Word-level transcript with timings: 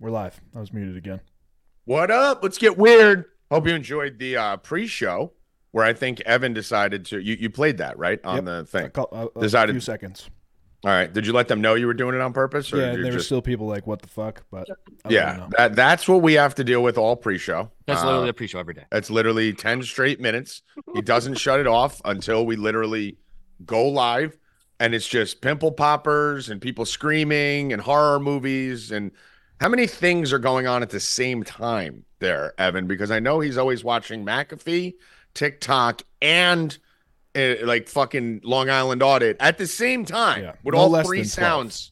We're 0.00 0.10
live. 0.10 0.40
I 0.54 0.60
was 0.60 0.72
muted 0.72 0.96
again. 0.96 1.20
What 1.84 2.10
up? 2.10 2.42
Let's 2.42 2.58
get 2.58 2.76
weird. 2.76 3.26
Hope 3.50 3.66
you 3.66 3.74
enjoyed 3.74 4.18
the 4.18 4.36
uh, 4.36 4.56
pre-show 4.56 5.32
where 5.70 5.84
I 5.84 5.92
think 5.92 6.20
Evan 6.22 6.52
decided 6.52 7.04
to. 7.06 7.20
You, 7.20 7.36
you 7.38 7.50
played 7.50 7.78
that 7.78 7.98
right 7.98 8.18
on 8.24 8.36
Yep. 8.36 8.44
the 8.44 8.64
thing. 8.64 8.90
cou- 8.90 9.08
a, 9.12 9.26
a 9.36 9.40
Decided- 9.42 9.72
few 9.74 9.80
seconds. 9.80 10.28
All 10.84 10.90
right. 10.90 11.10
Did 11.10 11.26
you 11.26 11.32
let 11.32 11.48
them 11.48 11.62
know 11.62 11.76
you 11.76 11.86
were 11.86 11.94
doing 11.94 12.14
it 12.14 12.20
on 12.20 12.34
purpose? 12.34 12.70
Or 12.70 12.76
Yeah, 12.76 12.82
did 12.86 12.88
and 12.90 12.98
you 12.98 13.04
there 13.04 13.12
were 13.14 13.18
still 13.22 13.40
people 13.40 13.66
like, 13.66 13.86
"What 13.86 14.02
the 14.02 14.08
fuck?" 14.08 14.44
But 14.50 14.68
I 14.68 14.72
let 14.72 14.84
them 15.04 15.12
yeah. 15.12 15.46
That, 15.56 15.76
that's 15.76 16.06
what 16.06 16.20
we 16.20 16.34
have 16.34 16.54
to 16.56 16.64
deal 16.64 16.82
with 16.82 16.98
all 16.98 17.16
pre-show. 17.16 17.70
That's 17.86 18.02
Uh, 18.02 18.06
literally 18.06 18.26
the 18.26 18.34
pre-show 18.34 18.58
every 18.58 18.74
day. 18.74 18.84
It's 18.92 19.08
literally 19.08 19.54
10 19.54 19.82
straight 19.84 20.20
minutes. 20.20 20.60
He 20.94 21.00
doesn't 21.00 21.36
shut 21.36 21.58
it 21.58 21.66
off 21.66 22.02
until 22.04 22.44
we 22.44 22.56
literally 22.56 23.16
go 23.64 23.88
live. 23.88 24.36
And 24.78 24.94
it's 24.94 25.08
just 25.08 25.40
pimple 25.40 25.72
poppers 25.72 26.50
and 26.50 26.60
people 26.60 26.84
screaming 26.84 27.72
and 27.72 27.80
horror 27.80 28.20
movies. 28.20 28.90
And 28.92 29.12
how 29.60 29.68
many 29.68 29.86
things 29.86 30.32
are 30.32 30.38
going 30.38 30.66
on 30.66 30.82
at 30.82 30.90
the 30.90 31.00
same 31.00 31.42
time 31.44 32.04
there, 32.18 32.54
Evan? 32.58 32.86
Because 32.86 33.10
I 33.10 33.20
know 33.20 33.40
he's 33.40 33.56
always 33.56 33.82
watching 33.84 34.24
McAfee, 34.24 34.94
TikTok, 35.34 36.02
and 36.20 36.76
uh, 37.36 37.54
like 37.64 37.88
fucking 37.88 38.40
Long 38.44 38.68
Island 38.70 39.02
Audit 39.02 39.36
at 39.40 39.58
the 39.58 39.66
same 39.66 40.04
time 40.04 40.42
Yeah, 40.44 40.52
with 40.64 40.74
no 40.74 40.80
all 40.82 40.88
less 40.90 41.06
three 41.06 41.20
than 41.20 41.28
sounds. 41.28 41.90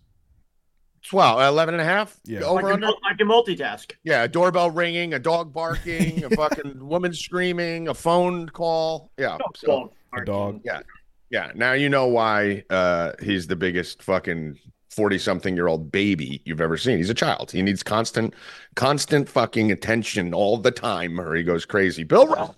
12, 1.08 1.40
11 1.40 1.74
and 1.74 1.80
a 1.80 1.84
half? 1.84 2.16
Yeah. 2.24 2.42
Over 2.42 2.58
I 2.58 2.62
can, 2.62 2.72
under? 2.74 2.86
mul- 2.86 2.98
I 3.04 3.14
can 3.14 3.26
multitask. 3.28 3.90
Yeah, 4.04 4.22
a 4.22 4.28
doorbell 4.28 4.70
ringing, 4.70 5.14
a 5.14 5.18
dog 5.18 5.52
barking, 5.52 6.22
a 6.24 6.30
fucking 6.30 6.78
woman 6.86 7.12
screaming, 7.12 7.88
a 7.88 7.94
phone 7.94 8.48
call. 8.48 9.10
Yeah. 9.18 9.36
So, 9.56 9.66
Dog 9.66 9.92
A 10.14 10.24
dog. 10.24 10.62
barking. 10.64 10.86
yeah. 11.30 11.50
Now 11.56 11.72
you 11.72 11.88
know 11.88 12.06
why 12.06 12.62
uh 12.70 13.12
he's 13.20 13.48
the 13.48 13.56
biggest 13.56 14.00
fucking 14.02 14.58
40 14.92 15.18
something 15.18 15.56
year 15.56 15.68
old 15.68 15.90
baby 15.90 16.42
you've 16.44 16.60
ever 16.60 16.76
seen. 16.76 16.98
He's 16.98 17.08
a 17.08 17.14
child. 17.14 17.50
He 17.50 17.62
needs 17.62 17.82
constant, 17.82 18.34
constant 18.74 19.26
fucking 19.28 19.72
attention 19.72 20.34
all 20.34 20.58
the 20.58 20.70
time 20.70 21.18
or 21.18 21.34
he 21.34 21.42
goes 21.42 21.64
crazy. 21.64 22.04
Bill 22.04 22.26
Roth, 22.26 22.56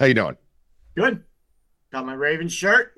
how 0.00 0.06
you 0.06 0.14
doing? 0.14 0.36
Good. 0.96 1.22
Got 1.92 2.06
my 2.06 2.14
Ravens 2.14 2.52
shirt. 2.52 2.94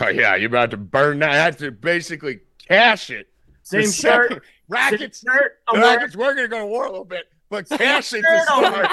Oh 0.00 0.08
yeah, 0.08 0.34
you're 0.34 0.48
about 0.48 0.70
to 0.70 0.76
burn 0.78 1.18
that. 1.20 1.30
I 1.30 1.36
have 1.36 1.58
to 1.58 1.70
basically 1.70 2.40
cash 2.66 3.10
it. 3.10 3.28
Same 3.62 3.82
The 3.82 3.92
shirt. 3.92 4.28
second- 4.30 4.40
Rackets. 4.68 5.20
Same 5.20 5.32
shirt. 5.34 5.52
I'm 5.68 5.80
wearing 5.80 5.96
Rackets, 5.98 6.16
we're 6.16 6.34
gonna 6.34 6.48
go 6.48 6.58
to 6.60 6.66
war 6.66 6.86
a 6.86 6.90
little 6.90 7.04
bit, 7.04 7.26
but 7.50 7.68
cash 7.68 8.12
it 8.14 8.22
to 8.22 8.42
start. 8.44 8.90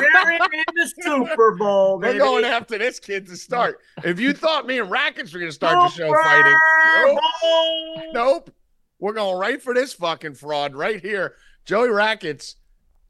in 0.53 0.63
the 0.75 0.93
Super 1.01 1.55
Bowl. 1.55 1.95
We're 1.99 2.07
baby. 2.09 2.19
going 2.19 2.43
after 2.45 2.77
this 2.77 2.99
kid 2.99 3.25
to 3.27 3.37
start. 3.37 3.79
If 4.03 4.19
you 4.19 4.33
thought 4.33 4.67
me 4.67 4.79
and 4.79 4.91
Rackets 4.91 5.33
were 5.33 5.39
going 5.39 5.49
to 5.49 5.55
start 5.55 5.75
the 5.91 5.97
show 5.97 6.13
fighting, 6.13 6.57
nope, 7.05 7.19
nope. 8.13 8.49
We're 9.03 9.11
going 9.11 9.37
right 9.37 9.61
for 9.61 9.73
this 9.73 9.91
fucking 9.91 10.35
fraud 10.35 10.75
right 10.75 11.01
here. 11.01 11.35
Joey 11.65 11.89
Rackets, 11.89 12.55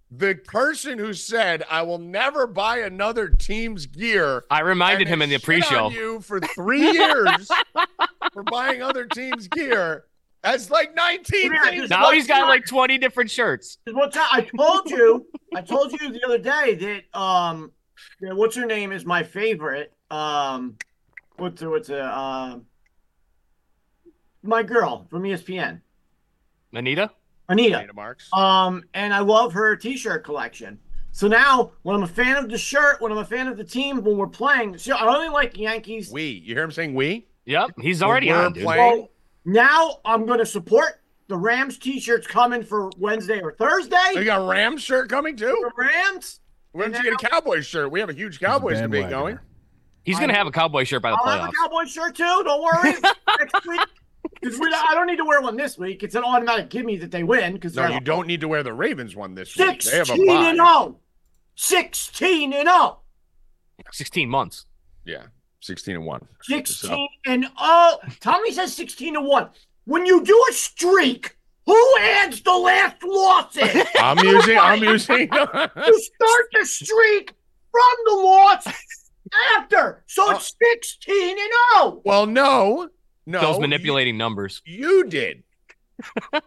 the 0.09 0.33
person 0.33 0.97
who 0.97 1.13
said, 1.13 1.63
I 1.69 1.83
will 1.83 1.99
never 1.99 2.47
buy 2.47 2.79
another 2.79 3.27
team's 3.29 3.85
gear. 3.85 4.43
I 4.49 4.61
reminded 4.61 5.07
him 5.07 5.21
in 5.21 5.29
the 5.29 5.35
has 5.35 5.43
pre-show. 5.43 5.91
you 5.91 6.19
for 6.21 6.39
three 6.39 6.93
years 6.93 7.47
for 8.33 8.41
buying 8.41 8.81
other 8.81 9.05
teams' 9.05 9.47
gear. 9.47 10.05
That's 10.41 10.71
like 10.71 10.95
19 10.95 11.53
Come 11.53 11.69
things. 11.69 11.89
Now 11.91 12.09
he's 12.09 12.25
got 12.25 12.39
not- 12.39 12.49
like 12.49 12.65
20 12.65 12.97
different 12.97 13.29
shirts. 13.29 13.77
One 13.85 14.09
time, 14.09 14.25
I 14.31 14.41
told 14.57 14.89
you, 14.89 15.27
I 15.53 15.61
told 15.61 15.91
you 15.91 16.11
the 16.11 16.25
other 16.25 16.39
day 16.39 16.73
that 16.73 17.19
um, 17.19 17.71
that 18.19 18.35
what's 18.35 18.55
her 18.55 18.65
name 18.65 18.91
is 18.91 19.05
my 19.05 19.21
favorite. 19.21 19.93
Um, 20.09 20.75
what's 21.37 21.61
her, 21.61 21.69
what's 21.69 21.89
a 21.89 22.03
um, 22.03 22.65
my 24.43 24.63
girl 24.63 25.07
from 25.09 25.23
ESPN, 25.23 25.81
Anita? 26.73 27.11
Anita. 27.49 27.77
Dana 27.79 27.93
Marks. 27.93 28.29
Um, 28.33 28.83
and 28.93 29.13
I 29.13 29.19
love 29.19 29.53
her 29.53 29.75
T-shirt 29.75 30.23
collection. 30.23 30.79
So 31.11 31.27
now, 31.27 31.73
when 31.83 31.95
I'm 31.95 32.03
a 32.03 32.07
fan 32.07 32.37
of 32.37 32.49
the 32.49 32.57
shirt, 32.57 32.99
when 33.01 33.11
I'm 33.11 33.17
a 33.19 33.25
fan 33.25 33.47
of 33.47 33.57
the 33.57 33.63
team, 33.63 34.03
when 34.03 34.17
we're 34.17 34.27
playing, 34.27 34.77
so 34.77 34.95
I 34.95 35.15
only 35.15 35.29
like 35.29 35.57
Yankees. 35.57 36.11
We. 36.11 36.23
You 36.43 36.55
hear 36.55 36.63
him 36.63 36.71
saying 36.71 36.95
we? 36.95 37.27
Yep, 37.45 37.71
he's 37.81 38.01
already 38.01 38.29
we're 38.29 38.45
on, 38.45 38.53
dude. 38.53 38.63
playing- 38.63 39.01
So 39.03 39.09
now 39.45 39.99
I'm 40.05 40.25
going 40.25 40.39
to 40.39 40.45
support 40.45 41.01
the 41.27 41.37
Rams 41.37 41.77
T-shirts 41.77 42.25
coming 42.25 42.63
for 42.63 42.89
Wednesday 42.97 43.41
or 43.41 43.51
Thursday. 43.53 43.95
Oh, 44.15 44.19
You 44.19 44.25
got 44.25 44.41
a 44.41 44.45
Rams 44.49 44.81
shirt 44.81 45.09
coming 45.09 45.35
too? 45.35 45.45
The 45.61 45.71
Rams. 45.77 46.39
Why 46.71 46.87
don't 46.87 46.95
you 46.95 47.03
get 47.11 47.13
a 47.23 47.29
Cowboys 47.29 47.65
shirt? 47.67 47.91
We 47.91 47.99
have 47.99 48.09
a 48.09 48.13
huge 48.13 48.39
Cowboys 48.39 48.79
debate 48.81 49.05
Bandwagoner. 49.05 49.09
going. 49.09 49.39
He's 50.05 50.19
gonna 50.19 50.33
have 50.33 50.47
a 50.47 50.51
cowboy 50.51 50.83
shirt 50.83 51.01
by 51.01 51.11
the 51.11 51.17
playoffs. 51.17 51.27
I'll 51.27 51.39
have 51.39 51.49
a 51.49 51.51
playoffs. 51.51 51.55
Cowboy 51.63 51.85
shirt 51.85 52.15
too. 52.15 52.41
Don't 52.43 52.61
worry. 52.61 52.93
Next 53.39 53.65
week. 53.67 53.79
Because 54.41 54.59
we, 54.59 54.67
I 54.67 54.93
don't 54.93 55.07
need 55.07 55.17
to 55.17 55.25
wear 55.25 55.41
one 55.41 55.55
this 55.57 55.77
week. 55.77 56.03
It's 56.03 56.15
an 56.15 56.23
automatic 56.23 56.69
gimme 56.69 56.97
that 56.97 57.11
they 57.11 57.23
win. 57.23 57.53
Because 57.53 57.75
No, 57.75 57.87
you 57.87 57.99
don't 57.99 58.27
need 58.27 58.41
to 58.41 58.47
wear 58.47 58.63
the 58.63 58.73
Ravens 58.73 59.15
one 59.15 59.35
this 59.35 59.55
week. 59.57 59.81
They 59.81 59.97
have 59.97 60.09
a 60.09 60.15
16 60.15 60.27
bye. 60.27 60.49
and 60.49 60.57
0. 60.57 60.97
16 61.55 62.53
and 62.53 62.67
oh. 62.69 62.99
0. 63.79 63.85
16 63.91 64.29
months. 64.29 64.65
Yeah, 65.05 65.23
sixteen 65.59 65.95
and 65.95 66.05
one. 66.05 66.25
16 66.43 67.07
and 67.25 67.43
0. 67.43 67.51
Tommy 68.19 68.51
says 68.51 68.73
16 68.73 69.17
and 69.17 69.27
1. 69.27 69.49
When 69.85 70.05
you 70.05 70.23
do 70.23 70.45
a 70.49 70.53
streak, 70.53 71.37
who 71.65 71.97
adds 71.99 72.41
the 72.41 72.53
last 72.53 73.03
loss 73.03 73.57
in? 73.57 73.83
I'm 73.97 74.19
using. 74.19 74.57
I'm 74.57 74.83
using. 74.83 75.19
you 75.21 75.27
start 75.29 76.45
the 76.53 76.65
streak 76.65 77.33
from 77.71 77.95
the 78.05 78.15
loss 78.15 78.67
after. 79.57 80.03
So 80.07 80.31
it's 80.31 80.55
16 80.61 81.29
and 81.31 81.39
oh. 81.53 81.89
0. 81.91 82.01
well, 82.05 82.25
no, 82.25 82.89
no. 83.25 83.39
Bill's 83.39 83.59
manipulating 83.59 84.17
numbers. 84.17 84.61
You, 84.65 84.87
you 84.89 85.03
did. 85.09 85.43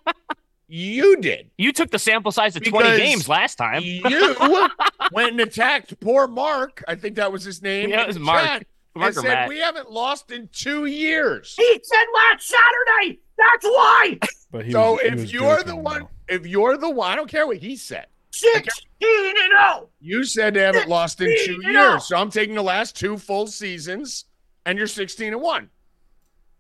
you 0.68 1.16
did. 1.18 1.50
You 1.56 1.72
took 1.72 1.90
the 1.90 1.98
sample 1.98 2.32
size 2.32 2.56
of 2.56 2.64
20 2.64 2.96
games 2.96 3.28
last 3.28 3.56
time. 3.56 3.82
You 3.84 4.36
went 5.12 5.30
and 5.32 5.40
attacked 5.40 5.98
poor 6.00 6.26
Mark. 6.26 6.82
I 6.88 6.94
think 6.96 7.16
that 7.16 7.30
was 7.30 7.44
his 7.44 7.62
name. 7.62 7.90
Yeah, 7.90 8.02
it 8.02 8.06
was 8.08 8.18
Mark. 8.18 8.42
chat, 8.44 8.66
Mark 8.94 9.14
and 9.14 9.22
said 9.24 9.28
Matt. 9.34 9.48
we 9.48 9.58
haven't 9.60 9.90
lost 9.90 10.30
in 10.32 10.48
two 10.52 10.86
years. 10.86 11.54
He 11.56 11.80
said 11.82 12.04
last 12.14 12.48
Saturday. 12.48 13.20
That's 13.38 13.64
why. 13.64 14.18
But 14.52 14.64
he 14.64 14.70
So 14.70 14.92
was, 14.92 15.00
he 15.02 15.06
if 15.08 15.14
was 15.16 15.32
you're 15.32 15.62
the 15.64 15.74
one, 15.76 16.02
though. 16.02 16.34
if 16.36 16.46
you're 16.46 16.76
the 16.76 16.88
one, 16.88 17.10
I 17.10 17.16
don't 17.16 17.28
care 17.28 17.48
what 17.48 17.56
he 17.56 17.74
said. 17.76 18.06
16 18.30 18.62
and 19.10 19.52
oh. 19.58 19.74
0. 19.78 19.88
You 20.00 20.22
said 20.24 20.54
they 20.54 20.60
haven't 20.60 20.88
lost 20.88 21.20
in 21.20 21.26
two 21.26 21.36
16 21.36 21.64
and 21.64 21.72
years, 21.74 22.06
so 22.06 22.16
I'm 22.16 22.30
taking 22.30 22.54
the 22.54 22.62
last 22.62 22.96
two 22.96 23.18
full 23.18 23.48
seasons, 23.48 24.26
and 24.64 24.78
you're 24.78 24.86
16 24.86 25.32
and 25.32 25.42
one. 25.42 25.68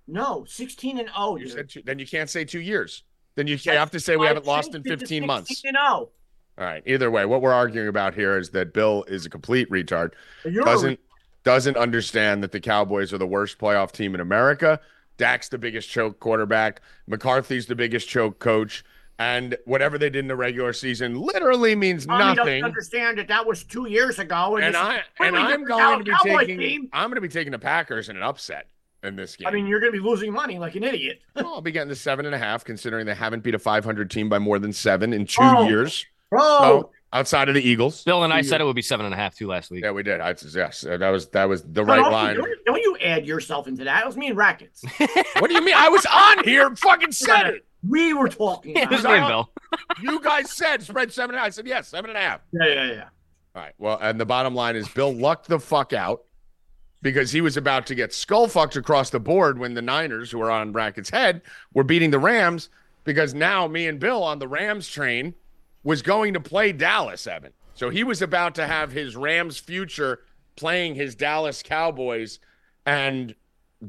No, 0.08 0.44
16 0.46 0.98
and 0.98 1.08
0. 1.08 1.36
You 1.36 1.48
said 1.48 1.68
two, 1.68 1.82
then 1.84 1.98
you 1.98 2.06
can't 2.06 2.30
say 2.30 2.44
two 2.44 2.60
years. 2.60 3.02
Then 3.34 3.46
you 3.46 3.58
have 3.66 3.90
to 3.90 4.00
say 4.00 4.16
we 4.16 4.26
haven't 4.26 4.46
lost 4.46 4.68
in 4.68 4.82
changed 4.82 4.86
it 4.86 4.90
to 4.90 5.00
15 5.00 5.26
months. 5.26 5.48
16 5.48 5.68
and 5.70 5.76
0. 5.76 5.84
All 5.88 6.10
right. 6.64 6.82
Either 6.86 7.10
way, 7.10 7.26
what 7.26 7.42
we're 7.42 7.52
arguing 7.52 7.88
about 7.88 8.14
here 8.14 8.38
is 8.38 8.50
that 8.50 8.72
Bill 8.72 9.04
is 9.08 9.26
a 9.26 9.30
complete 9.30 9.68
retard. 9.70 10.12
You're 10.44 10.64
Doesn't 10.64 11.00
doesn't 11.44 11.76
understand 11.76 12.42
that 12.42 12.50
the 12.50 12.58
Cowboys 12.60 13.12
are 13.12 13.18
the 13.18 13.26
worst 13.26 13.58
playoff 13.58 13.92
team 13.92 14.14
in 14.14 14.20
America. 14.20 14.80
Dak's 15.16 15.48
the 15.48 15.58
biggest 15.58 15.88
choke 15.88 16.18
quarterback. 16.18 16.80
McCarthy's 17.06 17.66
the 17.66 17.76
biggest 17.76 18.08
choke 18.08 18.38
coach. 18.40 18.84
And 19.18 19.56
whatever 19.64 19.96
they 19.96 20.10
did 20.10 20.20
in 20.20 20.28
the 20.28 20.36
regular 20.36 20.72
season 20.72 21.18
literally 21.20 21.74
means 21.74 22.04
Tommy 22.04 22.34
nothing. 22.34 22.64
understand 22.64 23.16
that 23.18 23.28
that 23.28 23.46
was 23.46 23.64
two 23.64 23.88
years 23.88 24.18
ago. 24.18 24.56
And 24.56 24.74
this- 24.74 24.80
I 24.80 25.02
and 25.20 25.36
I'm 25.36 25.64
going 25.64 25.98
to 26.00 26.04
be 26.04 26.10
Cowboy 26.10 26.40
taking 26.40 26.58
team. 26.58 26.88
I'm 26.92 27.08
going 27.08 27.14
to 27.14 27.20
be 27.22 27.28
taking 27.28 27.52
the 27.52 27.58
Packers 27.58 28.08
in 28.08 28.16
an 28.16 28.22
upset 28.22 28.68
in 29.06 29.16
this 29.16 29.36
game. 29.36 29.48
I 29.48 29.50
mean, 29.50 29.66
you're 29.66 29.80
going 29.80 29.92
to 29.92 29.98
be 29.98 30.04
losing 30.06 30.32
money 30.32 30.58
like 30.58 30.74
an 30.74 30.82
idiot. 30.84 31.20
Well, 31.34 31.46
I'll 31.54 31.60
be 31.60 31.72
getting 31.72 31.88
the 31.88 31.96
seven 31.96 32.26
and 32.26 32.34
a 32.34 32.38
half, 32.38 32.64
considering 32.64 33.06
they 33.06 33.14
haven't 33.14 33.42
beat 33.42 33.54
a 33.54 33.58
500 33.58 34.10
team 34.10 34.28
by 34.28 34.38
more 34.38 34.58
than 34.58 34.72
seven 34.72 35.12
in 35.12 35.26
two 35.26 35.38
Oh. 35.42 35.66
years. 35.68 36.04
Bro, 36.30 36.40
So 36.40 36.90
outside 37.12 37.48
of 37.48 37.54
the 37.54 37.62
Eagles, 37.62 38.02
Bill 38.02 38.24
and 38.24 38.32
I 38.32 38.42
Two 38.42 38.48
said 38.48 38.60
it 38.60 38.64
would 38.64 38.74
be 38.76 38.82
seven 38.82 39.06
and 39.06 39.14
a 39.14 39.16
half 39.16 39.36
too 39.36 39.46
last 39.46 39.70
week. 39.70 39.84
Yeah, 39.84 39.92
we 39.92 40.02
did. 40.02 40.20
I, 40.20 40.34
said, 40.34 40.50
yes, 40.54 40.80
that 40.80 41.08
was 41.08 41.28
that 41.28 41.48
was 41.48 41.62
the 41.62 41.68
don't, 41.68 41.86
right 41.86 41.98
you- 42.04 42.10
line. 42.10 42.36
Don't, 42.36 42.64
don't 42.66 42.82
you 42.82 42.96
add 43.00 43.24
yourself 43.26 43.68
into 43.68 43.84
that? 43.84 44.02
It 44.02 44.06
was 44.06 44.16
me 44.16 44.26
and 44.28 44.36
Rackets. 44.36 44.82
What 45.38 45.48
do 45.48 45.54
you 45.54 45.62
mean? 45.64 45.74
I 45.76 45.88
was 45.88 46.04
on 46.12 46.42
here, 46.44 46.66
and 46.66 46.76
fucking 46.78 47.12
said 47.12 47.46
it. 47.48 47.64
we 47.88 48.12
were 48.12 48.28
talking. 48.28 48.74
Yeah, 48.74 48.82
it 48.84 48.90
was 48.90 49.04
me 49.04 49.18
Bill. 49.20 49.50
You 50.02 50.20
guys 50.20 50.50
said 50.50 50.82
spread 50.82 51.12
seven 51.12 51.30
and 51.30 51.36
a 51.36 51.40
half. 51.40 51.46
I 51.46 51.50
said 51.50 51.66
yes, 51.68 51.88
seven 51.88 52.10
and 52.10 52.18
a 52.18 52.22
half. 52.22 52.40
Yeah, 52.52 52.66
yeah, 52.66 52.84
yeah. 52.92 53.04
All 53.54 53.62
right. 53.62 53.72
Well, 53.78 53.98
and 54.02 54.18
the 54.20 54.26
bottom 54.26 54.54
line 54.54 54.74
is 54.76 54.88
Bill 54.88 55.12
lucked 55.14 55.46
the 55.48 55.58
fuck 55.60 55.92
out 55.92 56.22
because 57.02 57.32
he 57.32 57.40
was 57.40 57.56
about 57.56 57.86
to 57.86 57.94
get 57.94 58.12
skull 58.12 58.48
fucked 58.48 58.76
across 58.76 59.10
the 59.10 59.20
board 59.20 59.58
when 59.58 59.74
the 59.74 59.82
Niners, 59.82 60.30
who 60.30 60.40
are 60.40 60.50
on 60.50 60.72
Brackett's 60.72 61.10
head, 61.10 61.42
were 61.72 61.84
beating 61.84 62.10
the 62.10 62.18
Rams. 62.18 62.68
Because 63.04 63.34
now 63.34 63.68
me 63.68 63.86
and 63.86 64.00
Bill 64.00 64.22
on 64.24 64.40
the 64.40 64.48
Rams 64.48 64.88
train 64.88 65.34
was 65.84 66.02
going 66.02 66.34
to 66.34 66.40
play 66.40 66.72
Dallas, 66.72 67.26
Evan. 67.26 67.52
So 67.74 67.90
he 67.90 68.02
was 68.02 68.20
about 68.20 68.56
to 68.56 68.66
have 68.66 68.90
his 68.90 69.14
Rams 69.14 69.58
future 69.58 70.20
playing 70.56 70.96
his 70.96 71.14
Dallas 71.14 71.62
Cowboys 71.62 72.40
and 72.84 73.34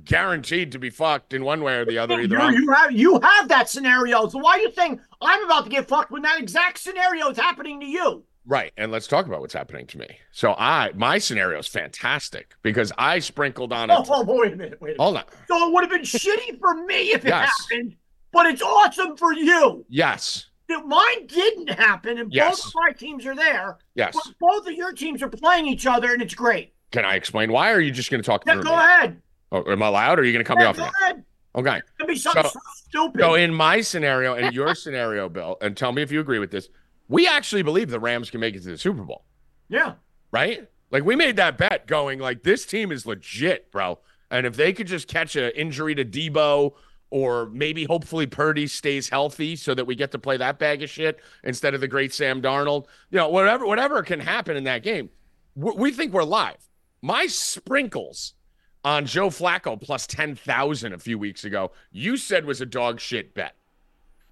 guaranteed 0.04 0.74
to 0.74 0.80
be 0.80 0.90
fucked 0.90 1.34
in 1.34 1.44
one 1.44 1.64
way 1.64 1.78
or 1.78 1.86
the 1.86 1.98
other. 1.98 2.20
Either 2.20 2.38
You, 2.52 2.72
have 2.72 2.92
you 2.92 3.20
have 3.20 3.48
that 3.48 3.70
scenario. 3.70 4.28
So 4.28 4.40
why 4.40 4.58
are 4.58 4.60
you 4.60 4.72
saying 4.74 5.00
I'm 5.22 5.44
about 5.46 5.64
to 5.64 5.70
get 5.70 5.88
fucked 5.88 6.12
when 6.12 6.22
that 6.24 6.40
exact 6.40 6.78
scenario 6.80 7.30
is 7.30 7.38
happening 7.38 7.80
to 7.80 7.86
you? 7.86 8.24
Right. 8.50 8.72
And 8.78 8.92
let's 8.94 9.08
talk 9.08 9.26
about 9.26 9.42
what's 9.42 9.54
happening 9.54 9.86
to 9.88 9.98
me. 9.98 10.08
So 10.32 10.56
I 10.58 10.92
my 10.96 11.18
scenario 11.18 11.60
is 11.60 11.68
fantastic 11.68 12.56
because 12.62 12.94
I 12.98 13.20
sprinkled 13.20 13.74
on 13.74 13.90
it. 13.90 13.98
oh, 14.10 14.24
wait 14.24 14.54
a 14.54 14.56
minute, 14.56 14.80
wait 14.82 14.92
a 14.92 14.98
minute. 14.98 15.00
Hold 15.02 15.18
on. 15.18 15.24
So 15.50 15.68
it 15.68 15.74
would 15.74 15.82
have 15.84 15.92
been 15.92 16.02
shitty 16.04 16.58
for 16.60 16.74
me 16.86 17.12
if 17.12 17.26
it 17.26 17.30
Yes. 17.30 17.52
happened, 17.70 17.96
but 18.32 18.46
it's 18.46 18.62
awesome 18.62 19.18
for 19.18 19.34
you. 19.34 19.86
Yes. 19.90 20.46
That 20.70 20.86
Mine 20.86 21.28
didn't 21.28 21.70
happen, 21.70 22.18
and 22.18 22.34
Yes. 22.34 22.62
both 22.62 22.68
of 22.68 22.74
my 22.76 22.92
teams 22.92 23.26
are 23.26 23.36
there. 23.36 23.78
Yes. 23.96 24.18
Both 24.40 24.68
of 24.68 24.74
your 24.74 24.92
teams 24.94 25.22
are 25.22 25.30
playing 25.30 25.66
each 25.68 25.86
other, 25.86 26.12
and 26.14 26.22
it's 26.22 26.36
great. 26.36 26.74
Can 26.92 27.06
I 27.06 27.16
explain 27.16 27.52
why, 27.52 27.72
or 27.72 27.76
are 27.76 27.80
you 27.82 27.92
just 27.92 28.12
going 28.12 28.22
to 28.22 28.26
talk 28.26 28.44
Yeah, 28.46 28.56
go 28.56 28.62
me? 28.64 28.72
ahead. 28.72 29.22
Oh, 29.52 29.64
am 29.72 29.82
I 29.82 29.88
loud, 29.88 30.20
or 30.20 30.24
are 30.24 30.26
you 30.26 30.34
going 30.34 30.44
to 30.44 30.48
cut 30.48 30.58
me 30.58 30.66
off 30.66 30.76
go 30.76 30.84
again? 30.84 30.94
ahead. 31.04 31.24
Okay. 31.56 31.82
It 32.02 32.08
be 32.08 32.16
something 32.18 32.44
So- 32.44 32.50
so, 32.50 32.60
stupid. 32.76 33.22
So 33.22 33.36
in 33.36 33.54
my 33.54 33.80
scenario 33.82 34.36
and 34.36 34.54
your 34.54 34.76
scenario, 34.76 35.30
Bill, 35.30 35.58
and 35.62 35.76
tell 35.78 35.92
me 35.94 36.02
if 36.02 36.12
you 36.12 36.20
agree 36.20 36.40
with 36.40 36.52
this, 36.52 36.68
we 37.08 37.28
actually 37.28 37.62
believe 37.62 37.90
the 37.90 38.00
Rams 38.00 38.30
can 38.30 38.40
make 38.40 38.56
it 38.56 38.64
to 38.64 38.70
the 38.70 38.78
Super 38.78 39.04
Bowl, 39.04 39.24
yeah. 39.70 39.94
right? 40.32 40.68
Like 40.92 41.04
we 41.04 41.16
made 41.16 41.36
that 41.38 41.58
bet 41.58 41.88
going 41.88 42.20
like 42.20 42.44
this 42.44 42.66
team 42.66 42.92
is 42.92 43.06
legit, 43.06 43.72
bro. 43.72 44.00
And 44.30 44.46
if 44.46 44.56
they 44.56 44.74
could 44.74 44.88
just 44.88 45.08
catch 45.08 45.36
an 45.36 45.52
injury 45.56 45.96
to 45.96 46.06
Deebo 46.06 46.74
or 47.10 47.46
maybe 47.48 47.86
hopefully 47.86 48.28
Purdy 48.28 48.68
stays 48.68 49.08
healthy 49.08 49.56
so 49.56 49.74
that 49.74 49.86
we 49.86 49.96
get 49.96 50.12
to 50.12 50.20
play 50.20 50.38
that 50.38 50.60
bag 50.60 50.84
of 50.84 50.90
shit 50.90 51.20
instead 51.44 51.74
of 51.74 51.82
the 51.82 51.88
great 51.88 52.14
Sam 52.14 52.42
Darnold, 52.42 52.86
you 53.10 53.18
know, 53.18 53.30
whatever 53.30 53.66
whatever 53.66 54.04
can 54.04 54.20
happen 54.20 54.58
in 54.58 54.66
that 54.66 54.84
game, 54.84 55.10
we, 55.56 55.72
we 55.72 55.92
think 55.92 56.12
we're 56.14 56.24
live. 56.24 56.58
My 57.02 57.28
sprinkles 57.28 58.34
on 58.84 59.06
Joe 59.06 59.30
Flacco 59.30 59.80
plus 59.80 60.08
10,000 60.08 60.94
a 60.94 60.98
few 60.98 61.18
weeks 61.18 61.44
ago, 61.46 61.72
you 61.92 62.18
said 62.18 62.46
was 62.46 62.62
a 62.62 62.66
dog 62.66 63.00
shit 63.00 63.34
bet. 63.34 63.56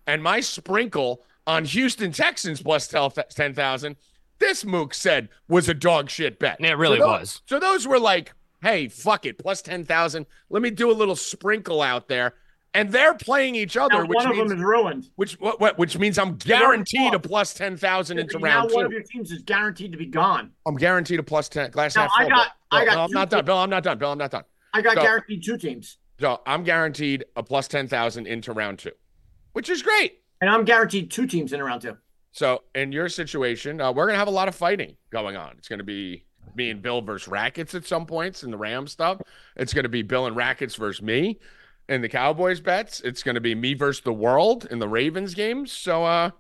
And 0.08 0.22
my 0.22 0.40
sprinkle 0.40 1.24
on 1.48 1.66
Houston 1.66 2.12
Texans 2.12 2.62
plus 2.62 2.88
10,000, 2.88 3.96
this 4.40 4.66
Mook 4.66 4.94
said 4.94 5.30
was 5.48 5.70
a 5.70 5.74
dog 5.74 6.10
shit 6.10 6.40
bet. 6.40 6.58
Yeah, 6.60 6.70
it 6.72 6.78
really 6.78 6.98
So 7.00 7.04
tho- 7.06 7.12
was. 7.12 7.42
So 7.46 7.60
those 7.60 7.88
were 7.88 8.00
like, 8.00 8.34
hey, 8.62 8.88
fuck 8.88 9.26
it, 9.26 9.38
plus 9.38 9.62
10,000. 9.62 10.26
Let 10.50 10.62
me 10.62 10.70
do 10.72 10.92
a 10.92 10.94
little 10.94 11.16
sprinkle 11.16 11.82
out 11.82 12.08
there. 12.08 12.34
And 12.74 12.92
they're 12.92 13.14
playing 13.14 13.56
each 13.56 13.78
other, 13.78 14.00
Now 14.04 14.06
which 14.06 14.16
one 14.18 14.28
of 14.32 14.36
means 14.36 14.50
them 14.50 14.58
is 14.58 14.64
ruined. 14.64 15.10
which 15.16 15.40
what, 15.40 15.62
what 15.62 15.78
which 15.78 15.98
means 15.98 16.20
I'm 16.20 16.36
guaranteed 16.36 17.14
a 17.14 17.20
plus 17.20 17.54
10,000 17.54 18.20
into 18.20 18.38
round 18.38 18.42
two. 18.42 18.46
now 18.50 18.58
round 18.60 18.72
one 18.74 18.86
of 18.86 18.92
your 18.92 19.04
teams 19.04 19.32
is 19.32 19.44
guaranteed 19.44 19.94
to 19.94 19.98
be 19.98 20.08
gone. 20.08 20.52
I'm 20.68 20.76
guaranteed 20.76 21.20
a 21.20 21.24
plus 21.24 21.48
10 21.48 21.72
glass 21.72 21.96
Now, 21.96 22.02
half 22.02 22.12
I 22.18 22.24
full. 22.24 22.30
got- 22.32 22.48
Bill. 22.72 22.80
I 22.80 22.86
got 22.86 22.92
Bill, 22.92 23.00
I'm 23.04 23.08
two 23.08 23.14
not 23.14 23.30
done. 23.30 23.46
Bill, 23.46 23.58
I'm 23.60 23.70
not 23.70 23.84
done. 23.84 23.98
Bill, 23.98 24.12
I'm 24.12 24.18
not 24.18 24.32
done. 24.32 24.44
I 24.74 24.82
got 24.82 24.96
So- 24.98 25.04
guaranteed 25.04 25.42
two 25.46 25.58
teams, 25.58 26.00
So 26.20 26.42
I'm 26.46 26.66
guaranteed 26.66 27.24
a 27.38 27.44
plus 27.44 27.70
10,000 27.70 28.28
into 28.28 28.52
round 28.52 28.80
two, 28.80 28.92
which 29.54 29.70
is 29.70 29.82
great. 29.82 30.20
And 30.42 30.50
I'm 30.50 30.66
guaranteed 30.66 31.12
two 31.12 31.28
teams 31.28 31.54
in 31.54 31.62
round 31.62 31.82
two. 31.82 31.98
So 32.32 32.64
in 32.74 32.92
your 32.92 33.08
situation, 33.08 33.80
uh, 33.80 33.92
we're 33.92 34.08
to 34.16 34.20
have 34.20 34.28
a 34.28 34.32
lot 34.32 34.48
of 34.48 34.56
fighting 34.56 34.98
going 35.10 35.38
on. 35.38 35.56
It's 35.58 35.70
to 35.80 35.86
be 35.86 36.26
me 36.56 36.70
and 36.70 36.82
Bill 36.82 37.02
versus 37.02 37.28
Rackets 37.28 37.74
at 37.76 37.86
some 37.86 38.06
points 38.06 38.44
in 38.44 38.52
the 38.52 38.58
Ram 38.58 38.88
stuff. 38.88 39.22
It's 39.56 39.74
to 39.84 39.90
be 39.90 40.02
Bill 40.02 40.26
and 40.26 40.36
Rackets 40.36 40.76
versus 40.76 41.02
me 41.02 41.40
in 41.88 42.02
the 42.02 42.10
Cowboys 42.10 42.60
bets. 42.60 43.00
It's 43.02 43.24
to 43.36 43.42
be 43.42 43.56
me 43.56 43.74
versus 43.74 44.04
the 44.04 44.14
world 44.14 44.68
in 44.70 44.80
the 44.80 44.88
Ravens 44.88 45.34
games. 45.34 45.72
So 45.72 46.04
uh, 46.04 46.32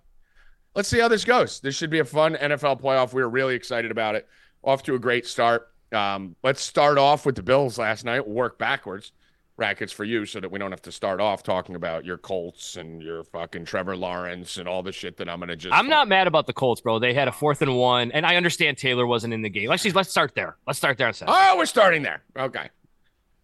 let's 0.76 0.90
see 0.90 1.00
how 1.00 1.08
this 1.08 1.26
goes. 1.26 1.60
This 1.60 1.76
should 1.76 1.90
be 1.90 2.00
a 2.00 2.06
fun 2.06 2.36
NFL 2.36 2.82
playoff. 2.82 3.14
We 3.14 3.22
are 3.22 3.30
really 3.30 3.56
excited 3.56 3.92
about 3.92 4.16
it. 4.16 4.28
Off 4.64 4.84
to 4.84 4.96
a 4.96 5.00
great 5.00 5.28
start. 5.28 5.70
Um, 5.92 6.36
let's 6.44 6.62
start 6.62 6.98
off 6.98 7.26
with 7.26 7.36
the 7.36 7.44
Bills 7.44 7.78
last 7.78 8.04
night. 8.04 8.26
We'll 8.26 8.36
work 8.36 8.58
backwards. 8.58 9.12
Rackets 9.58 9.94
for 9.94 10.04
you 10.04 10.26
so 10.26 10.42
that 10.42 10.52
we 10.52 10.60
don't 10.60 10.72
have 10.72 10.82
to 10.82 10.92
start 10.92 11.22
off 11.22 11.42
talking 11.42 11.76
about 11.76 12.04
your 12.04 12.18
Colts 12.18 12.76
and 12.76 13.02
your 13.02 13.24
fucking 13.24 13.64
Trevor 13.64 13.96
Lawrence 13.96 14.58
and 14.58 14.68
all 14.68 14.84
the 14.84 14.92
shit 14.92 15.16
that 15.18 15.30
I'm 15.30 15.40
going 15.40 15.48
to 15.48 15.56
just. 15.56 15.74
I'm 15.74 15.88
not 15.88 16.10
mad 16.10 16.28
about 16.28 16.46
the 16.46 16.52
Colts, 16.52 16.82
bro. 16.82 17.00
They 17.00 17.14
had 17.14 17.30
a 17.30 17.32
fourth 17.32 17.62
and 17.62 17.78
one, 17.78 18.12
and 18.12 18.26
I 18.26 18.36
understand 18.36 18.78
Taylor 18.78 19.08
wasn't 19.08 19.34
in 19.34 19.42
the 19.42 19.50
game. 19.50 19.70
Let's 19.70 19.84
just, 19.84 19.96
let's 19.96 20.10
start 20.10 20.36
there. 20.36 20.58
Let's 20.68 20.78
start 20.78 20.98
there. 20.98 21.10
Oh, 21.26 21.56
we're 21.58 21.66
starting 21.68 22.04
there. 22.04 22.22
Okay. 22.38 22.70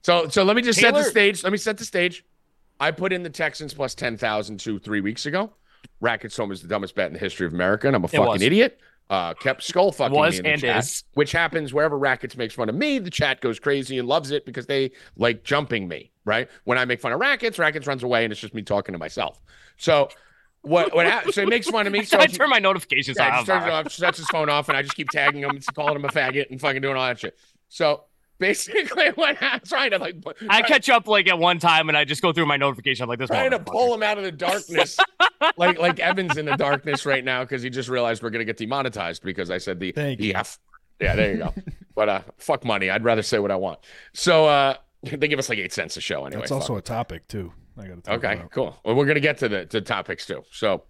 So 0.04 0.28
so 0.28 0.44
let 0.44 0.56
me 0.56 0.62
just 0.64 0.80
set 0.80 0.94
the 0.94 1.04
stage. 1.04 1.44
Let 1.44 1.52
me 1.54 1.58
set 1.58 1.78
the 1.78 1.86
stage. 1.86 2.26
I 2.80 2.92
put 2.92 3.14
in 3.14 3.24
the 3.24 3.30
Texans 3.30 3.74
plus 3.74 3.96
10,000 3.96 4.60
two, 4.60 4.80
three 4.80 5.00
weeks 5.02 5.26
ago. 5.28 5.54
Rackets 6.02 6.36
home 6.36 6.52
is 6.52 6.62
the 6.62 6.68
dumbest 6.68 6.96
bet 6.96 7.08
in 7.08 7.14
the 7.14 7.20
history 7.20 7.46
of 7.46 7.54
America, 7.54 7.88
and 7.88 7.96
I'm 7.96 8.04
a 8.04 8.08
It 8.08 8.12
fucking 8.12 8.26
was. 8.28 8.42
idiot. 8.42 8.80
Uh, 9.12 9.34
kept 9.34 9.62
skull 9.62 9.92
fucking 9.92 10.18
Was 10.18 10.36
me 10.36 10.38
in 10.38 10.44
the 10.44 10.50
and 10.52 10.62
chat, 10.62 10.84
is. 10.86 11.04
which 11.16 11.34
happens 11.34 11.74
wherever 11.74 11.98
Rackets 11.98 12.38
makes 12.38 12.54
fun 12.54 12.70
of 12.70 12.76
me. 12.76 12.98
The 12.98 13.10
chat 13.10 13.42
goes 13.42 13.60
crazy 13.60 14.00
and 14.00 14.08
loves 14.08 14.32
it 14.32 14.46
because 14.46 14.68
they 14.68 14.92
like 15.18 15.44
jumping 15.44 15.90
me. 15.90 16.12
Right 16.24 16.48
when 16.64 16.78
I 16.78 16.86
make 16.86 17.02
fun 17.02 17.12
of 17.12 17.20
Rackets, 17.20 17.60
Rackets 17.60 17.86
runs 17.88 18.04
away, 18.04 18.24
and 18.24 18.32
it's 18.32 18.40
just 18.40 18.54
me 18.54 18.62
talking 18.62 18.94
to 18.94 19.00
myself. 19.00 19.42
So 19.76 20.08
what 20.62 20.96
what 20.96 21.08
hap- 21.08 21.30
so 21.32 21.42
he 21.42 21.48
makes 21.48 21.68
fun 21.70 21.88
of 21.88 21.92
me. 21.92 22.06
So 22.06 22.20
I 22.20 22.28
turn 22.28 22.50
my 22.50 22.60
notifications 22.60 23.18
yeah, 23.20 23.28
off. 23.28 23.46
just 23.46 23.48
turns 23.48 23.66
it 23.66 23.72
off, 23.72 23.92
shuts 23.92 24.18
his 24.18 24.28
phone 24.30 24.48
off, 24.48 24.70
and 24.70 24.78
I 24.78 24.82
just 24.82 24.96
keep 24.96 25.10
tagging 25.10 25.44
him, 25.44 25.50
and 25.50 25.66
calling 25.76 25.98
him 25.98 26.06
a 26.06 26.10
faggot, 26.10 26.50
and 26.50 26.62
fucking 26.62 26.82
doing 26.82 26.96
all 26.96 27.06
that 27.06 27.20
shit. 27.20 27.38
So 27.68 28.06
basically, 28.42 29.08
what 29.16 29.38
I'm 29.40 29.62
trying 29.62 29.92
to 29.92 30.00
like, 30.00 30.22
put- 30.22 30.36
I 30.50 30.62
catch 30.64 30.90
up 30.90 31.08
like 31.08 31.30
at 31.30 31.40
one 31.40 31.60
time, 31.60 31.88
and 31.88 31.98
I 31.98 32.04
just 32.04 32.22
go 32.22 32.34
through 32.34 32.48
my 32.48 32.58
notification. 32.58 33.04
I'm 33.04 33.10
like 33.10 33.20
this. 33.20 33.30
trying 33.30 33.52
to 33.52 33.60
pull 33.60 33.94
him 33.94 34.04
out 34.04 34.18
of 34.18 34.26
the 34.26 34.32
darkness, 34.34 34.98
like 35.58 35.80
like 35.80 36.00
Evan's 36.02 36.36
in 36.36 36.46
the 36.46 36.58
darkness 36.58 37.06
right 37.06 37.24
now 37.24 37.44
because 37.46 37.62
he 37.62 37.70
just 37.70 37.88
realized 37.88 38.22
we're 38.22 38.32
gonna 38.32 38.44
get 38.44 38.58
demonetized 38.58 39.24
because 39.24 39.50
I 39.50 39.60
said 39.60 39.80
the 39.80 39.94
Thank 39.94 40.20
you. 40.20 40.34
EF. 40.36 40.60
Yeah, 41.00 41.16
there 41.16 41.32
you 41.32 41.38
go. 41.38 41.54
but 41.96 42.10
uh, 42.10 42.22
fuck 42.38 42.66
money. 42.66 42.90
I'd 42.90 43.06
rather 43.06 43.22
say 43.24 43.40
what 43.40 43.52
I 43.52 43.56
want. 43.56 43.80
So 44.14 44.46
uh, 44.48 44.76
they 45.04 45.30
give 45.30 45.40
us 45.40 45.48
like 45.48 45.60
eight 45.60 45.72
cents 45.72 45.96
a 45.96 46.02
show 46.02 46.26
anyway. 46.26 46.42
That's 46.42 46.52
fuck 46.52 46.62
also 46.62 46.76
a 46.76 46.82
topic 46.82 47.28
too. 47.30 47.54
I 47.78 47.88
got 47.88 47.96
to 47.96 48.02
talk 48.02 48.16
Okay, 48.24 48.34
about. 48.34 48.52
cool. 48.52 48.78
Well, 48.84 48.96
we're 48.96 49.06
gonna 49.06 49.22
get 49.22 49.38
to 49.40 49.48
the 49.50 49.66
to 49.68 49.80
topics 49.82 50.26
too. 50.26 50.44
So, 50.52 50.84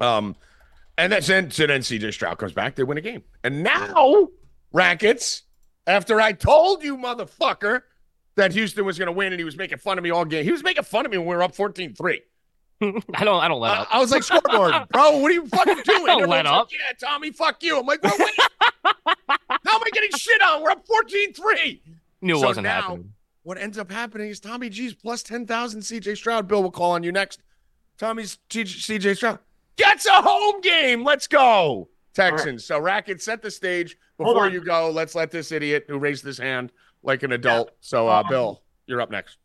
um, 0.00 0.34
and 0.96 1.12
that's 1.12 1.26
then 1.26 1.50
so 1.50 1.66
then 1.66 1.82
CJ 1.82 2.12
Stroud 2.14 2.38
comes 2.38 2.52
back, 2.52 2.74
they 2.76 2.84
win 2.84 2.96
a 2.98 3.02
game, 3.02 3.22
and 3.44 3.62
now 3.62 4.28
Rackets, 4.72 5.42
after 5.86 6.20
I 6.20 6.32
told 6.32 6.82
you, 6.82 6.96
motherfucker, 6.96 7.82
that 8.36 8.52
Houston 8.52 8.84
was 8.84 8.98
gonna 8.98 9.12
win, 9.12 9.32
and 9.32 9.40
he 9.40 9.44
was 9.44 9.56
making 9.56 9.78
fun 9.78 9.98
of 9.98 10.04
me 10.04 10.10
all 10.10 10.24
game. 10.24 10.44
He 10.44 10.52
was 10.52 10.62
making 10.62 10.84
fun 10.84 11.06
of 11.06 11.12
me 11.12 11.18
when 11.18 11.26
we 11.26 11.36
were 11.36 11.42
up 11.42 11.54
14-3. 11.56 12.18
I 13.14 13.24
don't. 13.24 13.42
I 13.42 13.48
don't 13.48 13.60
let 13.60 13.72
I, 13.72 13.76
up. 13.82 13.88
I 13.90 13.98
was 13.98 14.10
like, 14.10 14.22
scoreboard, 14.22 14.74
bro, 14.92 15.18
what 15.18 15.30
are 15.30 15.34
you 15.34 15.46
fucking 15.46 15.74
doing? 15.84 15.84
Don't 16.06 16.08
Everyone's 16.10 16.28
let 16.30 16.44
like, 16.44 16.54
up. 16.54 16.68
yeah, 16.72 17.08
Tommy, 17.08 17.30
fuck 17.30 17.62
you. 17.62 17.78
I'm 17.78 17.86
like, 17.86 18.02
well, 18.02 18.14
wait. 18.18 18.30
How 18.84 19.76
am 19.76 19.82
I 19.82 19.90
getting 19.92 20.10
shit 20.12 20.40
on? 20.42 20.62
We're 20.62 20.70
up 20.70 20.84
14-3. 20.86 21.80
Knew 22.20 22.36
it 22.36 22.40
so 22.40 22.46
wasn't 22.46 22.64
now- 22.64 22.80
happening. 22.82 23.12
What 23.44 23.58
ends 23.58 23.78
up 23.78 23.92
happening 23.92 24.28
is 24.28 24.40
Tommy 24.40 24.68
G's 24.68 24.92
plus 24.92 25.22
10,000 25.22 25.80
CJ 25.80 26.16
Stroud. 26.16 26.48
Bill 26.48 26.64
will 26.64 26.70
call 26.72 26.90
on 26.90 27.04
you 27.04 27.12
next. 27.12 27.40
Tommy's 27.96 28.38
CJ 28.50 29.16
Stroud 29.16 29.38
gets 29.76 30.04
a 30.04 30.20
home 30.20 30.60
game. 30.62 31.04
Let's 31.04 31.28
go. 31.28 31.88
Texans. 32.16 32.64
So 32.64 32.80
Racket, 32.80 33.22
set 33.22 33.42
the 33.42 33.50
stage. 33.50 33.96
Before 34.18 34.48
you 34.48 34.60
go, 34.60 34.90
let's 34.90 35.14
let 35.14 35.30
this 35.30 35.52
idiot 35.52 35.84
who 35.88 35.98
raised 35.98 36.24
his 36.24 36.38
hand 36.38 36.72
like 37.02 37.22
an 37.22 37.32
adult. 37.32 37.72
So 37.80 38.08
uh, 38.08 38.22
Bill, 38.28 38.62
you're 38.86 39.00
up 39.00 39.10
next. 39.10 39.36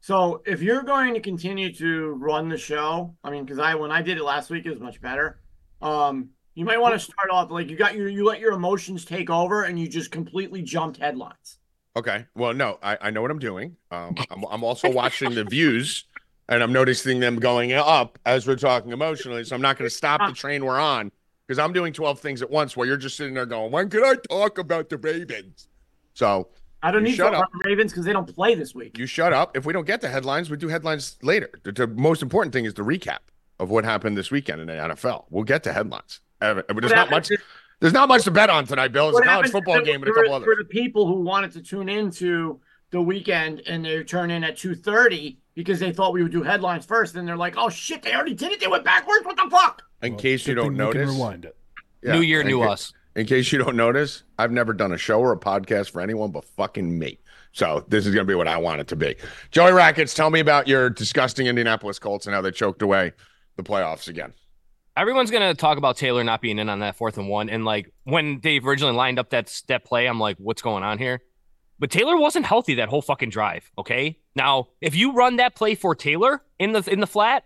So 0.00 0.42
if 0.44 0.60
you're 0.60 0.82
going 0.82 1.14
to 1.14 1.20
continue 1.20 1.72
to 1.74 2.10
run 2.10 2.50
the 2.50 2.58
show, 2.58 3.16
I 3.24 3.30
mean, 3.30 3.44
because 3.44 3.58
I 3.58 3.74
when 3.74 3.90
I 3.90 4.02
did 4.02 4.18
it 4.18 4.22
last 4.22 4.50
week, 4.50 4.66
it 4.66 4.70
was 4.70 4.80
much 4.80 5.00
better. 5.00 5.40
Um, 5.80 6.28
you 6.54 6.64
might 6.64 6.78
want 6.78 6.94
to 6.94 6.98
start 6.98 7.30
off 7.30 7.50
like 7.50 7.70
you 7.70 7.76
got 7.76 7.94
your 7.94 8.08
you 8.08 8.24
let 8.24 8.38
your 8.38 8.52
emotions 8.52 9.04
take 9.04 9.30
over 9.30 9.62
and 9.62 9.80
you 9.80 9.88
just 9.88 10.10
completely 10.10 10.62
jumped 10.62 10.98
headlines. 10.98 11.58
Okay. 11.96 12.26
Well, 12.34 12.52
no, 12.52 12.78
I, 12.82 12.98
I 13.00 13.10
know 13.10 13.22
what 13.22 13.30
I'm 13.30 13.38
doing. 13.38 13.76
Um, 13.90 14.14
I'm, 14.30 14.44
I'm 14.50 14.64
also 14.64 14.90
watching 14.90 15.34
the 15.34 15.44
views 15.44 16.04
and 16.48 16.62
I'm 16.62 16.72
noticing 16.72 17.20
them 17.20 17.36
going 17.36 17.72
up 17.72 18.18
as 18.26 18.46
we're 18.46 18.56
talking 18.56 18.92
emotionally. 18.92 19.44
So 19.44 19.56
I'm 19.56 19.62
not 19.62 19.78
going 19.78 19.88
to 19.88 19.94
stop 19.94 20.20
the 20.28 20.34
train 20.34 20.64
we're 20.64 20.78
on 20.78 21.10
because 21.46 21.58
I'm 21.58 21.72
doing 21.72 21.92
12 21.92 22.20
things 22.20 22.42
at 22.42 22.50
once 22.50 22.76
while 22.76 22.86
you're 22.86 22.96
just 22.96 23.16
sitting 23.16 23.34
there 23.34 23.46
going, 23.46 23.70
when 23.70 23.90
can 23.90 24.02
I 24.04 24.14
talk 24.30 24.58
about 24.58 24.88
the 24.88 24.96
Ravens? 24.96 25.68
So 26.14 26.48
I 26.82 26.90
don't 26.90 27.02
need 27.02 27.12
to 27.12 27.16
talk 27.18 27.32
up. 27.32 27.38
about 27.40 27.52
the 27.52 27.68
Ravens 27.68 27.92
because 27.92 28.04
they 28.04 28.12
don't 28.12 28.32
play 28.34 28.54
this 28.54 28.74
week. 28.74 28.96
you 28.98 29.06
shut 29.06 29.32
up. 29.32 29.56
If 29.56 29.66
we 29.66 29.72
don't 29.72 29.86
get 29.86 30.00
the 30.00 30.08
headlines, 30.08 30.50
we 30.50 30.56
do 30.56 30.68
headlines 30.68 31.16
later. 31.22 31.50
The, 31.62 31.72
the 31.72 31.86
most 31.86 32.22
important 32.22 32.52
thing 32.52 32.64
is 32.64 32.74
the 32.74 32.82
recap 32.82 33.18
of 33.58 33.70
what 33.70 33.84
happened 33.84 34.16
this 34.16 34.30
weekend 34.30 34.60
in 34.60 34.66
the 34.68 34.72
NFL. 34.74 35.24
We'll 35.30 35.44
get 35.44 35.62
to 35.64 35.72
headlines. 35.72 36.20
There's 36.40 36.92
not 36.92 37.10
much. 37.10 37.28
to- 37.28 37.38
There's 37.80 37.92
not 37.92 38.08
much 38.08 38.24
to 38.24 38.30
bet 38.30 38.50
on 38.50 38.66
tonight, 38.66 38.88
Bill. 38.92 39.10
It's 39.10 39.18
a 39.18 39.22
college 39.22 39.50
football 39.50 39.80
game 39.82 39.96
and 40.02 40.04
a 40.04 40.06
for- 40.06 40.14
couple 40.22 40.34
others. 40.34 40.46
For 40.46 40.56
the 40.62 40.68
people 40.68 41.06
who 41.06 41.20
wanted 41.20 41.52
to 41.52 41.62
tune 41.62 41.88
into 41.88 42.60
the 42.94 43.02
weekend 43.02 43.60
and 43.66 43.84
they 43.84 44.04
turn 44.04 44.30
in 44.30 44.44
at 44.44 44.56
two 44.56 44.76
thirty 44.76 45.36
because 45.54 45.80
they 45.80 45.92
thought 45.92 46.12
we 46.12 46.22
would 46.22 46.30
do 46.30 46.44
headlines 46.44 46.86
first, 46.86 47.16
and 47.16 47.26
they're 47.26 47.36
like, 47.36 47.54
"Oh 47.56 47.68
shit, 47.68 48.02
they 48.02 48.14
already 48.14 48.34
did 48.34 48.52
it. 48.52 48.60
They 48.60 48.68
went 48.68 48.84
backwards. 48.84 49.24
What 49.24 49.36
the 49.36 49.48
fuck?" 49.50 49.82
In 50.00 50.12
Well, 50.12 50.20
case 50.20 50.46
you 50.46 50.54
don't 50.54 50.68
thing 50.68 50.76
notice, 50.76 51.10
rewind 51.10 51.44
it. 51.44 51.56
Yeah, 52.04 52.12
new 52.12 52.20
year, 52.20 52.44
new 52.44 52.60
ca- 52.60 52.70
us. 52.70 52.92
In 53.16 53.26
case 53.26 53.50
you 53.50 53.58
don't 53.58 53.76
notice, 53.76 54.22
I've 54.38 54.52
never 54.52 54.72
done 54.72 54.92
a 54.92 54.96
show 54.98 55.18
or 55.20 55.32
a 55.32 55.36
podcast 55.36 55.90
for 55.90 56.00
anyone 56.00 56.30
but 56.30 56.44
fucking 56.44 56.96
me. 56.96 57.18
So 57.50 57.84
this 57.88 58.06
is 58.06 58.14
going 58.14 58.26
to 58.26 58.30
be 58.30 58.36
what 58.36 58.46
I 58.48 58.56
want 58.58 58.80
it 58.80 58.86
to 58.88 58.96
be. 58.96 59.16
Joey 59.50 59.72
Rackets, 59.72 60.14
tell 60.14 60.30
me 60.30 60.38
about 60.40 60.66
your 60.68 60.88
disgusting 60.88 61.46
Indianapolis 61.48 61.98
Colts 61.98 62.26
and 62.26 62.34
how 62.34 62.42
they 62.42 62.50
choked 62.52 62.82
away 62.82 63.12
the 63.56 63.62
playoffs 63.64 64.06
again. 64.08 64.32
Everyone's 64.96 65.32
gonna 65.32 65.54
talk 65.54 65.76
about 65.78 65.96
Taylor 65.96 66.22
not 66.22 66.40
being 66.40 66.60
in 66.60 66.68
on 66.68 66.78
that 66.78 66.94
fourth 66.94 67.18
and 67.18 67.28
one, 67.28 67.50
and 67.50 67.64
like 67.64 67.92
when 68.04 68.38
they 68.40 68.58
originally 68.60 68.94
lined 68.94 69.18
up 69.18 69.30
that 69.30 69.52
that 69.66 69.84
play, 69.84 70.06
I'm 70.06 70.20
like, 70.20 70.36
what's 70.38 70.62
going 70.62 70.84
on 70.84 70.98
here? 70.98 71.20
But 71.78 71.90
Taylor 71.90 72.16
wasn't 72.16 72.46
healthy 72.46 72.74
that 72.74 72.88
whole 72.88 73.02
fucking 73.02 73.30
drive. 73.30 73.70
Okay, 73.78 74.18
now 74.34 74.68
if 74.80 74.94
you 74.94 75.12
run 75.12 75.36
that 75.36 75.54
play 75.54 75.74
for 75.74 75.94
Taylor 75.94 76.42
in 76.58 76.72
the 76.72 76.88
in 76.90 77.00
the 77.00 77.06
flat, 77.06 77.44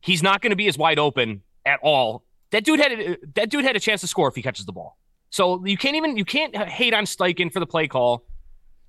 he's 0.00 0.22
not 0.22 0.42
going 0.42 0.50
to 0.50 0.56
be 0.56 0.68
as 0.68 0.76
wide 0.76 0.98
open 0.98 1.42
at 1.64 1.80
all. 1.82 2.24
That 2.50 2.64
dude 2.64 2.80
had 2.80 2.92
a, 2.92 3.16
that 3.34 3.50
dude 3.50 3.64
had 3.64 3.76
a 3.76 3.80
chance 3.80 4.02
to 4.02 4.06
score 4.06 4.28
if 4.28 4.34
he 4.34 4.42
catches 4.42 4.66
the 4.66 4.72
ball. 4.72 4.98
So 5.30 5.64
you 5.64 5.78
can't 5.78 5.96
even 5.96 6.16
you 6.16 6.24
can't 6.24 6.54
hate 6.56 6.92
on 6.92 7.04
Steichen 7.04 7.52
for 7.52 7.60
the 7.60 7.66
play 7.66 7.88
call. 7.88 8.24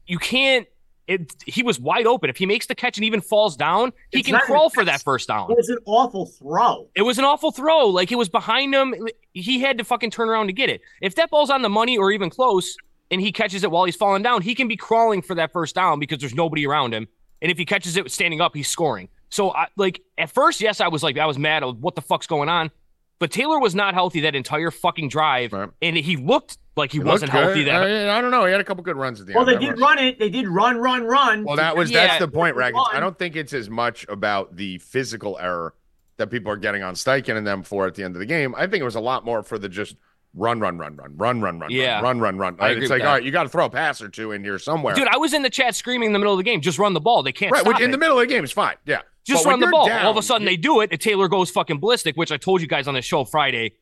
You 0.05 0.19
can't 0.19 0.67
it, 1.07 1.33
he 1.45 1.63
was 1.63 1.79
wide 1.79 2.07
open. 2.07 2.29
If 2.29 2.37
he 2.37 2.45
makes 2.45 2.65
the 2.65 2.75
catch 2.75 2.97
and 2.97 3.05
even 3.05 3.21
falls 3.21 3.57
down, 3.57 3.91
he 4.11 4.19
It's 4.19 4.29
can 4.29 4.39
crawl 4.39 4.69
for 4.69 4.85
that 4.85 5.01
first 5.01 5.27
down. 5.27 5.51
It 5.51 5.57
was 5.57 5.69
an 5.69 5.79
awful 5.85 6.27
throw. 6.27 6.87
It 6.95 7.01
was 7.01 7.19
an 7.19 7.25
awful 7.25 7.51
throw. 7.51 7.87
Like 7.87 8.11
it 8.11 8.15
was 8.15 8.29
behind 8.29 8.73
him. 8.73 8.95
He 9.33 9.59
had 9.59 9.77
to 9.79 9.83
fucking 9.83 10.11
turn 10.11 10.29
around 10.29 10.47
to 10.47 10.53
get 10.53 10.69
it. 10.69 10.81
If 11.01 11.15
that 11.15 11.29
ball's 11.29 11.49
on 11.49 11.61
the 11.61 11.69
money 11.69 11.97
or 11.97 12.11
even 12.11 12.29
close 12.29 12.77
and 13.13 13.21
he 13.21 13.31
catches 13.31 13.63
it 13.63 13.69
while 13.71 13.85
he's 13.85 13.95
falling 13.95 14.23
down, 14.23 14.41
he 14.41 14.55
can 14.55 14.67
be 14.67 14.75
crawling 14.75 15.21
for 15.21 15.35
that 15.35 15.53
first 15.53 15.75
down 15.75 15.99
because 15.99 16.17
there's 16.19 16.33
nobody 16.35 16.65
around 16.67 16.93
him. 16.93 17.07
And 17.41 17.51
if 17.51 17.57
he 17.57 17.65
catches 17.65 17.95
it 17.95 18.11
standing 18.11 18.41
up, 18.41 18.55
he's 18.55 18.67
scoring. 18.67 19.07
So 19.29 19.51
I 19.53 19.67
like 19.77 20.01
at 20.17 20.31
first, 20.31 20.59
yes, 20.61 20.81
I 20.81 20.87
was 20.87 21.03
like, 21.03 21.17
I 21.17 21.25
was 21.25 21.37
mad. 21.37 21.61
Of 21.63 21.77
what 21.79 21.95
the 21.95 22.01
fuck's 22.01 22.27
going 22.27 22.49
on? 22.49 22.71
But 23.19 23.31
Taylor 23.31 23.59
was 23.59 23.75
not 23.75 23.93
healthy 23.93 24.21
that 24.21 24.35
entire 24.35 24.71
fucking 24.71 25.07
drive, 25.09 25.53
Right. 25.53 25.69
and 25.81 25.95
he 25.95 26.17
looked 26.17 26.57
like 26.75 26.91
he 26.91 26.97
It 26.97 27.05
wasn't 27.05 27.31
healthy. 27.31 27.63
good. 27.63 27.67
That 27.73 27.83
I, 27.83 28.17
I 28.17 28.21
don't 28.21 28.31
know. 28.31 28.45
He 28.45 28.51
had 28.51 28.59
a 28.59 28.63
couple 28.63 28.83
good 28.83 28.97
runs 28.97 29.21
at 29.21 29.27
the 29.27 29.33
Well, 29.33 29.47
end. 29.47 29.61
they 29.61 29.65
did 29.65 29.79
run 29.79 29.99
it. 29.99 30.19
They 30.19 30.29
did 30.29 30.47
run, 30.47 30.77
run, 30.77 31.03
run. 31.03 31.43
Well, 31.45 31.55
that 31.55 31.77
was 31.77 31.89
Yeah. 31.91 32.07
that's 32.07 32.19
the 32.19 32.27
point, 32.27 32.55
Rackets. 32.55 32.89
I 32.91 32.99
don't 32.99 33.17
think 33.17 33.35
it's 33.35 33.53
as 33.53 33.69
much 33.69 34.05
about 34.09 34.55
the 34.55 34.79
physical 34.79 35.37
error 35.39 35.73
that 36.17 36.31
people 36.31 36.51
are 36.51 36.57
getting 36.57 36.83
on 36.83 36.95
Steichen 36.95 37.37
and 37.37 37.45
them 37.47 37.63
for 37.63 37.87
at 37.87 37.95
the 37.95 38.03
end 38.03 38.15
of 38.15 38.19
the 38.19 38.25
game. 38.25 38.53
I 38.57 38.67
think 38.67 38.81
it 38.81 38.85
was 38.85 38.95
a 38.95 38.99
lot 39.01 39.23
more 39.25 39.41
for 39.43 39.57
the 39.57 39.69
just 39.69 39.95
run, 40.35 40.59
run, 40.59 40.77
run, 40.77 40.95
run, 40.95 41.15
run, 41.17 41.41
run, 41.41 41.59
run, 41.59 41.69
Yeah. 41.71 42.01
run, 42.01 42.19
run, 42.19 42.37
run. 42.37 42.55
Agree 42.59 42.81
It's 42.83 42.89
like, 42.91 43.01
all 43.03 43.07
right, 43.13 43.23
you 43.23 43.31
got 43.31 43.43
to 43.43 43.49
throw 43.49 43.65
a 43.65 43.69
pass 43.69 44.01
or 44.01 44.09
two 44.09 44.31
in 44.31 44.43
here 44.43 44.57
somewhere. 44.59 44.95
dude, 44.95 45.07
I 45.07 45.17
was 45.17 45.33
in 45.33 45.41
the 45.43 45.49
chat 45.49 45.75
screaming 45.75 46.07
in 46.07 46.13
the 46.13 46.19
middle 46.19 46.33
of 46.33 46.37
the 46.37 46.43
game, 46.43 46.61
just 46.61 46.79
run 46.79 46.93
the 46.93 46.99
ball. 47.01 47.23
They 47.23 47.31
can't 47.31 47.51
right, 47.51 47.65
which 47.65 47.79
in 47.79 47.91
the 47.91 47.97
middle 47.97 48.17
of 48.19 48.27
the 48.27 48.33
game 48.33 48.43
is 48.43 48.51
fine. 48.51 48.75
Yeah, 48.85 49.01
Just 49.25 49.43
But 49.45 49.51
run 49.51 49.59
the 49.59 49.67
ball. 49.67 49.87
down, 49.87 50.05
All 50.05 50.11
of 50.11 50.17
a 50.17 50.21
sudden 50.21 50.43
you- 50.43 50.49
they 50.53 50.57
do 50.57 50.81
it, 50.81 50.91
and 50.91 50.99
Taylor 50.99 51.27
goes 51.27 51.49
fucking 51.51 51.79
ballistic, 51.79 52.15
which 52.15 52.31
I 52.31 52.37
told 52.37 52.61
you 52.61 52.67
guys 52.67 52.87
on 52.87 52.93
the 52.93 53.01
show 53.01 53.23
Friday. 53.23 53.73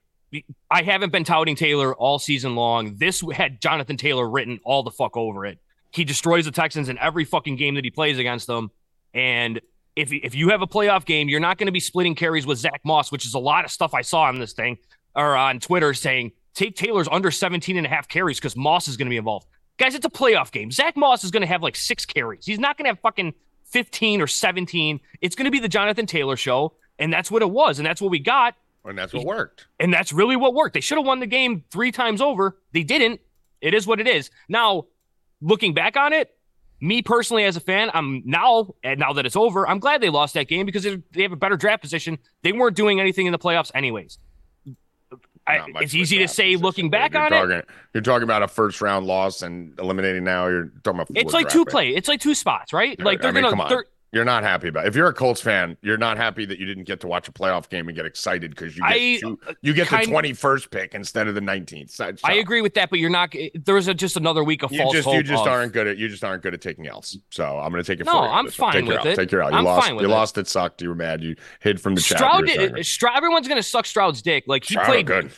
I 0.70 0.84
haven't 0.84 1.12
been 1.12 1.24
touting 1.26 1.56
Taylor 1.56 1.94
all 1.96 2.18
season 2.20 2.56
long. 2.56 2.96
This 2.98 3.22
had 3.34 3.60
Jonathan 3.62 3.98
Taylor 3.98 4.30
written 4.30 4.60
all 4.64 4.82
the 4.84 4.92
fuck 4.92 5.18
over 5.18 5.46
it. 5.46 5.58
He 5.92 6.06
destroys 6.06 6.46
the 6.46 6.52
Texans 6.52 6.88
in 6.88 6.98
every 7.00 7.26
fucking 7.26 7.58
game 7.58 7.76
that 7.76 7.84
he 7.84 7.90
plays 7.92 8.18
against 8.18 8.48
them. 8.48 8.72
And 9.14 9.60
if 9.98 10.14
if 10.14 10.34
you 10.36 10.50
have 10.50 10.62
a 10.62 10.68
playoff 10.68 11.04
game, 11.06 11.28
you're 11.28 11.42
not 11.42 11.58
going 11.58 11.66
to 11.66 11.72
be 11.74 11.82
splitting 11.82 12.16
carries 12.16 12.46
with 12.46 12.60
Zach 12.60 12.80
Moss, 12.86 13.12
which 13.12 13.26
is 13.26 13.34
a 13.34 13.40
lot 13.40 13.66
of 13.66 13.72
stuff 13.72 13.94
I 13.94 14.02
saw 14.04 14.22
on 14.24 14.40
this 14.40 14.54
thing 14.54 14.78
or 15.16 15.36
on 15.36 15.60
Twitter 15.60 15.94
saying 15.94 16.32
take 16.54 16.76
Taylor's 16.76 17.08
under 17.12 17.32
17 17.32 17.78
and 17.78 17.86
a 17.86 17.90
half 17.90 18.08
carries 18.08 18.38
because 18.40 18.56
Moss 18.56 18.88
is 18.88 18.98
going 18.98 19.08
to 19.08 19.10
be 19.12 19.18
involved. 19.18 19.48
Guys, 19.78 19.96
it's 19.96 20.06
a 20.06 20.10
playoff 20.10 20.52
game. 20.52 20.72
Zach 20.72 20.96
Moss 20.96 21.24
is 21.24 21.32
going 21.32 21.42
to 21.42 21.48
have 21.48 21.64
like 21.64 21.76
six 21.76 22.06
carries. 22.06 22.46
He's 22.46 22.60
not 22.60 22.78
going 22.78 22.86
to 22.86 22.90
have 22.90 23.00
fucking 23.00 23.34
15 23.66 24.22
or 24.22 24.28
17. 24.28 25.00
It's 25.22 25.36
going 25.36 25.46
to 25.46 25.52
be 25.52 25.60
the 25.60 25.70
Jonathan 25.70 26.06
Taylor 26.06 26.36
show. 26.36 26.74
And 27.00 27.12
that's 27.12 27.32
what 27.32 27.42
it 27.42 27.50
was. 27.50 27.80
And 27.80 27.86
that's 27.86 28.02
what 28.02 28.12
we 28.12 28.20
got. 28.20 28.56
and 28.86 28.98
that's 28.98 29.14
what 29.14 29.26
worked. 29.26 29.68
And 29.80 29.94
that's 29.94 30.12
really 30.14 30.36
what 30.36 30.54
worked. 30.54 30.74
They 30.74 30.82
should 30.82 30.98
have 30.98 31.06
won 31.08 31.20
the 31.20 31.28
game 31.28 31.64
three 31.72 31.92
times 31.92 32.22
over. 32.22 32.58
They 32.74 32.84
didn't. 32.84 33.22
It 33.62 33.74
is 33.74 33.88
what 33.88 34.00
it 34.00 34.08
is. 34.08 34.30
Now, 34.50 34.86
looking 35.42 35.74
back 35.74 35.96
on 35.98 36.14
it, 36.14 36.36
me 36.80 37.02
personally 37.04 37.44
as 37.44 37.56
a 37.56 37.60
fan, 37.60 37.92
I'm 37.94 38.24
now, 38.26 38.74
and 38.84 39.00
now 39.00 39.14
that 39.14 39.26
it's 39.28 39.36
over, 39.36 39.68
I'm 39.68 39.78
glad 39.80 40.02
they 40.02 40.10
lost 40.10 40.34
that 40.34 40.48
game 40.48 40.66
because 40.66 40.82
they 40.84 40.98
they 41.12 41.22
have 41.22 41.32
a 41.32 41.36
better 41.36 41.58
draft 41.58 41.82
position. 41.84 42.18
They 42.42 42.52
weren't 42.54 42.76
doing 42.76 43.00
anything 43.00 43.28
in 43.28 43.32
the 43.32 43.40
playoffs, 43.40 43.70
anyways. 43.76 44.18
I, 45.48 45.66
it's 45.82 45.94
easy 45.96 46.20
to 46.20 46.28
say 46.28 46.56
looking 46.56 46.90
back 46.90 47.14
you're 47.14 47.34
on 47.34 47.52
it. 47.52 47.68
You're 47.94 48.04
talking 48.04 48.24
about 48.24 48.44
a 48.44 48.48
first 48.48 48.80
round 48.82 49.08
loss 49.08 49.42
and 49.42 49.78
eliminating 49.80 50.24
now. 50.24 50.48
You're 50.48 50.72
talking 50.84 51.02
about 51.02 51.08
It's 51.16 51.34
like 51.34 51.50
two 51.50 51.66
play. 51.66 51.90
It's 51.96 52.08
like 52.08 52.22
two 52.22 52.36
spots, 52.36 52.74
right? 52.74 53.00
Like 53.00 53.22
they're 53.22 53.32
I 53.32 53.34
mean, 53.34 53.44
gonna. 53.44 53.68
they're- 53.70 53.86
You're 54.14 54.26
not 54.26 54.44
happy 54.44 54.68
about. 54.68 54.84
It. 54.86 54.90
If 54.90 54.96
you're 54.98 55.08
a 55.08 55.14
Colts 55.14 55.40
fan, 55.40 55.78
you're 55.82 55.98
not 55.98 56.18
happy 56.18 56.44
that 56.46 56.60
you 56.60 56.66
didn't 56.66 56.84
get 56.84 57.00
to 57.00 57.08
watch 57.08 57.30
a 57.30 57.32
playoff 57.32 57.70
game 57.70 57.88
and 57.88 57.96
get 57.96 58.06
excited 58.06 58.52
because 58.52 58.76
you 58.76 58.82
get 58.84 58.92
I, 58.92 59.18
two, 59.22 59.40
uh, 59.48 59.54
you 59.62 59.74
get 59.74 59.90
the 59.90 59.96
21st 59.96 60.70
pick 60.70 60.94
instead 60.94 61.30
of 61.30 61.36
the 61.36 61.40
19th. 61.40 61.92
So- 61.92 62.12
I 62.26 62.34
agree 62.34 62.62
with 62.62 62.74
that, 62.74 62.90
but 62.90 63.00
you're 63.00 63.10
not. 63.10 63.34
Eh, 63.34 63.50
There's 63.56 63.88
a, 63.88 63.94
just 63.94 64.18
another 64.18 64.44
week 64.44 64.64
of 64.64 64.72
You 64.74 64.80
false 64.80 64.94
just 64.96 65.06
hope. 65.06 65.16
you 65.16 65.24
just 65.24 65.44
of- 65.44 65.48
aren't 65.48 65.72
good 65.72 65.88
at 65.88 65.98
you 65.98 66.10
just 66.10 66.26
aren't 66.26 66.44
good 66.44 66.54
at 66.54 66.60
taking 66.60 66.88
L's. 66.88 67.18
So 67.30 67.58
I'm 67.58 67.72
going 67.72 67.82
to 67.82 67.90
take 67.90 68.02
it. 68.02 68.06
No, 68.06 68.12
for 68.12 68.18
you. 68.26 68.30
I'm 68.32 68.50
fine 68.50 68.86
with 68.86 69.06
it. 69.06 69.16
Take 69.16 69.32
your 69.32 69.44
L. 69.44 69.52
You 69.52 69.58
I'm 69.60 69.64
lost. 69.64 69.86
fine 69.88 69.96
with 69.96 70.04
it. 70.04 70.08
you 70.10 70.14
it. 70.14 70.18
lost. 70.18 70.38
It 70.38 70.48
sucked. 70.50 70.82
You 70.82 70.90
were 70.90 70.96
mad. 70.96 71.24
You 71.24 71.38
hid 71.62 71.80
from 71.80 71.96
the 71.96 72.02
chat. 72.02 72.18
Stroud, 72.18 72.42
were 72.42 72.48
did. 72.48 72.86
Stroud, 72.86 73.16
everyone's 73.16 73.48
gonna 73.48 73.64
suck 73.64 73.86
Stroud's 73.86 74.22
dick. 74.22 74.44
Like 74.46 74.66
he 74.66 74.74
Stroud 74.74 74.88
played 74.88 75.06
good. 75.08 75.32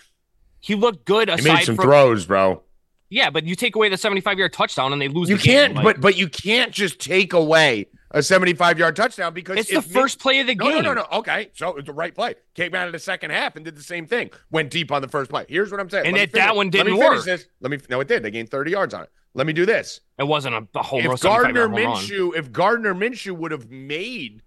He 0.62 0.74
looked 0.74 1.06
good. 1.06 1.28
He 1.30 1.36
Aside 1.36 1.54
made 1.54 1.66
some 1.66 1.76
from 1.76 1.86
throws, 1.86 2.26
bro. 2.26 2.64
yeah, 3.12 3.30
but 3.30 3.44
you 3.46 3.56
take 3.56 3.76
away 3.76 3.90
the 3.90 3.98
75 3.98 4.40
yard 4.40 4.54
touchdown 4.54 4.94
and 4.94 5.00
they 5.02 5.10
lose. 5.10 5.30
You 5.30 5.38
the 5.38 5.44
can't, 5.44 5.76
Like, 5.76 5.84
but 5.84 6.02
but 6.02 6.18
you 6.18 6.28
can't 6.28 6.72
just 6.72 7.00
take 7.00 7.34
away 7.34 7.86
a 8.14 8.22
75 8.22 8.78
yard 8.80 8.96
touchdown 8.96 9.34
because 9.34 9.58
it's 9.58 9.72
the 9.72 9.82
first 9.82 10.20
play 10.20 10.40
of 10.40 10.48
the 10.48 10.56
No, 10.56 10.66
game. 10.66 10.84
no, 10.84 10.94
no, 10.94 11.02
no. 11.02 11.18
Okay, 11.20 11.50
so 11.54 11.70
it 11.70 11.76
was 11.76 11.86
the 11.86 11.94
right 11.94 12.14
play. 12.14 12.36
Came 12.54 12.76
out 12.76 12.86
of 12.88 12.94
the 12.94 13.00
second 13.00 13.32
half 13.32 13.56
and 13.56 13.66
did 13.66 13.76
the 13.76 13.82
same 13.84 14.06
thing. 14.06 14.30
Went 14.52 14.70
deep 14.70 14.92
on 14.92 15.02
the 15.02 15.08
first 15.08 15.30
play. 15.30 15.46
Here's 15.50 15.72
what 15.72 15.80
I'm 15.80 15.90
saying. 15.90 16.06
And 16.06 16.14
me 16.16 16.26
that- 16.26 16.56
one 16.56 16.68
Let 16.68 16.74
me 16.86 16.92
didn't 16.92 16.98
finish 17.00 17.00
work. 17.18 17.26
This. 17.26 17.48
Let 17.62 17.72
me. 17.72 17.80
No, 17.90 18.00
it 18.02 18.08
did. 18.08 18.24
They 18.24 18.32
gained 18.32 18.50
30 18.50 18.72
yards 18.72 18.94
on 18.94 19.04
it. 19.04 19.10
Let 19.34 19.48
me 19.48 19.54
do 19.54 19.66
this. 19.66 20.00
It 20.20 20.26
wasn't 20.26 20.54
a, 20.56 20.58
a 20.78 20.82
run. 20.92 21.12
if 21.14 21.22
Gardner. 21.22 21.68
Minshew, 21.68 22.36
if 22.36 22.52
Gardner 22.52 22.94
Minshew 22.94 23.36
would 23.36 23.52
have 23.52 23.72
made 23.72 24.44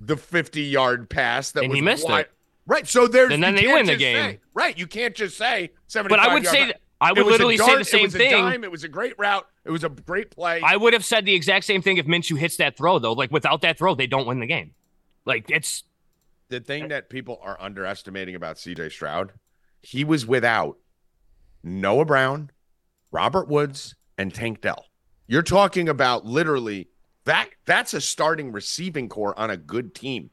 the 0.00 0.16
50 0.16 0.62
yard 0.62 1.08
pass 1.08 1.52
that 1.52 1.62
And 1.62 1.70
was 1.70 1.76
he 1.76 1.82
missed 1.82 2.04
wide, 2.04 2.22
it. 2.22 2.30
right? 2.66 2.86
So 2.86 3.06
there's 3.06 3.32
And 3.32 3.42
then 3.42 3.54
they 3.54 3.68
win 3.68 3.86
the 3.86 3.94
game. 3.96 4.16
say- 4.16 4.40
right? 4.54 4.76
You 4.76 4.88
can't 4.88 5.14
just 5.14 5.38
say 5.38 5.70
75. 5.86 6.08
But 6.18 6.28
I 6.28 6.34
would 6.34 6.46
say 6.46 6.66
that 6.66 6.80
I 7.04 7.12
would 7.12 7.26
was 7.26 7.26
a 7.26 7.30
literally 7.32 7.56
say 7.58 7.78
the 7.78 7.84
same 7.84 8.00
it 8.00 8.04
was 8.04 8.12
thing. 8.14 8.32
A 8.32 8.36
dime, 8.36 8.64
it 8.64 8.70
was 8.70 8.84
a 8.84 8.88
great 8.88 9.14
route. 9.18 9.46
It 9.64 9.70
was 9.70 9.84
a 9.84 9.88
great 9.88 10.30
play. 10.30 10.60
I 10.64 10.76
would 10.76 10.92
have 10.92 11.04
said 11.04 11.24
the 11.24 11.34
exact 11.34 11.64
same 11.64 11.82
thing 11.82 11.98
if 11.98 12.06
Minshew 12.06 12.38
hits 12.38 12.56
that 12.56 12.76
throw 12.76 12.98
though. 12.98 13.12
Like 13.12 13.30
without 13.30 13.60
that 13.62 13.78
throw, 13.78 13.94
they 13.94 14.06
don't 14.06 14.26
win 14.26 14.40
the 14.40 14.46
game. 14.46 14.72
Like 15.24 15.50
it's 15.50 15.84
the 16.48 16.60
thing 16.60 16.88
that 16.88 17.10
people 17.10 17.40
are 17.42 17.60
underestimating 17.60 18.34
about 18.34 18.56
CJ 18.56 18.92
Stroud, 18.92 19.32
he 19.82 20.04
was 20.04 20.26
without 20.26 20.78
Noah 21.62 22.04
Brown, 22.04 22.50
Robert 23.10 23.48
Woods, 23.48 23.94
and 24.18 24.32
Tank 24.32 24.60
Dell. 24.60 24.86
You're 25.26 25.42
talking 25.42 25.88
about 25.88 26.24
literally 26.24 26.88
that 27.24 27.48
that's 27.64 27.94
a 27.94 28.00
starting 28.00 28.52
receiving 28.52 29.08
core 29.08 29.38
on 29.38 29.50
a 29.50 29.56
good 29.56 29.94
team. 29.94 30.30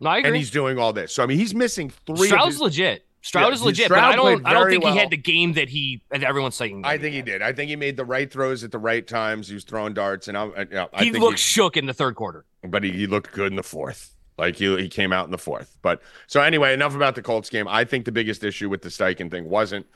no, 0.00 0.10
I 0.10 0.18
And 0.18 0.36
he's 0.36 0.50
doing 0.50 0.78
all 0.78 0.92
this. 0.92 1.12
So 1.12 1.22
I 1.22 1.26
mean 1.26 1.38
he's 1.38 1.54
missing 1.54 1.90
three 2.06 2.14
of 2.14 2.26
Stroud's 2.26 2.54
his, 2.54 2.60
legit. 2.60 3.05
Stroud 3.26 3.48
Yeah, 3.48 3.54
is 3.54 3.62
legit, 3.62 3.84
Stroud 3.86 4.02
but 4.02 4.12
I 4.12 4.16
don't. 4.16 4.46
I 4.46 4.52
don't 4.52 4.70
think 4.70 4.84
he 4.84 4.96
had 4.96 5.10
the 5.10 5.16
game 5.16 5.54
that 5.54 5.68
he 5.68 6.00
that 6.10 6.22
everyone's 6.22 6.54
saying. 6.54 6.82
I 6.84 6.96
think 6.96 7.12
he 7.12 7.22
did. 7.22 7.42
I 7.42 7.52
think 7.52 7.68
he 7.68 7.74
made 7.74 7.96
the 7.96 8.04
right 8.04 8.30
throws 8.30 8.62
at 8.62 8.70
the 8.70 8.78
right 8.78 9.04
times. 9.04 9.48
He 9.48 9.54
was 9.54 9.64
throwing 9.64 9.94
darts, 9.94 10.28
and 10.28 10.38
I'm, 10.38 10.52
I, 10.56 10.60
you 10.60 10.66
know, 10.70 10.88
I 10.92 11.02
He 11.02 11.10
looked 11.10 11.40
shook 11.40 11.76
in 11.76 11.86
the 11.86 11.92
third 11.92 12.14
quarter. 12.14 12.44
but 12.62 12.84
he, 12.84 12.92
he 12.92 13.08
looked 13.08 13.32
good 13.32 13.50
in 13.50 13.56
the 13.56 13.64
fourth. 13.64 14.14
Like 14.38 14.54
he, 14.54 14.76
he 14.76 14.88
came 14.88 15.12
out 15.12 15.24
in 15.24 15.32
the 15.32 15.38
fourth. 15.38 15.76
But 15.82 16.02
so 16.28 16.40
anyway, 16.40 16.72
enough 16.72 16.94
about 16.94 17.16
the 17.16 17.22
Colts 17.22 17.50
game. 17.50 17.66
I 17.66 17.84
think 17.84 18.04
the 18.04 18.12
biggest 18.12 18.44
issue 18.44 18.68
with 18.68 18.82
the 18.82 18.90
Steichen 18.90 19.28
thing 19.28 19.50
wasn't 19.50 19.86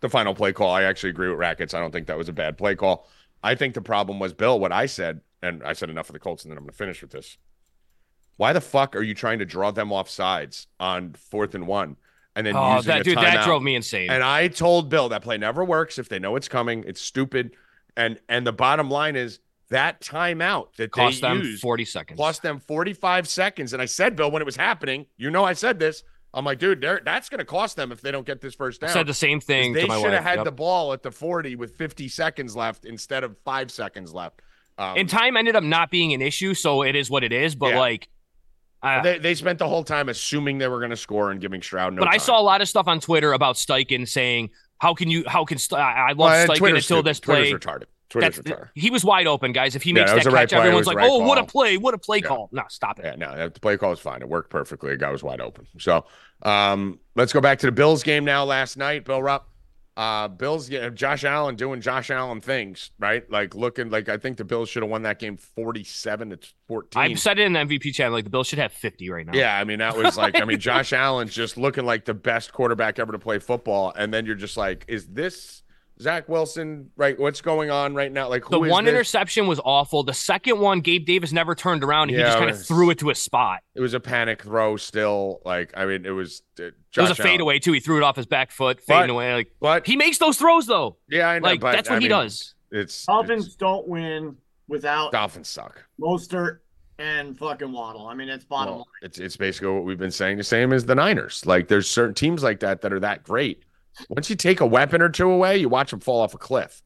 the 0.00 0.10
final 0.10 0.34
play 0.34 0.52
call. 0.52 0.70
I 0.70 0.82
actually 0.82 1.10
agree 1.10 1.30
with 1.30 1.38
Rackets. 1.38 1.72
I 1.72 1.80
don't 1.80 1.92
think 1.92 2.08
that 2.08 2.18
was 2.18 2.28
a 2.28 2.32
bad 2.34 2.58
play 2.58 2.74
call. 2.74 3.08
I 3.42 3.54
think 3.54 3.72
the 3.72 3.80
problem 3.80 4.18
was 4.18 4.34
Bill, 4.34 4.60
what 4.60 4.70
I 4.70 4.84
said, 4.84 5.22
and 5.42 5.62
I 5.62 5.72
said 5.72 5.88
enough 5.88 6.10
of 6.10 6.12
the 6.12 6.18
Colts, 6.18 6.44
and 6.44 6.50
then 6.50 6.58
I'm 6.58 6.64
gonna 6.64 6.72
finish 6.72 7.00
with 7.00 7.10
this. 7.10 7.38
Why 8.36 8.52
the 8.52 8.60
fuck 8.60 8.94
are 8.96 9.02
you 9.02 9.14
trying 9.14 9.38
to 9.38 9.46
draw 9.46 9.70
them 9.70 9.94
off 9.94 10.10
sides 10.10 10.66
on 10.78 11.14
fourth 11.14 11.54
and 11.54 11.66
one 11.66 11.96
and 12.36 12.46
then 12.46 12.54
Oh, 12.56 12.80
that 12.82 13.04
dude, 13.04 13.18
that 13.18 13.44
drove 13.44 13.62
me 13.62 13.74
insane. 13.74 14.10
And 14.10 14.22
I 14.22 14.48
told 14.48 14.88
Bill 14.88 15.08
that 15.10 15.22
play 15.22 15.36
never 15.38 15.64
works 15.64 15.98
if 15.98 16.08
they 16.08 16.18
know 16.18 16.36
it's 16.36 16.48
coming. 16.48 16.84
It's 16.86 17.00
stupid. 17.00 17.56
And 17.96 18.18
and 18.28 18.46
the 18.46 18.52
bottom 18.52 18.88
line 18.90 19.16
is 19.16 19.40
that 19.68 20.00
timeout 20.00 20.74
that 20.76 20.90
Cost 20.92 21.20
they 21.22 21.28
them 21.28 21.38
used 21.42 21.60
40 21.62 21.84
seconds. 21.84 22.18
cost 22.18 22.42
them 22.42 22.58
45 22.60 23.28
seconds. 23.28 23.72
And 23.72 23.80
I 23.82 23.86
said, 23.86 24.16
Bill, 24.16 24.30
when 24.30 24.42
it 24.42 24.46
was 24.46 24.56
happening, 24.56 25.06
you 25.16 25.30
know 25.30 25.44
I 25.44 25.52
said 25.52 25.78
this. 25.78 26.02
I'm 26.32 26.44
like, 26.44 26.60
dude, 26.60 26.80
that's 27.04 27.28
going 27.28 27.40
to 27.40 27.44
cost 27.44 27.76
them 27.76 27.90
if 27.90 28.00
they 28.00 28.12
don't 28.12 28.24
get 28.24 28.40
this 28.40 28.54
first 28.54 28.82
I 28.84 28.86
down. 28.86 28.94
said 28.94 29.06
the 29.08 29.14
same 29.14 29.40
thing 29.40 29.72
they 29.72 29.88
should 29.88 30.12
have 30.12 30.22
had 30.22 30.36
Yep. 30.36 30.44
the 30.44 30.52
ball 30.52 30.92
at 30.92 31.02
the 31.02 31.10
40 31.10 31.56
with 31.56 31.74
50 31.76 32.06
seconds 32.08 32.54
left 32.54 32.84
instead 32.84 33.24
of 33.24 33.36
five 33.44 33.70
seconds 33.72 34.14
left. 34.14 34.40
Um, 34.78 34.96
and 34.96 35.08
time 35.08 35.36
ended 35.36 35.56
up 35.56 35.64
not 35.64 35.90
being 35.90 36.12
an 36.12 36.22
issue, 36.22 36.54
so 36.54 36.82
it 36.82 36.94
is 36.94 37.10
what 37.10 37.24
it 37.24 37.32
is. 37.32 37.56
But 37.56 37.70
Yeah. 37.70 37.80
like, 37.80 38.08
uh, 38.82 39.02
they, 39.02 39.18
they 39.18 39.34
spent 39.34 39.58
the 39.58 39.68
whole 39.68 39.84
time 39.84 40.08
assuming 40.08 40.58
they 40.58 40.68
were 40.68 40.78
going 40.78 40.90
to 40.90 40.96
score 40.96 41.30
and 41.30 41.40
giving 41.40 41.60
Stroud 41.62 41.94
no 41.94 42.00
but 42.00 42.08
I 42.12 42.16
saw 42.16 42.40
a 42.40 42.42
lot 42.42 42.60
of 42.62 42.68
stuff 42.68 42.86
on 42.88 43.00
Twitter 43.00 43.32
about 43.34 43.56
Steichen 43.56 44.08
saying, 44.08 44.50
"How 44.78 44.94
can 44.94 45.10
you? 45.10 45.24
How 45.26 45.44
can 45.44 45.58
St- 45.58 45.78
I 45.80 46.08
love 46.12 46.18
Well, 46.18 46.46
Steichen 46.48 46.68
until 46.68 46.80
stupid. 46.80 47.04
this 47.06 47.20
play." 47.20 47.50
Twitter's 47.50 47.60
retarded. 47.60 47.84
Twitter's 48.08 48.36
That's 48.36 48.48
retarded. 48.48 48.68
he 48.74 48.90
was 48.90 49.04
wide 49.04 49.26
open, 49.28 49.52
guys. 49.52 49.76
If 49.76 49.82
he 49.82 49.90
Yeah, 49.90 49.94
makes 50.00 50.10
that 50.12 50.24
that 50.24 50.30
right 50.32 50.40
catch, 50.48 50.50
play. 50.56 50.60
Everyone's 50.60 50.86
like, 50.86 50.96
right 50.96 51.08
"Oh, 51.10 51.18
what 51.18 51.38
a 51.38 51.44
play! 51.44 51.76
What 51.76 51.92
a 51.94 51.98
play 51.98 52.18
Yeah. 52.18 52.28
call!" 52.28 52.48
No, 52.52 52.62
stop 52.68 52.98
it. 52.98 53.04
Yeah, 53.04 53.14
no, 53.16 53.48
the 53.48 53.60
play 53.60 53.76
call 53.76 53.90
was 53.90 54.00
fine. 54.00 54.22
It 54.22 54.28
worked 54.28 54.50
perfectly. 54.50 54.90
The 54.90 54.96
guy 54.96 55.10
was 55.10 55.22
wide 55.22 55.40
open. 55.40 55.66
So 55.78 56.06
um, 56.42 56.98
let's 57.16 57.32
go 57.34 57.40
back 57.40 57.58
to 57.58 57.66
the 57.66 57.72
Bills 57.72 58.02
game 58.02 58.24
now. 58.24 58.44
Last 58.44 58.76
night, 58.78 59.04
Bill 59.04 59.22
Rupp, 59.22 59.46
uh, 59.96 60.28
Bills, 60.28 60.70
yeah, 60.70 60.88
Josh 60.88 61.24
Allen 61.24 61.56
doing 61.56 61.80
Josh 61.80 62.10
Allen 62.10 62.40
things, 62.40 62.90
right? 62.98 63.28
Like 63.30 63.54
looking 63.54 63.90
like 63.90 64.08
I 64.08 64.16
think 64.16 64.36
the 64.36 64.44
Bills 64.44 64.68
should 64.68 64.82
have 64.82 64.90
won 64.90 65.02
that 65.02 65.18
game 65.18 65.36
forty-seven 65.36 66.30
to 66.30 66.38
fourteen. 66.68 67.02
I've 67.02 67.20
said 67.20 67.38
it 67.38 67.42
in 67.42 67.52
the 67.52 67.58
MVP 67.60 67.92
channel. 67.92 68.12
Like 68.12 68.24
the 68.24 68.30
Bills 68.30 68.46
should 68.46 68.58
have 68.58 68.72
50 68.72 69.10
right 69.10 69.26
now. 69.26 69.32
yeah, 69.34 69.58
I 69.58 69.64
mean 69.64 69.80
that 69.80 69.96
was 69.96 70.16
like 70.16 70.40
I 70.40 70.44
mean 70.44 70.58
Josh 70.60 70.92
Allen's 70.92 71.34
just 71.34 71.56
looking 71.56 71.84
like 71.84 72.04
the 72.04 72.14
best 72.14 72.52
quarterback 72.52 72.98
ever 72.98 73.12
to 73.12 73.18
play 73.18 73.38
football, 73.38 73.92
and 73.96 74.14
then 74.14 74.26
you're 74.26 74.34
just 74.36 74.56
like, 74.56 74.84
is 74.88 75.06
this 75.08 75.62
Zach 76.00 76.28
Wilson? 76.28 76.90
Right? 76.96 77.18
What's 77.18 77.40
going 77.40 77.70
on 77.70 77.94
right 77.94 78.10
now? 78.10 78.28
Like 78.28 78.48
The 78.48 78.58
who 78.58 78.64
is 78.64 78.70
one 78.70 78.84
this? 78.84 78.92
interception 78.92 79.46
was 79.46 79.60
awful. 79.64 80.02
The 80.02 80.14
second 80.14 80.58
one, 80.58 80.80
Gabe 80.80 81.04
Davis 81.04 81.30
never 81.32 81.54
turned 81.54 81.84
around. 81.84 82.08
And 82.10 82.12
Yeah, 82.18 82.18
he 82.18 82.24
just 82.28 82.38
kind 82.38 82.50
of 82.50 82.66
threw 82.66 82.90
it 82.90 82.98
to 83.00 83.10
a 83.10 83.14
spot. 83.14 83.60
It 83.74 83.80
was 83.80 83.92
a 83.94 84.00
panic 84.00 84.42
throw. 84.42 84.76
Still, 84.76 85.40
like 85.44 85.72
I 85.76 85.84
mean, 85.86 86.06
it 86.06 86.10
was. 86.10 86.42
Uh, 86.58 86.64
It 86.64 86.74
was 86.96 86.96
a 86.96 87.02
Allen. 87.02 87.14
fadeaway 87.16 87.58
too. 87.58 87.72
He 87.72 87.80
threw 87.80 87.96
it 87.98 88.02
off 88.02 88.16
his 88.16 88.26
back 88.26 88.50
foot, 88.50 88.80
But- 88.88 89.10
away. 89.10 89.34
Like 89.34 89.52
But 89.60 89.86
he 89.86 89.96
makes 89.96 90.18
those 90.18 90.36
throws 90.38 90.66
though. 90.66 90.96
yeah, 91.08 91.28
I 91.28 91.38
know. 91.38 91.46
Like 91.48 91.60
but, 91.60 91.72
that's 91.72 91.88
what 91.88 91.96
I 91.96 91.98
he 91.98 92.04
mean, 92.04 92.10
does. 92.10 92.54
It's 92.72 93.04
Dolphins 93.06 93.44
it's- 93.44 93.56
don't 93.56 93.86
win 93.88 94.36
without 94.68 95.12
Dolphins 95.12 95.48
suck. 95.48 95.84
Mostert 96.00 96.58
and 96.98 97.38
fucking 97.38 97.72
Waddle. 97.72 98.06
I 98.06 98.14
mean, 98.14 98.28
it's 98.28 98.44
bottom 98.44 98.74
Well, 98.74 98.78
line. 98.78 98.86
it's 99.02 99.18
it's 99.18 99.36
basically 99.36 99.68
what 99.72 99.84
we've 99.84 99.98
been 99.98 100.10
saying. 100.10 100.36
The 100.38 100.44
same 100.44 100.72
as 100.72 100.84
the 100.86 100.94
Niners. 100.94 101.44
Like 101.46 101.68
there's 101.68 101.88
certain 101.88 102.14
teams 102.14 102.42
like 102.42 102.60
that 102.60 102.80
that 102.82 102.92
are 102.92 103.00
that 103.00 103.22
great. 103.24 103.64
Once 104.08 104.30
you 104.30 104.36
take 104.36 104.60
a 104.60 104.66
weapon 104.66 105.02
or 105.02 105.08
two 105.08 105.30
away, 105.30 105.58
you 105.58 105.68
watch 105.68 105.90
them 105.90 106.00
fall 106.00 106.20
off 106.20 106.34
a 106.34 106.38
cliff. 106.38 106.82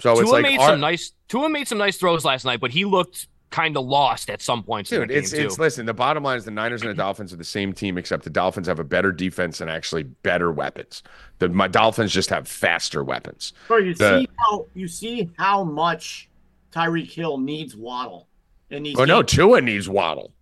So 0.00 0.12
it's 0.12 0.20
Tua 0.22 0.30
like 0.30 0.42
made 0.42 0.58
our- 0.60 0.70
some 0.70 0.80
nice. 0.80 1.12
Tua 1.28 1.48
made 1.48 1.66
some 1.68 1.78
nice 1.78 1.96
throws 1.96 2.24
last 2.24 2.44
night, 2.44 2.60
but 2.60 2.70
he 2.70 2.84
looked 2.84 3.26
kind 3.50 3.76
of 3.78 3.84
lost 3.86 4.28
at 4.28 4.42
some 4.42 4.62
points. 4.62 4.92
in 4.92 5.00
Dude, 5.00 5.08
the 5.10 5.14
it's 5.16 5.32
game, 5.32 5.46
it's 5.46 5.56
too. 5.56 5.62
listen. 5.62 5.86
The 5.86 5.94
bottom 5.94 6.22
line 6.22 6.36
is 6.36 6.44
the 6.44 6.50
Niners 6.50 6.82
and 6.82 6.90
the 6.90 6.94
Dolphins 6.94 7.32
are 7.32 7.36
the 7.36 7.44
same 7.44 7.72
team, 7.72 7.96
except 7.96 8.22
the 8.24 8.30
Dolphins 8.30 8.66
have 8.66 8.78
a 8.78 8.84
better 8.84 9.10
defense 9.10 9.60
and 9.62 9.70
actually 9.70 10.02
better 10.02 10.52
weapons. 10.52 11.02
The 11.38 11.48
my 11.48 11.66
Dolphins 11.68 12.12
just 12.12 12.28
have 12.30 12.46
faster 12.46 13.02
weapons. 13.02 13.54
Bro, 13.66 13.78
you 13.78 13.94
the- 13.94 14.20
see 14.20 14.28
how 14.38 14.66
you 14.74 14.86
see 14.88 15.30
how 15.38 15.64
much 15.64 16.28
Tyreek 16.72 17.10
Hill 17.10 17.38
needs 17.38 17.74
Waddle 17.74 18.28
in 18.70 18.82
these 18.82 18.96
Oh 18.98 19.04
no. 19.06 19.22
Tua 19.22 19.62
needs 19.62 19.88
Waddle. 19.88 20.32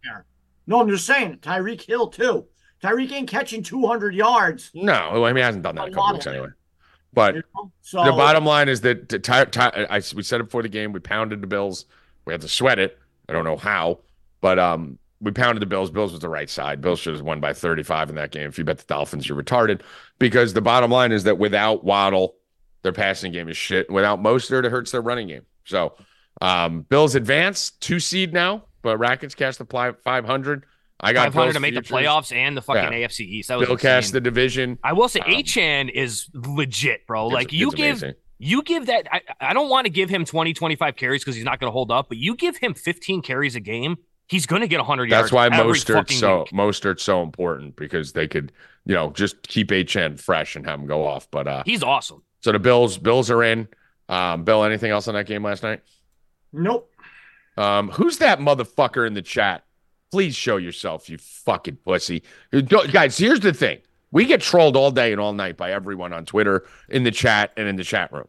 No, 0.67 0.81
I'm 0.81 0.89
just 0.89 1.07
saying 1.07 1.39
Tyreek 1.39 1.83
Hill 1.83 2.09
too. 2.09 2.45
Tyreek 2.83 3.11
ain't 3.13 3.29
catching 3.29 3.63
200 3.63 4.15
yards. 4.15 4.71
No, 4.75 5.25
I 5.25 5.29
mean 5.29 5.37
he 5.37 5.43
hasn't 5.43 5.65
done 5.65 5.77
that 5.77 5.89
a 5.89 5.91
couple 5.93 6.15
weeks 6.15 6.27
anyway. 6.27 6.49
But 7.13 7.37
You 7.37 7.43
know? 7.55 7.73
So 7.81 8.05
the 8.05 8.13
bottom 8.13 8.45
line 8.45 8.69
is 8.69 8.83
that 8.83 9.09
t- 9.09 9.19
ty- 9.19 9.47
ty- 9.47 9.87
I, 9.89 10.03
we 10.15 10.23
said 10.23 10.41
it 10.41 10.45
before 10.45 10.63
the 10.63 10.69
game. 10.69 10.93
We 10.93 11.01
pounded 11.01 11.41
the 11.41 11.47
Bills. 11.47 11.87
We 12.27 12.33
had 12.33 12.43
to 12.43 12.49
sweat 12.49 12.79
it. 12.79 12.99
I 13.29 13.33
don't 13.33 13.45
know 13.45 13.57
how, 13.57 14.01
but 14.41 14.59
um, 14.59 14.99
we 15.21 15.33
pounded 15.33 15.63
the 15.63 15.67
Bills. 15.67 15.91
Bills 15.91 16.13
was 16.13 16.21
the 16.21 16.29
right 16.29 16.51
side. 16.51 16.81
Bills 16.81 16.99
should 16.99 17.15
have 17.15 17.25
won 17.25 17.41
by 17.41 17.53
35 17.53 18.11
in 18.11 18.17
that 18.17 18.31
game. 18.33 18.49
If 18.49 18.59
you 18.59 18.65
bet 18.65 18.79
the 18.79 18.85
Dolphins, 18.85 19.29
you're 19.29 19.41
retarded. 19.43 19.81
Because 20.19 20.53
the 20.53 20.61
bottom 20.61 20.91
line 20.91 21.11
is 21.13 21.25
that 21.25 21.39
without 21.39 21.85
Waddle, 21.85 22.37
their 22.83 22.93
passing 22.93 23.33
game 23.33 23.49
is 23.49 23.57
shit. 23.57 23.91
Without 23.91 24.23
Mostert, 24.23 24.65
it 24.65 24.71
hurts 24.71 24.93
their 24.93 25.01
running 25.01 25.29
game. 25.29 25.43
So, 25.65 25.95
um, 26.41 26.83
Bills 26.83 27.15
advance 27.15 27.71
two 27.71 27.99
seed 27.99 28.33
now, 28.33 28.65
but 28.83 28.99
Rackets 28.99 29.35
cast 29.35 29.59
the 29.59 29.65
pli- 29.65 29.95
500. 30.05 30.67
I 31.01 31.13
got 31.13 31.33
500 31.33 31.45
Bills 31.45 31.55
to 31.55 31.61
make 31.61 31.75
the 31.75 31.83
playoffs 31.83 32.35
and 32.35 32.57
the 32.57 32.63
fucking 32.63 32.83
Yeah. 32.99 33.07
AFC 33.07 33.21
East. 33.21 33.49
That 33.49 33.59
was 33.59 33.67
Bill 33.67 33.75
insane. 33.75 33.91
cast 33.91 34.13
the 34.13 34.21
division. 34.21 34.79
I 34.83 34.93
will 34.95 35.09
say, 35.09 35.21
Um, 35.21 35.31
Achane 35.31 35.91
is 35.91 36.29
legit, 36.35 37.07
bro. 37.07 37.27
It's- 37.27 37.35
like 37.35 37.53
you 37.53 37.67
it's 37.69 37.75
give 37.77 37.91
amazing. 38.03 38.15
you 38.39 38.63
give 38.63 38.87
that. 38.87 39.07
I, 39.13 39.21
I 39.41 39.53
don't 39.53 39.69
want 39.69 39.85
to 39.87 39.91
give 39.91 40.09
him 40.09 40.25
20, 40.25 40.55
25 40.55 40.97
carries 40.97 41.23
because 41.23 41.37
he's 41.37 41.45
not 41.45 41.61
going 41.61 41.69
to 41.69 41.73
hold 41.73 41.91
up. 41.91 42.09
But 42.09 42.19
you 42.19 42.35
give 42.35 42.57
him 42.57 42.73
15 42.75 43.21
carries 43.23 43.57
a 43.57 43.61
game, 43.61 43.97
he's 44.29 44.47
going 44.47 44.63
to 44.63 44.69
get 44.69 44.79
100 44.79 45.11
yards. 45.11 45.25
That's 45.25 45.33
why 45.33 45.47
every 45.47 45.75
Mostert's 45.75 46.19
so 46.19 46.39
week. 46.41 46.53
Mostert's 46.53 47.03
so 47.03 47.23
important 47.23 47.77
because 47.77 48.13
they 48.13 48.27
could, 48.27 48.53
you 48.87 48.95
know, 48.95 49.11
just 49.11 49.43
keep 49.47 49.69
Achane 49.69 50.19
fresh 50.19 50.57
and 50.57 50.65
have 50.67 50.81
him 50.81 50.87
go 50.87 51.07
off. 51.07 51.31
But 51.31 51.47
uh 51.47 51.63
He's 51.67 51.83
awesome. 51.83 52.23
so 52.41 52.53
the 52.53 52.59
Bills, 52.59 52.97
Bills 52.97 53.31
are 53.31 53.43
in. 53.43 53.69
Um, 54.09 54.45
Bill, 54.45 54.65
anything 54.65 54.91
else 54.93 55.09
on 55.09 55.15
that 55.15 55.27
game 55.27 55.43
last 55.43 55.63
night? 55.63 55.83
nope. 56.55 56.91
Um, 57.59 57.91
who's 57.91 58.19
that 58.19 58.39
motherfucker 58.39 59.07
in 59.07 59.15
the 59.15 59.23
chat? 59.23 59.65
Please 60.17 60.35
show 60.35 60.57
yourself, 60.57 61.11
you 61.11 61.19
fucking 61.19 61.77
pussy. 61.85 62.23
Guys, 62.91 63.19
here's 63.19 63.41
the 63.41 63.53
thing. 63.53 63.81
We 64.13 64.25
get 64.25 64.41
trolled 64.41 64.75
all 64.75 64.91
day 64.91 65.13
and 65.13 65.21
all 65.21 65.35
night 65.35 65.59
by 65.59 65.73
everyone 65.73 66.15
on 66.15 66.25
Twitter, 66.25 66.65
in 66.89 67.03
the 67.03 67.11
chat, 67.11 67.53
and 67.59 67.69
in 67.69 67.77
the 67.77 67.85
chat 67.85 68.11
room. 68.15 68.27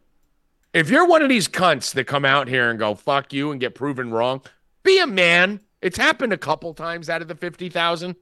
If 0.74 0.90
you're 0.90 1.06
one 1.06 1.22
of 1.22 1.30
these 1.30 1.48
cunts 1.48 1.94
that 1.94 2.04
come 2.04 2.26
out 2.26 2.46
here 2.46 2.68
and 2.68 2.78
go, 2.78 2.94
fuck 2.94 3.32
you, 3.32 3.52
and 3.52 3.58
get 3.58 3.74
proven 3.74 4.10
wrong, 4.10 4.42
be 4.82 4.98
a 5.00 5.06
man. 5.06 5.62
It's 5.80 5.96
happened 5.96 6.34
a 6.34 6.36
couple 6.36 6.74
times 6.74 7.08
out 7.08 7.22
of 7.22 7.28
the 7.28 7.34
50,000. 7.34 8.14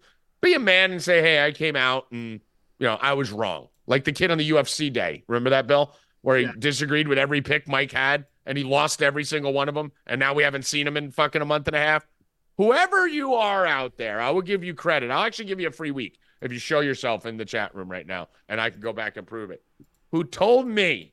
Be 0.43 0.55
a 0.55 0.61
man 0.61 0.93
and 0.93 1.03
say, 1.03 1.21
hey, 1.21 1.45
I 1.45 1.51
came 1.51 1.75
out 1.75 2.07
and, 2.13 2.39
you 2.79 2.87
know, 2.87 2.97
I 3.01 3.15
was 3.15 3.33
wrong. 3.33 3.67
Like 3.89 4.05
the 4.05 4.13
kid 4.13 4.31
on 4.31 4.39
the 4.39 4.49
UFC 4.49 4.93
day. 4.93 5.25
Remember 5.27 5.51
that, 5.51 5.67
Bill? 5.67 5.93
Where 6.23 6.37
he 6.39 6.45
Yeah. 6.45 6.53
disagreed 6.57 7.09
with 7.09 7.19
every 7.19 7.41
pick 7.41 7.67
Mike 7.67 7.91
had 7.91 8.27
and 8.47 8.57
he 8.57 8.63
lost 8.63 9.03
every 9.03 9.25
single 9.25 9.53
one 9.53 9.69
of 9.69 9.75
them. 9.75 9.91
And 10.07 10.21
now 10.21 10.35
we 10.35 10.45
haven't 10.45 10.67
seen 10.67 10.87
him 10.87 10.97
in 10.97 11.11
fucking 11.11 11.43
a 11.43 11.45
month 11.45 11.67
and 11.67 11.75
a 11.75 11.81
half. 11.81 12.07
Whoever 12.57 13.07
you 13.07 13.35
are 13.35 13.67
out 13.67 13.97
there, 13.97 14.21
I 14.21 14.31
will 14.31 14.43
give 14.43 14.65
you 14.65 14.75
credit. 14.75 15.11
I'll 15.11 15.25
actually 15.25 15.45
give 15.45 15.61
you 15.61 15.69
a 15.69 15.73
free 15.73 15.91
week 15.91 16.19
if 16.41 16.53
you 16.53 16.59
show 16.59 16.81
yourself 16.81 17.27
in 17.27 17.37
the 17.37 17.45
chat 17.45 17.75
room 17.75 17.91
right 17.91 18.07
now 18.07 18.29
and 18.49 18.61
I 18.61 18.71
can 18.71 18.81
go 18.81 18.93
back 18.93 19.17
and 19.17 19.27
prove 19.27 19.51
it. 19.51 19.63
Who 20.13 20.25
told 20.25 20.67
me, 20.67 21.13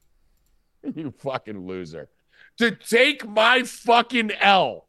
you 0.95 1.11
fucking 1.11 1.67
loser, 1.67 2.09
to 2.57 2.71
take 2.71 3.27
my 3.27 3.63
fucking 3.63 4.31
L 4.39 4.87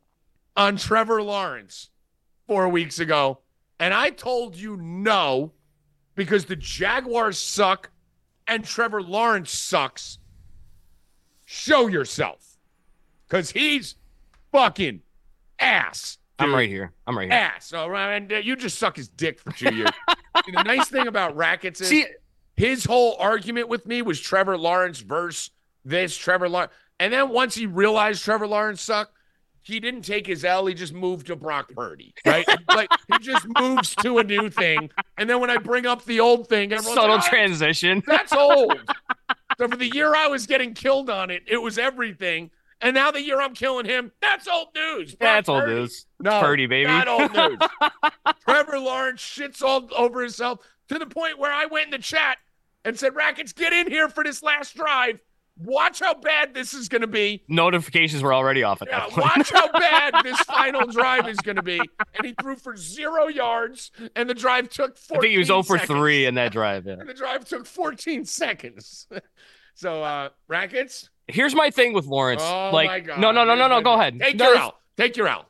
on 0.56 0.76
Trevor 0.76 1.22
Lawrence 1.22 1.90
four 2.46 2.68
weeks 2.68 2.98
ago. 2.98 3.40
And 3.80 3.92
I 3.92 4.10
told 4.10 4.54
you 4.54 4.76
no 4.76 5.52
because 6.14 6.44
the 6.44 6.56
Jaguars 6.56 7.38
suck 7.38 7.90
and 8.46 8.64
Trevor 8.64 9.02
Lawrence 9.02 9.50
sucks. 9.50 10.18
Show 11.44 11.88
yourself 11.88 12.58
because 13.26 13.50
he's 13.50 13.96
fucking 14.52 15.00
ass. 15.58 16.18
I'm 16.38 16.54
right 16.54 16.68
here. 16.68 16.92
I'm 17.06 17.16
right 17.16 17.30
here. 17.30 17.32
ass. 17.32 17.72
All 17.72 17.88
right, 17.90 18.14
and 18.14 18.32
uh, 18.32 18.36
you 18.36 18.56
just 18.56 18.78
suck 18.78 18.96
his 18.96 19.08
dick 19.08 19.38
for 19.40 19.52
two 19.52 19.74
years. 19.74 19.90
The 20.46 20.62
nice 20.64 20.88
thing 20.88 21.06
about 21.06 21.36
Rackets 21.36 21.80
is 21.80 21.88
See, 21.88 22.06
his 22.56 22.84
whole 22.84 23.16
argument 23.18 23.68
with 23.68 23.86
me 23.86 24.02
was 24.02 24.20
Trevor 24.20 24.56
Lawrence 24.58 25.00
versus 25.00 25.50
this 25.84 26.16
Trevor 26.16 26.48
Lawrence, 26.48 26.72
and 26.98 27.12
then 27.12 27.28
once 27.30 27.54
he 27.54 27.66
realized 27.66 28.24
Trevor 28.24 28.46
Lawrence 28.46 28.80
sucked, 28.80 29.12
he 29.62 29.80
didn't 29.80 30.02
take 30.02 30.26
his 30.26 30.44
L. 30.44 30.66
He 30.66 30.74
just 30.74 30.92
moved 30.92 31.28
to 31.28 31.36
Brock 31.36 31.70
Purdy, 31.74 32.14
right? 32.26 32.46
like 32.68 32.90
he 33.10 33.18
just 33.18 33.46
moves 33.58 33.94
to 33.96 34.18
a 34.18 34.24
new 34.24 34.50
thing, 34.50 34.90
and 35.16 35.28
then 35.28 35.40
when 35.40 35.50
I 35.50 35.56
bring 35.56 35.86
up 35.86 36.04
the 36.04 36.20
old 36.20 36.48
thing, 36.48 36.76
subtle 36.78 37.14
like, 37.14 37.24
"Oh, 37.24 37.28
transition. 37.28 38.02
that's 38.06 38.32
old. 38.32 38.78
so 39.58 39.68
for 39.68 39.76
the 39.76 39.88
year 39.94 40.14
I 40.14 40.26
was 40.26 40.46
getting 40.46 40.74
killed 40.74 41.08
on 41.08 41.30
it, 41.30 41.44
it 41.46 41.58
was 41.58 41.78
everything. 41.78 42.50
And 42.84 42.94
now 42.94 43.10
the 43.10 43.22
year 43.22 43.40
I'm 43.40 43.54
killing 43.54 43.86
him, 43.86 44.12
that's 44.20 44.46
old 44.46 44.68
news. 44.74 45.14
Brock 45.14 45.28
That's 45.36 45.48
old 45.48 45.66
news. 45.66 46.04
No, 46.20 46.38
Purdy, 46.40 46.66
baby. 46.66 46.86
Not 46.86 47.08
old 47.08 47.32
news. 47.34 47.58
Trevor 48.46 48.78
Lawrence 48.78 49.22
shits 49.22 49.62
all 49.62 49.88
over 49.96 50.20
himself 50.20 50.58
to 50.90 50.98
the 50.98 51.06
point 51.06 51.38
where 51.38 51.50
I 51.52 51.64
went 51.66 51.86
in 51.86 51.90
the 51.92 51.98
chat 51.98 52.36
and 52.84 52.98
said, 52.98 53.16
Rackets, 53.16 53.52
get 53.54 53.72
in 53.72 53.88
here 53.90 54.08
for 54.10 54.22
this 54.22 54.42
last 54.42 54.76
drive. 54.76 55.18
Watch 55.56 56.00
how 56.00 56.14
bad 56.14 56.52
this 56.52 56.74
is 56.74 56.88
going 56.88 57.00
to 57.00 57.06
be. 57.06 57.42
Notifications 57.48 58.22
were 58.22 58.34
already 58.34 58.62
off 58.64 58.82
at 58.82 58.88
Yeah, 58.88 58.98
that 59.00 59.10
point. 59.10 59.24
watch 59.36 59.50
how 59.50 59.70
bad 59.72 60.14
this 60.24 60.38
final 60.40 60.86
drive 60.86 61.26
is 61.28 61.38
going 61.38 61.56
to 61.56 61.62
be. 61.62 61.78
And 61.78 62.26
he 62.26 62.34
threw 62.42 62.56
for 62.56 62.76
zero 62.76 63.28
yards, 63.28 63.92
and 64.14 64.28
the 64.28 64.34
drive 64.34 64.68
took 64.68 64.98
14 64.98 65.16
I 65.16 65.20
think 65.22 65.30
he 65.30 65.38
was 65.38 65.46
0 65.46 65.62
for. 65.62 65.78
3 65.78 66.26
in 66.26 66.34
that 66.34 66.52
drive. 66.52 66.86
Yeah. 66.86 66.94
And 66.94 67.08
the 67.08 67.14
drive 67.14 67.44
took 67.46 67.64
14 67.66 68.24
seconds. 68.26 69.06
so, 69.74 70.02
uh, 70.02 70.28
Rackets? 70.48 71.08
Here's 71.28 71.54
my 71.54 71.70
thing 71.70 71.92
with 71.94 72.06
Lawrence. 72.06 72.42
Oh, 72.44 72.70
like, 72.72 72.86
my 72.88 73.00
God. 73.00 73.20
no, 73.20 73.32
no, 73.32 73.44
no, 73.44 73.54
no, 73.54 73.66
no. 73.68 73.80
Go 73.80 73.94
ahead. 73.94 74.18
Take 74.20 74.36
No, 74.36 74.48
your 74.52 74.56
L. 74.58 74.74
Take 74.96 75.16
your 75.16 75.28
L. 75.28 75.46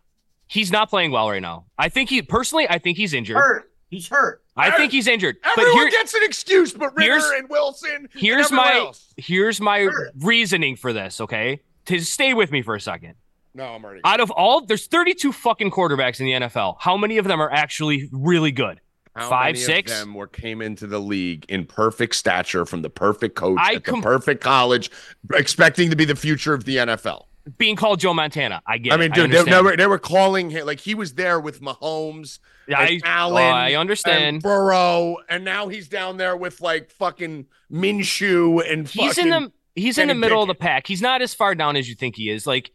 He's 0.46 0.70
not 0.70 0.88
playing 0.90 1.10
well 1.10 1.28
right 1.30 1.42
now. 1.42 1.66
I 1.78 1.88
think 1.88 2.10
he 2.10 2.22
personally. 2.22 2.66
I 2.68 2.78
think 2.78 2.96
he's 2.96 3.12
injured. 3.14 3.37
Hurt. 3.37 3.70
He's 3.90 4.08
hurt. 4.08 4.42
I 4.56 4.70
think 4.72 4.92
he's 4.92 5.06
injured. 5.08 5.37
But 5.42 5.58
Everyone 5.58 5.80
here, 5.82 5.90
gets 5.90 6.14
an 6.14 6.20
excuse, 6.22 6.72
but 6.72 6.94
Ritter 6.96 7.12
here's- 7.12 7.30
and 7.37 7.48
Wilson. 7.48 8.08
here's 8.14 8.48
and 8.48 8.56
my 8.56 8.74
else. 8.74 9.12
here's 9.16 9.60
my 9.60 9.80
Sure. 9.82 10.10
reasoning 10.20 10.76
for 10.76 10.92
this. 10.92 11.20
Okay, 11.20 11.60
to 11.87 11.98
stay 12.00 12.34
with 12.34 12.50
me 12.52 12.62
for 12.62 12.74
a 12.76 12.80
second. 12.80 13.14
No, 13.54 13.64
I'm 13.66 13.84
already. 13.84 14.00
Out 14.04 14.20
of 14.20 14.30
all, 14.32 14.64
there's 14.64 14.87
32 14.87 15.32
fucking 15.32 15.70
quarterbacks 15.70 16.18
in 16.20 16.26
the 16.26 16.32
NFL. 16.32 16.76
How 16.80 16.96
many 16.96 17.18
of 17.18 17.24
them 17.26 17.40
are 17.40 17.50
actually 17.52 18.08
really 18.12 18.50
good? 18.52 18.80
How 19.14 19.29
five, 19.29 19.57
six? 19.57 19.92
of 19.92 19.98
them 19.98 20.14
were 20.14 20.27
came 20.27 20.61
into 20.61 20.87
the 20.87 20.98
league 20.98 21.46
in 21.48 21.66
perfect 21.66 22.16
stature 22.16 22.66
from 22.66 22.83
the 22.83 22.90
perfect 22.90 23.37
coach 23.37 23.59
I 23.61 23.74
at 23.74 23.85
com- 23.85 24.00
the 24.00 24.05
perfect 24.05 24.42
college, 24.42 24.90
expecting 25.33 25.90
to 25.90 25.96
be 25.96 26.05
the 26.05 26.16
future 26.16 26.53
of 26.53 26.64
the 26.64 26.79
NFL. 26.79 27.27
Being 27.59 27.77
called 27.77 28.00
Joe 28.00 28.14
Montana, 28.14 28.62
I 28.66 28.79
get. 28.79 28.92
I 28.92 28.96
it. 28.96 28.98
mean, 28.98 29.11
dude, 29.12 29.31
they, 29.31 29.44
they 29.44 29.62
were 29.62 29.77
they 29.77 29.87
were 29.87 29.98
calling 29.98 30.50
him 30.50 30.66
like 30.66 30.81
he 30.81 30.94
was 30.94 31.14
there 31.14 31.38
with 31.38 31.61
Mahomes, 31.61 32.38
I, 32.74 32.87
and 32.87 33.03
oh, 33.05 33.09
Allen, 33.09 33.44
I 33.44 33.68
and 33.68 33.77
understand. 33.77 34.42
Burrow, 34.42 35.18
and 35.29 35.44
now 35.44 35.68
he's 35.68 35.87
down 35.87 36.16
there 36.16 36.37
with 36.37 36.61
like 36.61 36.90
fucking 36.90 37.46
Minshew 37.70 38.68
and 38.68 38.88
He's 38.88 39.16
fucking, 39.16 39.33
in 39.33 39.42
the 39.44 39.53
he's 39.74 39.98
in 39.98 40.09
the 40.09 40.14
middle 40.14 40.42
of 40.42 40.48
the 40.48 40.55
pack. 40.55 40.87
He's 40.87 41.03
not 41.03 41.22
as 41.22 41.35
far 41.35 41.55
down 41.55 41.77
as 41.77 41.88
you 41.88 41.94
think 41.94 42.16
he 42.16 42.31
is. 42.31 42.46
Like, 42.46 42.70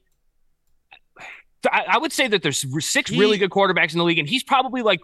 I, 1.70 1.86
I 1.90 1.98
would 1.98 2.14
say 2.14 2.28
that 2.28 2.44
there's 2.44 2.66
six 2.86 3.12
really 3.12 3.38
good 3.38 3.50
quarterbacks 3.50 3.94
in 3.94 3.98
the 3.98 4.04
league, 4.06 4.20
and 4.20 4.30
he's 4.30 4.44
probably 4.44 4.84
like 4.84 5.02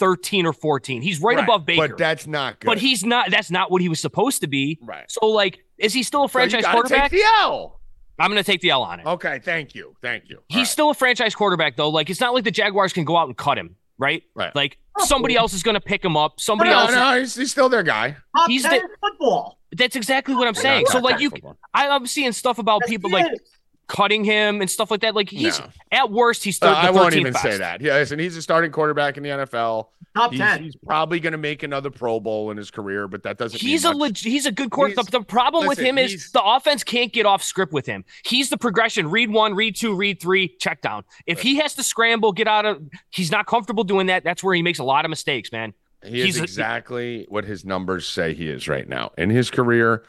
13 0.00 0.46
or 0.46 0.52
14. 0.52 1.02
He's 1.02 1.20
right, 1.20 1.38
above 1.38 1.64
Baker. 1.66 1.88
but 1.88 1.98
that's 1.98 2.26
not 2.26 2.58
good. 2.58 2.66
But 2.66 2.78
he's 2.78 3.04
not. 3.04 3.30
That's 3.30 3.50
not 3.50 3.70
what 3.70 3.80
he 3.82 3.88
was 3.88 4.00
supposed 4.00 4.40
to 4.40 4.48
be. 4.48 4.78
right. 4.82 5.04
So, 5.08 5.26
like, 5.26 5.60
is 5.78 5.92
he 5.92 6.02
still 6.02 6.24
a 6.24 6.28
So 6.28 6.38
you 6.40 6.50
franchise 6.50 6.62
gotta 6.62 6.72
quarterback? 6.74 7.10
Take 7.12 7.20
the 7.22 7.26
L. 7.42 7.80
I'm 8.18 8.30
going 8.30 8.42
to 8.42 8.44
take 8.44 8.60
the 8.60 8.70
L 8.70 8.82
on 8.82 9.00
it. 9.00 9.06
Okay, 9.06 9.38
thank 9.42 9.74
you, 9.74 9.94
thank 10.02 10.28
you. 10.28 10.36
All 10.38 10.42
He's 10.48 10.58
right. 10.58 10.66
still 10.66 10.90
a 10.90 10.94
franchise 10.94 11.34
quarterback, 11.34 11.76
though. 11.76 11.88
Like, 11.88 12.10
it's 12.10 12.20
not 12.20 12.34
like 12.34 12.44
the 12.44 12.50
Jaguars 12.50 12.92
can 12.92 13.04
go 13.06 13.16
out 13.16 13.28
and 13.28 13.36
cut 13.36 13.56
him, 13.56 13.76
right? 13.98 14.22
Right. 14.34 14.54
Like, 14.54 14.76
somebody 14.98 15.36
else 15.36 15.54
is 15.54 15.62
going 15.62 15.74
to 15.76 15.80
pick 15.80 16.04
him 16.04 16.16
up. 16.18 16.38
Somebody 16.38 16.68
no, 16.68 16.80
else. 16.80 16.92
no, 16.92 17.18
he's, 17.18 17.34
he's 17.34 17.50
still 17.50 17.70
their 17.70 17.82
guy. 17.82 18.16
He's 18.46 18.62
10 18.64 18.72
the- 18.72 18.88
football. 19.00 19.58
That's 19.72 19.96
exactly 19.96 20.34
what 20.34 20.48
I'm 20.48 20.54
saying. 20.54 20.82
Not 20.82 20.92
So, 20.92 20.98
like, 20.98 21.20
you, 21.20 21.30
football. 21.30 21.56
I, 21.72 21.88
I'm 21.88 22.06
seeing 22.06 22.32
stuff 22.32 22.58
about 22.58 22.80
Yes, 22.82 22.90
people 22.90 23.10
like 23.10 23.32
is. 23.32 23.40
Cutting 23.90 24.24
him 24.24 24.60
and 24.60 24.70
stuff 24.70 24.90
like 24.90 25.00
that. 25.00 25.14
Like 25.14 25.28
he's 25.28 25.58
No. 25.58 25.66
at 25.92 26.10
worst, 26.10 26.44
he's 26.44 26.62
Uh, 26.62 26.66
third. 26.66 26.86
I 26.86 26.90
won't 26.90 27.12
13th 27.14 27.20
even 27.20 27.34
say 27.34 27.58
that. 27.58 27.80
Yeah, 27.80 27.94
listen, 27.94 28.18
he's 28.18 28.36
a 28.36 28.42
starting 28.42 28.70
quarterback 28.70 29.16
in 29.16 29.22
the 29.22 29.30
NFL. 29.30 29.88
Top 30.16 30.30
He's, 30.32 30.40
ten. 30.40 30.62
he's 30.64 30.74
probably 30.76 31.20
going 31.20 31.32
to 31.32 31.38
make 31.38 31.62
another 31.62 31.88
Pro 31.90 32.18
Bowl 32.18 32.50
in 32.50 32.56
his 32.56 32.70
career, 32.70 33.06
but 33.06 33.22
that 33.24 33.38
doesn't. 33.38 33.60
He's 33.60 33.84
mean 33.84 33.92
a 33.94 33.96
much. 33.98 34.24
leg- 34.24 34.32
he's 34.32 34.44
a 34.46 34.50
good 34.52 34.70
quarterback. 34.70 35.04
The, 35.06 35.18
the 35.20 35.24
problem 35.24 35.66
with 35.68 35.78
him 35.78 35.98
is 35.98 36.32
the 36.32 36.42
offense 36.42 36.82
can't 36.82 37.12
get 37.12 37.26
off 37.26 37.42
script 37.44 37.72
with 37.72 37.86
him. 37.86 38.04
He's 38.24 38.50
the 38.50 38.56
progression: 38.58 39.08
read 39.08 39.30
one, 39.30 39.54
read 39.54 39.76
two, 39.76 39.94
read 39.94 40.20
three, 40.20 40.48
check 40.58 40.80
down. 40.82 41.04
If 41.26 41.40
he 41.42 41.56
has 41.58 41.74
to 41.74 41.84
scramble, 41.84 42.32
get 42.32 42.48
out 42.48 42.66
of, 42.66 42.82
he's 43.10 43.30
not 43.30 43.46
comfortable 43.46 43.84
doing 43.84 44.06
that. 44.08 44.24
That's 44.24 44.42
where 44.42 44.54
he 44.54 44.62
makes 44.62 44.80
a 44.80 44.84
lot 44.84 45.04
of 45.04 45.10
mistakes, 45.10 45.52
man. 45.52 45.74
He 46.04 46.22
he's 46.22 46.34
is 46.36 46.40
a- 46.40 46.44
exactly 46.44 47.26
what 47.28 47.44
his 47.44 47.64
numbers 47.64 48.08
say 48.08 48.34
he 48.34 48.48
is 48.48 48.66
right 48.66 48.88
now. 48.88 49.12
In 49.16 49.30
his 49.30 49.48
career, 49.48 50.02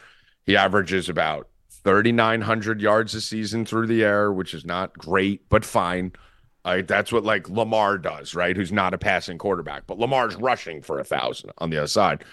he 0.48 0.56
averages 0.58 1.10
about 1.10 1.48
3,900 1.84 2.82
yards 2.82 3.16
a 3.16 3.22
season 3.22 3.66
through 3.66 3.88
the 3.88 4.04
air, 4.04 4.32
which 4.32 4.54
is 4.54 4.66
not 4.66 4.98
great, 4.98 5.48
but 5.50 5.66
fine. 5.66 6.12
Uh, 6.64 6.82
that's 6.86 7.12
what 7.12 7.24
like 7.24 7.50
Lamar 7.50 7.98
does, 7.98 8.36
right? 8.36 8.56
Who's 8.56 8.72
not 8.72 8.94
a 8.94 8.98
passing 8.98 9.38
quarterback, 9.38 9.88
but 9.88 9.98
Lamar's 9.98 10.36
rushing 10.36 10.82
for 10.82 11.00
a 11.00 11.04
thousand 11.04 11.52
on 11.58 11.72
the 11.72 11.78
other 11.78 11.88
side. 11.88 12.24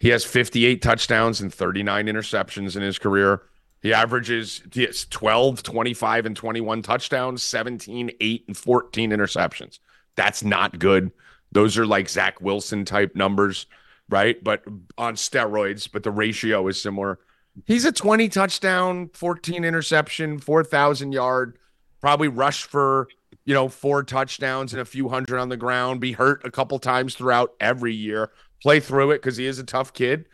He 0.00 0.08
has 0.08 0.24
58 0.24 0.82
touchdowns 0.82 1.40
and 1.40 1.52
39 1.52 2.06
interceptions 2.06 2.76
in 2.76 2.82
his 2.82 2.98
career. 2.98 3.42
He 3.82 3.94
averages 3.94 4.62
he 4.72 4.84
has 4.84 5.06
12, 5.06 5.62
25, 5.62 6.26
and 6.26 6.36
21 6.36 6.82
touchdowns, 6.82 7.42
17, 7.42 8.10
8, 8.20 8.44
and 8.48 8.56
14 8.56 9.10
interceptions. 9.10 9.78
That's 10.16 10.42
not 10.42 10.78
good. 10.78 11.12
Those 11.52 11.78
are 11.78 11.86
like 11.86 12.08
Zach 12.08 12.40
Wilson 12.40 12.84
type 12.84 13.16
numbers, 13.16 13.66
right? 14.10 14.42
But 14.42 14.64
on 14.98 15.14
steroids, 15.14 15.90
but 15.90 16.02
the 16.02 16.10
ratio 16.10 16.68
is 16.68 16.80
similar. 16.80 17.18
He's 17.66 17.84
a 17.84 17.92
20 17.92 18.28
touchdown, 18.28 19.10
14 19.14 19.64
interception, 19.64 20.38
4,000 20.38 21.12
yard, 21.12 21.58
probably 22.00 22.28
rush 22.28 22.64
for, 22.64 23.08
you 23.44 23.54
know, 23.54 23.68
four 23.68 24.02
touchdowns 24.02 24.72
and 24.72 24.80
a 24.80 24.84
few 24.84 25.08
hundred 25.08 25.38
on 25.38 25.48
the 25.48 25.56
ground, 25.56 26.00
be 26.00 26.12
hurt 26.12 26.40
a 26.44 26.50
couple 26.50 26.78
times 26.78 27.14
throughout 27.14 27.52
every 27.60 27.94
year, 27.94 28.30
play 28.62 28.80
through 28.80 29.10
it 29.10 29.18
because 29.22 29.36
he 29.36 29.46
is 29.46 29.58
a 29.58 29.64
tough 29.64 29.92
kid. 29.92 30.26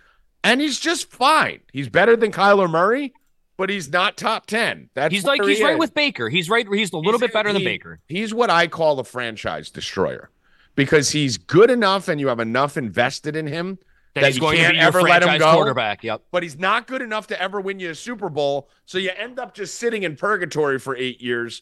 And 0.44 0.61
he's 0.61 0.79
just 0.79 1.11
fine. 1.11 1.61
He's 1.72 1.88
better 1.88 2.16
than 2.16 2.31
Kyler 2.31 2.70
Murray, 2.70 3.12
but 3.57 3.70
he's 3.70 3.90
not 3.90 4.16
top 4.16 4.46
10. 4.46 4.90
That's 4.94 5.12
He's 5.12 5.24
like 5.24 5.42
he's 5.42 5.59
he 5.59 5.64
right 5.64 5.72
is. 5.74 5.79
with 5.81 5.94
Baker. 5.94 6.29
He's 6.29 6.48
right. 6.48 6.66
He's 6.72 6.92
a 6.92 6.96
little 6.98 7.12
He's- 7.12 7.20
bit 7.22 7.33
better 7.33 7.52
than 7.52 7.64
Baker. 7.64 7.98
He's 8.07 8.33
what 8.33 8.50
I 8.50 8.68
call 8.68 9.00
a 9.00 9.05
franchise 9.05 9.70
destroyer 9.70 10.31
because 10.76 11.11
he's 11.11 11.38
good 11.38 11.70
enough 11.70 12.07
and 12.09 12.20
you 12.20 12.29
have 12.29 12.38
enough 12.38 12.76
invested 12.76 13.35
in 13.35 13.46
him, 13.46 13.79
That, 14.16 14.22
that 14.22 14.33
he's 14.33 14.40
going 14.40 14.57
to 14.57 14.62
can't 14.62 14.72
be 14.72 14.79
your 14.79 14.87
ever 14.88 15.02
let 15.02 15.22
him 15.22 15.29
franchise 15.29 15.40
go? 15.40 15.52
quarterback. 15.55 16.02
Yep. 16.02 16.22
but 16.31 16.42
he's 16.42 16.59
not 16.59 16.87
good 16.87 17.02
enough 17.02 17.26
to 17.26 17.40
ever 17.40 17.61
win 17.61 17.79
you 17.79 17.90
a 17.90 17.94
Super 17.94 18.31
Bowl. 18.31 18.70
So 18.87 18.96
you 18.96 19.11
end 19.16 19.38
up 19.38 19.55
just 19.55 19.74
sitting 19.74 20.05
in 20.05 20.16
purgatory 20.16 20.79
for 20.79 20.96
eight 20.96 21.20
years, 21.20 21.61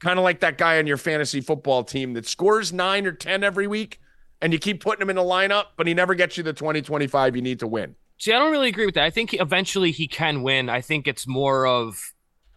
kind 0.00 0.18
of 0.18 0.24
like 0.24 0.40
that 0.40 0.58
guy 0.58 0.78
on 0.78 0.88
your 0.88 0.96
fantasy 0.96 1.40
football 1.40 1.84
team 1.84 2.14
that 2.14 2.26
scores 2.26 2.72
nine 2.72 3.06
or 3.06 3.12
10 3.12 3.44
every 3.44 3.68
week 3.68 4.00
and 4.40 4.52
you 4.52 4.58
keep 4.58 4.82
putting 4.82 5.00
him 5.00 5.10
in 5.10 5.16
the 5.16 5.22
lineup, 5.22 5.66
but 5.76 5.86
he 5.86 5.94
never 5.94 6.14
gets 6.14 6.36
you 6.36 6.42
the 6.42 6.52
20, 6.52 6.82
25 6.82 7.36
you 7.36 7.42
need 7.42 7.60
to 7.60 7.68
win. 7.68 7.94
See, 8.18 8.32
I 8.32 8.38
don't 8.38 8.50
really 8.50 8.68
agree 8.68 8.86
with 8.86 8.96
that. 8.96 9.04
I 9.04 9.10
think 9.10 9.34
eventually 9.34 9.92
he 9.92 10.08
can 10.08 10.42
win. 10.42 10.68
I 10.68 10.80
think 10.80 11.06
it's 11.06 11.26
more 11.26 11.66
of 11.66 12.12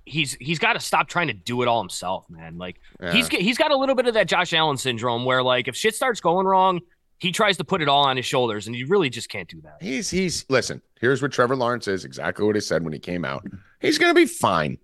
he's 0.06 0.34
he's 0.40 0.60
got 0.60 0.74
to 0.74 0.80
stop 0.80 1.08
trying 1.08 1.28
to 1.28 1.34
do 1.34 1.62
it 1.62 1.68
all 1.68 1.82
himself, 1.82 2.30
man. 2.30 2.58
Like 2.58 2.80
he's 3.12 3.28
he's 3.30 3.58
got 3.58 3.72
a 3.72 3.78
little 3.78 3.96
bit 3.96 4.08
of 4.08 4.14
that 4.14 4.28
Josh 4.28 4.54
Allen 4.54 4.78
syndrome 4.78 5.26
where 5.26 5.42
like 5.42 5.68
if 5.68 5.76
shit 5.76 5.96
starts 5.96 6.22
going 6.22 6.46
wrong, 6.46 6.82
he 7.20 7.32
tries 7.32 7.58
to 7.58 7.64
put 7.64 7.82
it 7.82 7.88
all 7.88 8.04
on 8.06 8.18
his 8.18 8.26
shoulders, 8.26 8.68
and 8.68 8.76
you 8.76 8.88
really 8.88 9.10
just 9.10 9.30
can't 9.30 9.48
do 9.48 9.62
that. 9.62 9.78
He's 9.82 10.10
he's 10.10 10.46
listen. 10.50 10.82
Here's 11.00 11.22
what 11.22 11.32
Trevor 11.32 11.56
Lawrence 11.56 11.88
is. 11.88 12.06
Exactly 12.06 12.46
what 12.46 12.56
he 12.56 12.62
said 12.62 12.84
when 12.84 12.94
he 12.94 13.00
came 13.00 13.24
out. 13.26 13.46
He's 13.80 13.98
gonna 13.98 14.14
be 14.14 14.26
fine. 14.26 14.78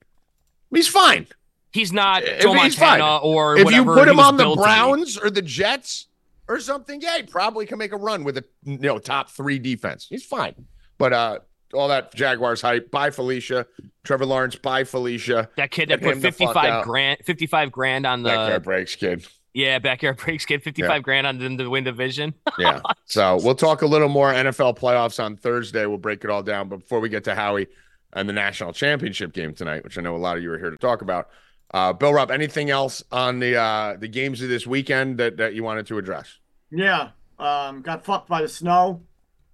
He's 0.69 0.87
fine. 0.87 1.27
He's 1.73 1.91
not 1.93 2.23
If 2.23 2.41
Joe 2.41 2.53
he's 2.53 2.77
Montana 2.79 3.03
fine. 3.03 3.19
or 3.23 3.57
if 3.57 3.71
you 3.71 3.83
put 3.85 4.07
him 4.07 4.19
on 4.19 4.35
the 4.37 4.43
built 4.43 4.57
to 4.59 4.61
be. 4.61 4.65
Browns 4.65 5.17
or 5.17 5.29
the 5.29 5.41
Jets 5.41 6.07
or 6.47 6.59
something, 6.59 6.99
yeah, 7.01 7.17
he 7.17 7.23
probably 7.23 7.65
can 7.65 7.77
make 7.77 7.93
a 7.93 7.97
run 7.97 8.23
with 8.23 8.37
a 8.37 8.43
you 8.63 8.77
know 8.77 8.99
top 8.99 9.29
three 9.29 9.59
defense. 9.59 10.07
He's 10.09 10.25
fine. 10.25 10.53
But 10.97 11.13
uh 11.13 11.39
all 11.73 11.87
that 11.87 12.13
Jaguars 12.13 12.61
hype. 12.61 12.91
Bye, 12.91 13.09
Felicia. 13.11 13.65
Trevor 14.03 14.25
Lawrence. 14.25 14.55
Bye, 14.57 14.83
Felicia. 14.83 15.49
that 15.55 15.71
kid 15.71 15.89
that 15.89 16.01
Get 16.01 16.05
put 16.05 16.13
him 16.15 16.21
the 16.21 16.31
fuck 16.31 16.37
fifty 16.37 16.53
five 16.53 16.83
grand 16.83 17.19
fifty 17.23 17.47
five 17.47 17.71
grand 17.71 18.05
on 18.05 18.23
the 18.23 18.29
Backyard 18.29 18.63
breaks, 18.63 18.95
kid. 18.95 19.25
Yeah 19.53 19.79
backyard 19.79 20.17
breaks 20.23 20.45
get 20.45 20.63
fifty 20.63 20.81
five 20.81 21.03
grand 21.03 21.27
on 21.27 21.37
the, 21.37 21.55
the 21.63 21.69
win 21.69 21.83
division. 21.83 22.33
Yeah. 22.59 22.81
so 23.05 23.37
we'll 23.43 23.55
talk 23.55 23.81
a 23.81 23.85
little 23.85 24.09
more 24.09 24.31
NFL 24.31 24.77
playoffs 24.77 25.23
on 25.23 25.35
Thursday. 25.37 25.85
We'll 25.85 25.97
break 25.97 26.23
it 26.23 26.29
all 26.29 26.43
down. 26.43 26.69
But 26.69 26.77
before 26.79 26.99
we 26.99 27.09
get 27.09 27.23
to 27.25 27.35
Howie 27.35 27.67
and 28.13 28.27
the 28.27 28.33
national 28.33 28.73
championship 28.73 29.33
game 29.33 29.53
tonight, 29.53 29.83
which 29.83 29.97
I 29.97 30.01
know 30.01 30.15
a 30.15 30.17
lot 30.17 30.37
of 30.37 30.43
you 30.43 30.51
are 30.51 30.57
here 30.57 30.69
to 30.69 30.77
talk 30.77 31.01
about, 31.01 31.29
uh, 31.73 31.93
Bill 31.93 32.13
Rupp, 32.13 32.29
anything 32.31 32.69
else 32.69 33.03
on 33.11 33.39
the 33.39 33.55
uh, 33.57 33.95
the 33.97 34.07
games 34.07 34.41
of 34.41 34.49
this 34.49 34.67
weekend 34.67 35.17
that, 35.19 35.37
that 35.37 35.53
you 35.53 35.63
wanted 35.63 35.87
to 35.87 35.97
address? 35.97 36.37
Yeah. 36.69 37.09
Um, 37.39 37.81
got 37.81 38.05
fucked 38.05 38.27
by 38.29 38.41
the 38.41 38.49
snow 38.49 39.01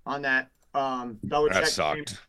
on 0.05 0.23
that. 0.23 0.49
Um, 0.73 1.19
Belichick 1.25 1.53
That 1.53 1.61
game. 1.63 1.69
sucked. 1.71 2.21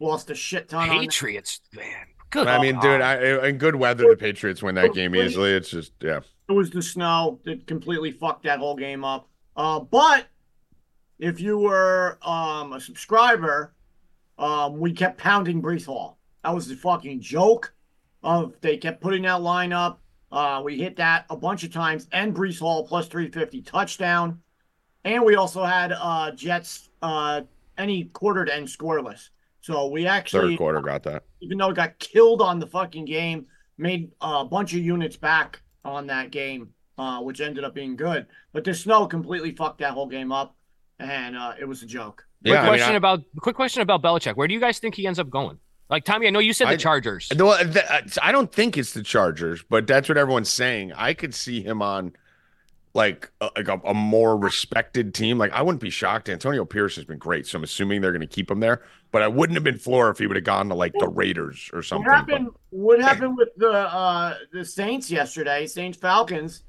Lost 0.00 0.30
a 0.30 0.34
shit 0.34 0.68
ton. 0.68 0.88
on. 0.90 0.98
Patriots, 1.00 1.60
man. 1.72 2.06
Good. 2.30 2.48
I 2.48 2.60
mean, 2.60 2.80
dude, 2.80 3.00
I, 3.00 3.46
in 3.48 3.58
good 3.58 3.76
weather, 3.76 4.08
the 4.08 4.16
Patriots 4.16 4.62
win 4.62 4.74
that 4.74 4.92
game 4.92 5.14
easily. 5.14 5.52
It's 5.52 5.70
just, 5.70 5.92
yeah. 6.00 6.20
It 6.48 6.52
was 6.52 6.70
the 6.70 6.82
snow 6.82 7.40
that 7.44 7.66
completely 7.66 8.10
fucked 8.10 8.44
that 8.44 8.58
whole 8.58 8.76
game 8.76 9.04
up. 9.04 9.28
Uh, 9.56 9.80
but 9.80 10.26
if 11.18 11.40
you 11.40 11.58
were 11.58 12.18
um, 12.22 12.72
a 12.72 12.80
subscriber, 12.80 13.74
um, 14.38 14.78
we 14.78 14.92
kept 14.92 15.18
pounding 15.18 15.62
Breece 15.62 15.86
Hall. 15.86 16.18
That 16.42 16.54
was 16.54 16.68
the 16.68 16.76
fucking 16.76 17.20
joke. 17.20 17.72
Of 18.22 18.54
they 18.62 18.78
kept 18.78 19.02
putting 19.02 19.22
that 19.22 19.42
line 19.42 19.72
up. 19.72 20.00
Uh, 20.32 20.62
we 20.64 20.78
hit 20.78 20.96
that 20.96 21.26
a 21.30 21.36
bunch 21.36 21.62
of 21.62 21.72
times, 21.72 22.08
and 22.10 22.34
Breece 22.34 22.58
Hall 22.58 22.86
plus 22.86 23.06
350 23.06 23.62
touchdown, 23.62 24.40
and 25.04 25.24
we 25.24 25.36
also 25.36 25.62
had 25.62 25.92
uh, 25.92 26.32
Jets 26.32 26.88
uh, 27.02 27.42
any 27.78 28.04
quarter 28.04 28.44
to 28.44 28.54
end 28.54 28.66
scoreless. 28.66 29.28
So 29.64 29.86
we 29.86 30.06
actually 30.06 30.50
Third 30.52 30.58
quarter 30.58 30.80
got 30.82 31.04
that. 31.04 31.22
even 31.40 31.56
though 31.56 31.70
it 31.70 31.76
got 31.76 31.98
killed 31.98 32.42
on 32.42 32.58
the 32.58 32.66
fucking 32.66 33.06
game, 33.06 33.46
made 33.78 34.10
a 34.20 34.44
bunch 34.44 34.74
of 34.74 34.80
units 34.80 35.16
back 35.16 35.62
on 35.86 36.06
that 36.08 36.30
game, 36.30 36.68
uh, 36.98 37.20
which 37.22 37.40
ended 37.40 37.64
up 37.64 37.74
being 37.74 37.96
good. 37.96 38.26
But 38.52 38.64
the 38.64 38.74
snow 38.74 39.06
completely 39.06 39.52
fucked 39.52 39.78
that 39.78 39.92
whole 39.92 40.06
game 40.06 40.32
up, 40.32 40.54
and 40.98 41.34
uh, 41.34 41.54
it 41.58 41.64
was 41.64 41.82
a 41.82 41.86
joke. 41.86 42.26
Quick 42.42 42.52
Yeah, 42.52 42.58
I 42.60 42.62
mean, 42.64 42.68
question 42.72 42.92
I- 42.92 42.96
about 42.96 43.22
quick 43.40 43.56
question 43.56 43.80
about 43.80 44.02
Belichick. 44.02 44.36
Where 44.36 44.46
do 44.46 44.52
you 44.52 44.60
guys 44.60 44.78
think 44.80 44.96
he 44.96 45.06
ends 45.06 45.18
up 45.18 45.30
going? 45.30 45.58
Like 45.88 46.04
Tommy, 46.04 46.26
I 46.26 46.30
know 46.30 46.40
you 46.40 46.52
said 46.52 46.66
the 46.66 46.72
I- 46.72 46.76
Chargers. 46.76 47.32
Well, 47.34 47.56
th- 47.56 47.86
uh, 47.88 48.02
I 48.22 48.32
don't 48.32 48.52
think 48.52 48.76
it's 48.76 48.92
the 48.92 49.02
Chargers, 49.02 49.64
but 49.70 49.86
that's 49.86 50.10
what 50.10 50.18
everyone's 50.18 50.50
saying. 50.50 50.92
I 50.92 51.14
could 51.14 51.34
see 51.34 51.62
him 51.62 51.80
on 51.80 52.12
like 52.92 53.30
a, 53.40 53.48
like 53.56 53.68
a, 53.68 53.80
a 53.86 53.94
more 53.94 54.36
respected 54.36 55.14
team. 55.14 55.38
Like 55.38 55.52
I 55.52 55.62
wouldn't 55.62 55.80
be 55.82 55.88
shocked. 55.90 56.28
Antonio 56.28 56.66
Pierce 56.66 56.96
has 56.96 57.06
been 57.06 57.18
great, 57.18 57.46
so 57.46 57.56
I'm 57.56 57.64
assuming 57.64 58.02
they're 58.02 58.12
going 58.12 58.20
to 58.20 58.26
keep 58.26 58.50
him 58.50 58.60
there. 58.60 58.82
But 59.14 59.22
I 59.22 59.28
wouldn't 59.28 59.54
have 59.54 59.62
been 59.62 59.78
floored 59.78 60.10
if 60.16 60.18
he 60.18 60.26
would 60.26 60.34
have 60.34 60.44
gone 60.44 60.68
to 60.70 60.74
like 60.74 60.92
the 60.98 61.06
Raiders 61.06 61.70
or 61.72 61.82
something. 61.84 62.04
What 62.04 62.26
But- 62.26 62.30
happened? 62.32 62.48
What 62.70 63.00
happened 63.00 63.36
with 63.36 63.50
the 63.56 63.70
uh, 63.70 64.34
the 64.52 64.64
Saints 64.64 65.08
yesterday? 65.08 65.68
Saints 65.68 65.96
Falcons. 65.96 66.64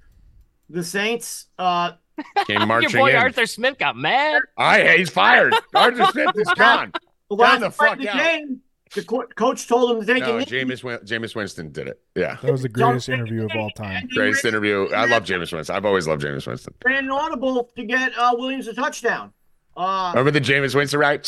The 0.70 0.84
Saints. 0.84 1.48
Uh, 1.58 1.94
came 2.46 2.60
Your 2.60 2.68
marching 2.68 2.92
boy 3.00 3.10
in. 3.10 3.16
Arthur 3.16 3.48
Smith 3.48 3.80
got 3.80 3.96
mad. 3.98 4.44
I 4.60 4.96
he's 4.98 5.10
fired. 5.10 5.56
Arthur 5.74 6.06
Smith 6.12 6.30
is 6.36 6.48
gone. 6.56 6.92
the 7.32 7.36
Down 7.36 7.62
the 7.62 7.72
fuck 7.72 7.98
the 7.98 8.10
out. 8.10 8.18
game, 8.18 8.62
the 8.94 9.04
co- 9.04 9.26
coach 9.36 9.68
told 9.68 9.98
him 9.98 10.06
to 10.06 10.14
take 10.14 10.22
No, 10.22 10.36
a 10.38 10.40
knee. 10.42 10.46
Jameis 10.46 10.84
Win- 10.84 11.00
Jameis 11.00 11.36
Winston 11.36 11.72
did 11.72 11.88
it. 11.88 12.00
Yeah, 12.16 12.38
That 12.44 12.52
was 12.52 12.62
the 12.62 12.70
greatest 12.70 13.10
interview 13.10 13.46
of 13.46 13.52
all 13.58 13.72
time. 13.72 14.08
Greatest 14.14 14.44
ran- 14.44 14.54
interview. 14.54 14.88
I 14.96 15.06
love 15.08 15.24
Jameis 15.24 15.52
Winston. 15.52 15.76
I've 15.76 15.86
always 15.86 16.08
loved 16.08 16.22
Jameis 16.22 16.46
Winston. 16.46 16.76
ran 16.86 17.06
an 17.06 17.10
audible 17.12 17.72
to 17.76 17.84
get 17.84 18.16
uh, 18.16 18.36
Williams 18.38 18.68
a 18.68 18.74
touchdown. 18.76 19.34
Uh, 19.76 20.12
Remember 20.16 20.30
the 20.32 20.40
Jameis 20.40 20.76
Winston 20.76 21.00
right? 21.00 21.28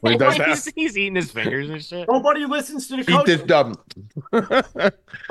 When 0.00 0.12
he 0.12 0.18
does 0.18 0.36
that? 0.38 0.48
he's, 0.48 0.64
he's 0.74 0.98
eating 0.98 1.14
his 1.16 1.30
fingers 1.30 1.70
and 1.70 1.82
shit. 1.84 2.08
nobody 2.08 2.44
listens 2.46 2.88
to 2.88 2.96
the 2.96 3.02
Eat 3.02 3.06
coach. 3.08 3.26
this 3.26 3.42
dub. 3.46 3.78
Yeah, 4.32 4.90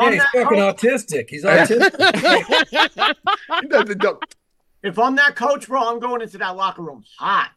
he's 0.10 0.24
fucking 0.24 0.46
coach- 0.48 0.78
autistic. 0.82 1.30
He's 1.30 1.44
autistic. 1.44 3.16
He 3.62 3.68
does 3.68 3.86
the 3.86 3.96
dub. 3.96 4.24
If 4.84 4.98
I'm 4.98 5.16
that 5.18 5.36
coach, 5.36 5.68
bro, 5.68 5.90
I'm 5.92 6.00
going 6.00 6.22
into 6.22 6.38
that 6.40 6.56
locker 6.56 6.82
room 6.82 7.04
hot. 7.18 7.52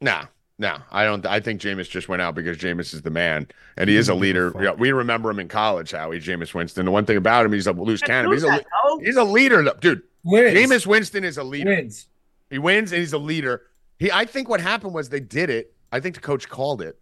No, 0.00 0.22
no, 0.58 0.78
I 0.90 1.04
don't. 1.04 1.24
I 1.26 1.38
think 1.40 1.60
Jameis 1.60 1.88
just 1.88 2.08
went 2.08 2.20
out 2.22 2.34
because 2.34 2.56
Jameis 2.58 2.92
is 2.94 3.02
the 3.02 3.10
man, 3.10 3.46
and 3.76 3.88
he 3.88 3.96
is 3.96 4.08
a 4.08 4.14
leader. 4.14 4.52
Yeah, 4.60 4.72
we 4.72 4.90
remember 4.92 5.30
him 5.30 5.38
in 5.38 5.46
college, 5.48 5.92
Howie 5.92 6.18
Jameis 6.20 6.52
Winston. 6.54 6.84
The 6.86 6.90
one 6.90 7.04
thing 7.04 7.16
about 7.16 7.46
him, 7.46 7.52
he's 7.52 7.66
a 7.68 7.72
loose 7.72 8.00
cannon. 8.00 8.32
He's 8.32 8.42
a 8.42 8.46
that, 8.46 8.64
he's 9.02 9.16
a 9.16 9.24
leader, 9.24 9.62
dude. 9.80 10.02
Wins. 10.24 10.56
Jameis 10.56 10.86
Winston 10.86 11.22
is 11.24 11.36
a 11.38 11.44
leader. 11.44 11.70
wins. 11.70 12.08
He 12.50 12.58
wins, 12.58 12.90
and 12.92 13.00
he's 13.00 13.12
a 13.12 13.18
leader. 13.18 13.62
He, 13.98 14.10
I 14.10 14.24
think 14.24 14.48
what 14.48 14.60
happened 14.60 14.94
was 14.94 15.08
they 15.10 15.20
did 15.20 15.48
it. 15.50 15.71
I 15.92 16.00
think 16.00 16.14
the 16.14 16.20
coach 16.20 16.48
called 16.48 16.82
it, 16.82 16.98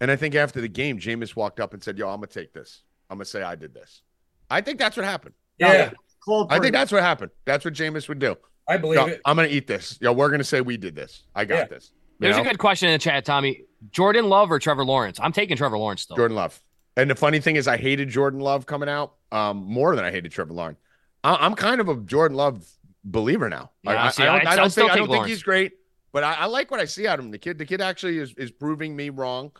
and 0.00 0.10
I 0.10 0.16
think 0.16 0.34
after 0.34 0.60
the 0.60 0.68
game, 0.68 0.98
Jameis 0.98 1.34
walked 1.36 1.60
up 1.60 1.72
and 1.74 1.82
said, 1.82 1.96
"Yo, 1.96 2.08
I'm 2.08 2.16
gonna 2.16 2.26
take 2.26 2.52
this. 2.52 2.82
I'm 3.08 3.16
gonna 3.18 3.24
say 3.24 3.42
I 3.42 3.54
did 3.54 3.72
this." 3.72 4.02
I 4.50 4.60
think 4.60 4.78
that's 4.78 4.96
what 4.96 5.06
happened. 5.06 5.34
Yeah, 5.58 5.90
Cold 6.24 6.52
I 6.52 6.58
think 6.58 6.72
that's 6.72 6.92
what 6.92 7.02
happened. 7.02 7.30
That's 7.44 7.64
what 7.64 7.74
Jameis 7.74 8.08
would 8.08 8.18
do. 8.18 8.36
I 8.68 8.76
believe 8.76 8.98
Yo, 9.00 9.06
it. 9.06 9.20
I'm 9.24 9.36
gonna 9.36 9.48
eat 9.48 9.66
this. 9.66 9.98
Yo, 10.00 10.12
we're 10.12 10.30
gonna 10.30 10.44
say 10.44 10.60
we 10.60 10.76
did 10.76 10.94
this. 10.94 11.22
I 11.34 11.44
got 11.44 11.54
Yeah. 11.56 11.64
this. 11.66 11.92
You 11.94 12.26
There's 12.28 12.36
know? 12.36 12.42
a 12.42 12.46
good 12.46 12.58
question 12.58 12.88
in 12.88 12.92
the 12.94 12.98
chat, 12.98 13.24
Tommy. 13.24 13.62
Jordan 13.90 14.28
Love 14.28 14.50
or 14.52 14.58
Trevor 14.58 14.84
Lawrence? 14.84 15.18
I'm 15.20 15.32
taking 15.32 15.56
Trevor 15.56 15.78
Lawrence 15.78 16.02
still. 16.02 16.16
Jordan 16.16 16.36
Love. 16.36 16.60
And 16.96 17.10
the 17.10 17.14
funny 17.16 17.40
thing 17.40 17.56
is, 17.56 17.66
I 17.66 17.76
hated 17.76 18.08
Jordan 18.10 18.38
Love 18.40 18.66
coming 18.66 18.88
out 18.88 19.14
um, 19.32 19.64
more 19.64 19.96
than 19.96 20.04
I 20.04 20.10
hated 20.10 20.30
Trevor 20.30 20.52
Lawrence. 20.52 20.78
I- 21.24 21.44
I'm 21.44 21.54
kind 21.54 21.80
of 21.80 21.88
a 21.88 21.96
Jordan 21.96 22.36
Love 22.36 22.64
believer 23.02 23.48
now. 23.48 23.70
I- 23.86 23.92
Yeah, 23.94 24.04
I, 24.04 24.10
see, 24.10 24.22
I 24.22 24.26
don't, 24.26 24.34
I'd- 24.46 24.56
don't 24.56 24.64
I'd 24.66 24.72
still 24.72 24.84
think, 24.88 24.92
I 24.92 24.96
don't 24.98 25.08
think 25.10 25.26
he's 25.26 25.42
great, 25.42 25.72
but 26.12 26.24
I, 26.24 26.34
I 26.34 26.44
like 26.46 26.70
what 26.70 26.80
I 26.80 26.84
see 26.84 27.06
out 27.06 27.18
of 27.18 27.24
him. 27.24 27.30
The 27.30 27.38
kid, 27.38 27.58
the 27.58 27.66
kid 27.66 27.80
actually 27.80 28.18
is 28.18 28.34
is 28.34 28.50
proving 28.50 28.94
me 28.94 29.10
wrong. 29.10 29.52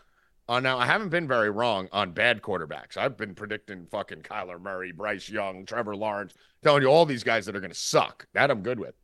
Uh, 0.47 0.59
now 0.59 0.77
I 0.77 0.85
haven't 0.85 1.09
been 1.09 1.27
very 1.27 1.49
wrong 1.49 1.87
on 1.91 2.11
bad 2.11 2.41
quarterbacks. 2.41 2.97
I've 2.97 3.17
been 3.17 3.33
predicting 3.33 3.87
fucking 3.89 4.23
Kyler 4.23 4.59
Murray, 4.61 4.91
Bryce 4.91 5.29
Young, 5.29 5.65
Trevor 5.65 5.95
Lawrence, 5.95 6.33
telling 6.63 6.83
you 6.83 6.89
all 6.89 7.05
these 7.05 7.23
guys 7.23 7.45
that 7.45 7.55
are 7.55 7.61
going 7.61 7.71
to 7.71 7.77
suck. 7.79 8.27
That 8.33 8.51
I'm 8.51 8.61
good 8.61 8.79
with. 8.79 8.95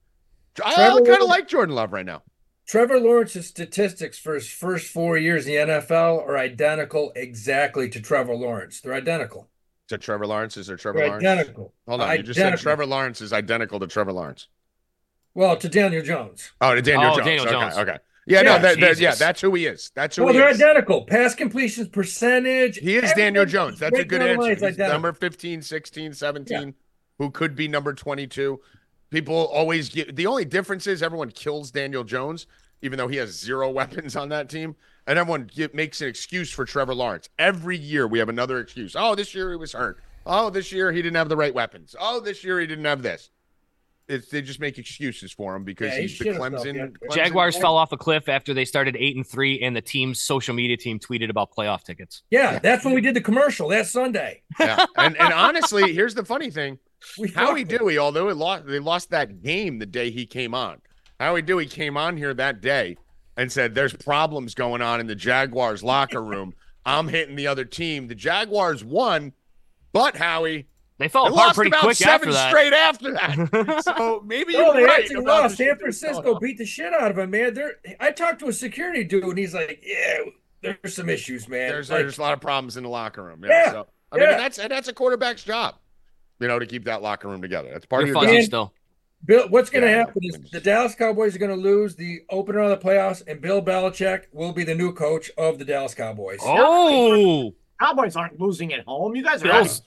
I, 0.64 0.76
Trevor 0.76 1.06
kind 1.06 1.22
of 1.22 1.30
like 1.30 1.48
Jordan 1.48 1.76
Love 1.76 1.94
right 1.94 2.06
now. 2.06 2.24
Trevor 2.68 3.00
Lawrence's 3.00 3.48
statistics 3.48 4.20
for 4.20 4.36
his 4.36 4.48
first 4.48 4.92
four 4.92 5.18
years 5.18 5.48
in 5.48 5.54
the 5.54 5.74
NFL 5.74 6.22
are 6.28 6.38
identical 6.38 7.12
exactly 7.16 7.90
to 7.90 8.00
Trevor 8.00 8.36
Lawrence. 8.36 8.82
They're 8.82 8.94
identical. 8.94 9.50
To 9.88 9.98
Trevor 9.98 10.28
Lawrence, 10.28 10.56
is 10.56 10.68
there 10.68 10.78
Trevor 10.78 11.00
They're 11.00 11.08
Lawrence? 11.08 11.26
identical. 11.26 11.74
Hold 11.88 12.02
on, 12.02 12.16
you 12.18 12.22
just 12.22 12.38
said 12.38 12.46
Identical. 12.48 12.64
Trevor 12.64 12.86
Lawrence 12.86 13.22
is 13.22 13.34
identical 13.34 13.80
to 13.80 13.88
Trevor 13.88 14.14
Lawrence. 14.14 14.50
Well, 15.40 15.56
to 15.56 15.70
Daniel 15.70 16.04
Jones. 16.04 16.52
Oh, 16.60 16.76
to 16.76 16.82
Daniel 16.82 17.12
Oh, 17.12 17.16
Jones. 17.16 17.26
Daniel 17.26 17.46
okay, 17.48 17.52
Jones. 17.54 17.78
okay. 17.78 17.98
Yeah, 18.28 18.42
Yeah, 18.42 18.42
no, 18.42 18.60
that, 18.62 18.80
that- 18.82 19.00
yeah, 19.00 19.16
that's 19.16 19.40
who 19.40 19.56
he 19.56 19.68
is. 19.68 19.90
That's 19.96 20.18
who 20.18 20.26
Well, 20.26 20.34
he 20.34 20.40
they're 20.40 20.50
is. 20.50 20.62
identical. 20.62 21.06
Pass 21.06 21.34
completions 21.34 21.88
percentage. 21.88 22.78
He 22.80 22.98
is 22.98 23.14
Daniel 23.14 23.46
Jones. 23.46 23.80
That's 23.80 23.98
a 23.98 24.04
good 24.04 24.22
answer. 24.22 24.68
He's 24.68 24.78
number 24.78 25.14
15, 25.14 25.62
16, 25.62 26.12
17, 26.14 26.74
who 27.20 27.32
could 27.32 27.56
be 27.56 27.70
number 27.70 27.94
22. 27.94 28.60
People 29.12 29.34
always 29.48 29.88
get 29.88 30.18
the 30.18 30.28
only 30.28 30.44
difference 30.44 30.88
is 30.88 31.02
everyone 31.02 31.32
kills 31.32 31.72
Daniel 31.72 32.04
Jones, 32.04 32.46
even 32.82 32.98
though 32.98 33.08
he 33.08 33.16
has 33.16 33.30
zero 33.32 33.70
weapons 33.80 34.18
on 34.18 34.28
that 34.30 34.50
team. 34.50 34.76
And 35.08 35.18
everyone 35.18 35.50
get, 35.56 35.74
makes 35.74 36.02
an 36.02 36.10
excuse 36.10 36.52
for 36.52 36.66
Trevor 36.66 36.94
Lawrence. 36.94 37.30
Every 37.40 37.78
year 37.78 38.08
we 38.08 38.20
have 38.20 38.28
another 38.28 38.60
excuse. 38.60 38.94
Oh, 38.98 39.16
this 39.16 39.34
year 39.34 39.52
he 39.52 39.56
was 39.56 39.72
hurt. 39.72 40.00
Oh, 40.26 40.50
this 40.50 40.74
year 40.74 40.92
he 40.92 41.02
didn't 41.02 41.16
have 41.16 41.30
the 41.30 41.38
right 41.38 41.54
weapons. 41.54 41.96
Oh, 41.98 42.20
this 42.20 42.44
year 42.44 42.60
he 42.60 42.68
didn't 42.68 42.84
have 42.86 43.02
this. 43.02 43.32
It's, 44.10 44.28
they 44.30 44.42
just 44.42 44.60
make 44.60 44.78
excuses 44.80 45.32
for 45.32 45.56
him 45.56 45.64
because 45.64 45.90
Yeah, 45.94 45.96
he 45.98 46.02
he's 46.08 46.18
the 46.20 46.26
Clemson. 46.26 46.76
yeah. 46.76 46.86
Clemson- 46.88 47.14
Jaguars 47.16 47.56
fell 47.58 47.78
off 47.78 47.92
a 47.92 47.98
cliff 47.98 48.28
after 48.28 48.54
they 48.54 48.66
started 48.66 48.96
eight 49.00 49.16
and 49.16 49.26
three, 49.26 49.62
and 49.62 49.76
the 49.76 49.82
team's 49.82 50.20
social 50.20 50.54
media 50.56 50.76
team 50.78 50.98
tweeted 51.00 51.30
about 51.30 51.52
playoff 51.52 51.84
tickets. 51.84 52.24
Yeah, 52.32 52.58
that's 52.60 52.84
when 52.84 52.94
we 52.96 53.02
did 53.02 53.16
the 53.16 53.22
commercial 53.22 53.68
that 53.70 53.86
Sunday. 53.88 54.42
Yeah. 54.60 54.86
And, 54.98 55.16
and 55.18 55.32
honestly, 55.34 55.94
here's 55.94 56.16
the 56.16 56.26
funny 56.26 56.50
thing. 56.50 56.80
We 57.18 57.30
Howie 57.30 57.62
fucked 57.62 57.74
it. 57.74 57.78
Dewey, 57.80 57.98
although 57.98 58.30
it 58.30 58.36
lost, 58.36 58.66
they 58.66 58.80
lost 58.80 59.12
that 59.12 59.42
game 59.44 59.80
the 59.80 59.86
day 59.86 60.10
he 60.12 60.26
came 60.26 60.54
on. 60.54 60.82
Howie 61.20 61.42
Dewey 61.44 61.68
came 61.68 61.96
on 61.96 62.18
here 62.18 62.34
that 62.34 62.62
day 62.62 62.98
and 63.38 63.52
said, 63.52 63.76
"There's 63.76 63.94
problems 63.94 64.54
going 64.56 64.82
on 64.82 65.00
in 65.00 65.08
the 65.08 65.16
Jaguars 65.16 65.84
locker 65.84 66.22
room. 66.24 66.54
I'm 66.86 67.08
hitting 67.08 67.36
the 67.36 67.46
other 67.48 67.64
team. 67.66 68.08
The 68.08 68.16
Jaguars 68.16 68.84
won, 68.84 69.34
but 69.94 70.18
Howie 70.18 70.68
They 71.00 71.08
fell 71.08 71.24
they 71.24 71.30
apart 71.30 71.48
lost 71.48 71.56
pretty 71.56 71.70
about 71.70 71.82
quick 71.82 71.96
seven 71.96 72.30
after 72.30 72.34
that. 72.34 72.50
straight 72.50 72.74
after 72.74 73.14
that. 73.14 73.84
so 73.98 74.22
maybe 74.26 74.52
you're 74.54 74.74
they 74.74 74.84
right 74.84 75.00
actually 75.00 75.24
lost. 75.24 75.56
San 75.56 75.78
Francisco 75.78 76.38
beat 76.40 76.58
the 76.58 76.66
shit 76.66 76.94
out 76.94 77.10
of 77.10 77.18
him, 77.18 77.32
man. 77.32 77.54
They're, 77.54 77.76
I 78.02 78.12
talked 78.12 78.40
to 78.42 78.50
a 78.50 78.54
security 78.54 79.06
dude, 79.06 79.24
and 79.24 79.38
he's 79.38 79.54
like, 79.54 79.82
"Yeah, 79.82 80.26
there's 80.62 80.94
some 80.96 81.08
issues, 81.08 81.48
man." 81.48 81.70
There's 81.70 81.90
Like, 81.90 82.00
there's 82.02 82.18
a 82.18 82.22
lot 82.22 82.34
of 82.34 82.42
problems 82.42 82.76
in 82.76 82.84
the 82.84 82.90
locker 82.90 83.24
room. 83.24 83.42
Yeah. 83.46 83.50
Yeah, 83.50 83.72
so 83.72 83.88
I 84.12 84.18
mean, 84.18 84.30
yeah. 84.30 84.38
that's 84.38 84.60
and 84.60 84.70
that's 84.70 84.90
a 84.90 84.94
quarterback's 84.94 85.44
job, 85.44 85.76
you 86.40 86.50
know, 86.50 86.60
to 86.60 86.66
keep 86.66 86.84
that 86.84 87.02
locker 87.02 87.30
room 87.30 87.42
together. 87.42 87.70
That's 87.72 87.86
part 87.86 88.06
You're 88.06 88.18
of 88.18 88.24
your 88.24 88.34
job. 88.36 88.44
still. 88.44 88.74
Bill, 89.26 89.48
what's 89.50 89.70
going 89.70 89.84
to 89.84 89.90
Yeah, 89.90 89.98
happen 89.98 90.22
is 90.24 90.38
the 90.52 90.62
Dallas 90.62 90.96
Cowboys 90.96 91.36
are 91.36 91.40
going 91.40 91.52
to 91.52 91.58
lose 91.58 91.96
the 91.96 92.22
opener 92.30 92.60
of 92.60 92.70
the 92.70 92.78
playoffs, 92.78 93.22
and 93.28 93.42
Bill 93.42 93.62
Belichick 93.62 94.24
will 94.32 94.54
be 94.54 94.64
the 94.64 94.76
new 94.76 94.94
coach 94.94 95.30
of 95.38 95.60
the 95.60 95.66
Dallas 95.66 95.94
Cowboys. 95.94 96.40
Oh, 96.42 97.54
Cowboys 97.82 98.16
aren't 98.16 98.40
losing 98.40 98.74
at 98.74 98.86
home. 98.86 99.16
You 99.16 99.24
guys 99.24 99.44
are 99.44 99.52
Bills. 99.52 99.82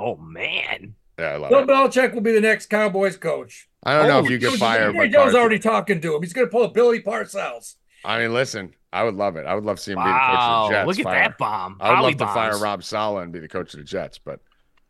Out 0.00 0.06
of 0.12 0.18
oh 0.18 0.22
man. 0.22 0.94
Yeah, 1.18 1.26
I 1.32 1.36
love 1.36 1.50
Bill 1.66 1.84
it. 1.86 1.96
If 1.96 2.14
will 2.14 2.20
be 2.22 2.32
the 2.32 2.40
next 2.40 2.66
Cowboys 2.70 3.16
coach. 3.16 3.68
I 3.84 3.94
don't 3.98 4.08
know 4.08 4.24
if 4.24 4.30
you 4.30 4.38
get 4.38 4.50
shit. 4.52 4.60
fired. 4.60 4.78
Jerry 4.80 5.08
McCarthy. 5.08 5.12
Jones 5.12 5.34
already 5.34 5.58
talking 5.58 6.00
to 6.00 6.14
him. 6.16 6.22
He's 6.22 6.32
going 6.32 6.46
to 6.46 6.50
pull 6.50 6.64
a 6.64 6.70
Billy 6.70 7.00
Parcells. 7.02 7.74
I 8.04 8.18
mean, 8.18 8.32
listen, 8.32 8.74
I 8.92 9.04
would 9.04 9.14
love 9.14 9.36
it. 9.36 9.46
I 9.46 9.54
would 9.54 9.64
love 9.64 9.76
to 9.76 9.82
see 9.82 9.92
him 9.92 9.98
be 9.98 10.04
the 10.04 10.10
coach 10.10 10.18
of 10.18 10.38
Wow. 10.38 10.66
the 10.68 10.74
Jets. 10.74 10.86
Look 10.86 10.98
at 10.98 11.04
fire. 11.04 11.14
that 11.28 11.38
bomb. 11.38 11.76
I 11.80 11.88
would 11.90 11.96
Howie 11.96 12.02
love 12.04 12.18
to 12.18 12.26
fire. 12.26 12.58
Rob 12.58 12.82
Saleh 12.84 13.22
and 13.22 13.32
be 13.32 13.38
the 13.38 13.48
coach 13.48 13.74
of 13.74 13.78
the 13.80 13.84
Jets, 13.84 14.18
but 14.18 14.40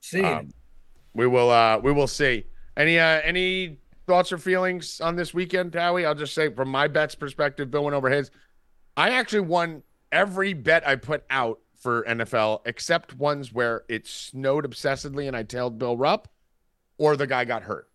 See, 0.01 0.23
um, 0.23 0.51
we 1.15 1.27
will. 1.27 1.51
uh 1.51 1.79
We 1.79 1.93
will 1.93 2.07
see. 2.07 2.45
Any 2.77 2.99
uh 2.99 3.21
any 3.23 3.79
thoughts 4.07 4.33
or 4.33 4.39
feelings 4.39 5.01
on 5.01 5.17
this 5.17 5.35
weekend, 5.35 5.75
Howie? 5.75 6.07
I'll 6.07 6.15
just 6.15 6.35
say 6.35 6.53
from 6.55 6.69
my 6.69 6.87
bets 6.89 7.15
perspective, 7.17 7.71
Bill 7.71 7.85
went 7.85 7.95
over 7.97 8.09
his. 8.09 8.31
I 8.97 9.11
actually 9.11 9.41
won 9.41 9.83
every 10.13 10.53
bet 10.53 10.87
I 10.87 10.97
put 10.97 11.25
out 11.31 11.59
for 11.81 12.05
NFL 12.05 12.61
except 12.67 13.15
ones 13.17 13.53
where 13.53 13.85
it 13.89 14.07
snowed 14.07 14.69
obsessively 14.69 15.27
and 15.27 15.37
I 15.37 15.43
tailed 15.43 15.79
Bill 15.79 15.97
Rupp, 15.97 16.29
or 16.99 17.17
the 17.17 17.27
guy 17.27 17.45
got 17.45 17.63
hurt. 17.63 17.89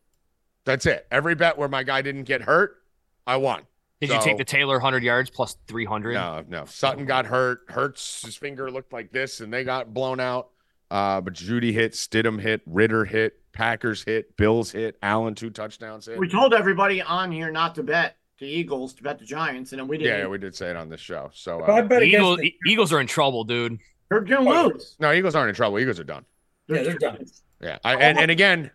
That's 0.66 0.86
it. 0.88 1.08
Every 1.12 1.36
bet 1.36 1.58
where 1.58 1.70
my 1.70 1.84
guy 1.84 2.02
didn't 2.02 2.24
get 2.24 2.42
hurt, 2.42 2.78
I 3.26 3.38
won. 3.38 3.62
Did 4.02 4.10
you 4.10 4.22
take 4.22 4.38
the 4.38 4.44
Taylor 4.44 4.76
100 4.76 5.04
yards 5.04 5.30
plus 5.30 5.56
300? 5.68 6.14
No, 6.14 6.44
no. 6.48 6.66
Sutton 6.66 7.06
got 7.06 7.26
hurt. 7.26 7.62
Hurts 7.70 8.24
his 8.24 8.36
finger 8.36 8.70
looked 8.70 8.92
like 8.92 9.12
this, 9.12 9.40
and 9.40 9.54
they 9.54 9.64
got 9.64 9.94
blown 9.94 10.20
out. 10.20 10.50
Uh, 10.92 11.22
but 11.22 11.34
Jeudy 11.34 11.72
hit, 11.72 11.94
Stidham 11.94 12.40
hit, 12.40 12.62
Ritter 12.66 13.06
hit, 13.06 13.40
Packers 13.54 14.04
hit, 14.04 14.36
Bills 14.38 14.72
hit, 14.72 14.98
Allen 15.02 15.34
two 15.34 15.50
touchdowns 15.50 16.06
hit. 16.06 16.20
We 16.20 16.28
told 16.28 16.54
everybody 16.54 17.02
on 17.02 17.32
here 17.32 17.52
not 17.52 17.76
to 17.76 17.84
bet 17.84 18.18
the 18.40 18.46
Eagles, 18.48 18.94
to 18.96 19.04
bet 19.04 19.18
the 19.20 19.26
Giants, 19.26 19.72
and 19.72 19.80
then 19.80 19.88
we 19.88 19.98
didn't. 19.98 20.20
yeah, 20.20 20.28
we 20.28 20.38
did 20.38 20.56
say 20.56 20.70
it 20.70 20.76
on 20.76 20.90
this 20.90 21.00
show. 21.00 21.30
So 21.34 21.64
if 21.64 21.70
I 21.70 21.80
uh, 21.80 21.82
bet 21.84 22.00
The 22.02 22.06
Eagles, 22.08 22.40
the, 22.40 22.54
Eagles 22.68 22.92
are 22.94 23.00
in 23.00 23.08
trouble, 23.08 23.44
dude. 23.44 23.80
They're 24.10 24.22
gonna 24.22 24.50
Oh. 24.50 24.68
lose. 24.68 24.96
no, 25.00 25.12
Eagles 25.14 25.36
aren't 25.36 25.50
in 25.50 25.56
trouble. 25.56 25.80
Eagles 25.80 26.00
are 26.00 26.04
done. 26.04 26.26
Yeah, 26.68 26.84
they're 26.84 26.98
done. 26.98 27.26
Yeah, 27.62 27.78
I, 27.84 27.96
and 27.96 28.20
and 28.20 28.30
again, 28.32 28.72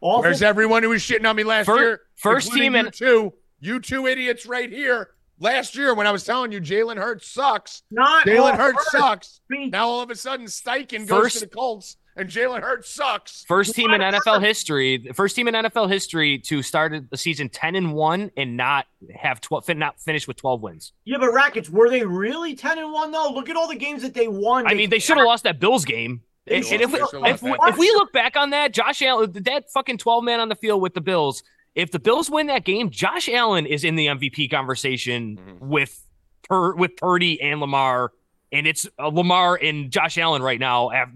Awful. 0.00 0.22
where's 0.22 0.42
everyone 0.42 0.82
who 0.82 0.88
was 0.90 1.02
shitting 1.02 1.28
on 1.28 1.36
me 1.36 1.44
last 1.44 1.66
Fir- 1.66 1.78
year? 1.78 2.00
first 2.16 2.52
team 2.52 2.74
and 2.74 2.86
in- 2.86 2.92
two, 2.92 3.34
you 3.60 3.80
two 3.80 4.06
idiots 4.06 4.46
right 4.46 4.70
here. 4.70 5.10
Last 5.38 5.76
year, 5.76 5.94
when 5.94 6.06
I 6.06 6.12
was 6.12 6.24
telling 6.24 6.50
you 6.50 6.60
Jalen 6.62 6.96
Hurts 6.96 7.28
sucks, 7.30 7.82
Not 7.90 8.26
Jalen 8.26 8.56
Hurts 8.56 8.90
sucks. 8.90 9.40
Me- 9.50 9.68
Now 9.68 9.86
all 9.86 10.00
of 10.00 10.10
a 10.10 10.14
sudden, 10.14 10.46
Steichen 10.46 11.06
goes 11.06 11.20
First- 11.24 11.34
to 11.40 11.40
the 11.40 11.46
Colts, 11.54 11.98
and 12.16 12.28
Jalen 12.28 12.62
Hurts 12.62 12.90
sucks. 12.90 13.44
First 13.46 13.74
team 13.74 13.92
in 13.92 14.00
What? 14.00 14.14
NFL 14.14 14.42
history, 14.42 15.10
first 15.14 15.36
team 15.36 15.48
in 15.48 15.54
NFL 15.54 15.90
history 15.90 16.38
to 16.40 16.62
start 16.62 16.92
the 17.10 17.16
season 17.16 17.48
10 17.48 17.76
and 17.76 17.92
1 17.94 18.30
and 18.36 18.56
not 18.56 18.86
have 19.14 19.40
12 19.40 19.68
not 19.76 20.00
finish 20.00 20.26
with 20.26 20.36
12 20.36 20.62
wins. 20.62 20.92
Yeah, 21.04 21.18
but 21.18 21.32
Rackets, 21.32 21.68
were 21.70 21.90
they 21.90 22.04
really 22.04 22.54
ten 22.54 22.78
and 22.78 22.92
one 22.92 23.12
though? 23.12 23.30
Look 23.32 23.48
at 23.48 23.56
all 23.56 23.68
the 23.68 23.76
games 23.76 24.02
that 24.02 24.14
they 24.14 24.28
won. 24.28 24.66
I 24.66 24.74
mean, 24.74 24.90
they 24.90 24.98
should 24.98 25.16
have 25.18 25.26
lost 25.26 25.44
that 25.44 25.60
Bills 25.60 25.84
game. 25.84 26.22
And, 26.48 26.64
should've 26.64 26.94
and 26.94 27.02
if, 27.02 27.12
we, 27.12 27.28
if, 27.30 27.42
we, 27.42 27.52
if 27.60 27.76
we 27.76 27.90
look 27.90 28.12
back 28.12 28.36
on 28.36 28.50
that, 28.50 28.72
Josh 28.72 29.02
Allen, 29.02 29.32
that 29.32 29.70
fucking 29.72 29.98
12 29.98 30.22
man 30.22 30.38
on 30.38 30.48
the 30.48 30.54
field 30.54 30.80
with 30.80 30.94
the 30.94 31.00
Bills, 31.00 31.42
if 31.74 31.90
the 31.90 31.98
Bills 31.98 32.30
win 32.30 32.46
that 32.46 32.64
game, 32.64 32.88
Josh 32.90 33.28
Allen 33.28 33.66
is 33.66 33.82
in 33.82 33.96
the 33.96 34.06
MVP 34.06 34.48
conversation 34.50 35.36
Mhm. 35.36 35.60
with 35.60 36.06
per, 36.48 36.74
with 36.76 36.96
Purdy 36.96 37.40
and 37.42 37.58
Lamar, 37.60 38.12
and 38.52 38.66
it's 38.66 38.86
uh, 38.98 39.08
Lamar 39.08 39.56
and 39.60 39.90
Josh 39.90 40.18
Allen 40.18 40.40
right 40.40 40.60
now 40.60 40.88
have, 40.90 41.08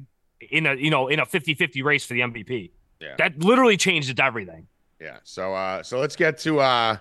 in 0.51 0.67
a 0.67 0.75
you 0.75 0.91
know 0.91 1.09
in 1.09 1.21
a 1.21 1.27
50-50 1.27 1.85
race 1.85 2.05
for 2.05 2.15
the 2.15 2.21
MVP. 2.21 2.71
Yeah. 3.01 3.15
That 3.19 3.39
literally 3.43 3.77
changed 3.77 4.19
everything. 4.21 4.67
Yeah. 5.01 5.19
So 5.25 5.55
uh 5.55 5.83
so 5.83 5.99
let's 5.99 6.17
get 6.17 6.39
to 6.39 6.61
uh 6.61 6.97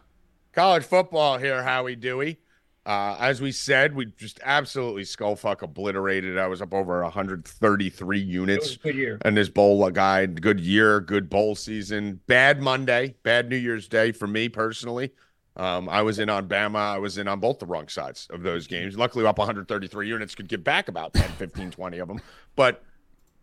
college 0.53 0.83
football 0.83 1.37
here, 1.37 1.63
Howie 1.63 1.95
Dewey. 1.95 2.39
Uh 2.85 3.17
as 3.19 3.41
we 3.41 3.51
said, 3.51 3.95
we 3.95 4.05
just 4.17 4.39
absolutely 4.43 5.03
skull 5.03 5.35
fuck 5.35 5.61
obliterated. 5.61 6.37
I 6.37 6.47
was 6.47 6.61
up 6.61 6.73
over 6.73 7.01
133 7.03 8.19
units 8.19 8.75
a 8.75 8.77
good 8.79 8.95
year. 8.95 9.17
in 9.25 9.35
this 9.35 9.49
bowl 9.49 9.89
guide. 9.89 10.41
Good 10.41 10.59
year, 10.59 10.99
good 10.99 11.29
bowl 11.29 11.55
season. 11.55 12.19
Bad 12.27 12.61
Monday, 12.61 13.15
bad 13.23 13.49
New 13.49 13.57
Year's 13.57 13.87
Day 13.87 14.11
for 14.11 14.27
me 14.27 14.49
personally. 14.49 15.11
Um, 15.55 15.89
I 15.89 16.03
was 16.03 16.19
in 16.19 16.29
on 16.29 16.47
Bama. 16.47 16.77
I 16.77 16.99
was 16.99 17.17
in 17.17 17.27
on 17.27 17.41
both 17.41 17.59
the 17.59 17.65
wrong 17.65 17.89
sides 17.89 18.27
of 18.29 18.43
those 18.43 18.65
games. 18.65 18.97
Luckily, 18.97 19.25
up 19.25 19.37
133 19.37 20.07
units 20.07 20.33
could 20.33 20.47
get 20.47 20.63
back 20.63 20.87
about 20.87 21.13
10, 21.13 21.31
15, 21.31 21.71
20 21.71 21.97
of 21.97 22.07
them. 22.07 22.21
But 22.55 22.81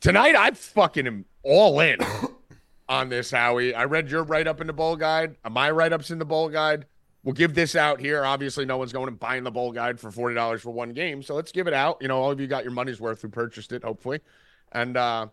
tonight, 0.06 0.36
I'm 0.38 0.54
fucking 0.54 1.24
all 1.42 1.80
in 1.80 1.98
on 2.88 3.08
this, 3.08 3.32
Howie. 3.32 3.74
I 3.74 3.86
read 3.86 4.08
your 4.08 4.22
write 4.22 4.46
up 4.46 4.60
in 4.60 4.68
the 4.68 4.72
bowl 4.72 4.94
guide. 4.94 5.34
Uh, 5.44 5.50
My 5.50 5.68
write 5.68 5.92
ups 5.92 6.12
in 6.12 6.20
the 6.20 6.24
bowl 6.24 6.48
guide. 6.48 6.86
We'll 7.24 7.32
give 7.34 7.56
this 7.56 7.74
out 7.74 7.98
here. 7.98 8.24
Obviously, 8.24 8.64
no 8.64 8.76
one's 8.76 8.92
going 8.92 9.08
and 9.08 9.18
buying 9.18 9.42
the 9.42 9.50
bowl 9.50 9.72
guide 9.72 9.98
for 9.98 10.12
forty 10.12 10.36
dollars 10.36 10.62
for 10.62 10.70
one 10.70 10.92
game. 10.92 11.24
So 11.24 11.34
let's 11.34 11.50
give 11.50 11.66
it 11.66 11.74
out. 11.74 11.98
You 12.00 12.06
know, 12.06 12.22
all 12.22 12.30
of 12.30 12.38
you 12.38 12.46
got 12.46 12.62
your 12.62 12.72
money's 12.72 13.00
worth 13.00 13.20
who 13.20 13.28
purchased 13.28 13.72
it, 13.72 13.82
hopefully. 13.82 14.20
And 14.70 14.96
uh 14.96 15.26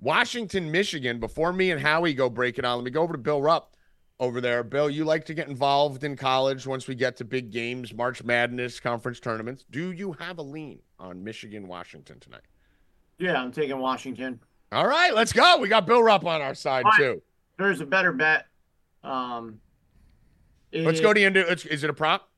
Washington, 0.00 0.72
Michigan. 0.72 1.20
Before 1.20 1.52
me 1.52 1.70
and 1.70 1.80
Howie 1.80 2.12
go 2.12 2.28
break 2.28 2.58
it 2.58 2.64
on, 2.64 2.78
let 2.78 2.84
me 2.84 2.90
go 2.90 3.02
over 3.02 3.12
to 3.12 3.18
Bill 3.20 3.40
Rupp 3.40 3.76
over 4.18 4.40
there. 4.40 4.64
Bill, 4.64 4.90
you 4.90 5.04
like 5.04 5.24
to 5.26 5.34
get 5.34 5.46
involved 5.46 6.02
in 6.02 6.16
college 6.16 6.66
once 6.66 6.88
we 6.88 6.96
get 6.96 7.16
to 7.18 7.24
big 7.24 7.52
games, 7.52 7.94
March 7.94 8.24
Madness, 8.24 8.80
conference 8.80 9.20
tournaments. 9.20 9.64
Do 9.70 9.92
you 9.92 10.14
have 10.14 10.38
a 10.38 10.42
lean 10.42 10.80
on 10.98 11.22
Michigan, 11.22 11.68
Washington 11.68 12.18
tonight? 12.18 12.42
Yeah, 13.18 13.40
I'm 13.40 13.52
taking 13.52 13.78
Washington. 13.78 14.40
All 14.72 14.86
right, 14.86 15.14
let's 15.14 15.32
go. 15.32 15.58
We 15.58 15.68
got 15.68 15.86
Bill 15.86 16.02
Rupp 16.02 16.24
on 16.26 16.42
our 16.42 16.54
side 16.54 16.84
All 16.84 16.90
right. 16.90 16.98
too. 16.98 17.22
There's 17.58 17.80
a 17.80 17.86
better 17.86 18.12
bet. 18.12 18.46
Um, 19.02 19.60
Let's 20.72 20.98
it- 20.98 21.02
go 21.02 21.12
to 21.12 21.18
the 21.18 21.24
end. 21.24 21.36
Is 21.36 21.84
it 21.84 21.88
a 21.90 21.94
prop? 21.94 22.28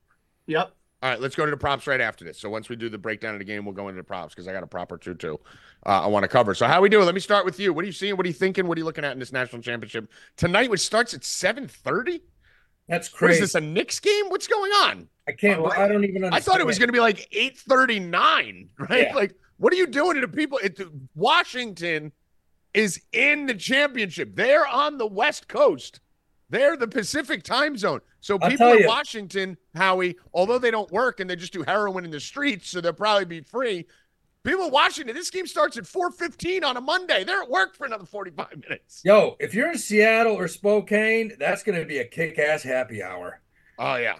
Yep. 0.47 0.73
All 1.01 1.09
right, 1.09 1.19
let's 1.21 1.35
go 1.35 1.45
to 1.45 1.51
the 1.51 1.57
props 1.57 1.87
right 1.87 2.01
after 2.01 2.25
this. 2.25 2.37
So 2.37 2.49
once 2.49 2.67
we 2.67 2.75
do 2.75 2.89
the 2.89 2.97
breakdown 2.97 3.33
of 3.33 3.39
the 3.39 3.45
game, 3.45 3.63
we'll 3.65 3.73
go 3.73 3.87
into 3.87 3.99
the 4.01 4.03
props 4.05 4.35
because 4.35 4.47
I 4.49 4.53
got 4.53 4.63
a 4.63 4.67
prop 4.67 4.91
or 4.91 4.97
two 4.97 5.15
too. 5.15 5.39
Uh, 5.85 6.01
I 6.01 6.07
want 6.07 6.23
to 6.23 6.27
cover. 6.27 6.53
So 6.53 6.67
how 6.67 6.81
we 6.81 6.89
doing? 6.89 7.05
Let 7.05 7.15
me 7.15 7.21
start 7.21 7.45
with 7.45 7.57
you. 7.59 7.71
What 7.73 7.83
are 7.83 7.85
you 7.85 7.93
seeing? 7.93 8.17
What 8.17 8.25
are 8.25 8.27
you 8.27 8.33
thinking? 8.33 8.67
What 8.67 8.77
are 8.77 8.79
you 8.79 8.85
looking 8.85 9.05
at 9.05 9.13
in 9.13 9.19
this 9.19 9.31
national 9.31 9.61
championship 9.61 10.11
tonight, 10.35 10.69
which 10.69 10.81
starts 10.81 11.13
at 11.13 11.23
seven 11.23 11.67
thirty? 11.69 12.21
That's 12.89 13.07
What 13.13 13.31
is 13.31 13.37
crazy. 13.37 13.39
this? 13.41 13.55
A 13.55 13.61
Knicks 13.61 13.99
game? 14.01 14.25
What's 14.29 14.47
going 14.47 14.71
on? 14.73 15.07
I 15.27 15.31
can't. 15.31 15.65
I 15.65 15.87
don't 15.87 16.03
even 16.03 16.23
understand. 16.25 16.35
I 16.35 16.39
thought 16.41 16.59
it 16.59 16.65
was 16.65 16.77
going 16.77 16.89
to 16.89 16.93
be 16.93 16.99
like 16.99 17.27
eight 17.31 17.57
thirty 17.57 17.99
nine, 17.99 18.69
right? 18.77 19.07
Yeah. 19.07 19.15
Like, 19.15 19.35
what 19.59 19.71
are 19.71 19.75
you 19.75 19.87
doing 19.87 20.15
to 20.15 20.21
the 20.21 20.27
people? 20.27 20.57
It, 20.63 20.79
Washington 21.15 22.11
is 22.73 23.01
in 23.11 23.45
the 23.45 23.53
championship. 23.53 24.35
They're 24.35 24.67
on 24.67 24.97
the 24.97 25.07
West 25.07 25.47
Coast. 25.47 25.99
They're 26.49 26.77
the 26.77 26.87
Pacific 26.87 27.43
time 27.43 27.77
zone. 27.77 28.01
So 28.21 28.37
I'll 28.41 28.49
people 28.49 28.71
in. 28.71 28.87
Washington, 28.87 29.57
Howie, 29.75 30.17
although 30.33 30.59
they 30.59 30.71
don't 30.71 30.91
work 30.91 31.19
and 31.19 31.29
they 31.29 31.35
just 31.35 31.53
do 31.53 31.63
heroin 31.63 32.05
in 32.05 32.11
the 32.11 32.19
streets, 32.19 32.69
so 32.69 32.81
they'll 32.81 32.93
probably 32.93 33.25
be 33.25 33.41
free. 33.41 33.85
People 34.43 34.65
in 34.65 34.71
Washington, 34.71 35.15
this 35.15 35.29
game 35.29 35.45
starts 35.45 35.77
at 35.77 35.83
4:15 35.83 36.63
on 36.63 36.77
a 36.77 36.81
Monday. 36.81 37.23
They're 37.23 37.43
at 37.43 37.49
work 37.49 37.75
for 37.75 37.85
another 37.85 38.05
45 38.05 38.63
minutes. 38.67 39.01
Yo, 39.03 39.35
if 39.39 39.53
you're 39.53 39.71
in 39.71 39.77
Seattle 39.77 40.33
or 40.33 40.47
Spokane, 40.47 41.33
that's 41.37 41.61
going 41.61 41.77
to 41.77 41.85
be 41.85 41.99
a 41.99 42.05
kick-ass 42.05 42.63
happy 42.63 43.03
hour. 43.03 43.41
Oh 43.77 43.95
yeah. 43.95 44.15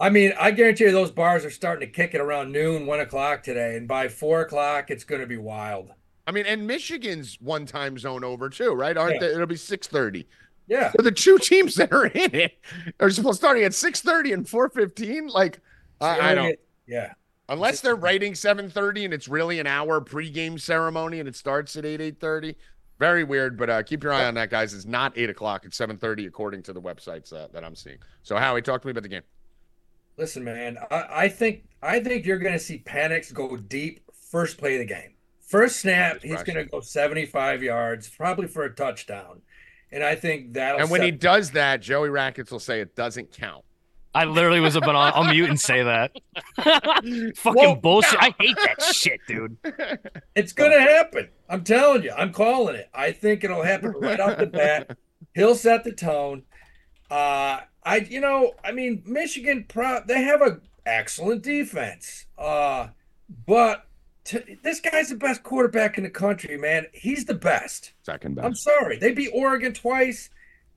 I 0.00 0.10
mean, 0.10 0.32
I 0.38 0.50
guarantee 0.50 0.84
you 0.84 0.92
those 0.92 1.10
bars 1.10 1.44
are 1.44 1.50
starting 1.50 1.86
to 1.86 1.92
kick 1.92 2.14
it 2.14 2.20
around 2.20 2.50
noon, 2.52 2.86
one 2.86 3.00
o'clock 3.00 3.42
today, 3.42 3.76
and 3.76 3.86
by 3.86 4.08
four 4.08 4.40
o'clock, 4.42 4.90
it's 4.90 5.04
going 5.04 5.20
to 5.20 5.26
be 5.26 5.36
wild. 5.36 5.92
I 6.26 6.32
mean, 6.32 6.46
and 6.46 6.66
Michigan's 6.66 7.38
one 7.40 7.66
time 7.66 7.98
zone 7.98 8.24
over 8.24 8.48
too, 8.48 8.72
right? 8.72 8.96
Aren't 8.96 9.14
Yeah. 9.14 9.28
they? 9.28 9.34
It'll 9.34 9.46
be 9.46 9.56
6:30. 9.56 10.26
Yeah, 10.66 10.92
So 10.92 11.02
the 11.02 11.12
two 11.12 11.38
teams 11.38 11.74
that 11.76 11.92
are 11.92 12.06
in 12.06 12.34
it 12.34 12.58
are 12.98 13.10
supposed 13.10 13.38
starting 13.38 13.64
at 13.64 13.72
6:30 13.72 14.32
and 14.32 14.46
4:15. 14.46 15.28
Like, 15.28 15.60
I, 16.00 16.30
I 16.30 16.34
don't. 16.34 16.58
Yeah, 16.86 17.12
Unless 17.48 17.82
they're 17.82 17.96
writing 17.96 18.32
7:30 18.32 19.04
and 19.04 19.14
it's 19.14 19.28
really 19.28 19.60
an 19.60 19.66
hour 19.66 20.00
pregame 20.00 20.58
ceremony 20.58 21.20
and 21.20 21.28
it 21.28 21.36
starts 21.36 21.76
at 21.76 21.84
8 21.84 22.00
8:30. 22.00 22.56
Very 22.98 23.24
weird, 23.24 23.58
but 23.58 23.68
uh, 23.68 23.82
keep 23.82 24.02
your 24.02 24.12
eye 24.12 24.24
on 24.24 24.34
that, 24.34 24.50
guys. 24.50 24.72
It's 24.72 24.86
not 24.86 25.12
eight 25.18 25.28
o'clock; 25.28 25.64
it's 25.64 25.76
7:30 25.76 26.26
according 26.26 26.62
to 26.62 26.72
the 26.72 26.80
websites 26.80 27.32
uh, 27.32 27.48
that 27.52 27.64
I'm 27.64 27.74
seeing. 27.74 27.98
So, 28.22 28.36
Howie, 28.36 28.62
talk 28.62 28.80
to 28.82 28.86
me 28.86 28.92
about 28.92 29.02
the 29.02 29.08
game. 29.08 29.22
Listen, 30.16 30.44
man, 30.44 30.78
I, 30.90 31.04
I 31.10 31.28
think 31.28 31.64
I 31.82 32.00
think 32.00 32.24
you're 32.24 32.38
going 32.38 32.52
to 32.54 32.58
see 32.58 32.78
Penix 32.78 33.32
go 33.32 33.56
deep 33.56 34.00
first 34.12 34.58
play 34.58 34.74
of 34.74 34.80
the 34.80 34.94
game. 34.94 35.14
First 35.40 35.80
snap, 35.80 36.22
he's 36.22 36.42
going 36.42 36.56
to 36.56 36.64
go 36.64 36.80
75 36.80 37.62
yards, 37.62 38.08
probably 38.08 38.46
for 38.46 38.64
a 38.64 38.74
touchdown, 38.74 39.42
and 39.92 40.02
I 40.02 40.14
think 40.14 40.54
that'll. 40.54 40.80
And 40.80 40.90
when 40.90 41.02
he 41.02 41.10
does 41.10 41.50
that, 41.52 41.80
Joey 41.80 42.08
Rackets 42.08 42.50
will 42.50 42.60
say 42.60 42.80
it 42.80 42.96
doesn't 42.96 43.30
count. 43.32 43.64
I 44.14 44.24
literally 44.26 44.60
was 44.60 44.76
I'll 44.76 45.24
mute 45.24 45.50
and 45.50 45.60
say 45.60 45.82
that. 45.82 46.12
Fucking 46.56 47.32
Won't 47.44 47.82
bullshit. 47.82 48.16
I 48.20 48.32
hate 48.38 48.56
that 48.64 48.80
shit, 48.82 49.20
dude. 49.26 49.56
It's 50.36 50.52
gonna 50.52 50.80
happen. 50.80 51.28
I'm 51.48 51.62
telling 51.62 52.02
you. 52.02 52.12
I'm 52.12 52.32
calling 52.32 52.74
it. 52.74 52.88
I 52.92 53.12
think 53.12 53.44
it'll 53.44 53.62
happen 53.62 53.92
right 53.92 54.18
off 54.18 54.38
the 54.38 54.46
bat. 54.46 54.96
He'll 55.34 55.54
set 55.54 55.84
the 55.84 55.92
tone. 55.92 56.42
Uh, 57.08 57.60
I, 57.84 57.96
you 57.96 58.20
know, 58.20 58.54
I 58.64 58.72
mean, 58.72 59.02
Michigan, 59.04 59.66
pro, 59.68 60.00
they 60.06 60.22
have 60.22 60.40
a 60.40 60.60
excellent 60.86 61.42
defense. 61.42 62.26
Uh, 62.38 62.88
but 63.46 63.86
t- 64.24 64.58
this 64.62 64.80
guy's 64.80 65.10
the 65.10 65.16
best 65.16 65.42
quarterback 65.42 65.98
in 65.98 66.04
the 66.04 66.10
country, 66.10 66.56
man. 66.56 66.86
He's 66.92 67.24
the 67.24 67.34
best. 67.34 67.92
Second 68.02 68.36
best. 68.36 68.46
I'm 68.46 68.54
sorry. 68.54 68.98
They 68.98 69.12
beat 69.12 69.30
Oregon 69.34 69.72
twice. 69.72 70.30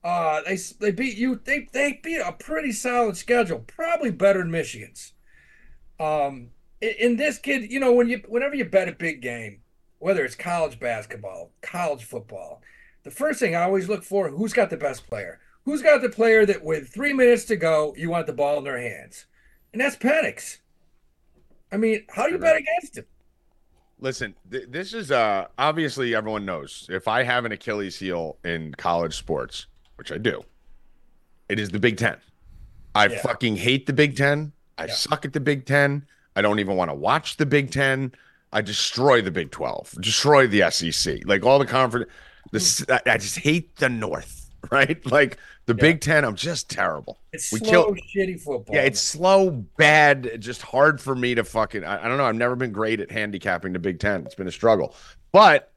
Uh, 0.04 0.42
they 0.46 0.56
they 0.80 0.90
beat 0.92 1.16
you. 1.16 1.40
They 1.42 1.68
they 1.72 2.00
beat 2.02 2.20
a 2.20 2.32
pretty 2.32 2.72
solid 2.72 3.16
schedule, 3.16 3.64
probably 3.66 4.10
better 4.10 4.40
than 4.40 4.50
Michigan's. 4.50 5.12
Um, 5.98 6.50
in 6.80 7.16
this 7.16 7.38
kid, 7.38 7.72
you 7.72 7.80
know, 7.80 7.92
when 7.92 8.08
you 8.08 8.22
whenever 8.28 8.54
you 8.54 8.64
bet 8.64 8.88
a 8.88 8.92
big 8.92 9.20
game, 9.20 9.62
whether 9.98 10.24
it's 10.24 10.36
college 10.36 10.78
basketball, 10.78 11.50
college 11.62 12.04
football, 12.04 12.62
the 13.02 13.10
first 13.10 13.40
thing 13.40 13.56
I 13.56 13.62
always 13.62 13.88
look 13.88 14.04
for 14.04 14.28
who's 14.28 14.52
got 14.52 14.70
the 14.70 14.76
best 14.76 15.06
player. 15.08 15.40
Who's 15.68 15.82
got 15.82 16.00
the 16.00 16.08
player 16.08 16.46
that 16.46 16.64
with 16.64 16.88
three 16.88 17.12
minutes 17.12 17.44
to 17.44 17.56
go, 17.56 17.92
you 17.94 18.08
want 18.08 18.26
the 18.26 18.32
ball 18.32 18.56
in 18.56 18.64
their 18.64 18.80
hands, 18.80 19.26
and 19.74 19.82
that's 19.82 19.96
Penix. 19.96 20.60
I 21.70 21.76
mean, 21.76 22.06
how 22.08 22.24
do 22.24 22.32
you 22.32 22.38
bet 22.38 22.56
against 22.56 22.96
him? 22.96 23.04
Listen, 24.00 24.34
th- 24.50 24.64
this 24.70 24.94
is 24.94 25.10
uh 25.10 25.48
obviously 25.58 26.14
everyone 26.14 26.46
knows 26.46 26.86
if 26.90 27.06
I 27.06 27.22
have 27.22 27.44
an 27.44 27.52
Achilles 27.52 27.98
heel 27.98 28.38
in 28.46 28.72
college 28.78 29.14
sports, 29.14 29.66
which 29.96 30.10
I 30.10 30.16
do, 30.16 30.42
it 31.50 31.60
is 31.60 31.68
the 31.68 31.78
Big 31.78 31.98
Ten. 31.98 32.16
I 32.94 33.08
Yeah. 33.08 33.20
fucking 33.20 33.56
hate 33.56 33.84
the 33.84 33.92
Big 33.92 34.16
Ten. 34.16 34.52
I 34.78 34.86
Yeah. 34.86 34.94
suck 34.94 35.26
at 35.26 35.34
the 35.34 35.40
Big 35.40 35.66
Ten. 35.66 36.06
I 36.34 36.40
don't 36.40 36.60
even 36.60 36.76
want 36.76 36.90
to 36.90 36.94
watch 36.94 37.36
the 37.36 37.44
Big 37.44 37.70
Ten. 37.70 38.12
I 38.54 38.62
destroy 38.62 39.20
the 39.20 39.30
Big 39.30 39.50
Twelve, 39.50 39.92
destroy 40.00 40.46
the 40.46 40.62
SEC, 40.70 41.20
like 41.26 41.44
all 41.44 41.58
the 41.58 41.66
conference. 41.66 42.10
This 42.52 42.82
I, 42.88 43.02
I 43.04 43.18
just 43.18 43.36
hate 43.40 43.76
the 43.76 43.90
North, 43.90 44.48
right? 44.70 45.04
Like 45.04 45.36
the 45.68 45.74
Yeah. 45.74 45.80
Big 45.82 46.00
Ten, 46.00 46.24
I'm 46.24 46.34
just 46.34 46.68
terrible. 46.68 47.18
It's 47.32 47.52
We 47.52 47.60
slow, 47.60 47.92
kill- 47.92 47.94
shitty 47.94 48.40
football. 48.40 48.74
Yeah, 48.74 48.82
it's 48.82 49.00
slow, 49.00 49.50
bad, 49.50 50.40
just 50.40 50.62
hard 50.62 51.00
for 51.00 51.14
me 51.14 51.34
to 51.36 51.44
fucking. 51.44 51.84
I, 51.84 52.04
I 52.04 52.08
don't 52.08 52.16
know. 52.18 52.24
I've 52.24 52.34
never 52.34 52.56
been 52.56 52.72
great 52.72 53.00
at 53.00 53.10
handicapping 53.10 53.72
the 53.74 53.78
Big 53.78 54.00
Ten. 54.00 54.24
It's 54.26 54.34
been 54.34 54.48
a 54.48 54.52
struggle. 54.52 54.94
But 55.30 55.72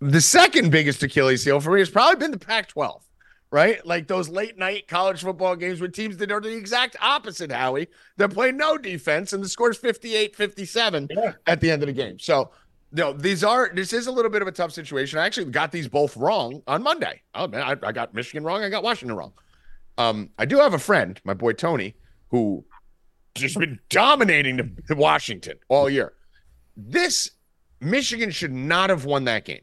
the 0.00 0.20
second 0.20 0.70
biggest 0.70 1.02
Achilles 1.02 1.44
heel 1.44 1.60
for 1.60 1.72
me 1.72 1.80
has 1.80 1.90
probably 1.90 2.16
been 2.16 2.30
the 2.30 2.38
Pac 2.38 2.68
12, 2.68 3.02
right? 3.50 3.84
Like 3.86 4.06
those 4.06 4.28
late 4.28 4.58
night 4.58 4.86
college 4.86 5.22
football 5.22 5.56
games 5.56 5.80
with 5.80 5.94
teams 5.94 6.18
that 6.18 6.30
are 6.30 6.40
the 6.40 6.54
exact 6.54 6.96
opposite, 7.00 7.50
Howie, 7.50 7.88
that 8.18 8.28
play 8.34 8.52
no 8.52 8.76
defense 8.76 9.32
and 9.32 9.42
the 9.42 9.48
score's 9.48 9.78
58 9.78 10.36
57 10.36 11.08
Yeah. 11.10 11.32
at 11.46 11.60
the 11.60 11.70
end 11.70 11.82
of 11.82 11.86
the 11.86 11.92
game. 11.94 12.18
So, 12.18 12.50
no, 12.92 13.12
these 13.12 13.42
are, 13.42 13.70
this 13.74 13.92
is 13.92 14.06
a 14.06 14.12
little 14.12 14.30
bit 14.30 14.42
of 14.42 14.48
a 14.48 14.52
tough 14.52 14.72
situation. 14.72 15.18
I 15.18 15.26
actually 15.26 15.50
got 15.50 15.72
these 15.72 15.88
both 15.88 16.16
wrong 16.16 16.62
on 16.66 16.82
Monday. 16.82 17.22
Oh, 17.34 17.48
man, 17.48 17.62
I, 17.62 17.88
I 17.88 17.92
got 17.92 18.14
Michigan 18.14 18.44
wrong. 18.44 18.62
I 18.62 18.68
got 18.68 18.82
Washington 18.82 19.16
wrong. 19.16 19.32
Um, 19.98 20.30
I 20.38 20.44
do 20.44 20.58
have 20.58 20.74
a 20.74 20.78
friend, 20.78 21.20
my 21.24 21.34
boy 21.34 21.52
Tony, 21.52 21.94
who 22.28 22.64
just 23.34 23.58
been 23.58 23.78
dominating 23.88 24.76
Washington 24.90 25.58
all 25.68 25.88
year. 25.88 26.12
This 26.76 27.30
Michigan 27.80 28.30
should 28.30 28.52
not 28.52 28.90
have 28.90 29.04
won 29.04 29.24
that 29.24 29.44
game. 29.44 29.62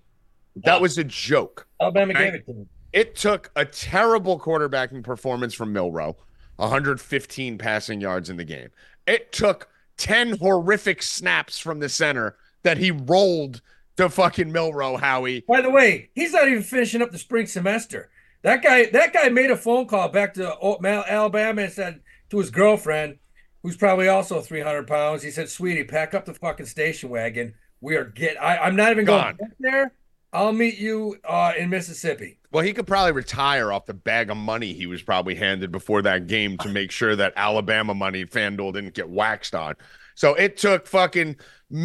That 0.56 0.82
was 0.82 0.98
a 0.98 1.04
joke. 1.04 1.68
Alabama 1.80 2.14
gave 2.14 2.34
it 2.34 2.46
to. 2.48 2.68
It 2.92 3.16
took 3.16 3.52
a 3.56 3.66
terrible 3.66 4.40
quarterbacking 4.40 5.04
performance 5.04 5.54
from 5.54 5.72
Milroe, 5.72 6.18
115 6.56 7.58
passing 7.58 8.02
yards 8.02 8.30
in 8.30 8.38
the 8.38 8.44
game. 8.44 8.70
It 9.06 9.32
took 9.32 9.70
10 9.98 10.38
horrific 10.38 11.04
snaps 11.04 11.60
from 11.60 11.80
the 11.80 11.90
center 11.90 12.36
that 12.64 12.78
he 12.78 12.92
rolled 12.92 13.62
to 13.98 14.10
fucking 14.10 14.52
Milroe, 14.52 14.98
Howie. 14.98 15.44
By 15.48 15.62
the 15.62 15.70
way, 15.70 16.10
he's 16.16 16.34
not 16.34 16.48
even 16.48 16.64
finishing 16.64 17.02
up 17.02 17.12
the 17.12 17.18
spring 17.18 17.48
semester. 17.48 18.10
That 18.42 18.64
guy, 18.64 18.86
that 18.92 19.14
guy 19.14 19.30
made 19.30 19.52
a 19.52 19.58
phone 19.58 19.88
call 19.88 20.08
back 20.10 20.34
to 20.36 20.56
Alabama 20.64 21.62
and 21.62 21.72
said 21.72 22.02
to 22.30 22.40
his 22.40 22.50
girlfriend, 22.50 23.18
who's 23.62 23.76
probably 23.76 24.08
also 24.08 24.42
300 24.42 24.88
pounds, 24.88 25.24
he 25.24 25.32
said, 25.32 25.50
"Sweetie, 25.50 25.84
pack 25.84 26.14
up 26.14 26.26
the 26.26 26.34
fucking 26.34 26.66
station 26.66 27.10
wagon. 27.10 27.54
We 27.82 27.96
are 27.96 28.06
get. 28.06 28.42
I, 28.42 28.58
I'm 28.58 28.76
not 28.76 28.92
even 28.92 29.06
going 29.06 29.22
Gone. 29.22 29.36
back 29.36 29.52
there. 29.60 29.94
I'll 30.32 30.54
meet 30.54 30.78
you 30.78 31.18
uh, 31.28 31.54
in 31.58 31.70
Mississippi." 31.70 32.38
Well, 32.52 32.64
he 32.64 32.74
could 32.74 32.88
probably 32.88 33.12
retire 33.12 33.72
off 33.72 33.86
the 33.86 33.94
bag 33.94 34.30
of 34.30 34.38
money 34.38 34.74
he 34.74 34.88
was 34.88 35.04
probably 35.04 35.36
handed 35.36 35.72
before 35.72 36.02
that 36.04 36.28
game 36.28 36.58
to 36.60 36.70
make 36.70 36.92
sure 36.92 37.16
that 37.16 37.34
Alabama 37.36 37.94
money 37.94 38.26
FanDuel 38.26 38.74
didn't 38.74 38.96
get 38.96 39.10
waxed 39.10 39.54
on. 39.54 39.76
So 40.16 40.34
it 40.34 40.58
took 40.58 40.88
fucking 40.88 41.38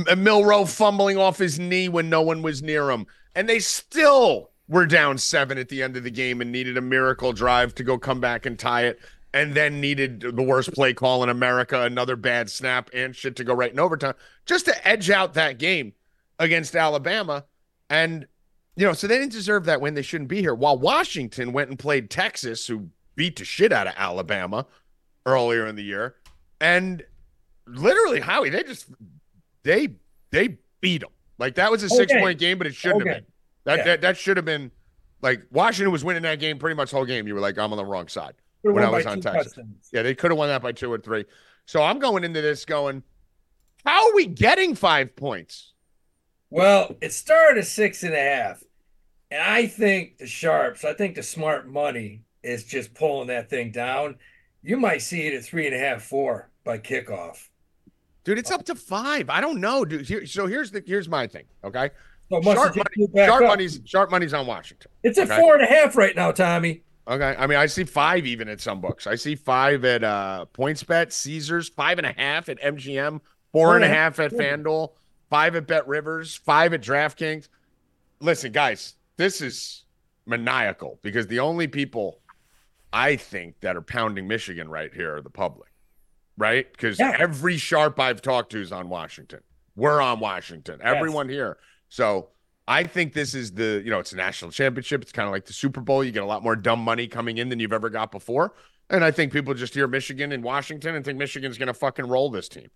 Uh, 0.09 0.16
Milroe 0.16 0.64
fumbling 0.64 1.16
off 1.18 1.38
his 1.38 1.59
knee 1.59 1.88
when 1.88 2.09
no 2.09 2.23
one 2.23 2.42
was 2.42 2.62
near 2.62 2.90
him. 2.90 3.07
And 3.35 3.49
they 3.49 3.59
still 3.59 4.51
were 4.68 4.87
down 4.87 5.18
seven 5.18 5.59
at 5.59 5.68
the 5.68 5.83
end 5.83 5.97
of 5.97 6.05
the 6.05 6.11
game 6.11 6.40
and 6.40 6.51
needed 6.51 6.77
a 6.77 6.83
miracle 6.83 7.33
drive 7.33 7.75
to 7.75 7.85
go 7.85 7.99
come 7.99 8.20
back 8.20 8.47
and 8.47 8.59
tie 8.59 8.85
it. 8.85 8.99
And 9.33 9.55
then 9.55 9.81
needed 9.81 10.20
the 10.20 10.42
worst 10.42 10.73
play 10.73 10.94
call 10.94 11.25
in 11.25 11.29
America, 11.29 11.83
another 11.83 12.14
bad 12.14 12.49
snap 12.49 12.88
and 12.94 13.16
shit 13.16 13.35
to 13.37 13.44
go 13.44 13.53
right 13.53 13.73
in 13.73 13.81
overtime 13.81 14.14
just 14.47 14.64
to 14.66 14.88
edge 14.88 15.11
out 15.11 15.35
that 15.35 15.59
game 15.59 15.92
against 16.38 16.77
Alabama. 16.77 17.44
And 17.90 18.29
you 18.77 18.87
know, 18.87 18.92
so 18.92 19.07
they 19.07 19.18
didn't 19.18 19.33
deserve 19.33 19.64
that 19.66 19.81
win. 19.81 19.94
They 19.94 20.03
shouldn't 20.03 20.29
be 20.29 20.40
here. 20.40 20.55
While 20.55 20.79
Washington 20.79 21.53
went 21.53 21.70
and 21.70 21.79
played 21.79 22.11
Texas, 22.11 22.66
who 22.66 22.88
beat 23.14 23.37
the 23.37 23.44
shit 23.44 23.73
out 23.73 23.87
of 23.87 23.94
Alabama 23.97 24.66
earlier 25.27 25.66
in 25.66 25.77
the 25.77 25.85
year, 25.85 26.16
and 26.61 27.05
literally 27.66 28.20
Howie, 28.20 28.51
they 28.51 28.62
just 28.62 28.87
they 29.64 29.88
they 30.31 30.57
beat 30.81 31.00
them. 31.00 31.11
Like 31.38 31.57
that 31.57 31.70
was 31.70 31.83
a 31.83 31.88
six 31.88 32.12
game. 32.12 32.22
point 32.22 32.38
game, 32.38 32.59
but 32.59 32.66
it 32.68 32.74
shouldn't 32.74 33.03
Whole 33.03 33.12
have 33.12 33.22
been. 33.24 33.33
That, 33.64 33.79
Yeah. 33.79 33.85
that 33.85 34.00
that 34.03 34.16
should 34.16 34.37
have 34.37 34.46
been 34.46 34.70
like 35.20 35.42
Washington 35.50 35.91
was 35.91 36.05
winning 36.05 36.22
that 36.22 36.39
game 36.39 36.59
pretty 36.59 36.76
much 36.76 36.91
the 36.91 36.97
whole 36.97 37.07
game. 37.07 37.26
You 37.26 37.34
were 37.34 37.41
like, 37.41 37.59
I'm 37.59 37.72
on 37.72 37.76
the 37.76 37.84
wrong 37.84 38.07
side. 38.09 38.34
Could've 38.62 38.74
When 38.76 38.84
I 38.84 38.91
was 38.91 39.07
on 39.07 39.20
Texas. 39.20 39.55
touchdowns. 39.55 39.89
Yeah, 39.93 40.03
they 40.03 40.14
could 40.14 40.30
have 40.30 40.39
won 40.39 40.49
that 40.49 40.62
by 40.62 40.72
two 40.72 40.93
or 40.93 40.99
three. 40.99 41.24
So 41.66 41.82
I'm 41.82 41.99
going 41.99 42.24
into 42.24 42.41
this 42.43 42.64
going, 42.64 43.03
how 43.84 44.09
are 44.09 44.14
we 44.14 44.26
getting 44.26 44.74
five 44.74 45.16
points? 45.16 45.72
Well, 46.51 46.95
it 47.01 47.12
started 47.12 47.61
at 47.61 47.66
six 47.66 48.03
and 48.03 48.14
a 48.14 48.18
half. 48.20 48.62
And 49.30 49.43
I 49.43 49.66
think 49.66 50.18
the 50.18 50.26
sharps, 50.26 50.84
I 50.84 50.93
think 50.95 51.16
the 51.16 51.22
smart 51.22 51.66
money 51.68 52.22
is 52.43 52.64
just 52.64 52.95
pulling 52.95 53.28
that 53.28 53.51
thing 53.51 53.72
down. 53.72 54.16
You 54.62 54.76
might 54.76 55.03
see 55.03 55.26
it 55.26 55.34
at 55.34 55.45
three 55.45 55.66
and 55.66 55.74
a 55.74 55.78
half, 55.78 56.03
four 56.03 56.51
by 56.64 56.78
kickoff. 56.78 57.49
Dude, 58.25 58.39
it's 58.39 58.51
up 58.51 58.64
to 58.64 58.75
five. 58.75 59.29
I 59.29 59.41
don't 59.41 59.61
know, 59.61 59.85
dude. 59.85 60.07
Here, 60.07 60.27
so 60.27 60.47
here's 60.47 60.70
the 60.70 60.83
here's 60.87 61.09
my 61.09 61.27
thing. 61.27 61.45
Okay, 61.62 61.91
So 62.31 62.41
sharp 62.43 62.77
money, 62.77 63.27
sharp 63.27 63.43
money's 63.43 63.81
sharp 63.85 64.11
money's 64.11 64.35
on 64.35 64.47
Washington. 64.47 64.91
It's 65.03 65.18
at 65.18 65.31
okay. 65.31 65.41
four 65.41 65.55
and 65.55 65.62
a 65.62 65.66
half 65.66 65.97
right 65.97 66.16
now, 66.16 66.33
Tommy. 66.33 66.83
Okay, 67.07 67.35
I 67.39 67.47
mean 67.47 67.59
I 67.59 67.66
see 67.66 67.85
five 67.85 68.27
even 68.27 68.49
at 68.49 68.61
some 68.62 68.81
books. 68.81 69.07
I 69.07 69.14
see 69.14 69.35
five 69.35 69.85
at 69.85 70.03
uh 70.03 70.47
PointsBet, 70.55 71.12
Caesars, 71.12 71.68
five 71.68 71.99
and 71.99 72.07
a 72.07 72.12
half 72.12 72.49
at 72.49 72.59
MGM, 72.61 73.20
four 73.53 73.77
and 73.77 73.85
a 73.85 73.89
half 73.89 74.18
at 74.18 74.33
FanDuel, 74.33 74.93
five 75.29 75.55
at 75.55 75.66
Bet 75.66 75.87
Rivers, 75.87 76.35
five 76.35 76.72
at 76.72 76.81
DraftKings. 76.81 77.49
Listen, 78.20 78.53
guys, 78.53 78.95
this 79.18 79.43
is 79.43 79.85
maniacal 80.25 80.99
because 81.03 81.27
the 81.27 81.41
only 81.41 81.66
people 81.66 82.20
I 82.91 83.16
think 83.16 83.61
that 83.61 83.77
are 83.77 83.83
pounding 83.83 84.27
Michigan 84.27 84.68
right 84.70 84.93
here 84.95 85.16
are 85.16 85.20
the 85.20 85.29
public, 85.29 85.68
right? 86.37 86.70
Because 86.70 86.99
Yeah. 86.99 87.16
every 87.18 87.57
sharp 87.57 87.99
I've 88.01 88.22
talked 88.22 88.53
to 88.53 88.61
is 88.61 88.72
on 88.72 88.89
Washington. 88.89 89.41
We're 89.76 90.01
on 90.01 90.20
Washington. 90.20 90.80
Everyone 90.82 91.28
here. 91.28 91.57
So 91.89 92.28
I 92.66 92.85
think 92.85 93.12
this 93.12 93.35
is 93.35 93.53
the, 93.53 93.82
you 93.85 93.91
know, 93.91 93.99
it's 93.99 94.12
a 94.12 94.16
national 94.16 94.51
championship. 94.51 95.03
It's 95.03 95.12
kind 95.12 95.26
of 95.26 95.32
like 95.32 95.47
the 95.47 95.53
Super 95.53 95.80
Bowl. 95.80 96.03
You 96.05 96.12
get 96.12 96.22
a 96.22 96.26
lot 96.26 96.43
more 96.43 96.57
dumb 96.57 96.80
money 96.80 97.07
coming 97.09 97.39
in 97.39 97.49
than 97.49 97.61
you've 97.61 97.72
ever 97.72 97.91
got 97.91 98.11
before. 98.11 98.55
And 98.91 99.05
I 99.05 99.11
think 99.11 99.32
people 99.32 99.55
just 99.55 99.74
hear 99.74 99.87
Michigan 99.87 100.32
and 100.32 100.45
Washington 100.45 100.95
and 100.95 101.05
think 101.05 101.18
Michigan's 101.18 101.59
going 101.59 101.66
to 101.68 101.74
fucking 101.74 102.07
roll 102.07 102.30
this 102.30 102.49
team. 102.49 102.68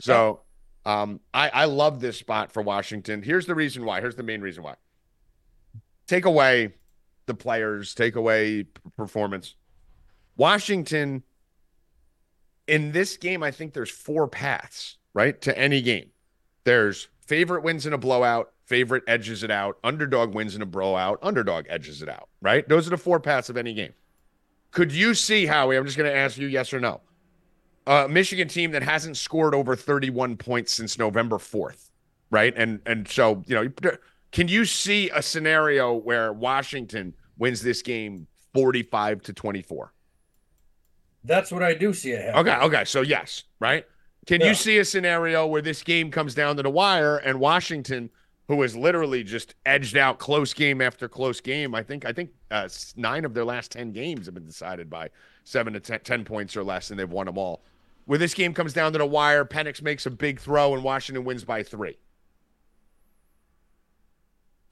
So 0.00 0.40
um, 0.84 1.20
I, 1.34 1.48
I 1.50 1.64
love 1.64 2.00
this 2.00 2.16
spot 2.18 2.52
for 2.52 2.62
Washington. 2.62 3.22
Here's 3.22 3.46
the 3.46 3.54
reason 3.54 3.84
why. 3.84 4.00
Here's 4.00 4.14
the 4.16 4.22
main 4.22 4.40
reason 4.40 4.62
why. 4.62 4.74
Take 6.06 6.24
away 6.24 6.74
the 7.26 7.34
players, 7.34 7.94
take 7.94 8.14
away 8.14 8.66
performance. 8.96 9.56
Washington, 10.36 11.22
in 12.66 12.92
this 12.92 13.16
game, 13.16 13.42
I 13.42 13.50
think 13.50 13.72
there's 13.72 13.90
four 13.90 14.28
paths, 14.28 14.98
right, 15.14 15.40
to 15.42 15.56
any 15.56 15.82
game. 15.82 16.10
There's 16.64 17.08
favorite 17.26 17.62
wins 17.62 17.86
in 17.86 17.92
a 17.92 17.98
blowout, 17.98 18.52
favorite 18.64 19.04
edges 19.06 19.42
it 19.42 19.50
out, 19.50 19.78
underdog 19.84 20.34
wins 20.34 20.56
in 20.56 20.62
a 20.62 20.66
blowout, 20.66 21.18
underdog 21.22 21.66
edges 21.68 22.02
it 22.02 22.08
out, 22.08 22.28
right? 22.40 22.68
Those 22.68 22.86
are 22.86 22.90
the 22.90 22.96
four 22.96 23.20
paths 23.20 23.48
of 23.48 23.56
any 23.56 23.74
game. 23.74 23.92
Could 24.72 24.92
you 24.92 25.14
see, 25.14 25.46
Howie? 25.46 25.76
I'm 25.76 25.84
just 25.84 25.96
going 25.96 26.10
to 26.10 26.16
ask 26.16 26.36
you 26.36 26.48
yes 26.48 26.72
or 26.72 26.80
no. 26.80 27.00
A 27.86 28.08
Michigan 28.08 28.48
team 28.48 28.72
that 28.72 28.82
hasn't 28.82 29.16
scored 29.16 29.54
over 29.54 29.76
31 29.76 30.36
points 30.36 30.72
since 30.72 30.98
November 30.98 31.36
4th, 31.36 31.90
right? 32.30 32.52
And 32.56 32.80
and 32.84 33.06
so, 33.08 33.44
you 33.46 33.54
know, 33.54 33.90
can 34.32 34.48
you 34.48 34.64
see 34.64 35.08
a 35.10 35.22
scenario 35.22 35.94
where 35.94 36.32
Washington 36.32 37.14
wins 37.38 37.62
this 37.62 37.82
game 37.82 38.26
45 38.54 39.22
to 39.22 39.32
24? 39.32 39.92
That's 41.26 41.50
what 41.50 41.62
I 41.62 41.74
do 41.74 41.92
see 41.92 42.12
it 42.12 42.22
happen. 42.22 42.48
Okay, 42.48 42.64
okay. 42.66 42.84
So 42.84 43.02
yes, 43.02 43.44
right? 43.60 43.84
Can 44.26 44.40
Yeah. 44.40 44.48
you 44.48 44.54
see 44.54 44.78
a 44.78 44.84
scenario 44.84 45.46
where 45.46 45.62
this 45.62 45.82
game 45.82 46.10
comes 46.10 46.34
down 46.34 46.56
to 46.56 46.62
the 46.62 46.70
wire 46.70 47.16
and 47.18 47.38
Washington, 47.40 48.10
who 48.48 48.62
has 48.62 48.76
literally 48.76 49.22
just 49.24 49.54
edged 49.64 49.96
out 49.96 50.18
close 50.18 50.54
game 50.54 50.80
after 50.80 51.08
close 51.08 51.40
game, 51.40 51.74
I 51.74 51.82
think 51.82 52.04
I 52.04 52.12
think 52.12 52.30
uh, 52.50 52.68
nine 52.96 53.24
of 53.24 53.34
their 53.34 53.44
last 53.44 53.72
ten 53.72 53.92
games 53.92 54.26
have 54.26 54.34
been 54.34 54.46
decided 54.46 54.88
by 54.88 55.10
seven 55.44 55.72
to 55.72 55.80
10, 55.80 56.00
10 56.00 56.24
points 56.24 56.56
or 56.56 56.64
less, 56.64 56.90
and 56.90 56.98
they've 56.98 57.10
won 57.10 57.26
them 57.26 57.38
all. 57.38 57.62
Where 58.04 58.18
this 58.18 58.34
game 58.34 58.54
comes 58.54 58.72
down 58.72 58.92
to 58.92 58.98
the 58.98 59.06
wire, 59.06 59.44
Penix 59.44 59.82
makes 59.82 60.06
a 60.06 60.10
big 60.10 60.38
throw 60.40 60.74
and 60.74 60.84
Washington 60.84 61.24
wins 61.24 61.44
by 61.44 61.62
three. 61.64 61.98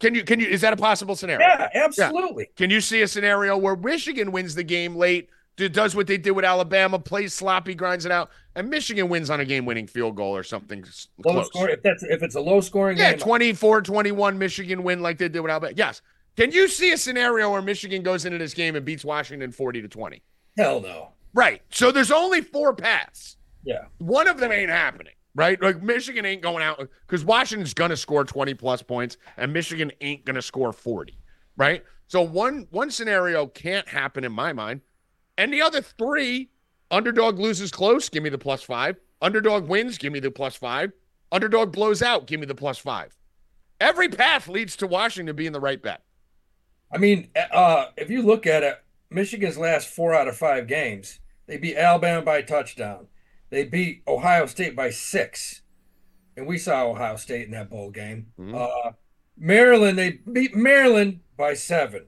Can 0.00 0.14
you 0.14 0.22
can 0.24 0.40
you 0.40 0.46
is 0.46 0.61
that 0.61 0.72
a 0.72 0.76
possible 0.76 1.16
scenario? 1.16 1.46
Yeah, 1.46 1.68
absolutely. 1.74 2.50
Can 2.57 2.70
you 2.70 2.80
see 2.80 3.02
a 3.02 3.09
scenario 3.09 3.57
where 3.57 3.76
Michigan 3.76 4.32
wins 4.32 4.55
the 4.55 4.64
game 4.64 4.94
late, 4.96 5.30
does 5.57 5.94
what 5.94 6.07
they 6.07 6.18
did 6.18 6.32
with 6.32 6.44
Alabama, 6.44 6.98
plays 6.98 7.32
sloppy, 7.32 7.74
grinds 7.74 8.05
it 8.05 8.12
out, 8.12 8.30
and 8.57 8.68
Michigan 8.68 9.09
wins 9.09 9.30
on 9.30 9.40
a 9.40 9.44
game-winning 9.44 9.86
field 9.86 10.16
goal 10.16 10.34
or 10.34 10.42
something 10.42 10.84
Low 11.24 11.32
close? 11.34 11.46
score. 11.46 11.68
If 11.70 11.82
that's 11.82 12.02
if 12.02 12.22
it's 12.22 12.34
a 12.34 12.40
low 12.40 12.61
scoring 12.61 12.98
Yeah, 12.98 13.12
game, 13.12 13.20
24-21 13.20 14.36
Michigan 14.36 14.82
win 14.82 15.00
like 15.00 15.18
they 15.18 15.28
did 15.28 15.40
with 15.40 15.50
Alabama. 15.50 15.72
Yes. 15.76 16.02
Can 16.36 16.50
you 16.50 16.66
see 16.68 16.90
a 16.92 16.96
scenario 16.98 17.50
where 17.52 17.62
Michigan 17.62 18.02
goes 18.02 18.24
into 18.24 18.38
this 18.38 18.55
game 18.55 18.74
and 18.74 18.84
beats 18.84 19.05
Washington 19.05 19.52
40 19.52 19.82
to 19.82 19.88
20? 19.88 20.22
hell 20.57 20.80
no. 20.80 21.11
Right. 21.32 21.62
So 21.70 21.90
there's 21.90 22.11
only 22.12 22.40
four 22.40 22.74
paths. 22.74 23.36
Yeah. 23.64 23.84
One 23.98 24.28
of 24.28 24.38
them 24.38 24.52
ain't 24.52 24.70
happening, 24.70 25.14
right? 25.34 25.61
Like 25.61 25.82
Michigan 25.82 26.24
ain't 26.24 26.42
going 26.42 26.62
out 26.62 26.88
because 27.07 27.24
Washington's 27.24 27.74
gonna 27.74 27.96
score 27.96 28.24
20 28.24 28.55
plus 28.55 28.82
points 28.82 29.16
and 29.36 29.52
Michigan 29.52 29.90
ain't 30.00 30.24
gonna 30.24 30.42
score 30.42 30.72
40, 30.72 31.18
right? 31.57 31.82
So 32.07 32.22
one 32.22 32.66
one 32.70 32.90
scenario 32.90 33.46
can't 33.46 33.88
happen 33.88 34.22
in 34.24 34.32
my 34.32 34.52
mind. 34.52 34.80
And 35.37 35.53
the 35.53 35.62
other 35.62 35.80
three, 35.82 36.51
underdog 36.91 37.39
loses 37.39 37.70
close, 37.70 38.09
give 38.09 38.22
me 38.22 38.30
the 38.30 38.39
plus 38.39 38.62
five. 38.62 38.97
Underdog 39.20 39.68
wins, 39.68 39.99
give 39.99 40.12
me 40.12 40.20
the 40.20 40.30
plus 40.30 40.55
five. 40.55 40.93
Underdog 41.32 41.72
blows 41.72 42.03
out, 42.03 42.26
give 42.26 42.41
me 42.41 42.47
the 42.47 42.55
plus 42.55 42.78
five. 42.78 43.16
Every 43.80 44.09
path 44.09 44.49
leads 44.49 44.76
to 44.76 44.87
Washington 44.87 45.35
being 45.35 45.53
the 45.53 45.61
right 45.61 45.82
bet. 45.82 46.03
I 46.93 46.99
mean, 46.99 47.30
uh, 47.53 47.87
if 47.97 48.11
you 48.11 48.22
look 48.22 48.47
at 48.47 48.62
it, 48.62 48.78
Michigan's 49.11 49.59
last 49.59 49.89
four 49.89 50.14
out 50.14 50.28
of 50.28 50.37
five 50.37 50.66
games, 50.68 51.18
they 51.47 51.57
beat 51.57 51.76
Alabama 51.76 52.22
by 52.22 52.39
a 52.39 52.43
touchdown. 52.47 53.09
They 53.51 53.64
beat 53.64 54.03
Ohio 54.07 54.47
State 54.47 54.76
by 54.76 54.91
six, 54.91 55.62
and 56.37 56.47
we 56.47 56.59
saw 56.59 56.87
Ohio 56.87 57.16
State 57.16 57.47
in 57.47 57.51
that 57.53 57.70
bowl 57.70 57.91
game. 57.91 58.32
Mhm. 58.39 58.55
Uh, 58.55 58.93
Maryland, 59.37 59.99
they 59.99 60.12
beat 60.32 60.55
Maryland 60.55 61.20
by 61.37 61.55
seven, 61.55 62.07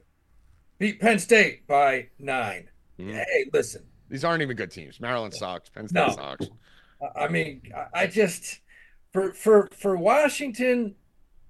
beat 0.77 0.99
Penn 1.01 1.19
State 1.19 1.67
by 1.67 2.09
9 2.17 2.69
Mhm. 2.99 3.13
Hey, 3.13 3.45
listen, 3.53 3.83
These 4.09 4.23
aren't 4.23 4.41
even 4.41 4.55
good 4.55 4.71
teams. 4.71 4.99
Maryland 4.99 5.33
sucks. 5.33 5.69
Penn 5.69 5.87
State 5.87 6.07
No. 6.07 6.13
sucks. 6.15 6.47
I- 7.01 7.25
I 7.25 7.27
mean, 7.27 7.61
I- 7.75 8.01
I 8.03 8.07
just 8.07 8.59
for 9.13 9.33
for 9.33 9.69
for 9.77 9.95
Washington 9.97 10.95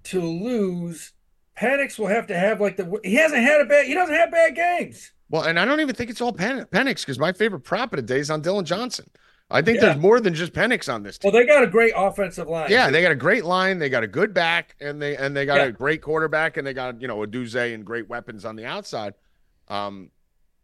to 0.03 0.21
lose, 0.21 1.13
Penix 1.57 1.97
will 1.99 2.07
have 2.07 2.27
to 2.27 2.37
have 2.37 2.59
like 2.59 2.77
the 2.77 2.99
he 3.03 3.15
hasn't 3.15 3.41
had 3.43 3.61
a 3.61 3.65
bad 3.65 3.85
he 3.85 3.93
doesn't 3.93 4.13
have 4.15 4.31
bad 4.31 4.55
games. 4.55 5.11
Well, 5.29 5.43
and 5.43 5.59
I 5.59 5.65
don't 5.65 5.79
even 5.81 5.95
think 5.95 6.09
it's 6.09 6.21
all 6.21 6.33
Pen- 6.33 6.65
Penix 6.65 7.01
because 7.01 7.19
my 7.19 7.31
favorite 7.33 7.61
prop 7.61 7.91
of 7.93 7.97
the 7.97 8.03
day 8.03 8.19
is 8.19 8.29
on 8.31 8.41
Dillon 8.41 8.65
Johnson. 8.65 9.09
I 9.49 9.61
think 9.61 9.75
Yeah. 9.77 9.85
there's 9.87 9.97
more 9.97 10.19
than 10.19 10.33
just 10.33 10.51
Penix 10.53 10.91
on 10.93 11.03
this 11.03 11.17
Well, 11.23 11.31
they 11.31 11.45
got 11.45 11.63
a 11.63 11.67
great 11.67 11.93
offensive 11.95 12.47
line. 12.49 12.69
yeah, 12.69 12.89
they 12.89 13.01
got 13.01 13.11
a 13.11 13.15
great 13.15 13.45
line, 13.45 13.79
they 13.79 13.87
got 13.89 14.03
a 14.03 14.07
good 14.07 14.33
back, 14.33 14.75
and 14.81 15.01
they 15.01 15.15
and 15.15 15.35
they 15.35 15.45
got 15.45 15.57
Yeah. 15.57 15.65
a 15.67 15.71
great 15.71 16.01
quarterback, 16.01 16.57
and 16.57 16.65
they 16.67 16.73
got 16.73 17.01
you 17.01 17.07
know 17.07 17.17
Odunze 17.17 17.73
and 17.73 17.85
great 17.85 18.09
weapons 18.09 18.43
on 18.45 18.55
the 18.57 18.65
outside. 18.65 19.13
Um, 19.69 20.11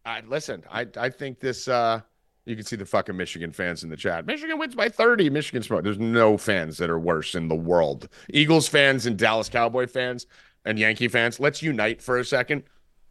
I 0.05 0.21
listen, 0.27 0.63
I 0.69 0.87
I 0.97 1.09
think 1.09 1.39
this. 1.39 1.67
uh 1.67 2.01
You 2.45 2.55
can 2.55 2.65
see 2.65 2.75
the 2.75 2.85
fucking 2.85 3.15
Michigan 3.15 3.51
fans 3.51 3.83
in 3.83 3.89
the 3.89 3.95
chat. 3.95 4.25
Michigan 4.25 4.57
wins 4.59 4.75
by 4.75 4.89
30. 4.89 5.29
Michigan's 5.29 5.67
smoke. 5.67 5.83
There's 5.83 5.99
no 5.99 6.37
fans 6.37 6.77
that 6.77 6.89
are 6.89 6.99
worse 6.99 7.35
in 7.35 7.47
the 7.47 7.55
world. 7.55 8.09
Eagles 8.33 8.67
fans 8.67 9.05
and 9.05 9.17
Dallas 9.17 9.49
Cowboy 9.49 9.87
fans 9.87 10.25
and 10.65 10.77
Yankee 10.77 11.07
fans. 11.07 11.39
Let's 11.39 11.61
unite 11.61 12.01
for 12.01 12.19
a 12.19 12.25
second 12.25 12.63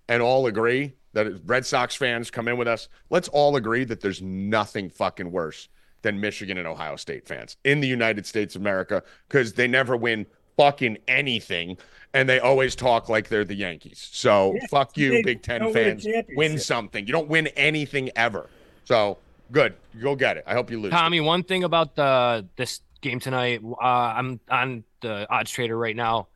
and 0.09 0.23
all 0.23 0.47
agree 0.47 0.95
that 1.15 1.29
Red 1.47 1.65
Sox 1.65 1.95
fans 1.95 2.31
come 2.31 2.49
in 2.49 2.57
with 2.57 2.69
us. 2.69 2.89
Let's 3.11 3.29
all 3.29 3.57
agree 3.57 3.85
that 3.85 4.01
there's 4.01 4.21
nothing 4.23 4.91
fucking 4.91 5.31
worse 5.31 5.69
than 6.03 6.21
Michigan 6.21 6.59
and 6.59 6.67
Ohio 6.67 6.97
State 6.97 7.27
fans 7.27 7.57
in 7.65 7.81
the 7.81 7.89
United 7.89 8.27
States 8.27 8.55
of 8.55 8.61
America 8.63 9.03
because 9.29 9.53
they 9.55 9.69
never 9.69 9.97
win 9.97 10.27
fucking 10.57 10.99
anything 11.09 11.79
and 12.15 12.29
they 12.29 12.41
always 12.41 12.75
talk 12.75 13.09
like 13.09 13.29
they're 13.29 13.45
the 13.45 13.55
Yankees. 13.55 14.09
So 14.13 14.55
Yeah, 14.55 14.67
fuck 14.71 14.97
you, 14.97 15.11
they 15.13 15.23
Big 15.23 15.43
Ten 15.43 15.61
don't 15.61 15.75
win 15.75 16.01
fans. 16.01 16.07
Win 16.37 16.59
something. 16.59 17.07
You 17.07 17.13
don't 17.13 17.29
win 17.29 17.49
anything 17.49 18.11
ever. 18.17 18.49
So 18.85 19.19
good. 19.51 19.75
Go 20.01 20.17
get 20.17 20.37
it. 20.37 20.45
I 20.47 20.55
hope 20.55 20.71
you 20.71 20.81
lose. 20.81 20.93
Tommy, 20.93 21.21
one 21.21 21.43
thing 21.43 21.65
about 21.65 21.97
the 21.97 22.47
this 22.57 22.81
game 23.01 23.21
tonight, 23.21 23.61
uh, 23.65 23.85
I'm 23.85 24.41
on 24.51 24.85
the 25.01 25.27
odds 25.33 25.51
trader 25.51 25.77
right 25.77 25.97
now. 25.97 26.29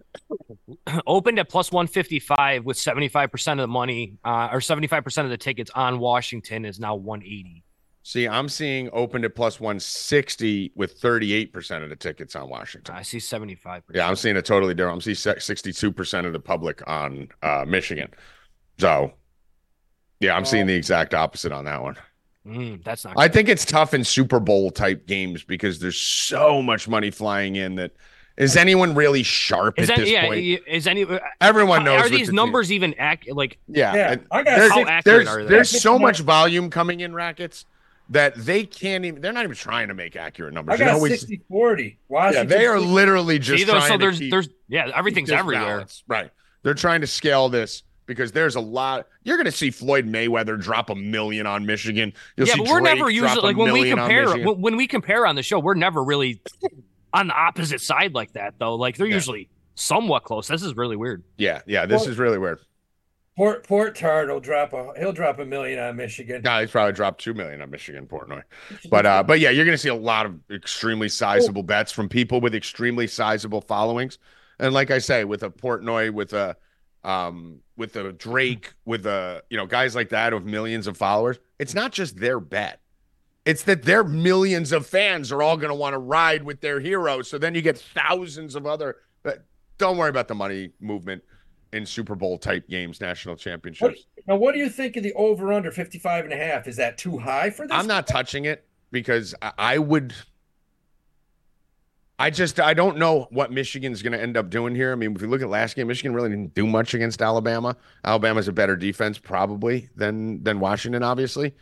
Opened 1.07 1.39
at 1.39 1.49
plus 1.49 1.71
155 1.71 2.65
with 2.65 2.77
75% 2.79 3.53
of 3.53 3.59
the 3.59 3.67
money, 3.69 4.15
uh, 4.25 4.49
or 4.51 4.61
75% 4.61 5.25
of 5.25 5.31
the 5.31 5.37
tickets 5.37 5.71
on 5.75 5.99
Washington 5.99 6.65
is 6.65 6.81
now 6.81 6.95
180. 6.95 7.63
See, 8.07 8.29
I'm 8.29 8.49
seeing 8.49 8.89
opened 8.93 9.25
at 9.25 9.35
plus 9.35 9.59
160 9.59 10.71
with 10.77 11.01
38% 11.01 11.83
of 11.83 11.89
the 11.91 11.97
tickets 11.97 12.37
on 12.37 12.49
Washington. 12.49 12.95
I 12.95 13.03
see 13.03 13.19
75%. 13.19 13.83
Yeah, 13.93 14.09
I'm 14.09 14.15
seeing 14.15 14.37
a 14.37 14.43
totally 14.43 14.75
different. 14.75 14.95
I'm 14.95 15.01
seeing 15.01 15.17
62% 15.17 16.25
of 16.25 16.33
the 16.33 16.39
public 16.39 16.85
on 16.87 17.27
uh, 17.43 17.65
Michigan. 17.67 18.15
So, 18.79 19.13
yeah, 20.21 20.37
I'm 20.37 20.45
seeing 20.45 20.69
the 20.69 20.75
exact 20.75 21.15
opposite 21.15 21.51
on 21.51 21.65
that 21.65 21.83
one. 21.83 21.97
Mm, 22.47 22.85
that's 22.85 23.05
not. 23.05 23.15
I 23.19 23.27
think 23.27 23.49
it's 23.49 23.65
tough 23.65 23.93
in 23.93 24.05
Super 24.05 24.39
Bowl 24.39 24.71
type 24.71 25.09
games 25.09 25.43
because 25.43 25.81
there's 25.81 26.01
so 26.01 26.63
much 26.63 26.87
money 26.87 27.11
flying 27.11 27.57
in 27.57 27.75
that 27.75 27.91
is 28.37 28.57
anyone 28.57 28.95
really 28.95 29.25
sharp 29.25 29.81
Is 29.81 29.91
at 29.91 29.97
that 29.97 30.03
this 30.03 30.13
yeah? 30.13 30.27
point? 30.27 30.61
Is 30.69 30.87
any 30.87 31.05
Everyone 31.41 31.83
knows. 31.83 32.03
are 32.03 32.09
these 32.09 32.21
the 32.21 32.27
team- 32.27 32.37
numbers 32.37 32.71
even 32.71 32.95
accurate? 32.99 33.37
Like 33.37 33.59
Yeah, 33.67 33.95
Yeah, 33.97 34.17
I 34.31 34.45
got 34.45 34.57
there's, 34.57 34.71
How 34.71 34.81
accurate 34.83 35.05
there's, 35.05 35.27
are 35.29 35.43
they? 35.43 35.49
there's 35.49 35.83
so 35.83 35.99
much 35.99 36.21
volume 36.21 36.71
coming 36.71 37.01
in 37.01 37.13
rackets 37.13 37.65
that 38.11 38.35
they 38.37 38.65
can't 38.65 39.05
even. 39.05 39.21
They're 39.21 39.33
not 39.33 39.45
even 39.45 39.57
trying 39.57 39.89
to 39.89 39.95
make 39.95 40.17
accurate 40.17 40.55
numbers. 40.55 40.81
I 40.81 40.85
You 40.85 40.91
got 40.91 40.97
know, 40.97 41.03
we- 41.03 41.11
60 41.11 41.41
40. 41.49 41.99
yeah, 42.11 42.45
they 42.45 42.67
are 42.67 42.79
literally 42.81 43.39
just 43.39 43.65
see 43.65 43.69
trying 43.71 43.83
So 43.83 43.93
to 43.95 43.99
there's 43.99 44.19
keep- 44.19 44.31
there's 44.31 44.49
yeah, 44.69 44.91
everything's 44.95 45.31
everywhere. 45.31 45.65
balance. 45.67 46.05
Right. 46.07 46.31
They're 46.63 46.75
trying 46.75 47.01
to 47.03 47.07
scale 47.07 47.49
this 47.49 47.83
because 48.07 48.33
there's 48.33 48.55
a 48.57 48.61
lot. 48.61 49.07
You're 49.25 49.37
going 49.37 49.47
to 49.47 49.53
see 49.53 49.71
Floyd 49.71 50.07
Mayweather 50.07 50.61
drop 50.61 50.91
a 50.91 50.95
million 50.95 51.47
on 51.47 51.67
Michigan. 51.67 52.13
You'll 52.37 52.47
yeah, 52.49 52.55
see 52.55 52.61
but 52.61 52.69
we're 52.69 52.81
Drake 52.81 52.95
never 52.97 53.11
drop 53.11 53.13
usually 53.13 53.43
like 53.43 53.57
when 53.57 53.73
we 53.73 53.89
compare 53.91 54.37
when, 54.37 54.61
when 54.61 54.77
we 54.77 54.87
compare 54.87 55.27
on 55.27 55.35
the 55.37 55.43
show, 55.43 55.59
we're 55.59 55.75
never 55.75 56.03
really 56.03 56.41
on 57.13 57.29
the 57.29 57.35
opposite 57.35 57.81
side 57.81 58.15
like 58.15 58.33
that 58.35 58.55
though. 58.59 58.75
Like 58.77 58.97
they're 58.97 59.07
Yeah. 59.07 59.15
usually 59.15 59.49
somewhat 59.75 60.25
close. 60.25 60.49
This 60.49 60.63
is 60.63 60.77
really 60.77 60.97
weird. 60.97 61.23
Yeah, 61.39 61.61
yeah, 61.67 61.87
this 61.87 62.03
Well- 62.03 62.11
is 62.11 62.19
really 62.19 62.39
weird. 62.39 62.61
Port 63.37 63.67
Port 63.67 63.95
Tart 63.95 64.29
will 64.29 64.41
drop 64.41 64.73
a 64.73 64.93
he'll 64.99 65.13
drop 65.13 65.39
a 65.39 65.45
million 65.45 65.79
on 65.79 65.97
Michigan. 65.97 66.41
No, 66.43 66.61
he's 66.61 66.71
probably 66.71 66.95
dropped 66.95 67.21
two 67.21 67.35
million 67.35 67.61
on 67.61 67.71
Michigan 67.71 68.07
Portnoy. 68.07 68.43
But 68.91 69.05
uh, 69.05 69.23
but 69.23 69.41
yeah, 69.41 69.51
you're 69.51 69.67
going 69.67 69.75
to 69.75 69.79
see 69.79 69.91
a 69.91 69.95
lot 69.95 70.27
of 70.27 70.39
extremely 70.51 71.09
sizable 71.09 71.63
bets 71.63 71.93
from 71.93 72.09
people 72.09 72.41
with 72.41 72.55
extremely 72.55 73.07
sizable 73.07 73.61
followings, 73.61 74.19
and 74.59 74.73
like 74.73 74.91
I 74.91 74.99
say, 74.99 75.25
with 75.25 75.43
a 75.43 75.51
Portnoy, 75.51 76.13
with 76.13 76.33
a 76.33 76.57
um, 77.05 77.61
with 77.77 77.95
a 77.97 78.13
Drake, 78.13 78.73
with 78.87 79.05
a 79.05 79.43
you 79.51 79.59
know 79.59 79.67
guys 79.67 79.95
like 79.95 80.09
that 80.11 80.33
with 80.33 80.45
millions 80.45 80.87
of 80.87 80.97
followers, 80.97 81.39
it's 81.59 81.75
not 81.75 81.93
just 81.93 82.17
their 82.17 82.41
bet. 82.41 82.81
It's 83.45 83.65
that 83.65 83.83
their 83.83 84.03
millions 84.03 84.73
of 84.73 84.87
fans 84.87 85.31
are 85.31 85.43
all 85.43 85.57
going 85.57 85.69
to 85.69 85.75
want 85.75 85.93
to 85.93 85.99
ride 85.99 86.43
with 86.43 86.63
their 86.63 86.81
hero. 86.81 87.23
So 87.23 87.39
then 87.39 87.55
you 87.55 87.63
get 87.63 87.79
thousands 87.79 88.57
of 88.57 88.67
other. 88.67 88.97
But 89.23 89.45
don't 89.79 89.99
worry 89.99 90.11
about 90.11 90.27
the 90.27 90.35
money 90.35 90.71
movement 90.81 91.23
in 91.73 91.85
Super 91.87 92.15
Bowl 92.15 92.39
type 92.39 92.69
games, 92.69 93.01
national 93.01 93.35
What, 93.35 93.41
championships. 93.41 94.07
now, 94.27 94.37
what 94.37 94.53
do 94.53 94.59
you 94.59 94.69
think 94.69 94.97
of 94.97 95.03
the 95.03 95.13
over 95.15 95.53
under 95.53 95.71
55 95.71 96.25
and 96.25 96.33
a 96.33 96.37
half? 96.37 96.67
Is 96.67 96.77
that 96.77 96.99
too 96.99 97.19
high 97.19 97.51
for 97.51 97.67
this? 97.67 97.77
I'm 97.77 97.87
not 97.87 98.07
touching 98.07 98.45
it 98.45 98.67
because 98.91 99.35
I, 99.43 99.53
I 99.59 99.79
would. 99.79 100.15
I 102.19 102.31
just 102.31 102.59
I 102.61 102.73
don't 102.73 102.97
know 102.97 103.27
what 103.31 103.53
Michigan's 103.53 104.01
going 104.03 104.15
to 104.15 104.21
end 104.21 104.39
up 104.39 104.49
doing 104.49 104.75
here. 104.75 104.91
I 104.91 104.95
mean, 104.95 105.15
if 105.15 105.21
you 105.21 105.29
look 105.29 105.43
at 105.43 105.51
last 105.51 105.77
game, 105.77 105.87
Michigan 105.89 106.15
really 106.15 106.31
didn't 106.31 106.55
do 106.55 106.67
much 106.67 106.95
against 106.95 107.21
Alabama. 107.21 107.77
Alabama's 108.05 108.49
a 108.49 108.53
better 108.53 108.75
defense 108.75 109.19
probably 109.19 109.91
than 109.97 110.43
than 110.43 110.59
Washington. 110.59 111.03
Obviously, 111.03 111.55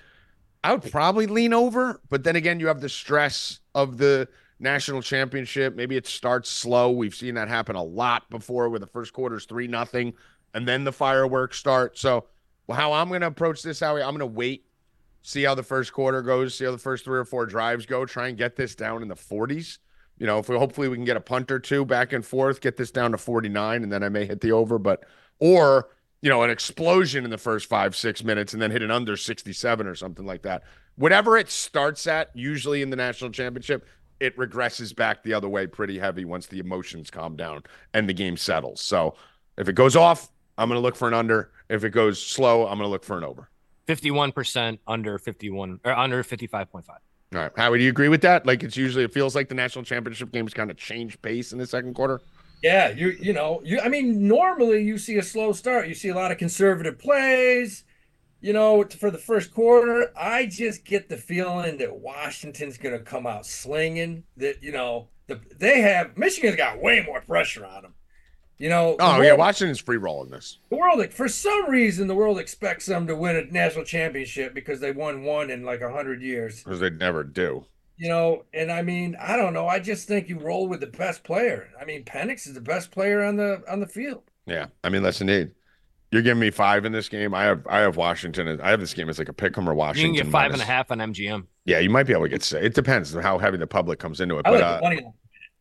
I 0.63 0.73
would 0.73 0.89
probably 0.93 1.27
lean 1.27 1.53
over, 1.53 2.01
but 2.09 2.23
then 2.23 2.37
again, 2.37 2.61
you 2.61 2.69
have 2.69 2.81
the 2.81 2.89
stress 2.89 3.59
of 3.75 3.99
the 3.99 4.29
national 4.65 5.03
championship. 5.03 5.77
Maybe 5.77 5.97
it 5.97 6.07
starts 6.07 6.51
slow. 6.51 6.91
We've 6.91 7.15
seen 7.15 7.35
that 7.35 7.49
happen 7.49 7.77
a 7.77 7.83
lot 7.83 8.29
before, 8.31 8.69
where 8.69 8.81
the 8.81 8.87
first 8.87 9.13
quarter's 9.13 9.45
three 9.45 9.69
nothing, 9.69 10.15
and 10.55 10.67
then 10.67 10.83
the 10.83 10.93
fireworks 10.93 11.59
start. 11.59 11.97
So, 11.97 12.25
well, 12.67 12.77
how 12.77 12.93
I'm 12.93 13.09
going 13.09 13.21
to 13.21 13.29
approach 13.29 13.63
this, 13.63 13.79
Howie, 13.79 14.03
I'm 14.03 14.11
going 14.11 14.19
to 14.21 14.27
wait 14.27 14.65
see 15.25 15.43
how 15.43 15.55
the 15.55 15.63
first 15.63 15.93
quarter 15.93 16.21
goes, 16.21 16.55
see 16.55 16.67
how 16.67 16.71
the 16.71 16.79
first 16.79 17.05
three 17.05 17.19
or 17.19 17.25
four 17.25 17.47
drives 17.47 17.87
go, 17.87 18.05
try 18.05 18.29
and 18.29 18.37
get 18.37 18.57
this 18.57 18.75
down 18.75 19.01
in 19.01 19.09
the 19.09 19.15
40s. 19.15 19.79
You 20.19 20.27
know, 20.27 20.39
if 20.39 20.51
we 20.51 20.57
hopefully 20.57 20.87
we 20.87 20.97
can 20.97 21.07
get 21.07 21.17
a 21.17 21.21
punt 21.21 21.51
or 21.51 21.59
two 21.59 21.85
back 21.87 22.13
and 22.13 22.25
forth, 22.25 22.61
get 22.61 22.77
this 22.77 22.91
down 22.91 23.13
to 23.13 23.19
49, 23.19 23.83
and 23.83 23.91
then 23.91 24.03
I 24.03 24.11
may 24.11 24.27
hit 24.27 24.43
the 24.43 24.53
over, 24.53 24.79
but 24.79 25.05
or 25.41 25.89
you 26.21 26.31
know, 26.31 26.43
an 26.43 26.49
explosion 26.49 27.25
in 27.25 27.31
the 27.31 27.37
first 27.37 27.67
five, 27.67 27.95
six 27.95 28.25
minutes 28.25 28.55
and 28.55 28.63
then 28.63 28.71
hit 28.71 28.81
an 28.81 28.91
under 28.91 29.15
67 29.15 29.87
or 29.87 29.95
something 29.95 30.25
like 30.25 30.41
that. 30.41 30.63
Whatever 30.97 31.37
it 31.37 31.51
starts 31.51 32.07
at, 32.07 32.31
usually 32.33 32.81
in 32.81 32.89
the 32.89 32.97
national 32.97 33.31
championship, 33.31 33.87
it 34.25 34.37
regresses 34.37 34.97
back 34.97 35.23
the 35.23 35.35
other 35.35 35.49
way 35.49 35.67
pretty 35.67 35.99
heavy 35.99 36.25
once 36.25 36.47
the 36.47 36.59
emotions 36.59 37.11
calm 37.11 37.37
down 37.37 37.63
and 37.93 38.09
the 38.09 38.15
game 38.15 38.37
settles. 38.37 38.81
So 38.81 39.15
if 39.59 39.69
it 39.69 39.75
goes 39.75 39.95
off, 39.95 40.31
I'm 40.57 40.69
going 40.69 40.79
to 40.79 40.83
look 40.83 40.97
for 40.97 41.07
an 41.07 41.15
under. 41.15 41.51
If 41.69 41.85
it 41.85 41.91
goes 41.91 42.21
slow, 42.21 42.63
I'm 42.63 42.79
going 42.79 42.87
to 42.87 42.89
look 42.89 43.05
for 43.05 43.19
an 43.19 43.25
over. 43.25 43.51
Fifty-one 43.87 44.33
percent 44.33 44.81
under 44.87 45.19
fifty-one 45.19 45.81
or 45.85 45.93
under 45.93 46.23
fifty-five 46.23 46.71
point 46.73 46.87
five. 46.87 47.01
All 47.35 47.41
right. 47.41 47.53
Howie, 47.57 47.79
do 47.79 47.85
you 47.85 47.91
agree 47.91 48.09
with 48.09 48.23
that? 48.23 48.47
Like 48.47 48.63
it's 48.63 48.77
usually 48.77 49.05
it 49.05 49.13
feels 49.13 49.35
like 49.35 49.49
the 49.49 49.55
national 49.55 49.85
championship 49.85 50.33
games 50.33 50.55
kind 50.55 50.71
of 50.71 50.77
change 50.77 51.21
pace 51.21 51.53
in 51.53 51.59
the 51.59 51.67
second 51.67 51.95
quarter. 51.95 52.21
Yeah, 52.63 52.89
you 52.91 53.09
you 53.21 53.35
know, 53.35 53.61
you 53.63 53.81
I 53.81 53.89
mean, 53.89 54.27
normally 54.27 54.83
you 54.83 54.97
see 54.97 55.19
a 55.19 55.23
slow 55.23 55.53
start. 55.53 55.87
You 55.87 55.95
see 55.95 56.09
a 56.09 56.15
lot 56.15 56.33
of 56.33 56.39
conservative 56.39 56.99
plays, 56.99 57.85
you 58.45 58.53
know, 58.53 58.85
for 58.85 59.11
the 59.11 59.17
first 59.17 59.55
quarter. 59.55 60.13
I 60.15 60.45
just 60.45 60.85
get 60.85 61.09
the 61.09 61.17
feeling 61.17 61.79
that 61.79 61.97
Washington's 61.97 62.77
going 62.77 62.97
to 62.97 63.03
come 63.03 63.27
out 63.27 63.47
slinging. 63.47 64.25
That 64.37 64.63
you 64.63 64.71
know, 64.71 65.09
the, 65.29 65.41
they 65.59 65.81
have 65.81 66.19
Michigan's 66.19 66.57
got 66.57 66.79
way 66.79 67.03
more 67.07 67.23
pressure 67.23 67.65
on 67.65 67.83
them. 67.83 67.95
You 68.59 68.69
know, 68.69 68.97
the 68.99 69.05
Oh 69.05 69.23
yeah, 69.23 69.33
Washington's 69.33 69.81
free 69.81 69.97
rolling 69.97 70.31
this. 70.31 70.59
the 70.69 70.77
world 70.77 71.03
for 71.15 71.27
some 71.27 71.71
reason 71.71 72.07
the 72.07 72.15
world 72.15 72.39
expects 72.39 72.85
them 72.85 73.07
to 73.07 73.17
win 73.17 73.37
a 73.37 73.45
national 73.51 73.87
championship 73.87 74.53
because 74.53 74.79
they 74.79 74.93
won 74.93 75.25
one 75.25 75.51
in 75.51 75.65
like 75.65 75.81
a 75.81 75.91
hundred 75.91 76.21
years. 76.21 76.63
Because 76.63 76.81
they 76.81 76.91
never 76.91 77.25
do. 77.25 77.65
You 77.97 78.11
know, 78.11 78.45
and 78.53 78.71
I 78.71 78.83
mean, 78.83 79.17
I 79.19 79.37
don't 79.37 79.55
know. 79.55 79.69
I 79.69 79.79
just 79.79 80.07
think 80.07 80.29
you 80.29 80.39
roll 80.39 80.69
with 80.69 80.81
the 80.81 80.89
best 80.89 81.25
player. 81.25 81.71
I 81.81 81.87
mean, 81.87 82.05
Penix 82.05 82.47
is 82.47 82.53
the 82.53 82.61
best 82.61 82.91
player 82.91 83.25
on 83.25 83.37
the 83.37 83.63
on 83.71 83.81
the 83.81 83.87
field. 83.87 84.25
Yeah. 84.45 84.67
I 84.83 84.91
mean, 84.91 85.03
listen, 85.03 85.29
Nate, 85.29 85.53
you're 86.15 86.23
giving 86.23 86.41
me 86.41 86.49
five 86.51 86.85
in 86.85 86.93
this 86.93 87.09
game. 87.09 87.35
I 87.35 87.43
have 87.43 87.67
I 87.67 87.81
have 87.81 87.97
Washington. 87.97 88.61
I 88.61 88.71
have 88.71 88.79
this 88.79 88.95
game 88.95 89.09
as 89.09 89.19
like 89.19 89.29
a 89.29 89.33
pick 89.33 89.59
'em 89.59 89.69
or 89.69 89.75
Washington. 89.75 90.15
You 90.15 90.21
Washington. 90.21 90.25
can 90.25 90.31
get 90.31 90.33
five 90.33 90.53
and 90.53 90.63
a 90.63 90.65
half 90.65 90.91
on 90.93 90.99
MGM. 91.01 91.47
Yeah, 91.65 91.81
you 91.81 91.91
might 91.91 92.05
be 92.05 92.13
able 92.13 92.23
to 92.23 92.29
get 92.29 92.45
six. 92.45 92.65
It 92.65 92.73
depends 92.75 93.15
on 93.17 93.23
how 93.25 93.37
heavy 93.37 93.57
the 93.57 93.67
public 93.67 93.99
comes 93.99 94.21
into 94.21 94.37
it. 94.39 94.47
I 94.47 94.51
But 94.51 94.61
like 94.61 94.63
uh, 94.63 94.77
the 94.77 94.83
money 94.83 94.97
line. 95.03 95.13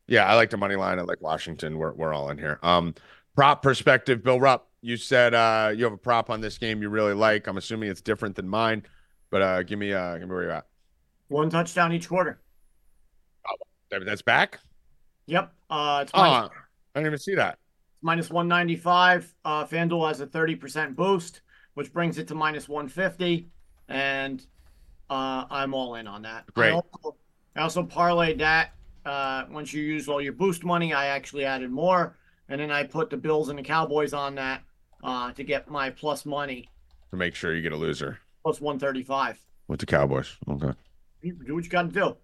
Yeah, 0.05 0.25
I 0.25 0.35
like 0.35 0.51
the 0.51 0.57
money 0.57 0.75
line. 0.75 0.99
I 0.99 1.01
like 1.01 1.21
Washington. 1.21 1.79
We're 1.79 1.93
we're 1.93 2.13
all 2.13 2.29
in 2.29 2.37
here. 2.37 2.59
Um, 2.61 2.93
prop 3.35 3.63
perspective, 3.63 4.23
Bill 4.23 4.39
Rupp. 4.39 4.69
You 4.81 4.95
said 4.97 5.33
uh 5.33 5.71
you 5.75 5.85
have 5.85 5.93
a 5.93 5.97
prop 5.97 6.29
on 6.29 6.39
this 6.39 6.59
game 6.59 6.83
you 6.83 6.89
really 6.89 7.13
like. 7.13 7.47
I'm 7.47 7.57
assuming 7.57 7.89
it's 7.89 8.01
different 8.01 8.35
than 8.35 8.47
mine, 8.47 8.83
but 9.31 9.41
uh 9.41 9.63
give 9.63 9.79
me 9.79 9.91
uh 9.93 10.17
give 10.19 10.27
me 10.27 10.33
where 10.35 10.43
you're 10.43 10.51
at. 10.51 10.67
One 11.29 11.49
touchdown 11.49 11.91
each 11.93 12.07
quarter. 12.07 12.39
That- 13.89 14.05
That's 14.05 14.21
back. 14.21 14.59
Yep. 15.27 15.51
Uh, 15.69 15.99
it's 16.03 16.11
Oh, 16.13 16.19
I 16.21 16.49
didn't 16.95 17.07
even 17.07 17.19
see 17.19 17.35
that. 17.35 17.57
Minus 18.03 18.29
195. 18.29 19.33
Uh, 19.45 19.65
FanDuel 19.65 20.07
has 20.07 20.21
a 20.21 20.27
30% 20.27 20.95
boost, 20.95 21.41
which 21.73 21.91
brings 21.91 22.17
it 22.17 22.27
to 22.27 22.35
minus 22.35 22.69
150. 22.69 23.49
And 23.87 24.45
uh, 25.09 25.45
I'm 25.49 25.73
all 25.73 25.95
in 25.95 26.07
on 26.07 26.21
that. 26.23 26.45
Great. 26.53 26.69
I 26.69 26.73
also, 26.73 27.15
I 27.55 27.61
also 27.61 27.83
parlayed 27.83 28.37
that. 28.39 28.71
Uh, 29.05 29.45
once 29.49 29.73
you 29.73 29.81
use 29.83 30.07
all 30.07 30.21
your 30.21 30.33
boost 30.33 30.63
money, 30.63 30.93
I 30.93 31.07
actually 31.07 31.45
added 31.45 31.71
more. 31.71 32.17
And 32.49 32.59
then 32.61 32.71
I 32.71 32.83
put 32.83 33.09
the 33.09 33.17
Bills 33.17 33.49
and 33.49 33.57
the 33.57 33.63
Cowboys 33.63 34.13
on 34.13 34.35
that 34.35 34.61
uh, 35.03 35.31
to 35.33 35.43
get 35.43 35.69
my 35.69 35.89
plus 35.89 36.25
money, 36.25 36.69
To 37.11 37.17
make 37.17 37.35
sure 37.35 37.55
you 37.55 37.61
get 37.61 37.71
a 37.71 37.77
loser 37.77 38.19
plus 38.43 38.59
135. 38.61 39.39
with 39.67 39.79
the 39.79 39.85
Cowboys. 39.85 40.35
Okay. 40.49 40.71
Do 41.21 41.55
what 41.55 41.63
you 41.63 41.69
got 41.69 41.83
to 41.83 41.87
do. 41.89 42.17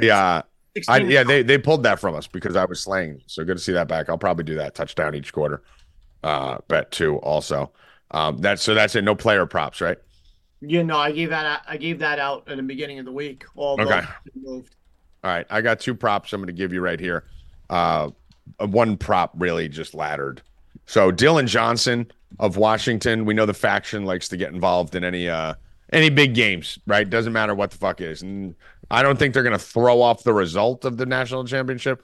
Yeah, 0.00 0.42
I 0.88 0.98
yeah 0.98 1.22
they 1.22 1.42
they 1.42 1.58
pulled 1.58 1.82
that 1.84 2.00
from 2.00 2.14
us 2.14 2.26
because 2.26 2.56
I 2.56 2.64
was 2.64 2.80
slaying. 2.80 3.20
So 3.26 3.44
good 3.44 3.56
to 3.56 3.62
see 3.62 3.72
that 3.72 3.88
back. 3.88 4.08
I'll 4.08 4.18
probably 4.18 4.44
do 4.44 4.56
that 4.56 4.74
touchdown 4.74 5.14
each 5.14 5.32
quarter. 5.32 5.62
Uh, 6.22 6.58
bet 6.68 6.90
too 6.90 7.16
also. 7.18 7.72
Um, 8.10 8.38
that's 8.38 8.62
so 8.62 8.74
that's 8.74 8.94
it. 8.96 9.02
No 9.02 9.14
player 9.14 9.46
props, 9.46 9.80
right? 9.80 9.98
Yeah, 10.60 10.82
no, 10.82 10.96
I 10.96 11.12
gave 11.12 11.30
that 11.30 11.44
out, 11.44 11.60
I 11.68 11.76
gave 11.76 11.98
that 11.98 12.18
out 12.18 12.48
at 12.48 12.56
the 12.56 12.62
beginning 12.62 12.98
of 12.98 13.04
the 13.04 13.12
week. 13.12 13.44
All 13.54 13.78
Okay. 13.80 14.00
moved. 14.34 14.74
All 15.22 15.30
right, 15.30 15.46
I 15.50 15.60
got 15.60 15.80
two 15.80 15.94
props 15.94 16.32
I'm 16.32 16.40
going 16.40 16.46
to 16.46 16.52
give 16.52 16.72
you 16.72 16.80
right 16.80 17.00
here. 17.00 17.24
Uh, 17.70 18.10
uh, 18.60 18.66
one 18.66 18.96
prop 18.96 19.32
really 19.36 19.68
just 19.68 19.94
laddered. 19.94 20.42
So 20.86 21.10
Dillon 21.10 21.46
Johnson 21.46 22.10
of 22.38 22.56
Washington, 22.56 23.24
we 23.24 23.34
know 23.34 23.46
the 23.46 23.54
faction 23.54 24.04
likes 24.04 24.28
to 24.28 24.36
get 24.36 24.52
involved 24.52 24.94
in 24.94 25.04
any 25.04 25.28
uh 25.28 25.54
any 25.92 26.10
big 26.10 26.34
games, 26.34 26.78
right? 26.86 27.08
Doesn't 27.08 27.32
matter 27.32 27.54
what 27.54 27.70
the 27.70 27.78
fuck 27.78 28.00
it 28.00 28.08
is, 28.08 28.22
and 28.22 28.54
I 28.90 29.02
don't 29.02 29.18
think 29.18 29.34
they're 29.34 29.42
going 29.42 29.52
to 29.58 29.64
throw 29.64 30.00
off 30.02 30.24
the 30.24 30.34
result 30.34 30.84
of 30.84 30.96
the 30.96 31.06
national 31.06 31.44
championship. 31.44 32.02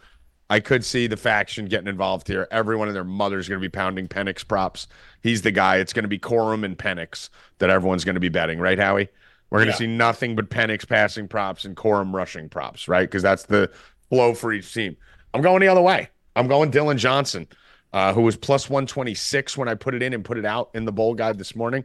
I 0.49 0.59
could 0.61 0.85
see 0.85 1.07
the 1.07 1.17
faction 1.17 1.67
getting 1.67 1.87
involved 1.87 2.27
here. 2.27 2.49
Everyone 2.51 2.89
and 2.89 2.97
their 2.97 3.05
mother's 3.05 3.49
going 3.49 3.61
to 3.61 3.65
be 3.65 3.69
pounding 3.71 4.09
Penix 4.09 4.47
props. 4.47 4.89
He's 5.23 5.43
the 5.43 5.53
guy. 5.53 5.77
It's 5.77 5.93
going 5.93 6.03
to 6.03 6.09
be 6.09 6.19
Corum 6.19 6.65
and 6.65 6.77
Penix 6.77 7.29
that 7.59 7.71
everyone's 7.71 8.05
going 8.05 8.15
to 8.17 8.21
be 8.21 8.29
betting, 8.31 8.59
right, 8.59 8.79
Howie? 8.79 9.09
We're 9.51 9.59
going 9.59 9.67
to 9.69 9.73
Yeah. 9.73 9.79
see 9.79 9.87
nothing 9.87 10.35
but 10.35 10.51
Penix 10.51 10.89
passing 10.89 11.29
props 11.29 11.65
and 11.65 11.77
Corum 11.77 12.13
rushing 12.13 12.49
props, 12.49 12.89
right? 12.89 13.09
Because 13.09 13.23
that's 13.23 13.45
the 13.45 13.71
flow 14.09 14.35
for 14.35 14.53
each 14.53 14.73
team. 14.75 14.97
I'm 15.35 15.43
going 15.43 15.61
the 15.61 15.69
other 15.69 15.81
way. 15.83 16.09
I'm 16.35 16.49
going 16.49 16.71
Dillon 16.71 16.99
Johnson, 16.99 17.47
uh, 17.93 18.13
who 18.13 18.23
was 18.23 18.37
plus 18.37 18.69
126 18.69 19.57
when 19.57 19.69
I 19.69 19.75
put 19.75 19.95
it 19.95 20.03
in 20.03 20.13
and 20.15 20.25
put 20.25 20.39
it 20.39 20.45
out 20.45 20.71
in 20.75 20.85
the 20.85 20.93
bowl 20.93 21.15
guide 21.15 21.39
this 21.39 21.55
morning. 21.55 21.85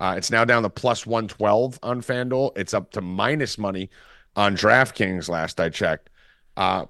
Uh, 0.00 0.14
it's 0.16 0.30
now 0.30 0.44
down 0.44 0.62
to 0.62 0.70
plus 0.70 1.06
112 1.06 1.78
on 1.82 2.00
FanDuel. 2.02 2.56
It's 2.56 2.72
up 2.74 2.90
to 2.92 3.00
minus 3.02 3.58
money 3.58 3.90
on 4.36 4.56
DraftKings 4.56 5.28
last 5.28 5.58
I 5.58 5.70
checked. 5.70 6.10
Uh, 6.56 6.86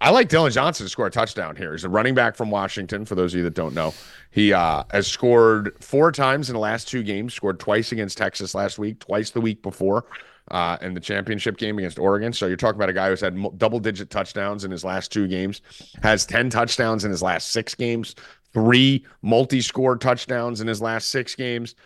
I 0.00 0.10
like 0.10 0.28
Dillon 0.28 0.52
Johnson 0.52 0.84
to 0.84 0.90
score 0.90 1.06
a 1.06 1.10
touchdown 1.10 1.56
here. 1.56 1.72
He's 1.72 1.84
a 1.84 1.88
running 1.88 2.14
back 2.14 2.36
from 2.36 2.50
Washington. 2.50 3.06
For 3.06 3.14
those 3.14 3.32
of 3.32 3.38
you 3.38 3.44
that 3.44 3.54
don't 3.54 3.74
know, 3.74 3.94
he 4.30 4.52
uh, 4.52 4.84
has 4.90 5.06
scored 5.06 5.72
four 5.80 6.12
times 6.12 6.50
in 6.50 6.54
the 6.54 6.60
last 6.60 6.88
two 6.88 7.02
games. 7.02 7.32
Scored 7.32 7.58
twice 7.58 7.90
against 7.90 8.18
Texas 8.18 8.54
last 8.54 8.78
week, 8.78 8.98
twice 8.98 9.30
the 9.30 9.40
week 9.40 9.62
before, 9.62 10.04
uh, 10.50 10.76
in 10.82 10.92
the 10.92 11.00
championship 11.00 11.56
game 11.56 11.78
against 11.78 11.98
Oregon. 11.98 12.32
So 12.34 12.46
you're 12.46 12.56
talking 12.56 12.76
about 12.76 12.90
a 12.90 12.92
guy 12.92 13.08
who's 13.08 13.20
had 13.20 13.36
double-digit 13.56 14.10
touchdowns 14.10 14.64
in 14.64 14.70
his 14.70 14.84
last 14.84 15.10
two 15.10 15.26
games, 15.26 15.62
has 16.02 16.26
ten 16.26 16.50
touchdowns 16.50 17.04
in 17.04 17.10
his 17.10 17.22
last 17.22 17.52
six 17.52 17.74
games, 17.74 18.14
three 18.52 19.06
multi-score 19.22 19.96
touchdowns 19.96 20.60
in 20.60 20.66
his 20.66 20.82
last 20.82 21.10
six 21.10 21.34
games. 21.34 21.76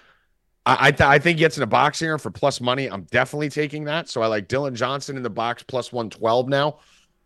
I 0.80 0.90
th- 0.90 1.00
I 1.00 1.18
think 1.18 1.38
he 1.38 1.40
gets 1.40 1.56
in 1.56 1.62
a 1.62 1.66
box 1.66 1.98
here 1.98 2.18
for 2.18 2.30
plus 2.30 2.60
money. 2.60 2.90
I'm 2.90 3.04
definitely 3.04 3.48
taking 3.48 3.84
that. 3.84 4.08
So 4.08 4.22
I 4.22 4.26
like 4.26 4.48
Dillon 4.48 4.74
Johnson 4.74 5.16
in 5.16 5.22
the 5.22 5.30
box 5.30 5.62
plus 5.62 5.92
112 5.92 6.48
now. 6.48 6.78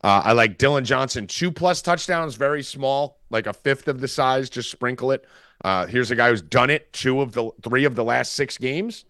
Uh, 0.04 0.22
I 0.24 0.32
like 0.32 0.58
Dillon 0.58 0.84
Johnson 0.84 1.26
two 1.26 1.50
plus 1.50 1.82
touchdowns, 1.82 2.34
very 2.36 2.62
small, 2.62 3.20
like 3.30 3.46
a 3.46 3.52
fifth 3.52 3.88
of 3.88 4.00
the 4.00 4.08
size. 4.08 4.50
Just 4.50 4.70
sprinkle 4.70 5.12
it 5.12 5.26
Uh, 5.64 5.86
here's 5.86 6.10
a 6.10 6.16
guy 6.16 6.28
who's 6.30 6.42
done 6.42 6.70
it 6.70 6.92
two 6.92 7.20
of 7.20 7.32
the 7.32 7.50
three 7.62 7.84
of 7.84 7.94
the 7.94 8.04
last 8.04 8.32
six 8.34 8.58
games, 8.58 9.04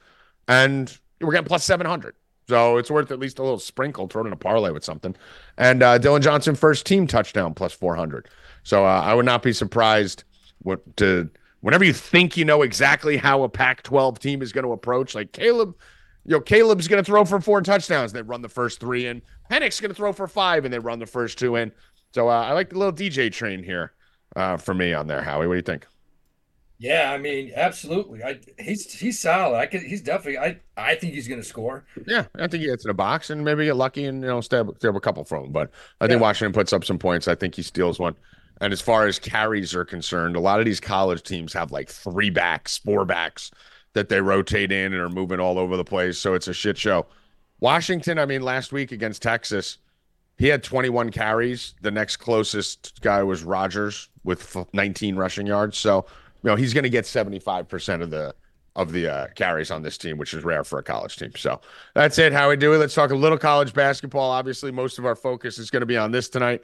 and 0.48 0.98
we're 1.20 1.32
getting 1.32 1.46
plus 1.46 1.64
700. 1.64 2.14
So 2.48 2.76
it's 2.76 2.90
worth 2.90 3.10
at 3.10 3.18
least 3.18 3.38
a 3.38 3.42
little 3.42 3.58
sprinkle, 3.58 4.08
throw 4.08 4.24
it 4.24 4.26
in 4.26 4.32
a 4.32 4.36
parlay 4.36 4.70
with 4.70 4.84
something. 4.84 5.16
And 5.56 5.82
uh, 5.82 5.98
Dillon 5.98 6.22
Johnson, 6.22 6.54
first 6.54 6.84
team 6.86 7.06
touchdown, 7.06 7.54
plus 7.54 7.72
400. 7.72 8.28
So 8.64 8.84
uh, 8.84 9.00
I 9.02 9.14
would 9.14 9.24
not 9.26 9.42
be 9.42 9.52
surprised 9.52 10.24
what 10.60 10.96
to 10.98 11.30
whenever 11.62 11.84
you 11.84 11.92
think 11.92 12.36
you 12.36 12.44
know 12.44 12.62
exactly 12.62 13.16
how 13.16 13.42
a 13.42 13.48
Pac 13.48 13.82
12 13.82 14.18
team 14.18 14.42
is 14.42 14.52
going 14.52 14.64
to 14.66 14.72
approach, 14.72 15.14
like 15.14 15.32
Caleb, 15.32 15.74
you 16.24 16.32
know, 16.36 16.40
Caleb's 16.40 16.86
going 16.86 17.02
to 17.02 17.06
throw 17.06 17.24
for 17.24 17.40
four 17.40 17.62
touchdowns. 17.62 18.12
They 18.12 18.22
run 18.22 18.42
the 18.42 18.48
first 18.48 18.78
three 18.78 19.06
in. 19.06 19.22
Penix's 19.50 19.80
going 19.80 19.90
to 19.90 19.94
throw 19.94 20.12
for 20.12 20.28
five, 20.28 20.64
and 20.64 20.72
they 20.72 20.78
run 20.78 20.98
the 20.98 21.06
first 21.06 21.38
two 21.38 21.56
in. 21.56 21.72
So 22.14 22.28
uh, 22.28 22.42
I 22.42 22.52
like 22.52 22.70
the 22.70 22.78
little 22.78 22.92
DJ 22.92 23.32
train 23.32 23.62
here 23.62 23.92
uh, 24.36 24.58
for 24.58 24.74
me 24.74 24.92
on 24.92 25.06
there, 25.06 25.22
Howie. 25.22 25.46
What 25.46 25.54
do 25.54 25.56
you 25.56 25.62
think? 25.62 25.86
Yeah, 26.78 27.12
I 27.12 27.18
mean, 27.18 27.52
absolutely. 27.54 28.24
I 28.24 28.40
he's 28.58 28.92
he's 28.92 29.20
solid. 29.20 29.56
I 29.56 29.66
can 29.66 29.84
he's 29.84 30.02
definitely 30.02 30.38
I 30.38 30.58
I 30.76 30.96
think 30.96 31.14
he's 31.14 31.28
gonna 31.28 31.44
score. 31.44 31.84
Yeah, 32.08 32.24
I 32.34 32.48
think 32.48 32.62
he 32.62 32.66
gets 32.66 32.84
in 32.84 32.90
a 32.90 32.94
box 32.94 33.30
and 33.30 33.44
maybe 33.44 33.66
get 33.66 33.76
lucky 33.76 34.04
and 34.04 34.20
you 34.20 34.26
know 34.26 34.40
stab, 34.40 34.74
stab 34.78 34.96
a 34.96 35.00
couple 35.00 35.22
from 35.22 35.44
him. 35.44 35.52
But 35.52 35.70
I 36.00 36.08
think 36.08 36.20
Washington 36.20 36.52
puts 36.52 36.72
up 36.72 36.84
some 36.84 36.98
points. 36.98 37.28
I 37.28 37.36
think 37.36 37.54
he 37.54 37.62
steals 37.62 38.00
one. 38.00 38.16
And 38.60 38.72
as 38.72 38.80
far 38.80 39.06
as 39.06 39.18
carries 39.18 39.74
are 39.74 39.84
concerned, 39.84 40.36
a 40.36 40.40
lot 40.40 40.60
of 40.60 40.66
these 40.66 40.80
college 40.80 41.22
teams 41.22 41.52
have 41.52 41.72
like 41.72 41.88
three 41.88 42.30
backs, 42.30 42.78
four 42.78 43.04
backs 43.04 43.50
that 43.94 44.08
they 44.08 44.20
rotate 44.20 44.72
in 44.72 44.92
and 44.92 45.02
are 45.02 45.08
moving 45.08 45.40
all 45.40 45.58
over 45.58 45.76
the 45.76 45.84
place. 45.84 46.18
So 46.18 46.34
it's 46.34 46.48
a 46.48 46.54
shit 46.54 46.78
show. 46.78 47.06
Washington, 47.60 48.18
I 48.18 48.26
mean, 48.26 48.42
last 48.42 48.72
week 48.72 48.92
against 48.92 49.22
Texas, 49.22 49.78
he 50.38 50.48
had 50.48 50.62
21 50.62 51.10
carries. 51.10 51.74
The 51.82 51.90
next 51.90 52.16
closest 52.16 53.00
guy 53.02 53.22
was 53.22 53.44
Rogers 53.44 54.08
with 54.24 54.56
19 54.72 55.16
rushing 55.16 55.46
yards. 55.46 55.78
So, 55.78 56.06
you 56.42 56.50
know, 56.50 56.56
he's 56.56 56.74
going 56.74 56.84
to 56.84 56.90
get 56.90 57.04
75% 57.04 58.02
of 58.02 58.10
the 58.10 58.34
of 58.74 58.90
the 58.90 59.06
uh, 59.06 59.26
carries 59.34 59.70
on 59.70 59.82
this 59.82 59.98
team, 59.98 60.16
which 60.16 60.32
is 60.32 60.44
rare 60.44 60.64
for 60.64 60.78
a 60.78 60.82
college 60.82 61.16
team. 61.16 61.30
So 61.36 61.60
that's 61.94 62.18
it. 62.18 62.32
How 62.32 62.48
we 62.48 62.56
do 62.56 62.72
it. 62.72 62.78
Let's 62.78 62.94
talk 62.94 63.10
a 63.10 63.14
little 63.14 63.36
college 63.36 63.74
basketball. 63.74 64.30
Obviously, 64.30 64.72
most 64.72 64.98
of 64.98 65.04
our 65.04 65.14
focus 65.14 65.58
is 65.58 65.70
going 65.70 65.82
to 65.82 65.86
be 65.86 65.98
on 65.98 66.10
this 66.10 66.30
tonight. 66.30 66.62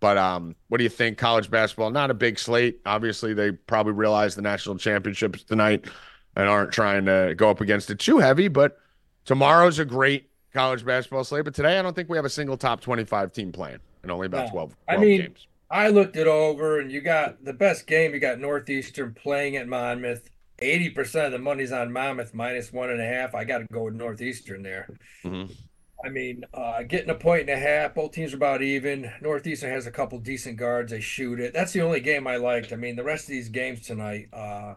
But 0.00 0.16
um, 0.16 0.56
what 0.68 0.78
do 0.78 0.84
you 0.84 0.90
think? 0.90 1.18
College 1.18 1.50
basketball, 1.50 1.90
not 1.90 2.10
a 2.10 2.14
big 2.14 2.38
slate. 2.38 2.80
Obviously, 2.86 3.34
they 3.34 3.52
probably 3.52 3.92
realize 3.92 4.34
the 4.34 4.42
national 4.42 4.78
championships 4.78 5.44
tonight 5.44 5.84
and 6.36 6.48
aren't 6.48 6.72
trying 6.72 7.04
to 7.04 7.34
go 7.36 7.50
up 7.50 7.60
against 7.60 7.90
it 7.90 7.98
too 7.98 8.18
heavy. 8.18 8.48
But 8.48 8.78
tomorrow's 9.26 9.78
a 9.78 9.84
great 9.84 10.30
college 10.54 10.84
basketball 10.84 11.24
slate. 11.24 11.44
But 11.44 11.54
today, 11.54 11.78
I 11.78 11.82
don't 11.82 11.94
think 11.94 12.08
we 12.08 12.16
have 12.16 12.24
a 12.24 12.30
single 12.30 12.56
top 12.56 12.80
25 12.80 13.32
team 13.32 13.52
playing 13.52 13.78
and 14.02 14.10
only 14.10 14.26
about 14.26 14.46
No. 14.46 14.50
12, 14.52 14.52
12 14.52 14.76
I 14.88 14.96
mean, 14.96 15.20
games. 15.20 15.46
I 15.70 15.88
looked 15.88 16.16
it 16.16 16.26
over, 16.26 16.80
and 16.80 16.90
you 16.90 17.00
got 17.00 17.44
the 17.44 17.52
best 17.52 17.86
game. 17.86 18.12
You 18.14 18.20
got 18.20 18.40
Northeastern 18.40 19.14
playing 19.14 19.56
at 19.56 19.68
Monmouth. 19.68 20.28
Eighty 20.62 20.90
percent 20.90 21.24
of 21.24 21.32
the 21.32 21.38
money's 21.38 21.72
on 21.72 21.90
Monmouth 21.90 22.34
minus 22.34 22.70
one 22.70 22.90
and 22.90 23.00
a 23.00 23.06
half. 23.06 23.34
I 23.34 23.44
got 23.44 23.58
to 23.58 23.66
go 23.72 23.84
with 23.84 23.94
Northeastern 23.94 24.62
there. 24.62 24.90
Mhm. 25.24 25.50
I 26.04 26.08
mean, 26.08 26.44
uh, 26.54 26.82
getting 26.82 27.10
a 27.10 27.14
point 27.14 27.42
and 27.42 27.50
a 27.50 27.56
half. 27.56 27.94
Both 27.94 28.12
teams 28.12 28.32
are 28.32 28.36
about 28.36 28.62
even. 28.62 29.10
Northeastern 29.20 29.70
has 29.70 29.86
a 29.86 29.90
couple 29.90 30.18
decent 30.18 30.56
guards. 30.56 30.92
They 30.92 31.00
shoot 31.00 31.40
it. 31.40 31.52
That's 31.52 31.72
the 31.72 31.82
only 31.82 32.00
game 32.00 32.26
I 32.26 32.36
liked. 32.36 32.72
I 32.72 32.76
mean, 32.76 32.96
the 32.96 33.04
rest 33.04 33.24
of 33.24 33.30
these 33.30 33.48
games 33.48 33.80
tonight, 33.86 34.28
uh, 34.32 34.74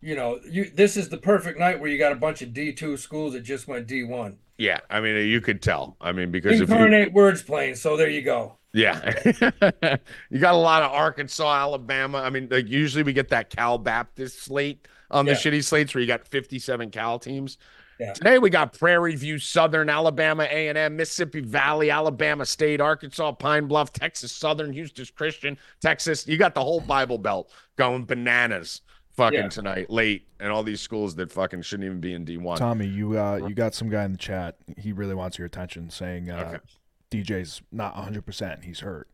you 0.00 0.16
know, 0.16 0.40
you 0.48 0.70
this 0.70 0.96
is 0.96 1.08
the 1.08 1.18
perfect 1.18 1.58
night 1.58 1.80
where 1.80 1.90
you 1.90 1.98
got 1.98 2.12
a 2.12 2.16
bunch 2.16 2.42
of 2.42 2.52
D 2.52 2.72
two 2.72 2.96
schools 2.96 3.32
that 3.34 3.40
just 3.40 3.68
went 3.68 3.86
D 3.86 4.04
one. 4.04 4.38
Yeah, 4.58 4.80
I 4.88 5.00
mean, 5.00 5.16
you 5.28 5.40
could 5.40 5.60
tell. 5.60 5.96
I 6.00 6.12
mean, 6.12 6.30
because 6.30 6.60
if 6.60 6.68
you, 6.68 7.10
words 7.12 7.42
playing. 7.42 7.74
So 7.74 7.96
there 7.96 8.08
you 8.08 8.22
go. 8.22 8.58
Yeah. 8.72 9.12
you 10.30 10.38
got 10.40 10.54
a 10.54 10.58
lot 10.58 10.82
of 10.82 10.92
Arkansas, 10.92 11.54
Alabama. 11.54 12.18
I 12.18 12.30
mean, 12.30 12.48
like 12.50 12.68
usually 12.68 13.02
we 13.02 13.12
get 13.12 13.28
that 13.28 13.50
Cal 13.50 13.78
Baptist 13.78 14.42
slate 14.42 14.86
on 15.10 15.24
the 15.24 15.32
Yeah. 15.32 15.38
shitty 15.38 15.64
slates 15.64 15.94
where 15.94 16.00
you 16.02 16.06
got 16.08 16.26
57 16.26 16.90
Cal 16.90 17.18
teams. 17.18 17.56
Yeah. 18.00 18.12
Today 18.12 18.38
we 18.38 18.50
got 18.50 18.76
Prairie 18.76 19.14
View, 19.14 19.38
Southern, 19.38 19.88
Alabama 19.88 20.44
A&M, 20.44 20.96
Mississippi 20.96 21.40
Valley, 21.40 21.90
Alabama 21.90 22.44
State, 22.44 22.80
Arkansas, 22.80 23.32
Pine 23.32 23.66
Bluff, 23.66 23.92
Texas 23.92 24.32
Southern, 24.32 24.72
Houston 24.72 25.06
Christian, 25.16 25.56
Texas. 25.80 26.26
You 26.26 26.36
got 26.36 26.54
the 26.54 26.62
whole 26.62 26.80
Bible 26.80 27.18
Belt 27.18 27.52
going 27.76 28.04
bananas 28.04 28.80
fucking 29.12 29.38
Yeah. 29.38 29.48
tonight 29.48 29.90
late 29.90 30.26
and 30.40 30.50
all 30.50 30.64
these 30.64 30.80
schools 30.80 31.14
that 31.16 31.30
fucking 31.30 31.62
shouldn't 31.62 31.86
even 31.86 32.00
be 32.00 32.14
in 32.14 32.24
D1. 32.24 32.56
Tommy, 32.56 32.86
you 32.86 33.16
uh, 33.18 33.36
you 33.46 33.54
got 33.54 33.74
some 33.74 33.88
guy 33.88 34.04
in 34.04 34.10
the 34.12 34.18
chat. 34.18 34.56
He 34.76 34.92
really 34.92 35.14
wants 35.14 35.38
your 35.38 35.46
attention, 35.46 35.88
saying 35.90 36.30
uh, 36.30 36.54
Okay. 36.54 37.22
DJ's 37.22 37.62
not 37.70 37.94
100. 37.94 38.26
percent 38.26 38.64
He's 38.64 38.80
hurt. 38.80 39.08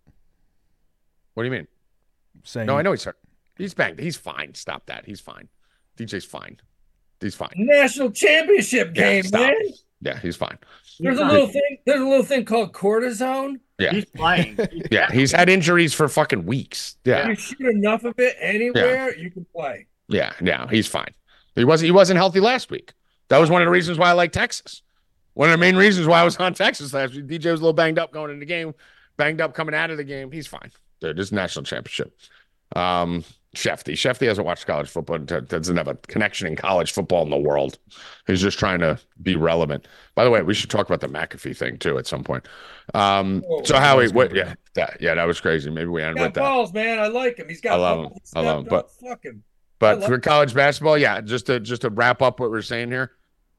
What 1.34 1.42
do 1.42 1.48
you 1.48 1.52
mean? 1.52 1.68
Saying 2.44 2.66
No, 2.66 2.78
I 2.78 2.82
know 2.82 2.92
he's 2.92 3.04
hurt. 3.04 3.18
He's 3.58 3.74
banged. 3.74 3.98
He's 4.00 4.16
fine. 4.16 4.54
Stop 4.54 4.86
that. 4.86 5.04
He's 5.04 5.20
fine. 5.20 5.48
DJ's 5.98 6.24
fine. 6.24 6.58
He's 7.20 7.34
fine. 7.34 7.52
National 7.56 8.10
championship 8.10 8.94
game, 8.94 9.22
stop. 9.24 9.40
man. 9.40 9.54
Yeah, 10.00 10.18
he's 10.18 10.36
fine. 10.36 10.58
There's 10.98 11.18
a 11.18 11.24
He's 11.24 11.32
little 11.32 11.48
thing. 11.48 11.78
There's 11.86 12.00
a 12.00 12.04
little 12.04 12.24
thing 12.24 12.44
called 12.44 12.72
cortisone. 12.72 13.60
Yeah. 13.78 13.92
He's 13.92 14.04
playing. 14.06 14.56
He's 14.72 14.86
Yeah, 14.90 15.10
he's 15.10 15.32
had 15.32 15.48
injuries 15.48 15.94
for 15.94 16.06
fucking 16.08 16.44
weeks. 16.44 16.96
Yeah, 17.04 17.28
You 17.28 17.34
shoot 17.34 17.60
enough 17.60 18.04
of 18.04 18.14
it 18.18 18.36
anywhere, 18.38 19.16
you 19.16 19.30
can 19.30 19.46
play. 19.54 19.86
yeah, 20.08 20.32
yeah, 20.42 20.66
he's 20.68 20.86
fine. 20.86 21.14
He 21.54 21.64
wasn't 21.64 21.86
he 21.86 21.90
wasn't 21.90 22.18
healthy 22.18 22.40
last 22.40 22.70
week. 22.70 22.92
That 23.28 23.38
was 23.38 23.48
one 23.50 23.62
of 23.62 23.66
the 23.66 23.70
reasons 23.70 23.96
why 23.98 24.10
I 24.10 24.12
like 24.12 24.32
Texas. 24.32 24.82
One 25.34 25.48
of 25.48 25.52
the 25.52 25.58
main 25.58 25.76
reasons 25.76 26.06
why 26.06 26.20
I 26.20 26.24
was 26.24 26.36
on 26.36 26.52
Texas 26.54 26.92
last 26.92 27.14
week. 27.14 27.26
DJ 27.26 27.50
was 27.50 27.60
a 27.60 27.62
little 27.64 27.72
banged 27.72 27.98
up 27.98 28.12
going 28.12 28.30
into 28.30 28.40
the 28.40 28.46
game, 28.46 28.74
banged 29.16 29.40
up 29.40 29.54
coming 29.54 29.74
out 29.74 29.90
of 29.90 29.96
the 29.96 30.04
game. 30.04 30.30
He's 30.30 30.46
fine. 30.46 30.70
Dude, 31.00 31.16
this 31.16 31.32
national 31.32 31.64
championship. 31.64 32.12
Um, 32.76 33.24
Shefty. 33.56 33.94
Shefty 33.94 34.26
hasn't 34.28 34.46
watched 34.46 34.66
college 34.66 34.88
football, 34.88 35.16
and 35.16 35.26
doesn't 35.26 35.76
have 35.76 35.88
a 35.88 35.96
connection 35.96 36.46
in 36.46 36.54
college 36.54 36.92
football 36.92 37.24
in 37.24 37.30
the 37.30 37.36
world. 37.36 37.78
He's 38.28 38.40
just 38.40 38.60
trying 38.60 38.78
to 38.78 38.98
be 39.22 39.34
relevant. 39.34 39.88
By 40.14 40.22
the 40.22 40.30
way, 40.30 40.42
we 40.42 40.54
should 40.54 40.70
talk 40.70 40.86
about 40.86 41.00
the 41.00 41.08
McAfee 41.08 41.56
thing 41.56 41.78
too 41.78 41.98
at 41.98 42.06
some 42.06 42.22
point. 42.22 42.46
Um, 42.94 43.42
Whoa, 43.42 43.64
so 43.64 43.78
Howie, 43.78 44.08
what? 44.08 44.32
Yeah, 44.32 44.54
that, 44.74 44.98
yeah, 45.00 45.16
that 45.16 45.24
was 45.24 45.40
crazy. 45.40 45.68
Maybe 45.68 45.88
we 45.88 46.00
end 46.00 46.14
with 46.14 46.34
that. 46.34 46.40
balls, 46.40 46.72
man. 46.72 47.00
I 47.00 47.08
like 47.08 47.38
him. 47.38 47.48
He's 47.48 47.60
got 47.60 47.72
I 47.72 47.82
love 47.82 48.04
him. 48.04 48.18
I 48.36 48.40
love 48.40 48.58
him, 48.60 48.66
but-. 48.68 48.90
Fuck 48.92 49.24
him. 49.24 49.42
But 49.80 50.04
for 50.04 50.18
college 50.18 50.52
basketball, 50.52 50.98
yeah, 50.98 51.22
just 51.22 51.46
to 51.46 51.58
just 51.58 51.82
to 51.82 51.90
wrap 51.90 52.20
up 52.20 52.38
what 52.38 52.50
we're 52.50 52.60
saying 52.60 52.90
here, 52.90 53.12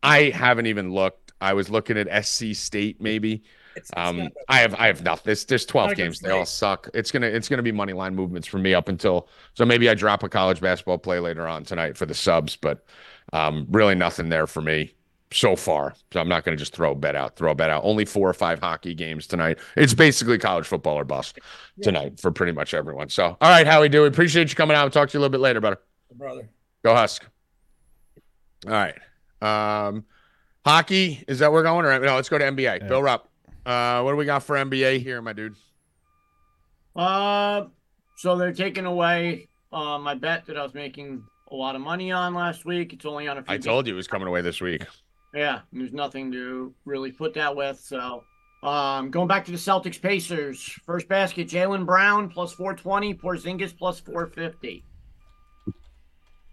I 0.04 0.30
haven't 0.30 0.68
even 0.68 0.94
looked. 0.94 1.34
I 1.42 1.54
was 1.54 1.70
looking 1.70 1.98
at 1.98 2.26
SC 2.26 2.54
State 2.54 3.02
maybe. 3.02 3.44
It's, 3.76 3.90
it's 3.90 3.98
Um, 3.98 4.18
not- 4.18 4.32
I 4.48 4.60
have 4.60 4.76
I 4.76 4.88
have 4.88 5.04
nothing. 5.04 5.24
There's 5.26 5.46
there's 5.46 5.66
12 5.66 5.86
Not 5.88 5.92
a 5.92 5.96
good 5.96 6.04
games. 6.04 6.20
They 6.20 6.30
all 6.32 6.46
suck. 6.46 6.90
It's 6.94 7.12
gonna 7.12 7.28
it's 7.28 7.48
gonna 7.50 7.62
be 7.64 7.72
money 7.72 7.94
line 7.94 8.16
movements 8.16 8.48
for 8.48 8.58
me 8.58 8.74
up 8.74 8.90
until 8.90 9.28
so 9.54 9.66
maybe 9.66 9.90
I 9.90 9.94
drop 9.94 10.24
a 10.24 10.30
college 10.30 10.60
basketball 10.62 10.98
play 10.98 11.20
later 11.20 11.48
on 11.48 11.64
tonight 11.64 11.98
for 11.98 12.06
the 12.06 12.14
subs, 12.14 12.56
but 12.56 12.86
um, 13.34 13.66
really 13.70 13.96
nothing 13.96 14.30
there 14.30 14.48
for 14.48 14.62
me 14.62 14.94
so 15.34 15.56
far. 15.56 15.94
So 16.12 16.20
I'm 16.20 16.28
not 16.28 16.44
gonna 16.44 16.58
just 16.58 16.76
throw 16.76 16.92
a 16.92 16.96
bet 16.96 17.16
out. 17.16 17.38
Throw 17.38 17.52
a 17.52 17.56
bet 17.56 17.70
out. 17.70 17.84
Only 17.86 18.04
four 18.06 18.28
or 18.30 18.34
five 18.34 18.60
hockey 18.60 18.94
games 18.94 19.28
tonight. 19.28 19.60
It's 19.78 19.94
basically 19.94 20.38
college 20.38 20.66
football 20.68 20.96
or 21.00 21.06
bust 21.06 21.40
tonight 21.82 22.20
for 22.20 22.32
pretty 22.32 22.52
much 22.52 22.74
everyone. 22.74 23.08
So 23.10 23.26
all 23.40 23.50
right, 23.50 23.66
Howie, 23.66 23.88
do 23.90 24.02
we 24.02 24.08
appreciate 24.08 24.50
you 24.50 24.56
coming 24.56 24.76
out. 24.76 24.84
We'll 24.84 24.92
talk 24.92 25.10
to 25.10 25.14
you 25.14 25.20
a 25.20 25.22
little 25.22 25.32
bit 25.32 25.40
later, 25.42 25.62
brother. 25.62 25.80
brother. 26.14 26.50
Go 26.84 26.94
Husk. 26.94 27.26
All 28.68 28.74
right. 28.74 28.96
Um, 29.42 30.04
hockey 30.66 31.24
is 31.28 31.40
that 31.40 31.52
where 31.52 31.62
we're 31.62 31.64
going? 31.64 31.86
Or 31.86 31.98
no, 32.00 32.16
let's 32.16 32.30
go 32.30 32.38
to 32.38 32.44
NBA. 32.46 32.82
Yeah. 32.82 32.88
Bill 32.88 33.02
Rupp. 33.02 33.30
Uh, 33.66 34.02
what 34.02 34.12
do 34.12 34.18
we 34.18 34.26
got 34.26 34.44
for 34.44 34.56
NBA 34.56 35.02
here, 35.02 35.22
my 35.22 35.34
dude? 35.34 35.56
Uh, 36.96 37.66
so 38.18 38.36
they're 38.36 38.54
taking 38.54 38.86
away 38.86 39.48
uh, 39.72 39.98
my 39.98 40.16
bet 40.16 40.46
that 40.46 40.58
I 40.58 40.64
was 40.64 40.74
making 40.74 41.24
a 41.52 41.56
lot 41.56 41.76
of 41.76 41.82
money 41.82 42.12
on 42.12 42.34
last 42.34 42.66
week. 42.66 42.94
It's 42.94 43.06
only 43.06 43.28
on 43.28 43.38
a 43.38 43.44
few. 43.44 43.54
I 43.54 43.58
told 43.58 43.88
you 43.88 43.94
it 43.94 43.98
was 43.98 44.08
coming 44.08 44.28
away 44.28 44.42
this 44.42 44.62
week. 44.62 44.86
Yeah, 45.34 45.62
there's 45.72 45.94
nothing 45.94 46.32
to 46.34 46.74
really 46.86 47.12
put 47.12 47.34
that 47.36 47.56
with. 47.56 47.80
So, 47.80 48.24
um, 48.64 49.12
going 49.12 49.28
back 49.28 49.46
to 49.46 49.52
the 49.52 49.58
Celtics 49.58 50.02
Pacers, 50.02 50.62
first 50.86 51.08
basket 51.08 51.48
Jaylen 51.48 51.86
Brown 51.86 52.30
plus 52.30 52.52
420, 52.54 53.14
Porzingis 53.16 53.78
plus 53.78 54.00
450. 54.00 54.84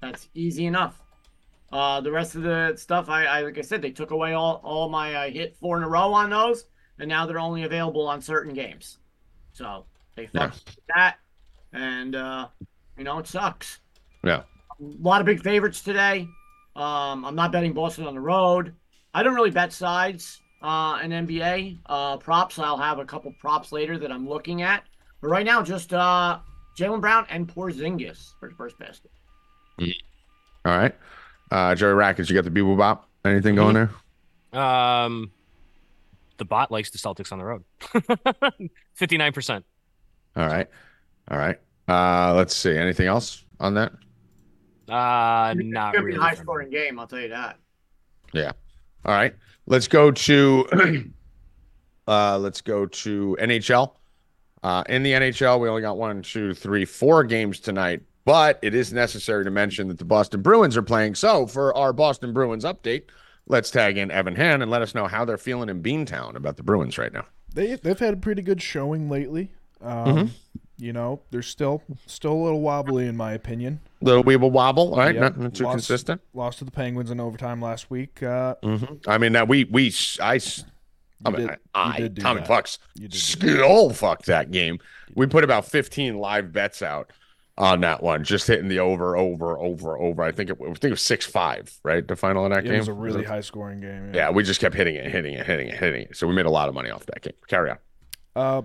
That's 0.01 0.29
easy 0.35 0.67
enough. 0.67 1.03
Uh, 1.73 2.01
the 2.01 2.11
rest 2.11 2.35
of 2.35 2.43
the 2.43 2.75
stuff, 2.77 3.09
I, 3.09 3.25
I 3.25 3.43
like 3.43 3.59
I 3.59 3.63
said, 3.63 3.83
they 3.83 3.91
took 3.91 4.11
away 4.11 4.33
all 4.33 4.61
all 4.65 4.89
my 4.89 5.19
I 5.19 5.31
hit 5.31 5.57
four 5.61 5.77
in 5.77 5.83
a 5.83 5.89
row 5.89 6.15
on 6.15 6.31
those, 6.31 6.65
and 6.99 7.09
now 7.09 7.27
they're 7.27 7.39
only 7.39 7.63
available 7.65 8.07
on 8.09 8.21
certain 8.21 8.53
games. 8.55 8.99
So 9.53 9.85
they 10.17 10.29
Yeah. 10.33 10.49
fucked 10.51 10.65
with 10.67 10.87
that, 10.95 11.17
and 11.73 12.15
uh, 12.17 12.49
you 12.97 13.05
know 13.05 13.19
it 13.19 13.27
sucks 13.27 13.81
Yeah. 14.25 14.43
a 14.43 14.45
lot 14.81 15.21
of 15.21 15.27
big 15.27 15.43
favorites 15.43 15.83
today. 15.83 16.29
Um, 16.77 17.25
I'm 17.25 17.35
not 17.35 17.51
betting 17.53 17.73
Boston 17.73 18.07
on 18.07 18.15
the 18.15 18.21
road. 18.21 18.75
I 19.15 19.23
don't 19.23 19.35
really 19.35 19.51
bet 19.51 19.73
sides 19.73 20.41
uh, 20.63 21.01
in 21.03 21.11
NBA. 21.13 21.79
Uh, 21.87 22.17
props, 22.19 22.59
I'll 22.59 22.77
have 22.77 22.99
a 22.99 23.05
couple 23.05 23.33
props 23.41 23.73
later 23.73 23.99
that 23.99 24.13
I'm 24.13 24.29
looking 24.29 24.63
at. 24.63 24.85
But 25.21 25.29
right 25.29 25.45
now, 25.47 25.63
just 25.63 25.93
uh, 25.93 26.39
Jaylen 26.77 27.01
Brown 27.01 27.27
and 27.31 27.49
Porzingis 27.53 28.33
for 28.39 28.49
the 28.49 28.55
first 28.55 28.79
basket. 28.79 29.11
All 29.81 30.77
right. 30.77 30.95
Uh, 31.51 31.75
Joey 31.75 31.95
Rackets, 31.95 32.29
you 32.29 32.35
got 32.41 32.45
the 32.45 32.51
Bebo 32.51 32.77
Bop? 32.77 33.09
Anything 33.25 33.55
going 33.57 33.75
there? 33.75 33.91
Um, 34.61 35.31
the 36.39 36.45
bot 36.45 36.71
likes 36.71 36.91
the 36.91 36.99
Celtics 36.99 37.33
on 37.33 37.39
the 37.39 37.45
road. 37.45 37.65
Fifty-nine 38.95 39.33
percent. 39.33 39.65
All 40.37 40.47
right. 40.47 40.69
All 41.31 41.39
right. 41.39 41.59
Uh, 41.89 42.35
let's 42.35 42.55
see. 42.55 42.77
Anything 42.77 43.07
else 43.07 43.45
on 43.61 43.75
that? 43.75 43.93
Uh, 44.89 45.55
It's 45.57 45.65
not 45.67 45.93
gonna 45.95 46.05
be 46.07 46.13
really. 46.13 46.19
a 46.19 46.21
high 46.29 46.35
scoring 46.35 46.71
game. 46.71 46.99
I'll 46.99 47.07
tell 47.07 47.21
you 47.21 47.29
that. 47.29 47.59
Yeah. 48.33 48.53
All 49.05 49.15
right. 49.15 49.35
Let's 49.67 49.89
go 49.89 50.11
to 50.11 50.67
uh 52.09 52.39
let's 52.39 52.61
go 52.61 52.87
to 52.87 53.37
NHL. 53.41 53.93
Uh 54.63 54.85
in 54.89 55.03
the 55.03 55.13
NHL, 55.13 55.61
we 55.61 55.69
only 55.69 55.83
got 55.83 55.99
one, 55.99 56.23
two, 56.23 56.55
three, 56.55 56.85
four 56.85 57.25
games 57.25 57.61
tonight, 57.61 58.01
but 58.25 58.59
it 58.63 58.75
is 58.75 58.93
necessary 58.93 59.45
to 59.45 59.51
mention 59.51 59.89
that 59.89 59.99
the 59.99 60.05
Boston 60.05 60.41
Bruins 60.43 60.77
are 60.77 60.83
playing. 60.83 61.15
So 61.15 61.47
for 61.47 61.77
our 61.77 61.93
Boston 61.93 62.33
Bruins 62.33 62.65
update, 62.65 63.05
let's 63.49 63.71
tag 63.71 63.97
in 63.99 64.11
Evan 64.11 64.37
Han 64.37 64.63
and 64.63 64.71
let 64.71 64.83
us 64.83 64.95
know 64.95 65.07
how 65.07 65.25
they're 65.25 65.37
feeling 65.39 65.69
in 65.69 65.83
Beantown 65.83 66.37
about 66.37 66.57
the 66.57 66.63
Bruins 66.63 66.97
right 66.99 67.13
now. 67.13 67.25
They 67.53 67.75
they've 67.77 67.99
had 67.99 68.15
a 68.15 68.19
pretty 68.19 68.43
good 68.43 68.63
showing 68.63 69.09
lately. 69.09 69.51
Um, 69.81 70.05
Mhm. 70.07 70.31
You 70.81 70.93
know, 70.93 71.23
they're 71.33 71.43
still 71.43 71.83
still 72.07 72.33
a 72.35 72.41
little 72.45 72.61
wobbly 72.61 73.07
in 73.09 73.17
my 73.17 73.33
opinion. 73.33 73.81
Little 74.01 74.23
weeble 74.23 74.53
wobble, 74.53 74.93
all 74.93 74.99
right, 74.99 75.13
Yeah, 75.15 75.23
not, 75.23 75.37
not 75.37 75.55
too 75.55 75.65
lost- 75.65 75.75
consistent. 75.75 76.21
Lost 76.35 76.59
to 76.61 76.65
the 76.65 76.71
Penguins 76.71 77.11
in 77.11 77.19
overtime 77.19 77.61
last 77.61 77.91
week. 77.91 78.23
Uh, 78.23 78.55
Mm-hmm. 78.63 79.11
I 79.11 79.19
mean, 79.19 79.33
that 79.33 79.49
we 79.49 79.65
we 79.65 79.93
I 80.21 80.39
I 81.25 81.31
mean, 81.31 81.47
did- 81.49 81.59
I, 81.75 81.97
I 82.05 82.09
Tommy. 82.09 82.43
Pucks 82.43 82.79
you 82.95 83.09
skull 83.11 83.91
fuck 83.91 84.23
that 84.27 84.53
game. 84.53 84.79
We 85.15 85.27
put 85.27 85.43
about 85.43 85.65
15 85.67 86.19
live 86.19 86.53
bets 86.53 86.81
out 86.81 87.11
on 87.59 87.81
that 87.81 88.03
one, 88.03 88.25
just 88.25 88.47
hitting 88.47 88.69
the 88.69 88.79
over, 88.79 89.17
over, 89.17 89.59
over, 89.59 89.99
over. 89.99 90.23
I 90.23 90.33
think 90.33 90.49
it, 90.49 90.59
I 90.63 90.67
think 90.67 90.85
it 90.85 90.91
was 90.91 91.03
six 91.03 91.27
five, 91.27 91.79
right? 91.83 92.07
The 92.07 92.17
final 92.17 92.47
in 92.47 92.53
that 92.53 92.61
it 92.61 92.69
game 92.69 92.75
It 92.75 92.79
was 92.79 92.89
a 92.89 92.93
really 92.95 93.25
high 93.25 93.41
scoring 93.41 93.81
game. 93.81 94.15
Yeah, 94.15 94.31
we 94.31 94.45
just 94.45 94.61
kept 94.61 94.75
hitting 94.75 94.95
it, 94.95 95.11
hitting 95.11 95.35
it, 95.35 95.45
hitting 95.45 95.69
it, 95.69 95.79
hitting 95.79 96.03
it. 96.03 96.17
So 96.17 96.27
we 96.27 96.35
made 96.35 96.47
a 96.47 96.51
lot 96.51 96.69
of 96.69 96.75
money 96.75 96.91
off 96.91 97.05
that 97.07 97.21
game. 97.21 97.35
Carry 97.49 97.71
on. 97.71 97.79
Uh, 98.35 98.63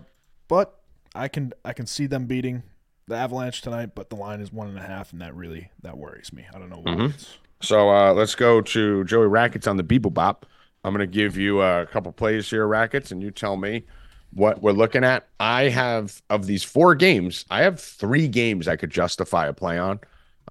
but 0.47 0.79
I 1.15 1.27
can 1.27 1.53
I 1.65 1.73
can 1.73 1.87
see 1.87 2.05
them 2.05 2.27
beating 2.27 2.63
the 3.07 3.15
Avalanche 3.15 3.61
tonight, 3.61 3.95
but 3.95 4.09
the 4.09 4.15
line 4.15 4.39
is 4.39 4.53
one 4.53 4.69
and 4.69 4.77
a 4.77 4.83
half, 4.83 5.11
and 5.11 5.21
that 5.21 5.35
really 5.35 5.71
that 5.81 5.97
worries 5.97 6.31
me. 6.31 6.45
I 6.53 6.59
don't 6.59 6.69
know 6.69 6.81
why. 6.81 6.93
Mhm. 6.93 7.27
So 7.61 7.89
uh, 7.89 8.13
let's 8.13 8.35
go 8.35 8.61
to 8.61 9.03
Joey 9.05 9.27
Rackets 9.27 9.67
on 9.67 9.77
the 9.77 9.83
Beeble 9.83 10.13
Bop. 10.13 10.45
I'm 10.83 10.93
going 10.93 10.99
to 10.99 11.11
give 11.11 11.37
you 11.37 11.61
a 11.61 11.85
couple 11.85 12.11
plays 12.11 12.49
here, 12.49 12.67
Rackets, 12.67 13.11
and 13.11 13.23
you 13.23 13.31
tell 13.31 13.55
me 13.55 13.85
what 14.33 14.61
we're 14.61 14.71
looking 14.71 15.03
at. 15.03 15.27
I 15.39 15.69
have, 15.69 16.21
of 16.29 16.45
these 16.45 16.63
four 16.63 16.95
games, 16.95 17.45
I 17.49 17.61
have 17.63 17.79
three 17.79 18.27
games 18.27 18.67
I 18.67 18.75
could 18.75 18.89
justify 18.89 19.47
a 19.47 19.53
play 19.53 19.77
on. 19.77 19.99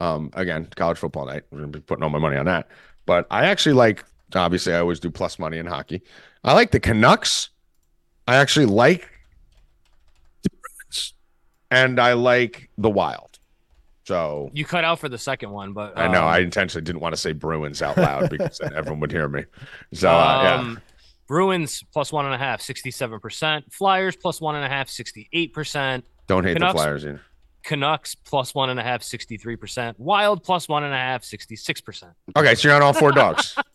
Um, 0.00 0.30
again, 0.34 0.68
college 0.76 0.98
football 0.98 1.26
night. 1.26 1.44
We're 1.50 1.60
to 1.60 1.66
be 1.66 1.80
putting 1.80 2.02
all 2.02 2.10
my 2.10 2.18
money 2.18 2.36
on 2.36 2.46
that. 2.46 2.68
But 3.06 3.26
I 3.30 3.46
actually 3.46 3.74
like, 3.74 4.04
obviously, 4.34 4.74
I 4.74 4.78
always 4.80 5.00
do 5.00 5.10
plus 5.10 5.38
money 5.38 5.58
in 5.58 5.66
hockey. 5.66 6.02
I 6.44 6.54
like 6.54 6.70
the 6.70 6.80
Canucks. 6.80 7.50
I 8.26 8.36
actually 8.36 8.66
like 8.66 9.08
the 10.42 10.50
Bruins. 10.50 11.14
And 11.70 12.00
I 12.00 12.12
like 12.14 12.70
the 12.78 12.90
Wild. 12.90 13.38
So 14.04 14.50
You 14.52 14.64
cut 14.64 14.82
out 14.84 14.98
for 14.98 15.08
the 15.08 15.18
second 15.18 15.50
one, 15.50 15.72
but 15.72 15.96
I 15.96 16.08
know. 16.08 16.22
um, 16.22 16.28
I 16.28 16.38
intentionally 16.38 16.84
didn't 16.84 17.00
want 17.00 17.14
to 17.14 17.20
say 17.20 17.32
Bruins 17.32 17.82
out 17.82 17.96
loud 17.96 18.30
because 18.30 18.58
then 18.58 18.74
everyone 18.74 18.98
would 19.00 19.12
hear 19.12 19.28
me. 19.28 19.44
So 19.92 20.08
uh, 20.10 20.40
yeah, 20.42 20.54
um, 20.56 20.80
Bruins 21.26 21.82
plus 21.92 22.12
one 22.12 22.26
and 22.26 22.34
a 22.34 22.38
half, 22.38 22.60
67%. 22.60 23.72
Flyers 23.72 24.16
plus 24.16 24.40
one 24.40 24.54
and 24.56 24.64
a 24.64 24.68
half, 24.68 24.88
68%. 24.88 26.02
don't 26.26 26.44
hate 26.44 26.54
Canucks- 26.54 26.72
the 26.72 26.78
Flyers 26.78 27.04
either. 27.04 27.20
Canucks 27.62 28.16
plus 28.16 28.54
one 28.54 28.70
and 28.70 28.80
a 28.80 28.82
half, 28.82 29.02
63%. 29.02 29.94
Wild 29.98 30.42
plus 30.42 30.68
one 30.68 30.82
and 30.82 30.92
a 30.92 30.96
half, 30.96 31.22
66%. 31.22 32.12
Okay, 32.36 32.54
so 32.56 32.68
you're 32.68 32.76
on 32.76 32.82
all 32.82 32.92
four 32.92 33.12
dogs. 33.12 33.56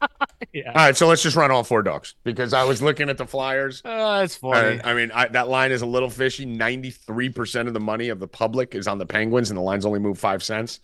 Yeah. 0.53 0.69
all 0.69 0.75
right, 0.75 0.95
so 0.95 1.07
let's 1.07 1.21
just 1.21 1.35
run 1.35 1.51
all 1.51 1.63
four 1.63 1.83
dogs 1.83 2.15
because 2.23 2.53
I 2.53 2.63
was 2.63 2.81
looking 2.81 3.09
at 3.09 3.17
the 3.17 3.25
Flyers. 3.25 3.81
Uh, 3.83 4.19
that's 4.19 4.35
funny. 4.35 4.79
I 4.83 4.93
mean, 4.93 5.11
I, 5.11 5.27
that 5.29 5.49
line 5.49 5.71
is 5.71 5.81
a 5.81 5.85
little 5.85 6.09
fishy. 6.09 6.45
Ninety-three 6.45 7.29
percent 7.29 7.67
of 7.67 7.73
the 7.73 7.79
money 7.79 8.09
of 8.09 8.19
the 8.19 8.27
public 8.27 8.73
is 8.73 8.87
on 8.87 8.97
the 8.97 9.05
Penguins, 9.05 9.49
and 9.49 9.57
the 9.57 9.61
lines 9.61 9.85
only 9.85 9.99
move 9.99 10.17
five 10.17 10.41
cents. 10.43 10.79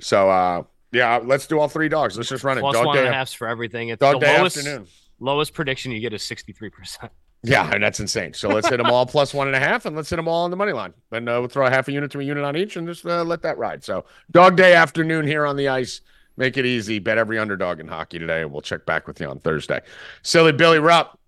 So, 0.00 0.30
uh, 0.30 0.62
yeah, 0.92 1.20
let's 1.22 1.46
do 1.46 1.58
all 1.58 1.68
three 1.68 1.88
dogs. 1.88 2.16
Let's 2.16 2.28
just 2.28 2.42
run 2.42 2.58
it. 2.58 2.62
Plus 2.62 2.74
Dog 2.74 2.86
one 2.86 2.98
and 2.98 3.08
a 3.08 3.12
half's 3.12 3.32
for 3.32 3.48
everything. 3.48 3.88
It's 3.90 4.00
dog 4.00 4.14
the 4.20 4.26
day 4.26 4.38
lowest, 4.38 4.56
afternoon. 4.58 4.86
Lowest 5.22 5.54
prediction 5.54 5.92
you 5.92 6.00
get 6.00 6.12
is 6.12 6.22
63%. 6.22 7.08
Yeah, 7.44 7.68
and 7.72 7.82
that's 7.82 7.98
insane. 7.98 8.34
So 8.34 8.48
let's 8.48 8.68
hit 8.68 8.76
them 8.76 8.86
all 8.86 9.04
plus 9.04 9.34
one 9.34 9.48
and 9.48 9.56
a 9.56 9.58
half, 9.58 9.84
and 9.84 9.96
let's 9.96 10.08
hit 10.08 10.16
them 10.16 10.28
all 10.28 10.44
on 10.44 10.50
the 10.50 10.56
money 10.56 10.72
line. 10.72 10.94
And 11.10 11.28
uh, 11.28 11.38
we'll 11.40 11.48
throw 11.48 11.66
a 11.66 11.70
half 11.70 11.88
a 11.88 11.92
unit 11.92 12.10
to 12.12 12.20
a 12.20 12.22
unit 12.22 12.44
on 12.44 12.56
each, 12.56 12.76
and 12.76 12.86
just 12.86 13.04
uh, 13.04 13.24
let 13.24 13.42
that 13.42 13.58
ride. 13.58 13.82
So 13.82 14.04
dog 14.30 14.56
day 14.56 14.74
afternoon 14.74 15.26
here 15.26 15.44
on 15.44 15.56
the 15.56 15.68
ice. 15.68 16.02
Make 16.36 16.56
it 16.56 16.64
easy. 16.64 16.98
Bet 17.00 17.18
every 17.18 17.38
underdog 17.38 17.80
in 17.80 17.88
hockey 17.88 18.18
today, 18.20 18.42
and 18.42 18.52
we'll 18.52 18.62
check 18.62 18.86
back 18.86 19.06
with 19.08 19.20
you 19.20 19.28
on 19.28 19.40
Thursday. 19.40 19.80
Silly 20.22 20.52
Billy 20.52 20.78
Rupp, 20.78 21.18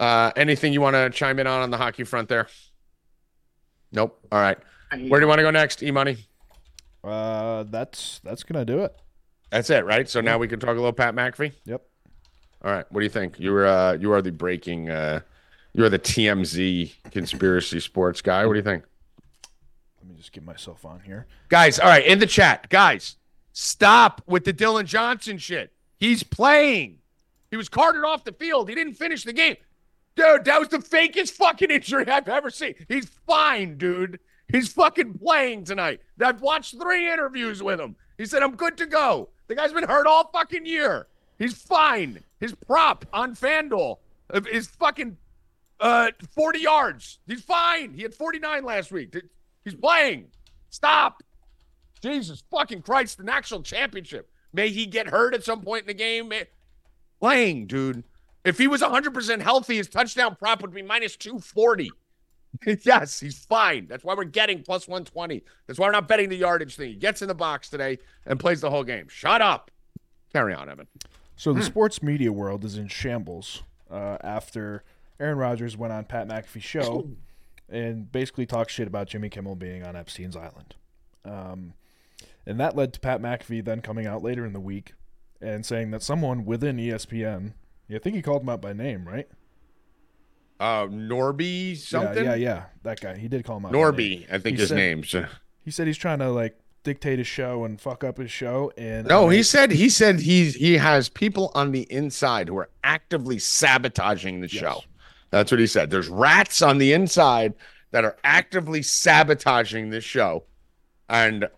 uh, 0.00 0.32
anything 0.34 0.72
you 0.72 0.80
want 0.80 0.94
to 0.94 1.08
chime 1.10 1.38
in 1.38 1.46
on 1.46 1.62
on 1.62 1.70
the 1.70 1.76
hockey 1.78 2.02
front 2.04 2.28
there? 2.28 2.48
Nope. 3.92 4.18
All 4.32 4.40
right. 4.40 4.58
Where 4.90 5.20
do 5.20 5.24
you 5.24 5.28
want 5.28 5.38
to 5.38 5.44
go 5.44 5.50
next, 5.50 5.82
E 5.82 5.90
Money? 5.92 6.16
uh, 7.04 7.64
that's 7.70 8.20
that's 8.24 8.42
gonna 8.42 8.64
do 8.64 8.80
it. 8.80 8.94
That's 9.50 9.70
it, 9.70 9.84
right? 9.84 10.08
So 10.08 10.20
now 10.20 10.38
we 10.38 10.48
can 10.48 10.60
talk 10.60 10.70
a 10.70 10.74
little 10.74 10.92
Pat 10.92 11.14
McAfee. 11.14 11.52
Yep. 11.64 11.82
All 12.62 12.70
right. 12.70 12.84
What 12.90 13.00
do 13.00 13.04
you 13.04 13.10
think? 13.10 13.38
You 13.38 13.52
were 13.52 13.66
uh, 13.66 13.92
you 13.94 14.12
are 14.12 14.22
the 14.22 14.32
breaking. 14.32 14.90
Uh, 14.90 15.20
you 15.72 15.84
are 15.84 15.88
the 15.88 15.98
TMZ 15.98 16.92
conspiracy 17.10 17.80
sports 17.80 18.20
guy. 18.20 18.44
What 18.44 18.54
do 18.54 18.58
you 18.58 18.64
think? 18.64 18.84
Let 20.02 20.10
me 20.10 20.16
just 20.16 20.32
get 20.32 20.44
myself 20.44 20.84
on 20.84 21.00
here. 21.00 21.26
Guys, 21.48 21.78
all 21.78 21.88
right, 21.88 22.04
in 22.04 22.18
the 22.18 22.26
chat, 22.26 22.68
guys, 22.68 23.16
stop 23.52 24.22
with 24.26 24.44
the 24.44 24.52
Dillon 24.52 24.86
Johnson 24.86 25.38
shit. 25.38 25.72
He's 25.96 26.22
playing. 26.22 26.98
He 27.50 27.56
was 27.56 27.68
carted 27.68 28.04
off 28.04 28.24
the 28.24 28.32
field. 28.32 28.68
He 28.68 28.74
didn't 28.74 28.94
finish 28.94 29.24
the 29.24 29.32
game. 29.32 29.56
Dude, 30.16 30.44
that 30.44 30.58
was 30.58 30.68
the 30.68 30.78
fakest 30.78 31.32
fucking 31.32 31.70
injury 31.70 32.06
I've 32.08 32.28
ever 32.28 32.50
seen. 32.50 32.74
He's 32.88 33.06
fine, 33.26 33.76
dude. 33.76 34.18
He's 34.48 34.72
fucking 34.72 35.18
playing 35.18 35.64
tonight. 35.64 36.00
I've 36.20 36.40
watched 36.40 36.80
three 36.80 37.10
interviews 37.10 37.62
with 37.62 37.80
him. 37.80 37.96
He 38.18 38.26
said, 38.26 38.42
I'm 38.42 38.56
good 38.56 38.76
to 38.78 38.86
go. 38.86 39.28
The 39.46 39.54
guy's 39.54 39.72
been 39.72 39.84
hurt 39.84 40.06
all 40.06 40.28
fucking 40.32 40.66
year. 40.66 41.06
He's 41.40 41.54
fine. 41.54 42.22
His 42.38 42.54
prop 42.54 43.06
on 43.12 43.34
FanDuel 43.34 43.96
is 44.52 44.68
fucking 44.68 45.16
uh 45.80 46.10
40 46.36 46.58
yards. 46.60 47.18
He's 47.26 47.42
fine. 47.42 47.94
He 47.94 48.02
had 48.02 48.14
49 48.14 48.62
last 48.62 48.92
week. 48.92 49.16
He's 49.64 49.74
playing. 49.74 50.26
Stop. 50.68 51.22
Jesus 52.02 52.44
fucking 52.50 52.82
Christ, 52.82 53.16
the 53.16 53.24
national 53.24 53.62
championship. 53.62 54.30
May 54.52 54.68
he 54.68 54.84
get 54.84 55.08
hurt 55.08 55.34
at 55.34 55.42
some 55.42 55.62
point 55.62 55.82
in 55.82 55.86
the 55.88 55.94
game. 55.94 56.30
Playing, 57.20 57.66
dude. 57.66 58.04
If 58.44 58.58
he 58.58 58.68
was 58.68 58.82
100% 58.82 59.40
healthy, 59.40 59.76
his 59.76 59.88
touchdown 59.88 60.36
prop 60.36 60.60
would 60.62 60.74
be 60.74 60.82
minus 60.82 61.16
240. 61.16 61.90
yes, 62.82 63.20
he's 63.20 63.38
fine. 63.44 63.86
That's 63.86 64.04
why 64.04 64.14
we're 64.14 64.24
getting 64.24 64.62
plus 64.62 64.88
120. 64.88 65.42
That's 65.66 65.78
why 65.78 65.86
we're 65.86 65.92
not 65.92 66.08
betting 66.08 66.28
the 66.28 66.36
yardage 66.36 66.76
thing. 66.76 66.88
He 66.88 66.96
gets 66.96 67.22
in 67.22 67.28
the 67.28 67.34
box 67.34 67.68
today 67.68 67.98
and 68.26 68.40
plays 68.40 68.60
the 68.60 68.70
whole 68.70 68.84
game. 68.84 69.08
Shut 69.08 69.40
up. 69.40 69.70
Carry 70.32 70.54
on, 70.54 70.68
Evan. 70.68 70.86
So 71.40 71.52
Hmm. 71.54 71.58
the 71.60 71.64
sports 71.64 72.02
media 72.02 72.30
world 72.34 72.66
is 72.66 72.76
in 72.76 72.88
shambles 72.88 73.62
uh, 73.90 74.18
after 74.22 74.84
Aaron 75.18 75.38
Rodgers 75.38 75.74
went 75.74 75.90
on 75.90 76.04
Pat 76.04 76.28
McAfee's 76.28 76.62
show 76.62 77.08
and 77.70 78.12
basically 78.12 78.44
talked 78.44 78.70
shit 78.70 78.86
about 78.86 79.06
Jimmy 79.08 79.30
Kimmel 79.30 79.56
being 79.56 79.82
on 79.82 79.96
Epstein's 79.96 80.36
island. 80.36 80.74
Um, 81.24 81.72
and 82.44 82.60
that 82.60 82.76
led 82.76 82.92
to 82.92 83.00
Pat 83.00 83.22
McAfee 83.22 83.64
then 83.64 83.80
coming 83.80 84.06
out 84.06 84.22
later 84.22 84.44
in 84.44 84.52
the 84.52 84.60
week 84.60 84.92
and 85.40 85.64
saying 85.64 85.92
that 85.92 86.02
someone 86.02 86.44
within 86.44 86.76
ESPN, 86.76 87.54
I 87.90 87.96
think 87.98 88.16
he 88.16 88.20
called 88.20 88.42
him 88.42 88.50
out 88.50 88.60
by 88.60 88.74
name, 88.74 89.08
right? 89.08 89.26
Uh, 90.60 90.88
Norby 90.88 91.74
something? 91.74 92.22
Yeah, 92.22 92.34
yeah, 92.34 92.54
yeah. 92.54 92.62
That 92.82 93.00
guy. 93.00 93.16
He 93.16 93.28
did 93.28 93.46
call 93.46 93.56
him 93.56 93.64
out. 93.64 93.72
by 93.72 93.78
name. 93.78 93.86
Norby, 93.92 94.26
I 94.30 94.36
think 94.38 94.56
He 94.58 94.60
his 94.60 94.68
said- 94.68 94.76
name's. 94.76 95.14
He 95.64 95.70
said 95.70 95.86
he's 95.86 95.96
trying 95.96 96.18
to 96.18 96.28
like 96.30 96.59
dictate 96.82 97.18
his 97.18 97.26
show 97.26 97.64
and 97.64 97.80
fuck 97.80 98.02
up 98.04 98.18
his 98.18 98.30
show. 98.30 98.72
And 98.76 99.06
No, 99.06 99.28
he 99.28 99.42
said 99.42 99.70
he 99.70 99.88
said 99.88 100.20
he's 100.20 100.54
he 100.54 100.76
has 100.78 101.08
people 101.08 101.50
on 101.54 101.72
the 101.72 101.82
inside 101.92 102.48
who 102.48 102.56
are 102.58 102.70
actively 102.84 103.38
sabotaging 103.38 104.40
the 104.40 104.48
Yes. 104.48 104.60
show. 104.60 104.82
That's 105.30 105.50
what 105.50 105.60
he 105.60 105.66
said. 105.66 105.90
There's 105.90 106.08
rats 106.08 106.62
on 106.62 106.78
the 106.78 106.92
inside 106.92 107.54
that 107.92 108.04
are 108.04 108.16
actively 108.24 108.82
sabotaging 108.82 109.90
this 109.90 110.04
show. 110.04 110.44
And 111.08 111.48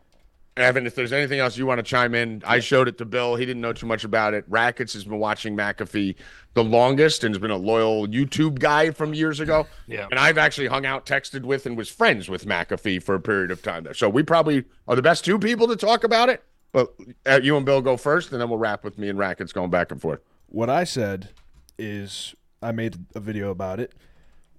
Evan, 0.56 0.86
if 0.86 0.94
there's 0.94 1.12
anything 1.12 1.40
else 1.40 1.56
you 1.56 1.64
want 1.64 1.78
to 1.78 1.82
chime 1.82 2.14
in, 2.14 2.42
I 2.46 2.60
showed 2.60 2.86
it 2.86 2.98
to 2.98 3.06
Bill. 3.06 3.36
He 3.36 3.46
didn't 3.46 3.62
know 3.62 3.72
too 3.72 3.86
much 3.86 4.04
about 4.04 4.34
it. 4.34 4.44
Rackets 4.48 4.92
has 4.92 5.04
been 5.04 5.18
watching 5.18 5.56
McAfee 5.56 6.16
the 6.52 6.62
longest 6.62 7.24
and 7.24 7.34
has 7.34 7.40
been 7.40 7.50
a 7.50 7.56
loyal 7.56 8.06
YouTube 8.06 8.58
guy 8.58 8.90
from 8.90 9.14
years 9.14 9.40
ago. 9.40 9.66
Yeah. 9.86 10.08
And 10.10 10.20
I've 10.20 10.36
actually 10.36 10.66
hung 10.66 10.84
out, 10.84 11.06
texted 11.06 11.42
with, 11.42 11.64
and 11.64 11.74
was 11.74 11.88
friends 11.88 12.28
with 12.28 12.44
McAfee 12.44 13.02
for 13.02 13.14
a 13.14 13.20
period 13.20 13.50
of 13.50 13.62
time 13.62 13.84
there. 13.84 13.94
So 13.94 14.10
we 14.10 14.22
probably 14.22 14.64
are 14.86 14.94
the 14.94 15.02
best 15.02 15.24
two 15.24 15.38
people 15.38 15.68
to 15.68 15.76
talk 15.76 16.04
about 16.04 16.28
it. 16.28 16.44
But 16.72 16.94
uh, 17.26 17.40
you 17.42 17.56
and 17.56 17.64
Bill 17.64 17.80
go 17.80 17.96
first, 17.96 18.32
and 18.32 18.40
then 18.40 18.50
we'll 18.50 18.58
wrap 18.58 18.84
with 18.84 18.98
me 18.98 19.08
and 19.08 19.18
Rackets 19.18 19.52
going 19.52 19.70
back 19.70 19.90
and 19.90 20.00
forth. 20.00 20.20
What 20.48 20.68
I 20.68 20.84
said 20.84 21.30
is 21.78 22.34
I 22.60 22.72
made 22.72 22.96
a 23.14 23.20
video 23.20 23.50
about 23.50 23.80
it. 23.80 23.92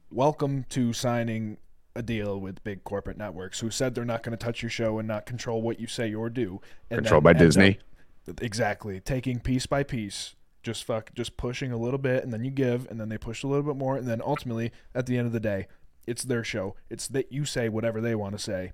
Welcome 0.10 0.66
to 0.70 0.94
signing 0.94 1.58
a 1.96 2.02
deal 2.02 2.40
with 2.40 2.64
big 2.64 2.84
corporate 2.84 3.18
networks 3.18 3.60
who 3.60 3.70
said 3.70 3.94
they're 3.94 4.06
not 4.06 4.24
going 4.24 4.36
to 4.36 4.44
touch 4.44 4.62
your 4.64 4.70
show 4.70 4.98
and 5.00 5.08
not 5.08 5.26
control 5.26 5.62
what 5.62 5.80
you 5.80 5.88
say 5.88 6.14
or 6.14 6.30
do. 6.30 6.60
And 6.90 7.00
Controlled 7.00 7.24
by 7.24 7.34
Disney. 7.34 7.80
up- 8.28 8.42
exactly. 8.42 9.00
Taking 9.00 9.40
piece 9.40 9.66
by 9.66 9.84
piece, 9.84 10.36
just 10.64 10.84
fuck, 10.84 11.14
just 11.14 11.38
pushing 11.38 11.72
a 11.72 11.78
little 11.78 12.00
bit, 12.00 12.24
and 12.24 12.34
then 12.34 12.44
you 12.44 12.52
give, 12.52 12.90
and 12.90 13.00
then 13.00 13.10
they 13.10 13.18
push 13.18 13.44
a 13.44 13.48
little 13.48 13.64
bit 13.64 13.76
more, 13.78 13.96
and 13.98 14.08
then 14.08 14.22
ultimately, 14.24 14.72
at 14.96 15.06
the 15.06 15.18
end 15.18 15.28
of 15.28 15.34
the 15.34 15.40
day, 15.40 15.68
it's 16.08 16.24
their 16.24 16.44
show. 16.44 16.76
It's 16.90 17.08
that 17.10 17.32
you 17.32 17.46
say 17.46 17.70
whatever 17.70 18.02
they 18.02 18.16
want 18.16 18.36
to 18.36 18.40
say. 18.40 18.74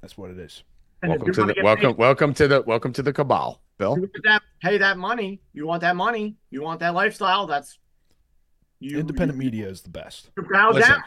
That's 0.00 0.18
what 0.18 0.30
it 0.30 0.38
is. 0.38 0.64
And 1.02 1.10
Welcome 1.10 1.32
to 1.32 1.44
the 1.44 1.54
welcome 1.62 1.90
paid- 1.92 1.98
welcome 1.98 2.34
to 2.34 2.48
the 2.48 2.62
welcome 2.62 2.92
to 2.92 3.02
the 3.02 3.12
cabal, 3.12 3.60
Bill. 3.78 3.96
that 4.24 4.42
pay 4.60 4.78
that 4.78 4.98
money. 4.98 5.40
You 5.52 5.66
want 5.66 5.80
that 5.80 5.96
money. 5.96 6.36
You 6.50 6.62
want 6.62 6.78
that 6.80 6.94
lifestyle. 6.94 7.46
That's 7.48 7.78
you. 8.78 8.98
Independent 9.00 9.36
media 9.38 9.68
is 9.68 9.82
the 9.82 9.90
best. 9.90 10.30
You 10.36 10.44
bow 10.52 10.70
Listen, 10.70 10.90
down. 10.92 11.02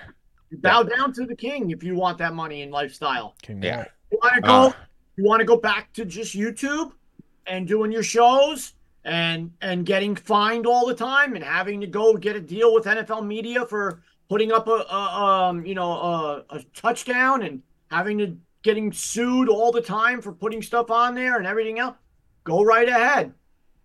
You 0.56 0.62
bow 0.62 0.84
down 0.84 1.14
to 1.14 1.26
the 1.26 1.36
king 1.36 1.72
if 1.72 1.84
you 1.84 1.95
want 1.95 2.18
that 2.20 2.34
money 2.34 2.62
and 2.62 2.72
lifestyle. 2.72 3.36
King 3.41 3.62
Yeah. 3.62 3.86
You 4.12 4.20
want 4.22 4.36
to 4.36 4.41
go? 4.41 4.47
Uh, 4.47 4.72
you 5.18 5.24
want 5.24 5.39
to 5.41 5.45
go 5.45 5.58
back 5.58 5.91
to 5.93 6.06
just 6.06 6.36
YouTube 6.36 6.93
and 7.45 7.68
doing 7.68 7.91
your 7.91 8.03
shows 8.03 8.74
and 9.03 9.51
and 9.62 9.86
getting 9.86 10.16
fined 10.16 10.66
all 10.66 10.88
the 10.88 10.95
time 10.95 11.36
and 11.36 11.43
having 11.43 11.82
to 11.82 11.88
go 11.88 12.16
get 12.16 12.36
a 12.36 12.41
deal 12.41 12.74
with 12.74 12.86
NFL 12.86 13.26
media 13.26 13.66
for 13.66 14.01
putting 14.30 14.51
up 14.51 14.68
a, 14.68 14.86
a 14.89 14.95
um 14.95 15.66
you 15.66 15.76
know 15.76 15.91
a, 15.91 16.45
a 16.49 16.64
touchdown 16.74 17.43
and 17.43 17.62
having 17.91 18.18
to 18.18 18.38
getting 18.64 18.91
sued 18.91 19.47
all 19.49 19.72
the 19.72 19.82
time 19.82 20.22
for 20.22 20.32
putting 20.32 20.62
stuff 20.62 20.89
on 20.89 21.14
there 21.14 21.38
and 21.38 21.45
everything 21.45 21.80
else. 21.80 21.97
Go 22.45 22.64
right 22.64 22.88
ahead, 22.88 23.34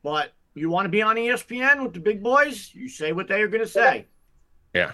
but 0.03 0.33
you 0.55 0.71
want 0.71 0.87
to 0.87 0.91
be 0.91 1.03
on 1.03 1.16
ESPN 1.16 1.83
with 1.83 1.95
the 1.95 2.01
big 2.01 2.23
boys? 2.23 2.71
You 2.75 2.89
say 2.89 3.12
what 3.12 3.29
they 3.29 3.43
are 3.43 3.49
going 3.49 3.62
to 3.62 3.68
say. 3.68 4.07
yeah. 4.75 4.93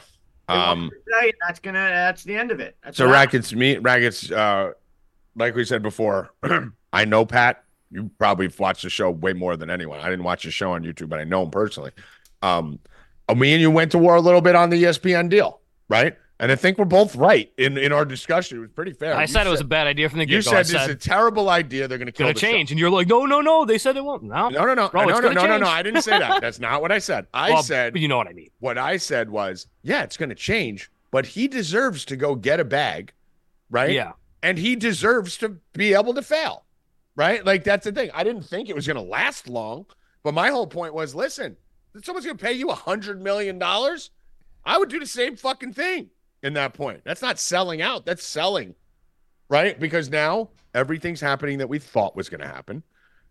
Um 0.49 0.85
you 0.85 0.91
to 0.91 0.97
say, 1.21 1.29
and 1.29 1.39
that's 1.47 1.61
gonna 1.61 1.79
that's 1.79 2.25
the 2.25 2.37
end 2.37 2.51
of 2.51 2.61
it. 2.61 2.77
That's 2.85 2.97
So 2.97 3.11
Rackets, 3.11 3.53
me 3.53 3.79
Rackets, 3.79 4.31
uh, 4.31 4.73
like 5.35 5.55
we 5.55 5.65
said 5.65 5.83
before, 5.83 6.31
I 6.93 7.05
know 7.05 7.25
Pat. 7.25 7.63
You 7.91 8.11
probably 8.19 8.51
watched 8.59 8.83
the 8.83 8.91
show 8.91 9.11
way 9.11 9.33
more 9.33 9.57
than 9.57 9.71
anyone. 9.71 10.01
I 10.01 10.11
didn't 10.11 10.25
watch 10.25 10.45
the 10.45 10.51
show 10.51 10.73
on 10.73 10.83
YouTube, 10.83 11.09
but 11.09 11.21
I 11.21 11.25
know 11.25 11.45
him 11.45 11.51
personally. 11.51 11.93
Um, 12.43 12.81
me 13.35 13.53
and 13.53 13.61
you 13.61 13.71
went 13.71 13.93
to 13.93 13.99
war 13.99 14.17
a 14.17 14.21
little 14.21 14.41
bit 14.41 14.57
on 14.57 14.71
the 14.71 14.83
ESPN 14.83 15.29
deal, 15.31 15.61
right? 15.89 16.17
And 16.39 16.53
I 16.53 16.57
think 16.57 16.77
we're 16.77 16.85
both 16.85 17.17
right 17.17 17.51
in 17.57 17.79
in 17.79 17.93
our 17.93 18.05
discussion. 18.05 18.59
It 18.59 18.61
was 18.61 18.71
pretty 18.71 18.93
fair. 18.93 19.15
I 19.17 19.23
You 19.23 19.27
said 19.27 19.47
it 19.47 19.51
was 19.51 19.63
a 19.63 19.65
bad 19.65 19.87
idea 19.87 20.09
from 20.11 20.19
the 20.19 20.27
get. 20.27 20.35
You 20.35 20.43
said 20.43 20.67
this 20.67 20.75
is 20.83 20.89
a 20.89 20.95
terrible 20.95 21.49
idea. 21.49 21.89
They're 21.89 21.97
going 21.97 22.07
to 22.07 22.13
kill 22.13 22.25
gonna 22.27 22.35
the 22.35 22.41
show. 22.41 22.47
change, 22.47 22.71
and 22.71 22.79
you're 22.79 22.91
like, 22.91 23.07
no, 23.09 23.25
no, 23.25 23.41
no. 23.41 23.65
They 23.65 23.79
said 23.79 23.97
it 23.97 24.05
won't. 24.05 24.23
No, 24.23 24.51
No, 24.51 24.67
no, 24.67 24.75
no, 24.75 24.89
Bro, 24.91 25.07
no, 25.07 25.21
no, 25.21 25.33
no, 25.33 25.47
no, 25.47 25.57
no. 25.57 25.67
I 25.67 25.83
didn't 25.83 26.03
say 26.03 26.19
that. 26.19 26.41
That's 26.43 26.59
not 26.61 26.83
what 26.83 26.93
I 26.93 26.99
said. 26.99 27.27
I 27.33 27.51
Well, 27.53 27.63
said 27.63 27.97
you 27.97 28.07
know 28.07 28.19
what 28.19 28.29
I 28.29 28.35
mean. 28.35 28.51
what 28.61 28.77
I 28.77 28.99
said 28.99 29.31
was, 29.31 29.67
yeah, 29.83 30.03
it's 30.03 30.19
going 30.19 30.29
to 30.29 30.35
change, 30.35 30.91
but 31.11 31.25
he 31.25 31.49
deserves 31.49 32.05
to 32.07 32.17
go 32.17 32.35
get 32.35 32.61
a 32.61 32.65
bag, 32.65 33.15
right? 33.71 33.93
Yeah, 33.93 34.13
and 34.43 34.59
he 34.59 34.77
deserves 34.77 35.39
to 35.39 35.57
be 35.73 35.95
able 35.95 36.13
to 36.13 36.23
fail, 36.23 36.65
right? 37.17 37.47
Like 37.47 37.65
that's 37.65 37.85
the 37.85 37.93
thing. 37.93 38.11
I 38.13 38.25
didn't 38.25 38.43
think 38.43 38.69
it 38.69 38.75
was 38.75 38.87
going 38.87 39.03
to 39.03 39.11
last 39.11 39.49
long, 39.49 39.87
but 40.23 40.35
my 40.35 40.51
whole 40.51 40.67
point 40.67 40.93
was, 40.93 41.15
listen, 41.15 41.57
if 41.95 42.05
someone's 42.05 42.27
going 42.27 42.37
to 42.37 42.45
pay 42.45 42.53
you 42.53 42.69
a 42.69 42.75
hundred 42.75 43.23
million 43.23 43.59
dollars, 43.59 44.11
I 44.67 44.77
would 44.77 44.91
do 44.91 44.99
the 45.01 45.07
same 45.07 45.37
fucking 45.37 45.73
thing. 45.73 46.11
In 46.43 46.53
that 46.55 46.75
point, 46.75 47.01
that's 47.05 47.23
not 47.23 47.39
selling 47.39 47.83
out. 47.83 48.05
That's 48.07 48.25
selling, 48.25 48.75
right? 49.49 49.79
Because 49.81 50.09
now 50.11 50.51
everything's 50.75 51.21
happening 51.21 51.59
that 51.59 51.69
we 51.69 51.79
thought 51.79 52.15
was 52.15 52.29
going 52.29 52.41
to 52.43 52.47
happen. 52.47 52.83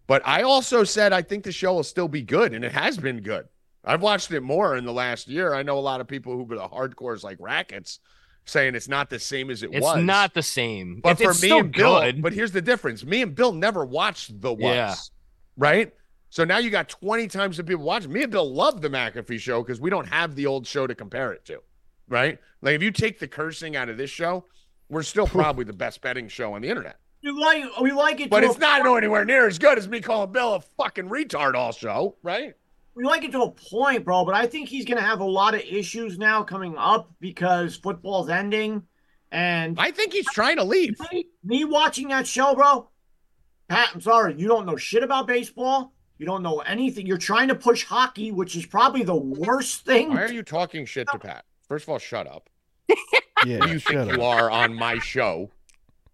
But 0.07 0.21
I 0.25 0.41
also 0.43 0.83
said 0.83 1.13
I 1.13 1.21
think 1.21 1.43
the 1.43 1.51
show 1.51 1.73
will 1.75 1.83
still 1.83 2.07
be 2.07 2.21
good, 2.21 2.53
and 2.53 2.65
it 2.65 2.71
has 2.71 2.97
been 2.97 3.21
good. 3.21 3.47
I've 3.83 4.01
watched 4.01 4.31
it 4.31 4.41
more 4.41 4.75
in 4.75 4.85
the 4.85 4.91
last 4.93 5.27
year. 5.27 5.53
I 5.53 5.63
know 5.63 5.77
a 5.77 5.79
lot 5.79 6.01
of 6.01 6.07
people 6.07 6.33
who 6.33 6.43
are 6.51 6.57
the 6.57 6.67
hardcores 6.67 7.23
like 7.23 7.37
rackets 7.39 7.99
saying 8.45 8.75
it's 8.75 8.87
not 8.87 9.09
the 9.09 9.19
same 9.19 9.49
as 9.49 9.63
it 9.63 9.69
it's 9.71 9.83
was. 9.83 9.97
It's 9.97 10.05
not 10.05 10.33
the 10.33 10.43
same. 10.43 10.99
But 11.01 11.13
It's- 11.13 11.23
for 11.25 11.31
it's 11.31 11.41
me 11.43 11.57
and 11.59 11.71
Bill, 11.71 11.99
good. 12.01 12.21
but 12.21 12.33
here's 12.33 12.51
the 12.51 12.61
difference: 12.61 13.03
me 13.05 13.21
and 13.21 13.33
Bill 13.35 13.51
never 13.53 13.85
watched 13.85 14.41
the 14.41 14.53
was, 14.53 14.61
Yeah. 14.63 14.95
right? 15.57 15.93
So 16.31 16.43
now 16.43 16.57
you 16.57 16.69
got 16.69 16.89
20 16.89 17.27
times 17.27 17.57
the 17.57 17.63
people 17.63 17.85
watching. 17.85 18.11
Me 18.11 18.23
and 18.23 18.31
Bill 18.31 18.51
love 18.51 18.81
the 18.81 18.89
McAfee 18.89 19.39
show 19.39 19.61
because 19.63 19.79
we 19.79 19.89
don't 19.89 20.07
have 20.07 20.35
the 20.35 20.47
old 20.47 20.67
show 20.67 20.85
to 20.85 20.93
compare 20.93 21.31
it 21.31 21.45
to, 21.45 21.61
right? 22.07 22.39
Like 22.61 22.75
if 22.75 22.83
you 22.83 22.91
take 22.91 23.19
the 23.19 23.27
cursing 23.27 23.75
out 23.75 23.89
of 23.89 23.97
this 23.97 24.09
show, 24.09 24.45
we're 24.89 25.03
still 25.03 25.27
probably 25.27 25.65
the 25.65 25.73
best 25.73 26.01
betting 26.01 26.27
show 26.27 26.53
on 26.53 26.61
the 26.61 26.69
internet. 26.69 26.99
You 27.21 27.39
like 27.39 27.63
we 27.81 27.91
like 27.91 28.19
it, 28.21 28.29
But 28.29 28.41
to 28.41 28.47
it's 28.47 28.59
not 28.59 28.85
anywhere 28.85 29.25
near 29.25 29.47
as 29.47 29.57
good 29.57 29.77
as 29.77 29.87
me 29.87 29.99
calling 29.99 30.31
Bill 30.31 30.55
a 30.55 30.61
fucking 30.77 31.09
retard 31.09 31.55
all 31.55 31.71
show, 31.71 32.17
right? 32.21 32.53
we 32.95 33.03
like 33.03 33.23
it 33.25 33.31
to 33.33 33.41
a 33.41 33.51
point, 33.51 34.05
bro. 34.05 34.25
But 34.25 34.35
I 34.35 34.47
think 34.47 34.69
he's 34.69 34.85
gonna 34.85 35.01
have 35.01 35.19
a 35.19 35.25
lot 35.25 35.53
of 35.53 35.61
issues 35.61 36.17
now 36.17 36.43
coming 36.43 36.75
up 36.77 37.11
because 37.19 37.75
football's 37.75 38.29
ending, 38.29 38.83
and 39.31 39.75
I 39.79 39.91
think 39.91 40.13
he's 40.13 40.27
trying 40.27 40.57
to 40.57 40.63
leave. 40.63 40.97
me 41.43 41.65
watching 41.65 42.07
that 42.09 42.25
show, 42.25 42.55
bro. 42.55 42.89
Pat, 43.67 43.89
I'm 43.93 44.01
sorry, 44.01 44.35
you 44.37 44.47
don't 44.47 44.65
know 44.65 44.75
shit 44.75 45.03
about 45.03 45.27
baseball. 45.27 45.93
You 46.17 46.25
don't 46.25 46.43
know 46.43 46.59
anything. 46.59 47.05
You're 47.05 47.17
trying 47.17 47.49
to 47.49 47.55
push 47.55 47.83
hockey, 47.83 48.31
which 48.31 48.55
is 48.55 48.65
probably 48.65 49.03
the 49.03 49.15
worst 49.15 49.83
thing. 49.83 50.11
Why 50.11 50.23
are 50.23 50.31
you 50.31 50.43
talking 50.43 50.85
shit 50.85 51.07
to 51.11 51.19
Pat? 51.19 51.43
First 51.67 51.83
of 51.85 51.89
all, 51.89 51.99
shut 51.99 52.27
up. 52.27 52.49
Yeah, 53.45 53.65
you 53.65 53.79
shut 53.79 54.07
think 54.07 54.17
you 54.17 54.23
are 54.23 54.49
on 54.49 54.73
my 54.75 54.97
show 54.99 55.49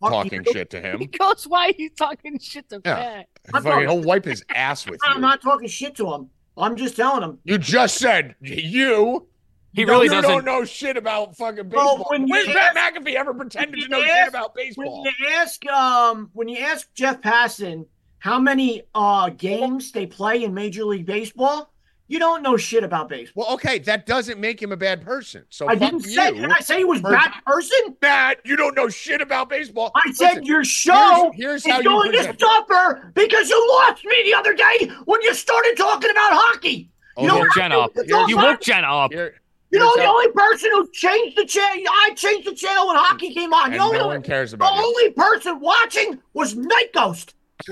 talking 0.03 0.43
shit 0.51 0.69
to 0.71 0.81
him? 0.81 0.97
Because 1.11 1.45
why 1.45 1.67
are 1.67 1.73
you 1.77 1.89
talking 1.89 2.39
shit 2.39 2.67
to 2.69 2.81
Yeah. 2.83 2.95
Pat? 2.95 3.27
I'm 3.47 3.51
Fucking, 3.63 3.71
talking- 3.71 3.89
he'll 3.89 4.01
wipe 4.01 4.25
his 4.25 4.43
ass 4.49 4.85
with 4.85 4.99
you. 5.03 5.09
I'm 5.13 5.21
not 5.21 5.41
talking 5.41 5.67
shit 5.67 5.95
to 5.97 6.11
him. 6.13 6.29
I'm 6.57 6.75
just 6.75 6.95
telling 6.95 7.23
him. 7.23 7.37
You 7.43 7.57
just 7.57 7.97
said 7.97 8.35
you. 8.41 9.27
He 9.73 9.81
you 9.81 9.87
really 9.87 10.09
don't 10.09 10.23
doesn't. 10.23 10.43
know 10.45 10.65
shit 10.65 10.97
about 10.97 11.37
fucking 11.37 11.69
Well, 11.69 11.95
baseball. 11.97 12.07
when 12.09 12.27
you 12.27 12.33
When's 12.33 12.49
ask- 12.49 12.75
Pat 12.75 12.93
McAfee 12.95 13.13
ever 13.15 13.33
pretended 13.33 13.75
when 13.75 13.81
to 13.83 13.87
know 13.89 13.97
you 13.99 14.05
shit 14.07 14.11
ask- 14.17 14.29
about 14.29 14.55
When 14.55 14.91
you 14.93 15.27
ask 15.33 15.65
um 15.67 16.29
when 16.33 16.47
you 16.49 16.57
ask 16.57 16.93
Jeff 16.93 17.21
Passan 17.21 17.85
how 18.19 18.37
many 18.37 18.83
uh 18.93 19.29
games 19.29 19.93
they 19.93 20.05
play 20.07 20.43
in 20.43 20.53
Major 20.53 20.83
League 20.83 21.05
Baseball, 21.05 21.70
you 22.11 22.19
don't 22.19 22.43
know 22.43 22.57
shit 22.57 22.83
about 22.83 23.07
baseball. 23.09 23.45
Well, 23.45 23.53
okay, 23.55 23.79
that 23.79 24.05
doesn't 24.05 24.39
make 24.39 24.61
him 24.61 24.71
a 24.71 24.77
bad 24.77 25.01
person. 25.01 25.45
So 25.49 25.67
I 25.67 25.75
didn't 25.75 26.03
you. 26.03 26.11
say 26.11 26.31
did 26.31 26.51
I 26.51 26.59
say 26.59 26.79
he 26.79 26.83
was 26.83 26.99
for- 26.99 27.11
bad 27.11 27.31
person? 27.45 27.95
Matt, 28.01 28.39
you 28.43 28.55
don't 28.55 28.75
know 28.75 28.89
shit 28.89 29.21
about 29.21 29.49
baseball. 29.49 29.91
I 29.95 30.11
said 30.11 30.45
your 30.45 30.63
show 30.65 31.31
here's, 31.33 31.63
here's 31.63 31.65
is 31.65 31.71
how 31.71 31.77
you 31.79 31.83
going 31.85 32.11
to 32.11 32.17
present. 32.17 32.39
suffer 32.41 33.11
because 33.15 33.49
you 33.49 33.67
lost 33.79 34.03
me 34.05 34.21
the 34.25 34.33
other 34.33 34.53
day 34.53 34.91
when 35.05 35.21
you 35.21 35.33
started 35.33 35.75
talking 35.77 36.11
about 36.11 36.33
hockey. 36.33 36.89
Oh, 37.17 37.21
you 37.23 37.27
know 37.29 37.35
here- 37.35 37.43
what 37.47 37.55
Jenna 37.55 37.79
up. 37.79 37.91
You're- 37.95 38.13
all 38.13 38.29
You 38.29 38.35
fine. 38.35 38.45
woke 38.45 38.61
Jenna 38.61 38.87
up. 38.87 39.11
here- 39.13 39.35
You 39.71 39.79
know 39.79 39.95
the 39.95 40.03
how- 40.03 40.11
only 40.13 40.31
person 40.33 40.69
who 40.73 40.89
changed 40.91 41.37
the 41.37 41.45
channel. 41.45 41.83
I 41.89 42.13
changed 42.15 42.45
the 42.47 42.53
channel 42.55 42.87
when 42.87 42.97
hockey 42.97 43.33
came 43.33 43.53
on. 43.53 43.65
and 43.65 43.73
You 43.73 43.79
know 43.79 43.91
no 43.91 43.99
the, 43.99 44.07
one 44.07 44.21
cares 44.21 44.51
the 44.51 44.55
about 44.55 44.75
you. 44.75 44.81
only 44.83 45.11
person 45.11 45.59
watching 45.61 46.19
was 46.33 46.55
Night 46.57 46.89
Ghost. 46.93 47.35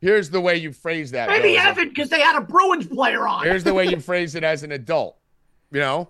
Here's 0.00 0.30
the 0.30 0.40
way 0.40 0.56
you 0.56 0.72
phrase 0.72 1.10
that. 1.10 1.28
Maybe 1.28 1.56
Evan 1.58 1.88
because 1.90 2.08
they 2.08 2.20
had 2.20 2.36
a 2.36 2.40
Bruins 2.40 2.86
player 2.86 3.28
on. 3.28 3.44
Here's 3.44 3.64
the 3.64 3.74
way 3.74 3.86
you 3.86 4.00
phrase 4.00 4.34
it 4.34 4.44
as 4.44 4.62
an 4.62 4.72
adult. 4.72 5.16
You 5.70 5.80
know, 5.80 6.08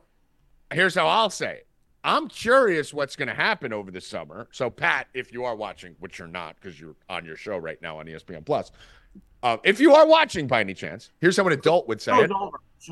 here's 0.73 0.95
how 0.95 1.07
I'll 1.07 1.31
say 1.31 1.53
it. 1.57 1.67
I'm 2.03 2.29
curious 2.29 2.95
what's 2.95 3.15
going 3.15 3.29
to 3.29 3.35
happen 3.35 3.73
over 3.75 3.91
the 3.91 4.01
summer. 4.01 4.49
So, 4.53 4.71
Pat, 4.71 5.09
if 5.13 5.33
you 5.33 5.45
are 5.45 5.55
watching, 5.55 5.97
which 5.99 6.19
you're 6.19 6.29
not 6.29 6.57
because 6.57 6.81
you're 6.81 6.95
on 7.11 7.27
your 7.27 7.37
show 7.37 7.59
right 7.59 7.81
now 7.83 7.99
on 7.99 8.07
ESPN 8.07 8.45
Plus, 8.47 8.71
uh, 9.43 9.59
if 9.65 9.81
you 9.81 9.95
are 9.95 10.07
watching 10.07 10.47
by 10.47 10.61
any 10.61 10.73
chance, 10.73 11.11
here's 11.21 11.37
how 11.37 11.47
an 11.47 11.53
adult 11.53 11.89
would 11.89 12.01
say 12.01 12.13
it. 12.17 12.31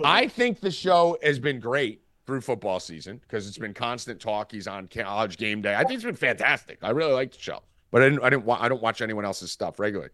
I 0.04 0.28
think 0.28 0.60
the 0.60 0.70
show 0.70 1.16
has 1.22 1.38
been 1.38 1.60
great 1.60 2.02
through 2.26 2.42
football 2.42 2.80
season 2.80 3.18
because 3.18 3.48
it's 3.48 3.56
been 3.56 3.72
constant 3.72 4.20
talk. 4.20 4.52
He's 4.52 4.66
on 4.66 4.88
college 4.88 5.38
game 5.38 5.62
day. 5.62 5.74
I 5.74 5.84
think 5.84 5.94
it's 5.94 6.04
been 6.04 6.14
fantastic. 6.14 6.78
I 6.82 6.90
really 6.90 7.12
like 7.12 7.32
the 7.32 7.38
show, 7.38 7.62
but 7.90 8.02
I 8.02 8.10
didn't. 8.10 8.22
I 8.24 8.28
didn't. 8.30 8.44
Wa- 8.44 8.58
I 8.60 8.68
don't 8.68 8.82
watch 8.82 9.00
anyone 9.00 9.24
else's 9.24 9.50
stuff 9.50 9.78
regularly. 9.78 10.10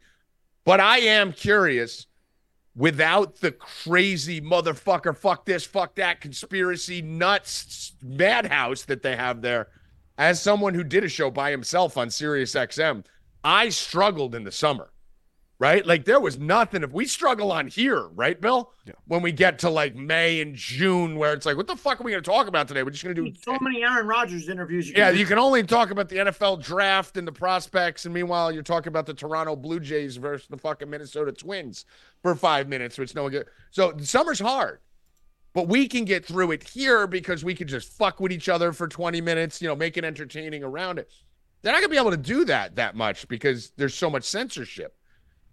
But 0.64 0.80
I 0.80 0.98
am 0.98 1.32
curious, 1.32 2.06
without 2.74 3.40
the 3.40 3.52
crazy 3.52 4.40
motherfucker, 4.40 5.16
fuck 5.16 5.44
this, 5.44 5.64
fuck 5.64 5.94
that, 5.96 6.20
conspiracy 6.20 7.02
nuts 7.02 7.92
madhouse 8.02 8.84
that 8.84 9.02
they 9.02 9.16
have 9.16 9.42
there. 9.42 9.68
As 10.16 10.40
someone 10.40 10.74
who 10.74 10.84
did 10.84 11.04
a 11.04 11.08
show 11.08 11.30
by 11.30 11.50
himself 11.50 11.98
on 11.98 12.08
Sirius 12.08 12.54
XM, 12.54 13.04
I 13.42 13.68
struggled 13.68 14.34
in 14.34 14.44
the 14.44 14.52
summer 14.52 14.90
right? 15.64 15.86
Like 15.86 16.04
there 16.04 16.20
was 16.20 16.38
nothing. 16.38 16.82
If 16.82 16.92
we 16.92 17.06
struggle 17.06 17.50
on 17.50 17.68
here, 17.68 18.08
right, 18.08 18.38
Bill? 18.38 18.70
Yeah. 18.84 18.92
When 19.06 19.22
we 19.22 19.32
get 19.32 19.60
to 19.60 19.70
like 19.70 19.96
May 19.96 20.42
and 20.42 20.54
June, 20.54 21.16
where 21.16 21.32
it's 21.32 21.46
like, 21.46 21.56
what 21.56 21.66
the 21.66 21.74
fuck 21.74 21.98
are 21.98 22.04
we 22.04 22.10
going 22.10 22.22
to 22.22 22.30
talk 22.30 22.48
about 22.48 22.68
today? 22.68 22.82
We're 22.82 22.90
just 22.90 23.02
going 23.02 23.16
to 23.16 23.30
do. 23.30 23.32
so 23.42 23.56
many 23.62 23.82
Aaron 23.82 24.06
Rodgers 24.06 24.50
interviews. 24.50 24.88
You 24.88 24.94
Yeah, 24.94 25.08
can 25.08 25.18
you 25.18 25.24
can 25.24 25.38
only 25.38 25.62
talk 25.62 25.90
about 25.90 26.10
the 26.10 26.16
NFL 26.16 26.62
draft 26.62 27.16
and 27.16 27.26
the 27.26 27.32
prospects, 27.32 28.04
and 28.04 28.12
meanwhile 28.12 28.52
you're 28.52 28.62
talking 28.62 28.88
about 28.88 29.06
the 29.06 29.14
Toronto 29.14 29.56
Blue 29.56 29.80
Jays 29.80 30.16
versus 30.16 30.46
the 30.48 30.58
fucking 30.58 30.90
Minnesota 30.90 31.32
Twins 31.32 31.86
for 32.20 32.34
five 32.34 32.68
minutes, 32.68 32.98
which 32.98 33.14
no 33.14 33.22
one 33.22 33.32
get. 33.32 33.46
So 33.70 33.94
summer's 34.00 34.40
hard, 34.40 34.80
but 35.54 35.66
we 35.66 35.88
can 35.88 36.04
get 36.04 36.26
through 36.26 36.50
it 36.50 36.68
here 36.68 37.06
because 37.06 37.42
we 37.42 37.54
can 37.54 37.68
just 37.68 37.90
fuck 37.90 38.20
with 38.20 38.32
each 38.32 38.50
other 38.50 38.74
for 38.74 38.86
20 38.86 39.22
minutes, 39.22 39.62
you 39.62 39.68
know, 39.68 39.76
make 39.76 39.96
it 39.96 40.04
entertaining 40.04 40.62
around 40.62 40.98
it. 40.98 41.10
They're 41.62 41.72
not 41.72 41.80
gonna 41.80 41.88
be 41.88 41.96
able 41.96 42.10
to 42.10 42.18
do 42.18 42.44
that 42.44 42.76
that 42.76 42.96
much 42.96 43.26
because 43.28 43.72
there's 43.78 43.94
so 43.94 44.10
much 44.10 44.24
censorship 44.24 44.94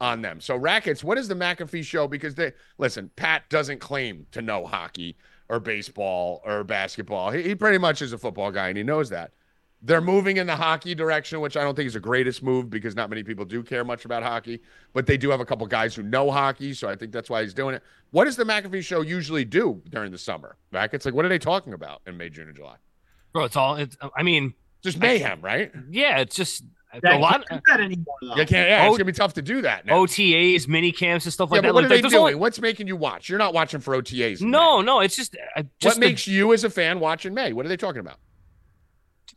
on 0.02 0.22
them. 0.22 0.42
So 0.42 0.58
rackets, 0.58 1.04
what 1.04 1.18
is 1.18 1.30
the 1.30 1.36
McAfee 1.36 1.86
show? 1.86 2.08
Because 2.08 2.36
they 2.36 2.52
listen, 2.78 3.10
Pat 3.16 3.44
doesn't 3.50 3.80
claim 3.80 4.26
to 4.32 4.42
know 4.42 4.66
hockey 4.66 5.16
or 5.48 5.62
baseball 5.62 6.42
or 6.44 6.66
basketball. 6.66 7.32
He, 7.32 7.44
he 7.44 7.56
pretty 7.56 7.78
much 7.78 8.02
is 8.02 8.12
a 8.12 8.18
football 8.18 8.52
guy 8.52 8.68
and 8.68 8.78
he 8.78 8.84
knows 8.84 9.10
that. 9.12 9.32
They're 9.84 10.02
moving 10.02 10.38
in 10.38 10.46
the 10.46 10.56
hockey 10.56 10.94
direction, 10.94 11.40
which 11.42 11.58
I 11.58 11.64
don't 11.64 11.76
think 11.76 11.88
is 11.88 11.94
the 11.94 12.00
greatest 12.00 12.44
move 12.44 12.70
because 12.70 12.96
not 12.96 13.10
many 13.10 13.24
people 13.24 13.46
do 13.46 13.64
care 13.64 13.84
much 13.84 14.06
about 14.06 14.22
hockey, 14.22 14.62
but 14.94 15.08
they 15.08 15.18
do 15.18 15.32
have 15.32 15.40
a 15.40 15.46
couple 15.46 15.66
guys 15.66 15.96
who 15.96 16.04
know 16.04 16.30
hockey, 16.30 16.74
so 16.76 16.88
I 16.88 16.96
think 16.96 17.12
that's 17.12 17.32
why 17.32 17.42
he's 17.42 17.54
doing 17.56 17.74
it. 17.74 17.84
What 18.12 18.26
does 18.26 18.36
the 18.36 18.44
McAfee 18.44 18.84
show 18.84 19.02
usually 19.02 19.44
do 19.44 19.82
during 19.90 20.12
the 20.12 20.20
summer? 20.20 20.56
Rackets, 20.72 21.04
like 21.06 21.16
what 21.16 21.26
are 21.26 21.30
they 21.30 21.40
talking 21.40 21.74
about 21.74 22.02
in 22.06 22.16
May, 22.16 22.30
June, 22.30 22.48
and 22.48 22.56
July? 22.56 22.76
Bro, 23.34 23.46
it's 23.46 23.56
all. 23.56 23.76
It's. 23.76 23.98
I 24.16 24.22
mean, 24.22 24.54
Just 24.84 25.00
mayhem, 25.00 25.42
right? 25.42 25.72
Yeah, 25.90 26.20
it's 26.20 26.36
just 26.36 26.64
a 26.94 27.18
lot 27.18 27.48
can't 27.48 27.64
do 27.64 27.72
that 27.72 27.80
anymore, 27.82 28.16
though. 28.22 28.28
You 28.36 28.46
can't. 28.46 28.70
Yeah, 28.70 28.84
Oh, 28.86 28.90
it's 28.90 28.98
gonna 28.98 29.06
be 29.06 29.12
tough 29.14 29.34
to 29.36 29.42
do 29.42 29.62
that 29.62 29.86
now. 29.86 29.96
OTAs, 30.06 30.68
mini 30.68 30.92
camps, 30.92 31.26
and 31.26 31.34
stuff 31.34 31.50
yeah, 31.50 31.56
like 31.56 31.62
but 31.62 31.68
that. 31.70 31.74
what 31.74 31.84
Like, 31.84 31.92
are 31.92 31.96
they 31.96 32.02
doing? 32.02 32.16
only- 32.16 32.36
What's 32.36 32.60
making 32.60 32.88
you 32.88 32.96
watch? 32.96 33.30
You're 33.30 33.40
not 33.40 33.54
watching 33.54 33.80
for 33.80 33.96
OTAs. 33.96 34.42
no, 34.42 34.80
May. 34.80 34.86
no, 34.86 35.00
it's 35.00 35.16
just 35.16 35.36
uh, 35.36 35.40
What 35.56 35.68
just 35.80 35.96
the- 36.00 36.06
makes 36.06 36.28
you 36.28 36.54
as 36.54 36.64
a 36.64 36.70
fan 36.70 37.00
watching 37.00 37.34
May? 37.34 37.54
What 37.54 37.66
are 37.66 37.70
they 37.70 37.78
talking 37.78 38.00
about? 38.00 38.18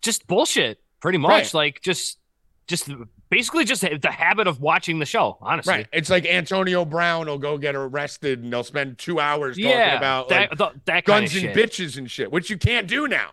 just 0.02 0.26
bullshit, 0.26 0.80
pretty 1.00 1.18
much. 1.18 1.30
Right. 1.30 1.54
Like 1.54 1.80
just 1.80 2.18
just 2.66 2.90
basically 3.30 3.64
just 3.64 3.82
the 3.82 4.10
habit 4.10 4.46
of 4.46 4.60
watching 4.60 4.98
the 4.98 5.06
show. 5.06 5.38
Honestly, 5.40 5.72
Right. 5.72 5.86
It's 5.92 6.10
like 6.10 6.26
Antonio 6.26 6.84
Brown 6.84 7.26
will 7.26 7.38
go 7.38 7.56
get 7.58 7.74
arrested 7.74 8.42
and 8.42 8.52
they'll 8.52 8.64
spend 8.64 8.98
two 8.98 9.18
hours 9.20 9.56
talking 9.56 9.70
Yeah, 9.70 9.96
about 9.96 10.28
that 10.30 10.50
like, 10.50 10.58
th- 10.58 10.82
that 10.86 11.04
kind 11.04 11.22
guns 11.24 11.36
of 11.36 11.44
and 11.44 11.54
shit. 11.54 11.70
bitches 11.70 11.96
and 11.98 12.10
shit, 12.10 12.30
which 12.32 12.50
you 12.50 12.58
can't 12.58 12.86
do 12.86 13.06
now. 13.08 13.32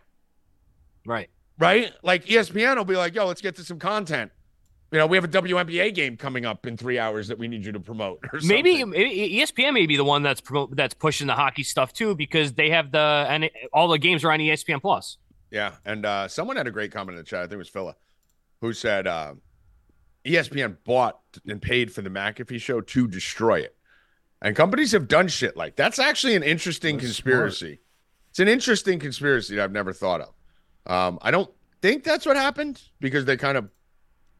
Right. 1.05 1.29
Right? 1.61 1.93
Like 2.03 2.25
ESPN 2.25 2.75
will 2.77 2.85
be 2.85 2.95
like, 2.95 3.13
yo, 3.15 3.27
let's 3.27 3.41
get 3.41 3.55
to 3.57 3.63
some 3.63 3.79
content. 3.79 4.31
You 4.91 4.97
know, 4.99 5.07
we 5.07 5.15
have 5.15 5.23
a 5.23 5.27
WNBA 5.29 5.93
game 5.95 6.17
coming 6.17 6.45
up 6.45 6.65
in 6.67 6.75
three 6.75 6.99
hours 6.99 7.29
that 7.29 7.37
we 7.37 7.47
need 7.47 7.65
you 7.65 7.71
to 7.71 7.79
promote. 7.79 8.19
Or 8.33 8.39
Maybe, 8.43 8.79
something. 8.79 8.89
maybe 8.89 9.35
ESPN 9.39 9.73
may 9.73 9.85
be 9.85 9.95
the 9.95 10.03
one 10.03 10.21
that's 10.21 10.41
promote, 10.41 10.75
that's 10.75 10.93
pushing 10.93 11.27
the 11.27 11.33
hockey 11.35 11.63
stuff 11.63 11.93
too 11.93 12.13
because 12.15 12.53
they 12.53 12.71
have 12.71 12.91
the 12.91 13.25
and 13.29 13.45
it- 13.45 13.53
all 13.71 13.87
the 13.87 13.97
games 13.99 14.25
are 14.25 14.31
on 14.31 14.39
ESPN 14.39 14.81
Plus. 14.81 15.17
Yeah. 15.49 15.75
And 15.85 16.05
uh, 16.05 16.27
someone 16.27 16.57
had 16.57 16.67
a 16.67 16.71
great 16.71 16.91
comment 16.91 17.17
in 17.17 17.23
the 17.23 17.29
chat. 17.29 17.39
I 17.39 17.43
think 17.43 17.53
it 17.53 17.57
was 17.57 17.69
Phila, 17.69 17.95
who 18.59 18.73
said 18.73 19.07
uh, 19.07 19.35
ESPN 20.25 20.77
bought 20.83 21.19
and 21.47 21.61
paid 21.61 21.93
for 21.93 22.01
the 22.01 22.09
McAfee 22.09 22.59
show 22.59 22.81
to 22.81 23.07
destroy 23.07 23.59
it. 23.59 23.75
And 24.41 24.55
companies 24.55 24.91
have 24.93 25.07
done 25.07 25.27
shit 25.27 25.55
like 25.55 25.75
that's 25.75 25.99
actually 25.99 26.35
an 26.35 26.43
interesting 26.43 26.97
That's 26.97 27.05
conspiracy. 27.07 27.79
It's 28.31 28.39
an 28.39 28.47
interesting 28.47 28.97
conspiracy 28.99 29.55
that 29.55 29.63
I've 29.63 29.71
never 29.71 29.93
thought 29.93 30.21
of. 30.21 30.33
Um, 30.85 31.19
I 31.21 31.31
don't 31.31 31.49
think 31.81 32.03
that's 32.03 32.25
what 32.25 32.35
happened 32.37 32.81
because 32.99 33.25
they 33.25 33.37
kind 33.37 33.57
of 33.57 33.69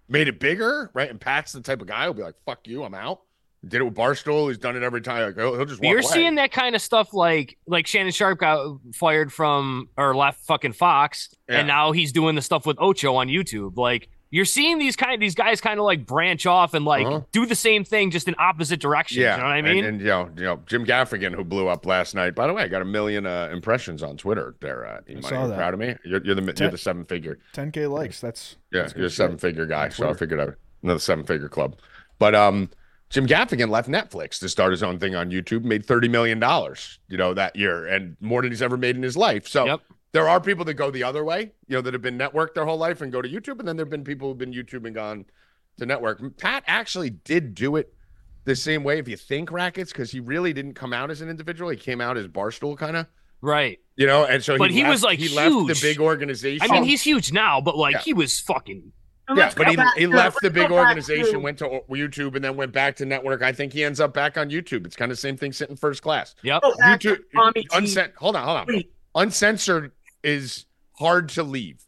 made 0.10 0.28
it 0.28 0.39
bigger, 0.39 0.89
right? 0.94 1.10
And 1.10 1.20
Pat's 1.20 1.52
the 1.52 1.62
type 1.62 1.82
of 1.82 1.88
guy 1.88 2.06
who'll 2.06 2.14
be 2.14 2.24
like, 2.24 2.36
"Fuck 2.46 2.68
you, 2.68 2.84
I'm 2.84 2.94
out." 2.94 3.22
Did 3.68 3.82
it 3.82 3.84
with 3.84 3.94
Barstool. 3.94 4.48
He's 4.48 4.58
done 4.58 4.76
it 4.76 4.82
every 4.82 5.02
time. 5.02 5.24
Like 5.24 5.36
he'll, 5.36 5.56
he'll 5.56 5.66
just 5.66 5.82
walk 5.82 5.89
you're 5.92 6.00
away. 6.00 6.10
seeing 6.12 6.36
that 6.36 6.52
kind 6.52 6.76
of 6.76 6.82
stuff 6.82 7.14
like 7.14 7.58
like 7.68 7.86
Shannon 7.86 8.12
Sharpe 8.12 8.39
got 8.39 8.78
fired 8.96 9.32
from 9.32 9.88
or 9.98 10.16
left 10.16 10.46
fucking 10.46 10.74
Fox, 10.74 11.30
Yeah. 11.48 11.60
and 11.60 11.68
now 11.68 11.92
he's 11.92 12.12
doing 12.12 12.34
the 12.36 12.42
stuff 12.42 12.66
with 12.66 12.78
Ocho 12.80 13.14
on 13.16 13.28
YouTube. 13.28 13.78
Like 13.78 14.10
you're 14.32 14.46
seeing 14.46 14.80
these 14.80 14.96
kind 14.96 15.14
of 15.14 15.20
these 15.20 15.36
guys 15.36 15.60
kind 15.62 15.78
of 15.78 15.86
like 15.86 16.06
branch 16.06 16.46
off 16.46 16.74
and 16.74 16.86
like 16.86 17.06
Uh-huh. 17.06 17.22
do 17.34 17.46
the 17.46 17.54
same 17.56 17.84
thing 17.84 18.10
just 18.12 18.28
in 18.30 18.36
opposite 18.40 18.80
directions. 18.80 19.18
Yeah, 19.18 19.36
you 19.36 19.42
know 19.42 19.48
what 19.50 19.54
I 19.54 19.62
mean? 19.62 19.84
And, 19.86 20.00
you 20.00 20.08
know, 20.08 20.30
you 20.38 20.44
know, 20.44 20.60
Jim 20.66 20.86
Gaffigan, 20.86 21.36
who 21.36 21.44
blew 21.44 21.68
up 21.68 21.86
last 21.86 22.16
night. 22.16 22.34
By 22.34 22.48
the 22.48 22.54
way, 22.54 22.64
I 22.64 22.68
got 22.70 22.82
a 22.82 22.86
million 22.86 23.26
uh, 23.26 23.50
impressions 23.52 24.02
on 24.02 24.16
Twitter. 24.18 24.56
There, 24.62 24.86
uh, 24.88 25.02
you 25.06 25.22
saw 25.22 25.48
that. 25.48 25.58
proud 25.58 25.74
of 25.74 25.80
me. 25.82 25.96
You're, 26.06 26.24
you're 26.24 26.36
the 26.36 26.54
you're 26.58 26.72
the 26.72 26.78
seven 26.78 27.04
figure. 27.06 27.40
10k 27.54 27.90
likes. 27.92 28.22
That's 28.22 28.56
Yeah, 28.72 28.84
that's 28.84 28.96
you're 28.96 29.06
a 29.08 29.10
shit. 29.10 29.18
seven 29.18 29.38
figure 29.38 29.66
guy. 29.66 29.90
So 29.90 30.04
I 30.04 30.08
Twitter. 30.08 30.18
figured 30.20 30.40
out 30.40 30.56
another 30.82 31.00
seven 31.00 31.26
figure 31.26 31.50
club. 31.50 31.76
But 32.18 32.34
um, 32.34 32.70
Jim 33.10 33.28
Gaffigan 33.28 33.70
left 33.70 33.90
Netflix 33.90 34.40
to 34.40 34.48
start 34.48 34.72
his 34.72 34.82
own 34.82 34.98
thing 34.98 35.14
on 35.14 35.30
YouTube. 35.30 35.66
Made 35.66 35.86
thirty 35.86 36.08
million 36.08 36.40
dollars, 36.40 37.00
you 37.10 37.18
know, 37.18 37.34
that 37.34 37.58
year, 37.58 37.86
and 37.86 38.16
more 38.22 38.42
than 38.42 38.52
he's 38.52 38.62
ever 38.62 38.78
made 38.78 38.96
in 38.96 39.04
his 39.04 39.18
life. 39.18 39.48
So. 39.48 39.66
Yep. 39.66 39.82
There 40.14 40.28
are 40.28 40.41
people 40.41 40.66
that 40.66 40.74
go 40.74 40.91
the 40.91 41.03
other 41.03 41.24
way, 41.24 41.51
you 41.68 41.76
know, 41.76 41.82
that 41.82 41.93
have 41.93 42.01
been 42.01 42.18
networked 42.18 42.53
their 42.53 42.66
whole 42.66 42.78
life 42.78 43.01
and 43.01 43.12
go 43.12 43.22
to 43.22 43.30
YouTube, 43.30 43.59
and 43.59 43.68
then 43.68 43.78
there've 43.78 43.89
been 43.89 44.03
people 44.03 44.28
who've 44.28 44.38
been 44.38 44.51
YouTube 44.53 44.86
and 44.86 44.93
gone 44.93 45.26
to 45.78 45.86
network. 45.86 46.20
Pat 46.38 46.64
actually 46.68 47.12
did 47.12 47.55
do 47.55 47.78
it 47.78 47.93
the 48.43 48.55
same 48.55 48.84
way 48.84 48.99
if 48.99 49.07
you 49.07 49.16
think 49.16 49.51
rackets, 49.51 49.91
because 49.93 50.12
he 50.12 50.20
really 50.20 50.51
didn't 50.51 50.74
come 50.74 50.91
out 50.91 51.12
as 51.12 51.22
an 51.22 51.30
individual. 51.30 51.70
He 51.70 51.78
came 51.78 52.01
out 52.01 52.18
as 52.18 52.28
Barstool 52.28 52.78
kind 52.78 52.97
of, 52.97 53.05
right. 53.41 53.80
you 53.95 54.05
know, 54.05 54.26
and 54.26 54.43
so 54.43 54.57
But 54.57 54.72
he 54.72 54.82
left, 54.82 54.91
was, 54.91 55.03
like, 55.03 55.20
he 55.20 55.30
left 55.30 55.68
the 55.68 55.80
big 55.82 55.99
organization. 56.01 56.68
I 56.70 56.74
mean, 56.74 56.84
he's 56.84 57.01
huge 57.03 57.32
now, 57.32 57.62
but 57.62 57.78
like 57.78 57.93
Yeah. 57.93 57.99
he 58.01 58.14
was 58.14 58.38
fucking 58.41 58.91
And 59.30 59.38
yeah, 59.38 59.53
but 59.55 59.68
he, 59.70 59.78
he 59.95 60.07
left 60.07 60.39
the 60.41 60.49
big 60.49 60.72
organization, 60.72 61.34
to- 61.34 61.39
went 61.39 61.59
to 61.59 61.82
YouTube, 61.89 62.36
and 62.36 62.43
then 62.43 62.57
went 62.57 62.74
back 62.74 62.97
to 62.97 63.05
network. 63.05 63.41
I 63.43 63.53
think 63.53 63.72
he 63.72 63.84
ends 63.86 64.01
up 64.01 64.14
back 64.14 64.38
on 64.38 64.49
YouTube. 64.49 64.86
It's 64.86 64.95
kind 64.97 65.09
of 65.09 65.18
the 65.18 65.22
same 65.22 65.38
thing 65.38 65.53
sitting 65.53 65.78
first 65.78 66.01
class. 66.01 66.36
yep. 66.43 66.62
go 66.64 66.76
back 66.76 66.99
to 67.01 67.16
YouTube, 67.16 67.22
Tommy 67.34 67.62
G. 67.62 67.68
uncen- 67.70 68.14
hold 68.16 68.36
on, 68.36 68.43
hold 68.43 68.57
on. 68.57 68.66
Wait, 68.68 68.91
Uncensored 69.14 69.91
is 70.24 70.66
hard 70.98 71.30
to 71.30 71.44
leave. 71.44 71.84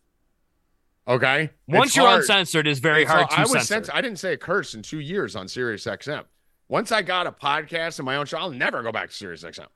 Okay, 1.07 1.49
Once 1.67 1.87
It's 1.89 1.95
you're 1.97 2.05
hard. 2.05 2.21
uncensored, 2.21 2.65
it's 2.65 2.79
very 2.79 3.01
It's 3.01 3.11
hard 3.11 3.23
all- 3.23 3.27
to 3.29 3.35
I 3.39 3.41
was 3.41 3.51
censor. 3.51 3.65
censor- 3.65 3.91
I 3.93 3.99
didn't 4.01 4.19
say 4.19 4.33
a 4.33 4.37
curse 4.37 4.73
in 4.73 4.81
two 4.83 4.99
years 4.99 5.35
on 5.35 5.49
Sirius 5.49 5.85
XM. 5.85 6.23
Once 6.69 6.93
I 6.93 7.01
got 7.01 7.27
a 7.27 7.31
podcast 7.31 7.99
and 7.99 8.05
my 8.05 8.15
own 8.15 8.25
show, 8.25 8.37
I'll 8.37 8.49
never 8.51 8.81
go 8.81 8.91
back 8.93 9.09
to 9.09 9.15
Sirius 9.15 9.43
XM 9.43 9.67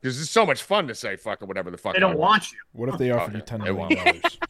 because 0.00 0.20
it's 0.20 0.28
so 0.30 0.44
much 0.44 0.64
fun 0.64 0.88
to 0.88 0.94
say 0.94 1.14
fuck 1.14 1.40
or 1.40 1.46
whatever 1.46 1.70
the 1.70 1.78
fuck. 1.78 1.92
They 1.92 1.98
I 1.98 2.00
don't 2.00 2.18
want 2.18 2.50
you. 2.50 2.58
What 2.72 2.88
if 2.88 2.98
they 2.98 3.12
offered 3.12 3.30
Okay. 3.30 3.38
you 3.38 3.42
ten 3.44 3.62
million 3.62 3.92
It 3.92 4.04
dollars? 4.22 4.38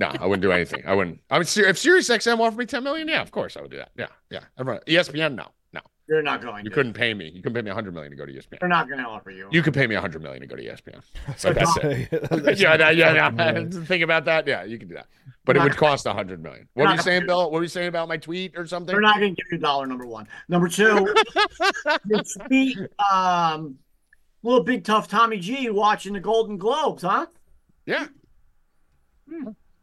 No, 0.00 0.06
I 0.08 0.26
wouldn't 0.26 0.42
do 0.42 0.50
anything. 0.52 0.82
I 0.86 0.94
wouldn't. 0.94 1.20
I 1.30 1.38
would. 1.38 1.46
If 1.56 1.78
Sirius 1.78 2.08
XM 2.08 2.40
offered 2.40 2.58
me 2.58 2.66
ten 2.66 2.82
million, 2.82 3.06
yeah, 3.08 3.20
of 3.20 3.30
course 3.30 3.56
I 3.56 3.60
would 3.62 3.70
do 3.70 3.76
that. 3.76 3.90
Yeah, 3.96 4.06
yeah. 4.30 4.40
Everyone, 4.58 4.80
ESPN, 4.86 5.34
no, 5.34 5.48
no. 6.12 6.16
They're 6.16 6.22
not 6.22 6.42
going 6.42 6.64
You 6.64 6.70
to. 6.70 6.74
couldn't 6.74 6.92
pay 6.92 7.14
me. 7.14 7.30
You 7.34 7.42
couldn't 7.42 7.54
pay 7.54 7.62
me 7.62 7.70
a 7.70 7.74
hundred 7.74 7.94
million 7.94 8.10
to 8.10 8.16
go 8.16 8.26
to 8.26 8.32
ESPN. 8.32 8.60
They're 8.60 8.68
not 8.68 8.88
going 8.88 9.00
to 9.00 9.06
offer 9.08 9.30
you. 9.30 9.48
You 9.50 9.62
could 9.62 9.74
pay 9.74 9.86
me 9.86 9.94
a 9.94 10.00
hundred 10.00 10.22
million 10.22 10.40
to 10.42 10.46
go 10.46 10.56
to 10.56 10.62
ESPN. 10.62 11.00
That's 11.26 11.42
But 11.42 11.54
that's 11.54 11.76
it. 11.78 12.10
That's 12.44 12.60
yeah, 12.60 12.90
yeah, 12.90 13.12
yeah. 13.34 13.64
Think 13.84 14.02
about 14.02 14.24
that. 14.26 14.46
Yeah, 14.46 14.64
you 14.64 14.78
could 14.78 14.88
do 14.88 14.94
that, 14.94 15.06
but 15.44 15.56
it 15.56 15.62
would 15.62 15.76
cost 15.76 16.06
a 16.06 16.12
hundred 16.12 16.42
million. 16.42 16.68
What 16.74 16.84
Not 16.84 16.90
were 16.90 16.96
you 16.96 17.02
saying, 17.02 17.26
Bill? 17.26 17.42
What 17.50 17.52
were 17.52 17.62
you 17.62 17.68
saying 17.68 17.88
about 17.88 18.08
my 18.08 18.16
tweet 18.16 18.56
or 18.56 18.66
something? 18.66 18.92
They're 18.92 19.00
not 19.00 19.18
going 19.18 19.34
to 19.34 19.42
give 19.42 19.52
you 19.52 19.58
a 19.58 19.60
dollar 19.60 19.86
number 19.86 20.06
one. 20.06 20.28
Number 20.48 20.68
two, 20.68 21.14
you 22.08 22.20
tweet, 22.46 22.78
um, 23.12 23.78
little 24.42 24.64
big 24.64 24.84
tough 24.84 25.08
Tommy 25.08 25.38
G 25.38 25.70
watching 25.70 26.12
the 26.12 26.20
Golden 26.20 26.56
Globes, 26.58 27.02
huh? 27.02 27.26
Yeah. 27.86 28.06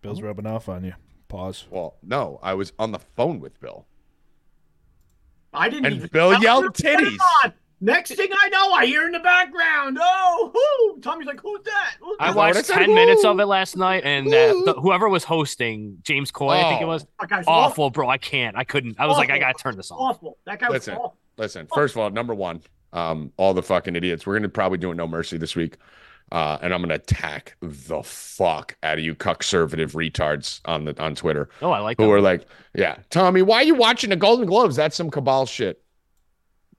Bill's 0.01 0.21
rubbing 0.21 0.45
off 0.45 0.69
on 0.69 0.83
you. 0.83 0.93
Pause. 1.27 1.65
Well, 1.69 1.97
no, 2.03 2.39
I 2.41 2.53
was 2.53 2.73
on 2.79 2.91
the 2.91 2.99
phone 2.99 3.39
with 3.39 3.59
Bill. 3.59 3.85
I 5.53 5.69
didn't 5.69 5.85
And 5.87 5.95
even. 5.95 6.09
Bill 6.11 6.39
yelled 6.41 6.63
gonna 6.63 6.71
put 6.71 6.85
it 6.85 6.99
titties. 7.13 7.17
on. 7.45 7.53
Next 7.81 8.11
thing 8.13 8.27
I 8.37 8.49
know, 8.49 8.73
I 8.73 8.85
hear 8.85 9.05
in 9.05 9.13
the 9.13 9.19
background, 9.21 9.97
oh, 10.01 10.51
whoo! 10.53 10.99
Tommy's 11.01 11.27
like, 11.27 11.39
who's 11.39 11.61
that? 11.63 11.93
Who's 12.01 12.17
I 12.19 12.27
that? 12.27 12.35
what 12.35 12.53
watched 12.55 12.65
said? 12.67 12.75
ten 12.79 12.93
minutes 12.93 13.23
of 13.23 13.39
it 13.39 13.45
last 13.45 13.77
night, 13.77 14.03
and 14.03 14.27
uh, 14.27 14.31
the, 14.65 14.75
whoever 14.81 15.07
was 15.07 15.23
hosting, 15.23 15.97
James 16.03 16.29
Coy, 16.29 16.49
I 16.55 16.63
think 16.69 16.81
it 16.81 16.83
Oh. 16.83 16.87
was, 16.89 17.07
That 17.21 17.29
guy's 17.29 17.45
awful, 17.47 17.89
bro. 17.89 18.09
I 18.09 18.17
can't. 18.17 18.57
I 18.57 18.65
couldn't. 18.65 18.99
I 18.99 19.05
was 19.07 19.15
like, 19.17 19.29
I 19.29 19.39
gotta 19.39 19.57
turn 19.57 19.77
this 19.77 19.91
off. 19.91 19.97
awful. 20.17 20.37
That 20.45 20.59
guy 20.59 20.67
was 20.67 20.73
Listen. 20.87 20.95
awful. 20.95 21.15
Listen, 21.37 21.67
first 21.73 21.95
of 21.95 22.01
all, 22.01 22.09
number 22.09 22.35
one, 22.35 22.61
um, 22.91 23.31
all 23.37 23.53
the 23.53 23.63
fucking 23.63 23.95
idiots. 23.95 24.27
We're 24.27 24.35
gonna 24.37 24.49
probably 24.49 24.77
do 24.77 24.91
a 24.91 24.95
no 24.95 25.07
mercy 25.07 25.37
this 25.37 25.55
week, 25.55 25.77
uh, 26.31 26.57
and 26.61 26.73
I'm 26.73 26.81
gonna 26.81 26.95
attack 26.95 27.55
the 27.61 28.01
fuck 28.03 28.75
out 28.83 28.97
of 28.99 29.03
you 29.03 29.15
conservative 29.15 29.93
retards 29.93 30.61
on 30.65 30.85
the 30.85 31.01
on 31.01 31.15
Twitter 31.15 31.49
Oh, 31.61 31.71
I 31.71 31.79
like 31.79 31.97
who 31.97 32.05
that. 32.07 32.11
are 32.13 32.21
like, 32.21 32.45
"Yeah, 32.75 32.97
Tommy, 33.09 33.41
why 33.41 33.57
are 33.57 33.63
you 33.63 33.75
watching 33.75 34.09
the 34.09 34.15
Golden 34.15 34.45
Globes? 34.45 34.75
That's 34.75 34.95
some 34.95 35.09
cabal 35.09 35.45
shit." 35.45 35.81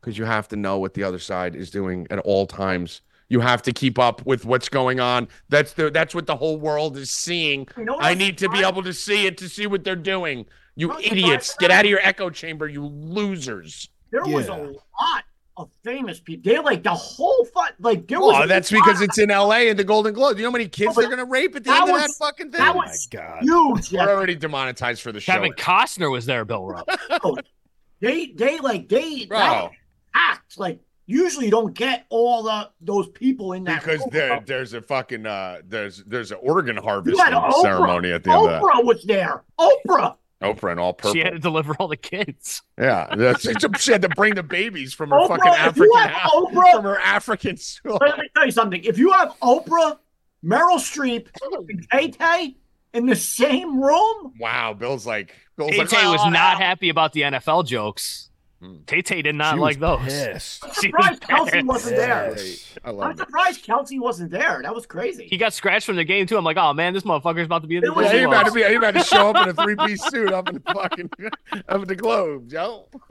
Because 0.00 0.16
you 0.16 0.24
have 0.24 0.48
to 0.48 0.56
know 0.56 0.78
what 0.78 0.94
the 0.94 1.02
other 1.04 1.18
side 1.18 1.54
is 1.54 1.70
doing 1.70 2.06
at 2.10 2.18
all 2.20 2.46
times. 2.46 3.02
You 3.28 3.40
have 3.40 3.60
to 3.62 3.72
keep 3.72 3.98
up 3.98 4.24
with 4.26 4.44
what's 4.44 4.68
going 4.68 4.98
on. 4.98 5.28
That's 5.50 5.72
the 5.74 5.90
that's 5.90 6.14
what 6.14 6.26
the 6.26 6.36
whole 6.36 6.58
world 6.58 6.96
is 6.96 7.10
seeing. 7.10 7.68
You 7.76 7.84
know 7.84 7.98
I 8.00 8.14
need 8.14 8.38
to 8.38 8.48
be 8.48 8.60
able 8.64 8.82
to 8.82 8.92
see 8.92 9.26
it 9.26 9.36
to 9.38 9.48
see 9.48 9.66
what 9.66 9.84
they're 9.84 9.94
doing. 9.96 10.46
You 10.76 10.88
No, 10.88 10.96
it's 10.98 11.06
idiots, 11.12 11.56
get 11.58 11.70
out 11.70 11.84
of 11.84 11.90
your 11.90 12.00
echo 12.02 12.30
chamber, 12.30 12.66
you 12.68 12.86
losers. 12.86 13.88
There 14.10 14.24
was 14.24 14.48
a 14.48 14.54
lot 14.54 15.24
of 15.56 15.68
famous 15.84 16.20
people. 16.20 16.50
They're 16.50 16.62
like 16.62 16.82
the 16.82 16.94
whole 16.94 17.44
fun. 17.52 17.70
Like 17.80 18.06
there 18.08 18.20
was. 18.20 18.40
Oh, 18.42 18.46
that's 18.46 18.70
because 18.70 19.00
of- 19.00 19.08
it's 19.08 19.18
in 19.18 19.28
LA 19.30 19.68
and 19.68 19.78
the 19.78 19.84
Golden 19.84 20.14
Globes. 20.14 20.38
You 20.38 20.44
know 20.44 20.50
how 20.50 20.52
many 20.52 20.68
kids 20.68 20.94
Oh, 20.96 21.00
they're 21.00 21.10
gonna 21.10 21.24
rape 21.24 21.54
at 21.56 21.64
the 21.64 21.70
that 21.70 21.82
end 21.82 21.90
of 21.90 21.96
that 21.96 22.10
fucking 22.18 22.50
thing? 22.52 22.60
that 22.60 22.74
Oh 22.74 22.78
my 22.78 22.86
was 22.86 23.06
god. 23.10 23.42
huge. 23.42 23.92
We're 23.92 24.08
already 24.08 24.34
demonetized 24.36 25.02
for 25.02 25.12
the 25.12 25.20
show. 25.20 25.32
Kevin 25.32 25.52
Costner 25.52 26.10
was 26.10 26.24
there, 26.26 26.44
Bill 26.44 26.64
Rupp. 26.66 26.88
They 28.00 28.28
they 28.28 28.58
like 28.60 28.88
they 28.88 29.28
act 30.14 30.58
like 30.58 30.80
usually 31.04 31.44
you 31.46 31.50
don't 31.50 31.74
get 31.74 32.06
all 32.08 32.42
the 32.44 32.70
those 32.80 33.08
people 33.10 33.52
in 33.52 33.64
that 33.64 33.82
because 33.84 34.02
there, 34.10 34.40
there's 34.46 34.72
a 34.72 34.80
fucking 34.80 35.26
uh, 35.26 35.58
there's 35.68 36.02
there's 36.04 36.32
an 36.32 36.38
organ 36.40 36.76
You 36.76 36.82
harvesting 36.82 37.22
Oprah. 37.26 37.60
ceremony 37.62 38.12
at 38.12 38.24
the 38.24 38.30
end 38.30 38.40
of 38.40 38.50
that. 38.50 38.62
Oprah 38.62 38.84
was 38.84 39.04
there. 39.04 39.42
Oprah. 39.58 40.16
Oprah 40.42 40.70
and 40.70 40.80
all 40.80 40.92
purple. 40.94 41.12
She 41.12 41.20
had 41.20 41.32
to 41.32 41.38
deliver 41.38 41.74
all 41.78 41.88
the 41.88 41.96
kids. 41.96 42.62
yeah, 42.78 43.34
she 43.36 43.92
had 43.92 44.02
to 44.02 44.08
bring 44.10 44.34
the 44.34 44.42
babies 44.42 44.94
from 44.94 45.10
her 45.10 45.26
fucking 45.28 45.44
Oprah. 45.52 45.68
If 45.68 45.76
you 45.76 45.92
African 45.94 46.56
have 46.56 46.72
from 46.72 46.84
her 46.84 46.98
African 46.98 47.56
soul. 47.56 47.98
let 48.00 48.18
me 48.18 48.28
tell 48.34 48.46
you 48.46 48.52
something. 48.52 48.82
If 48.84 48.96
you 48.98 49.12
have 49.12 49.34
Oprah, 49.42 49.98
Meryl 50.44 50.78
Streep, 50.78 51.28
and 51.68 51.86
Tay 51.92 52.10
Tay 52.10 52.56
in 52.94 53.06
the 53.06 53.16
same 53.16 53.82
room, 53.82 54.32
Wow, 54.40 54.72
Bill's 54.72 55.06
like 55.06 55.34
Bill's 55.58 55.72
Tay 55.72 55.78
like 55.78 55.88
Tay 55.88 56.06
was 56.06 56.20
"Oh, 56.24 56.30
not 56.30 56.58
no." 56.58 56.64
happy 56.64 56.88
about 56.88 57.12
the 57.12 57.22
NFL 57.22 57.66
jokes. 57.66 58.29
Hmm. 58.62 58.76
Tay 58.86 59.00
Tay 59.00 59.22
did 59.22 59.34
not 59.36 59.54
She 59.54 59.60
like 59.60 59.80
was 59.80 59.98
those. 60.04 60.12
Pissed. 60.12 60.64
I'm 60.64 60.70
She 60.82 60.88
was 60.92 61.18
Kelce 61.20 61.50
pissed. 61.52 61.66
wasn't 61.66 61.96
there. 61.96 62.34
Yes. 62.36 62.74
I 62.84 62.90
I'm 62.90 62.96
love 62.96 63.10
it. 63.12 63.18
surprised 63.18 63.64
Kelce 63.66 63.98
wasn't 63.98 64.30
there. 64.30 64.60
That 64.62 64.74
was 64.74 64.84
crazy. 64.84 65.26
He 65.30 65.38
got 65.38 65.54
scratched 65.54 65.86
from 65.86 65.96
the 65.96 66.04
game 66.04 66.26
too. 66.26 66.36
I'm 66.36 66.44
like, 66.44 66.58
oh 66.58 66.74
man, 66.74 66.92
this 66.92 67.04
motherfucker's 67.04 67.46
about 67.46 67.62
to 67.62 67.68
be 67.68 67.76
in 67.76 67.82
the 67.84 67.94
Yeah, 67.96 68.02
Disney 68.02 68.20
you 68.20 68.28
World. 68.28 68.34
about 68.42 68.46
to 68.48 68.52
be 68.52 68.60
you 68.60 68.76
about 68.78 68.94
to 68.94 69.04
show 69.04 69.30
up 69.30 69.36
in 69.36 69.48
a 69.48 69.54
three 69.62 69.76
piece 69.76 70.04
suit 70.10 70.30
up 70.32 70.48
in 70.50 70.56
the 70.56 70.72
fucking 70.74 71.10
up 71.68 71.82
in 71.82 71.88
the 71.88 71.96
globes, 71.96 72.52
yo. 72.52 72.88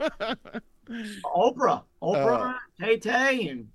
Oprah, 1.24 1.82
Oprah, 2.02 2.54
Tay 2.80 2.98
Tay, 2.98 3.48
and 3.48 3.68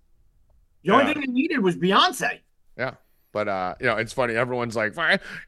the 0.84 0.92
only 0.94 1.06
Yeah. 1.08 1.14
thing 1.14 1.22
they 1.22 1.28
needed 1.34 1.60
was 1.60 1.78
Beyonce. 1.78 2.40
Yeah. 2.78 2.96
But 3.32 3.48
uh, 3.50 3.76
you 3.82 3.88
know, 3.88 3.98
it's 3.98 4.14
funny. 4.14 4.36
Everyone's 4.36 4.78
like, 4.78 4.96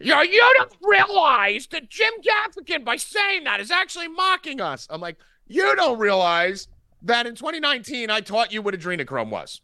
you 0.01 0.13
you 0.23 0.53
don't 0.57 0.73
realize 0.81 1.67
that 1.67 1.89
Jim 1.89 2.11
Gaffigan, 2.21 2.83
by 2.83 2.97
saying 2.97 3.45
that, 3.45 3.61
is 3.61 3.71
actually 3.71 4.09
mocking 4.09 4.59
us. 4.59 4.87
I'm 4.89 4.99
like, 4.99 5.15
you 5.47 5.75
don't 5.75 5.99
realize 5.99 6.67
that 7.01 7.25
in 7.25 7.35
2019 7.35 8.09
I 8.09 8.21
taught 8.21 8.51
you 8.51 8.61
what 8.61 8.73
adrenochrome 8.73 9.29
was. 9.29 9.61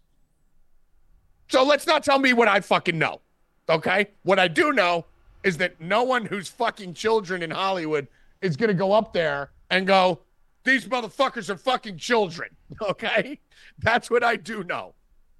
So 1.49 1.63
let's 1.63 1.86
not 1.86 2.03
tell 2.03 2.19
me 2.19 2.34
what 2.34 2.47
I 2.47 2.61
fucking 2.61 2.97
know. 2.97 3.21
Okay? 3.69 4.07
What 4.23 4.39
I 4.39 4.47
do 4.47 4.71
know 4.71 5.05
is 5.43 5.57
that 5.57 5.79
no 5.79 6.03
one 6.03 6.25
who's 6.25 6.47
fucking 6.47 6.93
children 6.93 7.43
in 7.43 7.51
Hollywood 7.51 8.07
is 8.41 8.55
gonna 8.55 8.73
go 8.73 8.91
up 8.91 9.13
there 9.13 9.51
and 9.69 9.86
go, 9.86 10.19
these 10.63 10.86
motherfuckers 10.86 11.49
are 11.49 11.57
fucking 11.57 11.97
children. 11.97 12.49
Okay? 12.81 13.39
That's 13.79 14.09
what 14.09 14.23
I 14.23 14.36
do 14.36 14.63
know. 14.63 14.95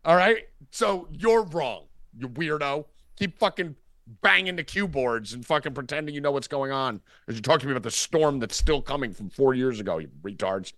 All 0.06 0.16
right? 0.16 0.48
So 0.70 1.08
you're 1.12 1.44
wrong, 1.44 1.86
you 2.16 2.30
weirdo. 2.30 2.86
Keep 3.16 3.40
fucking 3.40 3.76
banging 4.22 4.56
the 4.56 4.64
Q 4.64 4.88
boards 4.88 5.34
and 5.34 5.46
fucking 5.46 5.74
pretending 5.74 6.14
you 6.14 6.22
know 6.22 6.32
what's 6.32 6.48
going 6.48 6.72
on 6.72 7.02
as 7.28 7.36
you 7.36 7.42
talk 7.42 7.60
to 7.62 7.66
me 7.66 7.72
about 7.72 7.84
the 7.84 7.92
storm 7.92 8.40
that's 8.40 8.56
still 8.56 8.82
coming 8.82 9.14
from 9.14 9.30
four 9.30 9.54
years 9.54 9.80
ago, 9.80 9.98
you 10.00 10.10
retards. 10.24 10.74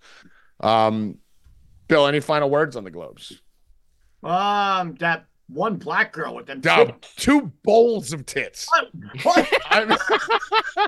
Um, 0.59 1.17
Bill, 1.87 2.07
any 2.07 2.19
final 2.19 2.49
words 2.49 2.75
on 2.75 2.83
the 2.83 2.91
Globes? 2.91 3.41
Um, 4.23 4.95
that 4.95 5.25
one 5.47 5.77
black 5.77 6.11
girl 6.13 6.33
with 6.35 6.47
them. 6.47 6.59
Down 6.61 6.87
tits. 6.87 7.15
two 7.15 7.51
bowls 7.63 8.13
of 8.13 8.25
tits. 8.25 8.67
What? 9.23 9.47
What? 9.47 9.87
One 9.87 9.91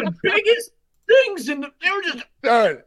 of 0.00 0.04
the 0.06 0.14
biggest 0.22 0.70
things 1.06 1.48
in 1.48 1.60
the. 1.60 1.68
They 1.82 1.90
were 1.90 2.02
just. 2.02 2.24
Dude, 2.42 2.82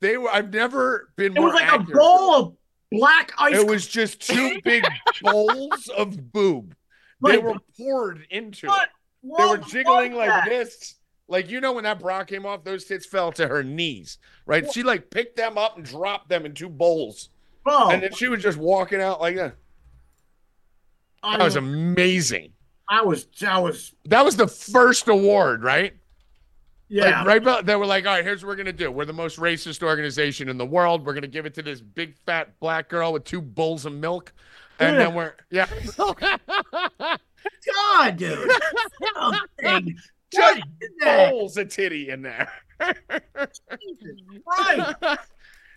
they 0.00 0.16
were. 0.16 0.30
I've 0.30 0.52
never 0.52 1.10
been 1.16 1.36
It 1.36 1.40
was 1.40 1.52
like 1.54 1.66
accurate. 1.66 1.90
a 1.90 1.92
bowl 1.98 2.34
of 2.34 2.52
black 2.90 3.32
ice. 3.38 3.56
It 3.56 3.66
was 3.66 3.86
just 3.86 4.20
two 4.20 4.58
big 4.64 4.84
bowls 5.22 5.88
of 5.96 6.32
boob. 6.32 6.74
They 7.22 7.38
were 7.38 7.54
poured 7.78 8.26
into. 8.30 8.66
What? 8.66 8.84
it. 8.84 9.38
They 9.38 9.44
were 9.44 9.58
jiggling 9.58 10.14
like 10.14 10.48
this. 10.48 10.96
Like 11.28 11.50
you 11.50 11.60
know 11.60 11.72
when 11.72 11.84
that 11.84 11.98
bra 11.98 12.22
came 12.24 12.46
off, 12.46 12.62
those 12.62 12.84
tits 12.84 13.04
fell 13.04 13.32
to 13.32 13.48
her 13.48 13.64
knees, 13.64 14.18
right? 14.46 14.70
She 14.72 14.82
like 14.82 15.10
picked 15.10 15.36
them 15.36 15.58
up 15.58 15.76
and 15.76 15.84
dropped 15.84 16.28
them 16.28 16.46
in 16.46 16.54
two 16.54 16.68
bowls, 16.68 17.30
Bro, 17.64 17.90
and 17.90 18.02
then 18.02 18.12
she 18.12 18.28
was 18.28 18.42
just 18.42 18.58
walking 18.58 19.00
out 19.00 19.20
like 19.20 19.34
that. 19.36 19.56
That 21.22 21.38
was 21.38 21.54
was, 21.54 21.56
amazing. 21.56 22.52
I 22.88 23.02
was, 23.02 23.26
I 23.44 23.58
was, 23.58 23.94
That 24.04 24.24
was 24.24 24.36
the 24.36 24.46
first 24.46 25.08
award, 25.08 25.64
right? 25.64 25.94
yeah. 26.88 27.18
Like, 27.18 27.26
right 27.26 27.42
about 27.42 27.66
they 27.66 27.74
were 27.74 27.86
like, 27.86 28.06
all 28.06 28.14
right, 28.14 28.24
here's 28.24 28.44
what 28.44 28.50
we're 28.50 28.56
gonna 28.56 28.72
do. 28.72 28.92
We're 28.92 29.06
the 29.06 29.12
most 29.12 29.38
racist 29.38 29.82
organization 29.82 30.48
in 30.48 30.56
the 30.56 30.66
world. 30.66 31.04
We're 31.04 31.14
gonna 31.14 31.26
give 31.26 31.46
it 31.46 31.54
to 31.54 31.62
this 31.62 31.80
big 31.80 32.14
fat 32.24 32.58
black 32.60 32.88
girl 32.88 33.12
with 33.12 33.24
two 33.24 33.42
bowls 33.42 33.86
of 33.86 33.92
milk. 33.92 34.32
And 34.78 34.98
then 34.98 35.14
we're 35.14 35.34
yeah. 35.50 35.66
God, 37.74 38.16
dude. 38.16 38.50
Something. 39.14 39.96
Just 40.32 40.58
What 40.58 40.66
is 40.80 40.90
that? 41.00 41.30
bowls 41.30 41.56
of 41.56 41.68
titty 41.68 42.10
in 42.10 42.22
there. 42.22 42.50
Right. 44.58 44.94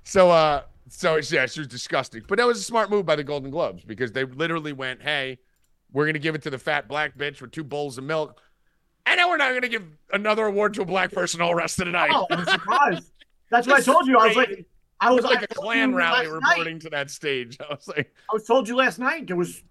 so 0.04 0.32
uh 0.32 0.64
so 0.90 1.18
yeah, 1.18 1.46
she 1.46 1.60
was 1.60 1.68
disgusting. 1.68 2.24
But 2.28 2.40
that 2.40 2.48
was 2.48 2.60
a 2.60 2.64
smart 2.64 2.90
move 2.90 3.06
by 3.06 3.16
the 3.16 3.24
Golden 3.24 3.52
Globes 3.52 3.84
because 3.84 4.12
they 4.12 4.26
literally 4.26 4.74
went, 4.74 5.02
Hey, 5.02 5.38
we're 5.92 6.06
gonna 6.06 6.20
give 6.20 6.36
it 6.36 6.42
to 6.44 6.50
the 6.50 6.58
fat 6.58 6.88
black 6.88 7.18
bitch 7.18 7.42
with 7.42 7.52
two 7.52 7.64
bowls 7.64 7.98
of 7.98 8.04
milk. 8.04 8.42
And 9.06 9.18
now 9.18 9.30
we're 9.30 9.38
not 9.38 9.54
gonna 9.54 9.70
give 9.70 9.84
another 10.12 10.46
award 10.46 10.74
to 10.76 10.82
a 10.82 10.86
black 10.86 11.12
person 11.12 11.42
all 11.42 11.56
rest 11.56 11.80
of 11.80 11.86
the 11.86 11.92
night. 11.92 12.12
Oh, 12.14 12.26
I'm 12.32 12.46
surprised. 12.46 13.12
That's 13.52 13.68
what 13.68 13.78
I 13.78 13.82
told 13.82 14.08
you. 14.08 14.18
I 14.18 14.28
was 14.28 14.36
like, 14.36 14.66
I 15.02 15.12
was 15.12 15.24
like 15.24 15.40
I 15.40 15.44
a 15.44 15.48
Klan 15.48 15.94
rally 15.96 16.28
last 16.28 16.42
night- 16.42 16.50
reporting 16.52 16.80
to 16.80 16.90
that 16.90 17.10
stage. 17.12 17.58
I 17.70 17.74
was 17.74 17.88
like, 17.88 18.14
I 18.30 18.34
was 18.34 18.46
told 18.46 18.68
you 18.68 18.76
last 18.76 19.00
night 19.00 19.28
there 19.28 19.36
was. 19.36 19.64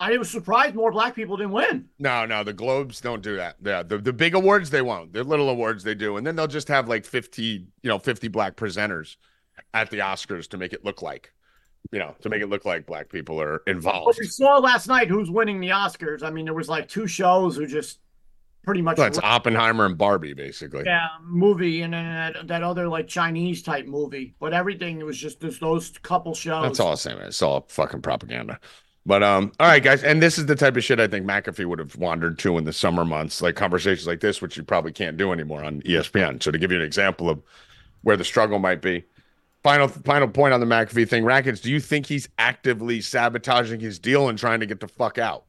I 0.00 0.16
was 0.18 0.28
surprised 0.28 0.74
more 0.74 0.90
black 0.90 1.14
people 1.14 1.36
didn't 1.36 1.52
win. 1.52 1.88
no, 2.00 2.26
no, 2.26 2.42
the 2.42 2.52
Globes 2.52 3.00
don't 3.00 3.22
do 3.22 3.36
that. 3.36 3.56
Yeah, 3.64 3.84
the, 3.84 3.96
the 3.98 4.12
big 4.12 4.34
awards 4.34 4.68
they 4.68 4.82
won't. 4.82 5.12
The 5.12 5.22
little 5.22 5.48
awards 5.48 5.84
they 5.84 5.94
do, 5.94 6.16
and 6.16 6.26
then 6.26 6.34
they'll 6.34 6.48
just 6.48 6.66
have 6.68 6.88
like 6.88 7.04
fifty, 7.04 7.66
you 7.82 7.88
know, 7.88 7.98
fifty 8.00 8.26
black 8.28 8.56
presenters 8.56 9.16
at 9.72 9.90
the 9.90 9.98
Oscars 9.98 10.48
to 10.48 10.56
make 10.58 10.72
it 10.72 10.84
look 10.84 11.00
like, 11.00 11.32
you 11.92 12.00
know, 12.00 12.16
to 12.22 12.28
make 12.28 12.42
it 12.42 12.48
look 12.48 12.64
like 12.64 12.86
black 12.86 13.08
people 13.08 13.40
are 13.40 13.62
involved. 13.68 14.18
we 14.20 14.26
saw 14.26 14.58
last 14.58 14.88
night 14.88 15.08
who's 15.08 15.30
winning 15.30 15.60
the 15.60 15.68
Oscars. 15.68 16.24
I 16.24 16.30
mean, 16.30 16.44
there 16.44 16.54
was 16.54 16.68
like 16.68 16.88
two 16.88 17.06
shows 17.06 17.56
who 17.56 17.64
just 17.66 18.00
pretty 18.64 18.82
much 18.82 18.98
Well, 18.98 19.06
it's 19.06 19.18
Oppenheimer 19.18 19.86
and 19.86 19.96
Barbie, 19.96 20.34
basically. 20.34 20.82
yeah 20.84 21.06
movie 21.22 21.82
and 21.82 21.92
then 21.92 22.04
that, 22.04 22.48
that 22.48 22.62
other 22.62 22.88
like 22.88 23.06
Chinese 23.08 23.62
type 23.62 23.86
movie. 23.86 24.34
But 24.40 24.52
everything 24.52 25.00
it 25.00 25.06
was 25.06 25.18
just 25.18 25.40
those 25.60 25.90
couple 26.02 26.34
shows. 26.34 26.62
That's 26.62 26.80
all 26.80 26.96
saying. 26.96 27.18
man. 27.18 27.28
It's 27.28 27.42
all 27.42 27.66
fucking 27.68 28.02
propaganda. 28.02 28.58
But 29.06 29.22
um, 29.22 29.52
all 29.60 29.66
right, 29.68 29.82
guys, 29.82 30.02
and 30.02 30.22
this 30.22 30.38
is 30.38 30.46
the 30.46 30.56
type 30.56 30.76
of 30.76 30.84
shit 30.84 30.98
I 30.98 31.06
think 31.06 31.26
McAfee 31.26 31.66
would 31.66 31.78
have 31.78 31.94
wandered 31.96 32.38
to 32.38 32.56
in 32.56 32.64
the 32.64 32.72
summer 32.72 33.04
months, 33.04 33.42
like 33.42 33.54
conversations 33.54 34.06
like 34.06 34.20
this, 34.20 34.40
which 34.40 34.56
you 34.56 34.62
probably 34.62 34.92
can't 34.92 35.18
do 35.18 35.30
anymore 35.30 35.62
on 35.62 35.82
ESPN. 35.82 36.42
So 36.42 36.50
to 36.50 36.56
give 36.58 36.72
you 36.72 36.78
an 36.78 36.84
example 36.84 37.28
of 37.28 37.42
where 38.02 38.16
the 38.16 38.24
struggle 38.24 38.58
might 38.58 38.80
be, 38.80 39.04
final 39.62 39.88
final 39.88 40.28
point 40.28 40.54
on 40.54 40.60
the 40.60 40.66
McAfee 40.66 41.06
thing, 41.08 41.22
Rackets, 41.24 41.60
do 41.60 41.70
you 41.70 41.80
think 41.80 42.06
he's 42.06 42.28
actively 42.38 43.02
sabotaging 43.02 43.80
his 43.80 43.98
deal 43.98 44.30
and 44.30 44.38
trying 44.38 44.60
to 44.60 44.66
get 44.66 44.80
the 44.80 44.88
fuck 44.88 45.18
out? 45.18 45.44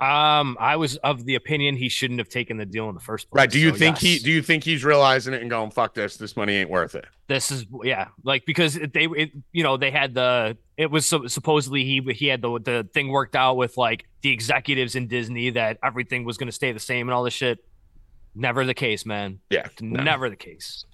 Um, 0.00 0.56
I 0.58 0.76
was 0.76 0.96
of 0.98 1.26
the 1.26 1.34
opinion 1.34 1.76
he 1.76 1.90
shouldn't 1.90 2.18
have 2.18 2.30
taken 2.30 2.56
the 2.56 2.64
deal 2.64 2.88
in 2.88 2.94
the 2.94 3.00
first 3.00 3.30
place. 3.30 3.38
Right? 3.38 3.50
Do 3.50 3.58
you 3.58 3.70
so 3.70 3.76
think 3.76 3.98
he? 3.98 4.18
Do 4.18 4.30
you 4.30 4.40
think 4.40 4.64
he's 4.64 4.84
realizing 4.84 5.34
it 5.34 5.42
and 5.42 5.50
going, 5.50 5.70
"Fuck 5.70 5.92
this, 5.94 6.16
this 6.16 6.34
money 6.34 6.54
ain't 6.54 6.70
worth 6.70 6.94
it"? 6.94 7.04
this 7.28 7.50
is 7.50 7.64
yeah 7.82 8.08
like 8.24 8.44
because 8.44 8.74
they 8.74 9.06
it, 9.06 9.30
you 9.52 9.62
know 9.62 9.78
they 9.78 9.90
had 9.90 10.12
the 10.12 10.54
it 10.76 10.90
was 10.90 11.06
so, 11.06 11.26
supposedly 11.26 11.82
he 11.82 12.00
he 12.12 12.26
had 12.26 12.42
the 12.42 12.58
the 12.60 12.86
thing 12.92 13.08
worked 13.08 13.34
out 13.34 13.56
with 13.56 13.76
like 13.78 14.04
the 14.20 14.30
executives 14.30 14.96
in 14.96 15.06
disney 15.08 15.48
that 15.48 15.78
everything 15.82 16.24
was 16.24 16.36
going 16.36 16.48
to 16.48 16.52
stay 16.52 16.72
the 16.72 16.80
same 16.80 17.08
and 17.08 17.14
all 17.14 17.22
this 17.22 17.32
shit 17.32 17.64
never 18.34 18.66
the 18.66 18.74
case 18.74 19.06
man 19.06 19.38
Yeah, 19.48 19.66
no. 19.80 20.02
never 20.02 20.28
the 20.28 20.36
case 20.36 20.84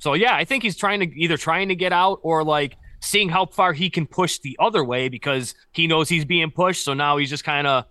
so 0.00 0.14
yeah 0.14 0.34
i 0.34 0.46
think 0.46 0.62
he's 0.62 0.76
trying 0.76 1.00
to 1.00 1.06
either 1.20 1.36
trying 1.36 1.68
to 1.68 1.74
get 1.74 1.92
out 1.92 2.20
or 2.22 2.42
like 2.42 2.76
seeing 3.02 3.28
how 3.28 3.44
far 3.44 3.74
he 3.74 3.90
can 3.90 4.06
push 4.06 4.38
the 4.38 4.56
other 4.60 4.84
way 4.84 5.10
because 5.10 5.54
he 5.72 5.86
knows 5.86 6.08
he's 6.08 6.24
being 6.24 6.50
pushed 6.50 6.84
so 6.84 6.94
now 6.94 7.18
he's 7.18 7.28
just 7.28 7.44
kind 7.44 7.66
of 7.66 7.84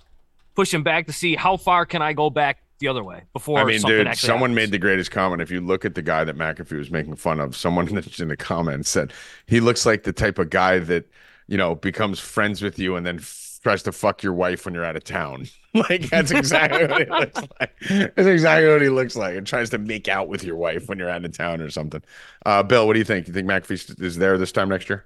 pushing 0.55 0.83
back 0.83 1.07
to 1.07 1.13
see 1.13 1.35
how 1.35 1.57
far 1.57 1.85
can 1.85 2.01
i 2.01 2.13
go 2.13 2.29
back 2.29 2.63
the 2.79 2.87
other 2.87 3.03
way 3.03 3.23
before 3.33 3.59
I 3.59 3.63
mean, 3.63 3.79
something 3.79 4.05
dude, 4.05 4.17
someone 4.17 4.49
happens. 4.49 4.55
made 4.55 4.71
the 4.71 4.79
greatest 4.79 5.11
comment. 5.11 5.39
If 5.39 5.51
you 5.51 5.61
look 5.61 5.85
at 5.85 5.93
the 5.93 6.01
guy 6.01 6.23
that 6.23 6.35
McAfee 6.35 6.77
was 6.79 6.89
making 6.89 7.15
fun 7.15 7.39
of, 7.39 7.55
someone 7.55 7.87
in 8.19 8.27
the 8.27 8.35
comments 8.35 8.89
said 8.89 9.13
he 9.45 9.59
looks 9.59 9.85
like 9.85 10.01
the 10.01 10.11
type 10.11 10.39
of 10.39 10.49
guy 10.49 10.79
that 10.79 11.07
you 11.47 11.57
know 11.57 11.75
becomes 11.75 12.19
friends 12.19 12.61
with 12.63 12.79
you 12.79 12.95
and 12.95 13.05
then 13.05 13.17
f- 13.17 13.59
tries 13.61 13.83
to 13.83 13.91
fuck 13.91 14.23
your 14.23 14.33
wife 14.33 14.65
when 14.65 14.73
you're 14.73 14.83
out 14.83 14.95
of 14.95 15.03
town. 15.03 15.45
like 15.75 16.09
that's 16.09 16.31
exactly 16.31 16.87
what 16.87 17.03
he 17.03 17.09
looks 17.09 17.39
like. 17.59 17.71
That's 17.87 18.27
exactly 18.27 18.67
what 18.69 18.81
he 18.81 18.89
looks 18.89 19.15
like, 19.15 19.35
and 19.35 19.45
tries 19.45 19.69
to 19.69 19.77
make 19.77 20.07
out 20.07 20.27
with 20.27 20.43
your 20.43 20.55
wife 20.55 20.89
when 20.89 20.97
you're 20.97 21.09
out 21.09 21.23
of 21.23 21.37
town 21.37 21.61
or 21.61 21.69
something. 21.69 22.01
Uh, 22.47 22.63
Bill, 22.63 22.87
what 22.87 22.93
do 22.93 22.99
you 22.99 23.05
think? 23.05 23.27
You 23.27 23.33
think 23.33 23.47
McAfee 23.47 24.01
is 24.01 24.17
there 24.17 24.39
this 24.39 24.51
time 24.51 24.69
next 24.69 24.89
year? 24.89 25.05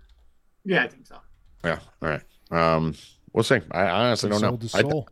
Yeah, 0.64 0.86
I 0.86 0.88
think 0.88 1.08
so. 1.08 1.18
Yeah. 1.66 1.80
All 2.02 2.08
right. 2.08 2.24
Um, 2.52 2.96
we'll 3.34 3.44
see. 3.44 3.60
I, 3.72 3.82
I 3.82 4.06
honestly 4.06 4.30
don't 4.30 4.42
know. 4.42 4.54
I, 4.74 4.82
th- 4.82 4.92
soul. 4.92 5.10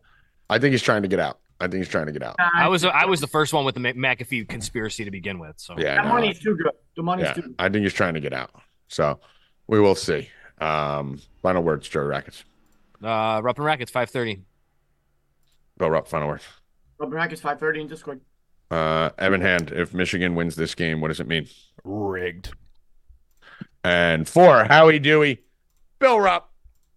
I 0.54 0.60
think 0.60 0.72
he's 0.72 0.82
trying 0.82 1.02
to 1.02 1.08
get 1.08 1.20
out. 1.20 1.40
I 1.60 1.66
think 1.68 1.76
he's 1.84 1.90
trying 1.90 2.08
to 2.08 2.12
get 2.12 2.24
out. 2.24 2.36
I 2.40 2.68
was 2.68 2.84
I 2.84 3.06
was 3.06 3.22
the 3.22 3.28
first 3.28 3.54
one 3.54 3.64
with 3.66 3.76
the 3.76 3.80
Mc- 3.82 3.96
McAfee 3.96 4.48
conspiracy 4.48 5.06
to 5.06 5.12
begin 5.12 5.40
with. 5.40 5.56
So 5.58 5.76
Yeah. 5.78 5.96
That 5.96 6.06
no, 6.06 6.14
money's 6.14 6.40
too 6.40 6.56
good. 6.56 6.72
The 6.96 7.04
money's 7.04 7.26
yeah, 7.28 7.34
too 7.34 7.42
good. 7.42 7.56
I 7.60 7.70
think 7.70 7.84
he's 7.84 7.94
trying 7.94 8.14
to 8.16 8.20
get 8.20 8.34
out. 8.34 8.52
So 8.88 9.20
we 9.68 9.80
will 9.80 9.96
see. 9.96 10.30
Um, 10.60 11.20
final 11.42 11.64
words, 11.64 11.88
Joey 11.90 12.06
Rackets. 12.06 12.44
Uh, 13.02 13.42
Rupp 13.44 13.58
and 13.58 13.66
Rackets, 13.66 13.92
five 13.92 14.10
thirty. 14.10 14.42
Bill 15.78 15.90
Rupp, 15.90 16.08
final 16.08 16.28
words. 16.28 16.44
Rupp 17.00 17.08
and 17.08 17.16
Rackets 17.16 17.42
530 17.42 17.82
in 17.82 17.88
Discord. 17.88 18.22
Uh, 18.70 19.10
Evan 19.18 19.42
Hand, 19.42 19.72
if 19.72 19.94
Michigan 19.94 20.36
wins 20.36 20.56
this 20.56 20.76
game, 20.76 21.02
what 21.02 21.10
does 21.10 21.20
it 21.20 21.28
mean? 21.28 21.48
Rigged. 21.84 22.54
And 23.84 24.28
for 24.28 24.64
Howie 24.64 25.00
Dewey, 25.00 25.42
Bill 26.00 26.20
Rupp, 26.20 26.50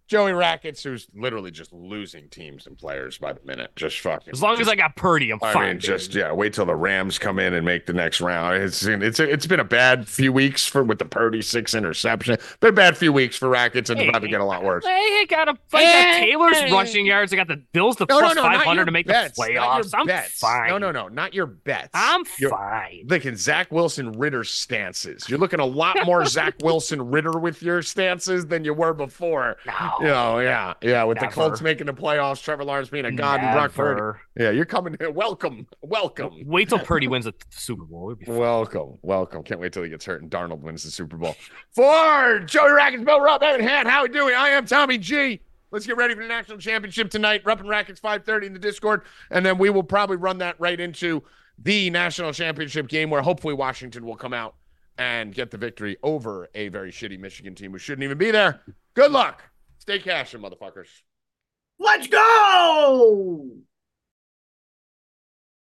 Joey 0.07 0.31
Rackets, 0.33 0.83
who's 0.83 1.07
literally 1.13 1.51
just 1.51 1.73
losing 1.73 2.29
teams 2.29 2.65
and 2.65 2.77
players 2.77 3.17
by 3.17 3.33
the 3.33 3.39
minute. 3.43 3.71
Just 3.75 3.99
fucking. 3.99 4.31
As 4.31 4.41
long 4.41 4.59
as 4.61 4.67
I 4.69 4.75
got 4.75 4.95
Purdy, 4.95 5.31
I'm 5.31 5.39
I 5.41 5.53
fine. 5.53 5.67
mean, 5.71 5.79
just 5.79 6.15
yeah. 6.15 6.31
Wait 6.31 6.53
till 6.53 6.65
the 6.65 6.75
Rams 6.75 7.19
come 7.19 7.39
in 7.39 7.53
and 7.53 7.65
make 7.65 7.85
the 7.85 7.93
next 7.93 8.21
round. 8.21 8.55
It's 8.63 8.85
it's 8.85 9.19
it's 9.19 9.45
been 9.47 9.59
a 9.59 9.63
bad 9.65 10.07
few 10.07 10.31
weeks 10.31 10.65
for 10.65 10.83
with 10.83 10.99
the 10.99 11.05
Purdy 11.05 11.41
six 11.41 11.73
interception. 11.73 12.37
Been 12.61 12.69
a 12.69 12.73
bad 12.73 12.97
few 12.97 13.11
weeks 13.11 13.35
for 13.37 13.49
Rackets, 13.49 13.89
and 13.89 13.99
it's 13.99 14.09
about 14.09 14.19
to 14.21 14.27
get 14.29 14.39
a 14.41 14.45
lot 14.45 14.63
worse. 14.63 14.85
Hey, 14.85 14.91
I 14.91 15.25
got 15.29 15.49
a 15.49 15.57
I 15.73 15.83
got 15.83 16.17
Taylor's 16.19 16.71
rushing 16.71 17.05
yards. 17.05 17.33
I 17.33 17.35
got 17.35 17.47
the 17.49 17.57
Bills 17.73 17.97
the 17.97 18.05
No, 18.07 18.15
no, 18.19 18.21
plus 18.27 18.35
no, 18.35 18.43
not 18.43 18.55
five 18.55 18.65
hundred 18.65 18.85
to 18.85 18.91
make 18.91 19.07
bets, 19.07 19.35
the 19.37 19.43
not 19.43 19.51
your 19.51 19.61
playoffs. 19.63 19.91
I'm 19.93 20.07
bets. 20.07 20.39
fine. 20.39 20.69
No, 20.69 20.77
no, 20.77 20.91
no, 20.91 21.07
not 21.09 21.33
your 21.33 21.45
bets. 21.47 21.89
I'm 21.93 22.23
Your- 22.39 22.51
fine. 22.51 23.05
Looking 23.07 23.35
Zach 23.35 23.71
Wilson 23.71 24.11
Ritter 24.13 24.43
stances. 24.43 25.27
You're 25.27 25.39
looking 25.39 25.59
a 25.59 25.65
lot 25.65 25.97
more 26.05 26.25
Zach 26.25 26.55
Wilson 26.63 27.01
Ritter 27.11 27.37
with 27.37 27.61
your 27.61 27.81
stances 27.81 28.45
than 28.45 28.63
you 28.63 28.73
were 28.73 28.93
before. 28.93 29.57
No, 29.65 29.73
Oh, 29.99 30.03
you 30.03 30.09
oh, 30.09 30.11
know, 30.11 30.39
yeah, 30.39 30.73
yeah. 30.81 31.03
With 31.03 31.19
the 31.19 31.27
Colts 31.27 31.61
making 31.61 31.87
the 31.87 31.93
playoffs, 31.93 32.41
Trevor 32.41 32.63
Lawrence 32.63 32.89
being 32.89 33.05
a 33.05 33.11
god, 33.11 33.39
and 33.39 33.53
Brock 33.53 33.73
Purdy. 33.73 34.19
Yeah, 34.37 34.51
you're 34.51 34.65
coming. 34.65 34.95
Here. 34.99 35.09
Welcome, 35.09 35.67
welcome. 35.81 36.31
Wait 36.45 36.69
till 36.69 36.79
Purdy 36.79 37.07
wins 37.07 37.25
the 37.25 37.33
Super 37.49 37.83
Bowl. 37.83 38.09
It'd 38.09 38.19
be 38.19 38.25
fun. 38.25 38.37
Welcome, 38.37 38.97
welcome. 39.01 39.43
Can't 39.43 39.59
wait 39.59 39.73
till 39.73 39.83
he 39.83 39.89
gets 39.89 40.05
hurt 40.05 40.21
and 40.21 40.29
Darnold 40.29 40.61
wins 40.61 40.83
the 40.83 40.91
Super 40.91 41.17
Bowl. 41.17 41.35
For 41.75 42.39
Joey 42.45 42.71
Rackets, 42.71 43.03
Bill 43.03 43.21
Rupp, 43.21 43.41
Evan 43.41 43.65
Hand, 43.65 43.87
how 43.87 44.03
we 44.03 44.09
doing? 44.09 44.35
I 44.35 44.49
am 44.49 44.65
Tommy 44.65 44.97
G. 44.97 45.41
Let's 45.71 45.85
get 45.85 45.97
ready 45.97 46.15
for 46.15 46.21
the 46.21 46.27
national 46.27 46.59
championship 46.59 47.09
tonight. 47.09 47.41
Ruppin 47.43 47.67
Rackets 47.67 47.99
5:30 47.99 48.47
in 48.47 48.53
the 48.53 48.59
Discord, 48.59 49.01
and 49.31 49.45
then 49.45 49.57
we 49.57 49.69
will 49.69 49.83
probably 49.83 50.17
run 50.17 50.37
that 50.37 50.55
right 50.59 50.79
into 50.79 51.23
the 51.59 51.89
national 51.89 52.31
championship 52.33 52.87
game, 52.87 53.09
where 53.09 53.21
hopefully 53.21 53.53
Washington 53.53 54.05
will 54.05 54.15
come 54.15 54.33
out 54.33 54.55
and 54.97 55.33
get 55.33 55.51
the 55.51 55.57
victory 55.57 55.97
over 56.03 56.47
a 56.55 56.69
very 56.69 56.91
shitty 56.91 57.19
Michigan 57.19 57.53
team 57.53 57.71
who 57.71 57.77
shouldn't 57.77 58.03
even 58.03 58.17
be 58.17 58.31
there. 58.31 58.61
Good 58.93 59.11
luck. 59.11 59.43
Stay 59.87 59.99
cashing, 59.99 60.41
motherfuckers. 60.41 60.89
Let's 61.79 62.07
go! 62.07 63.51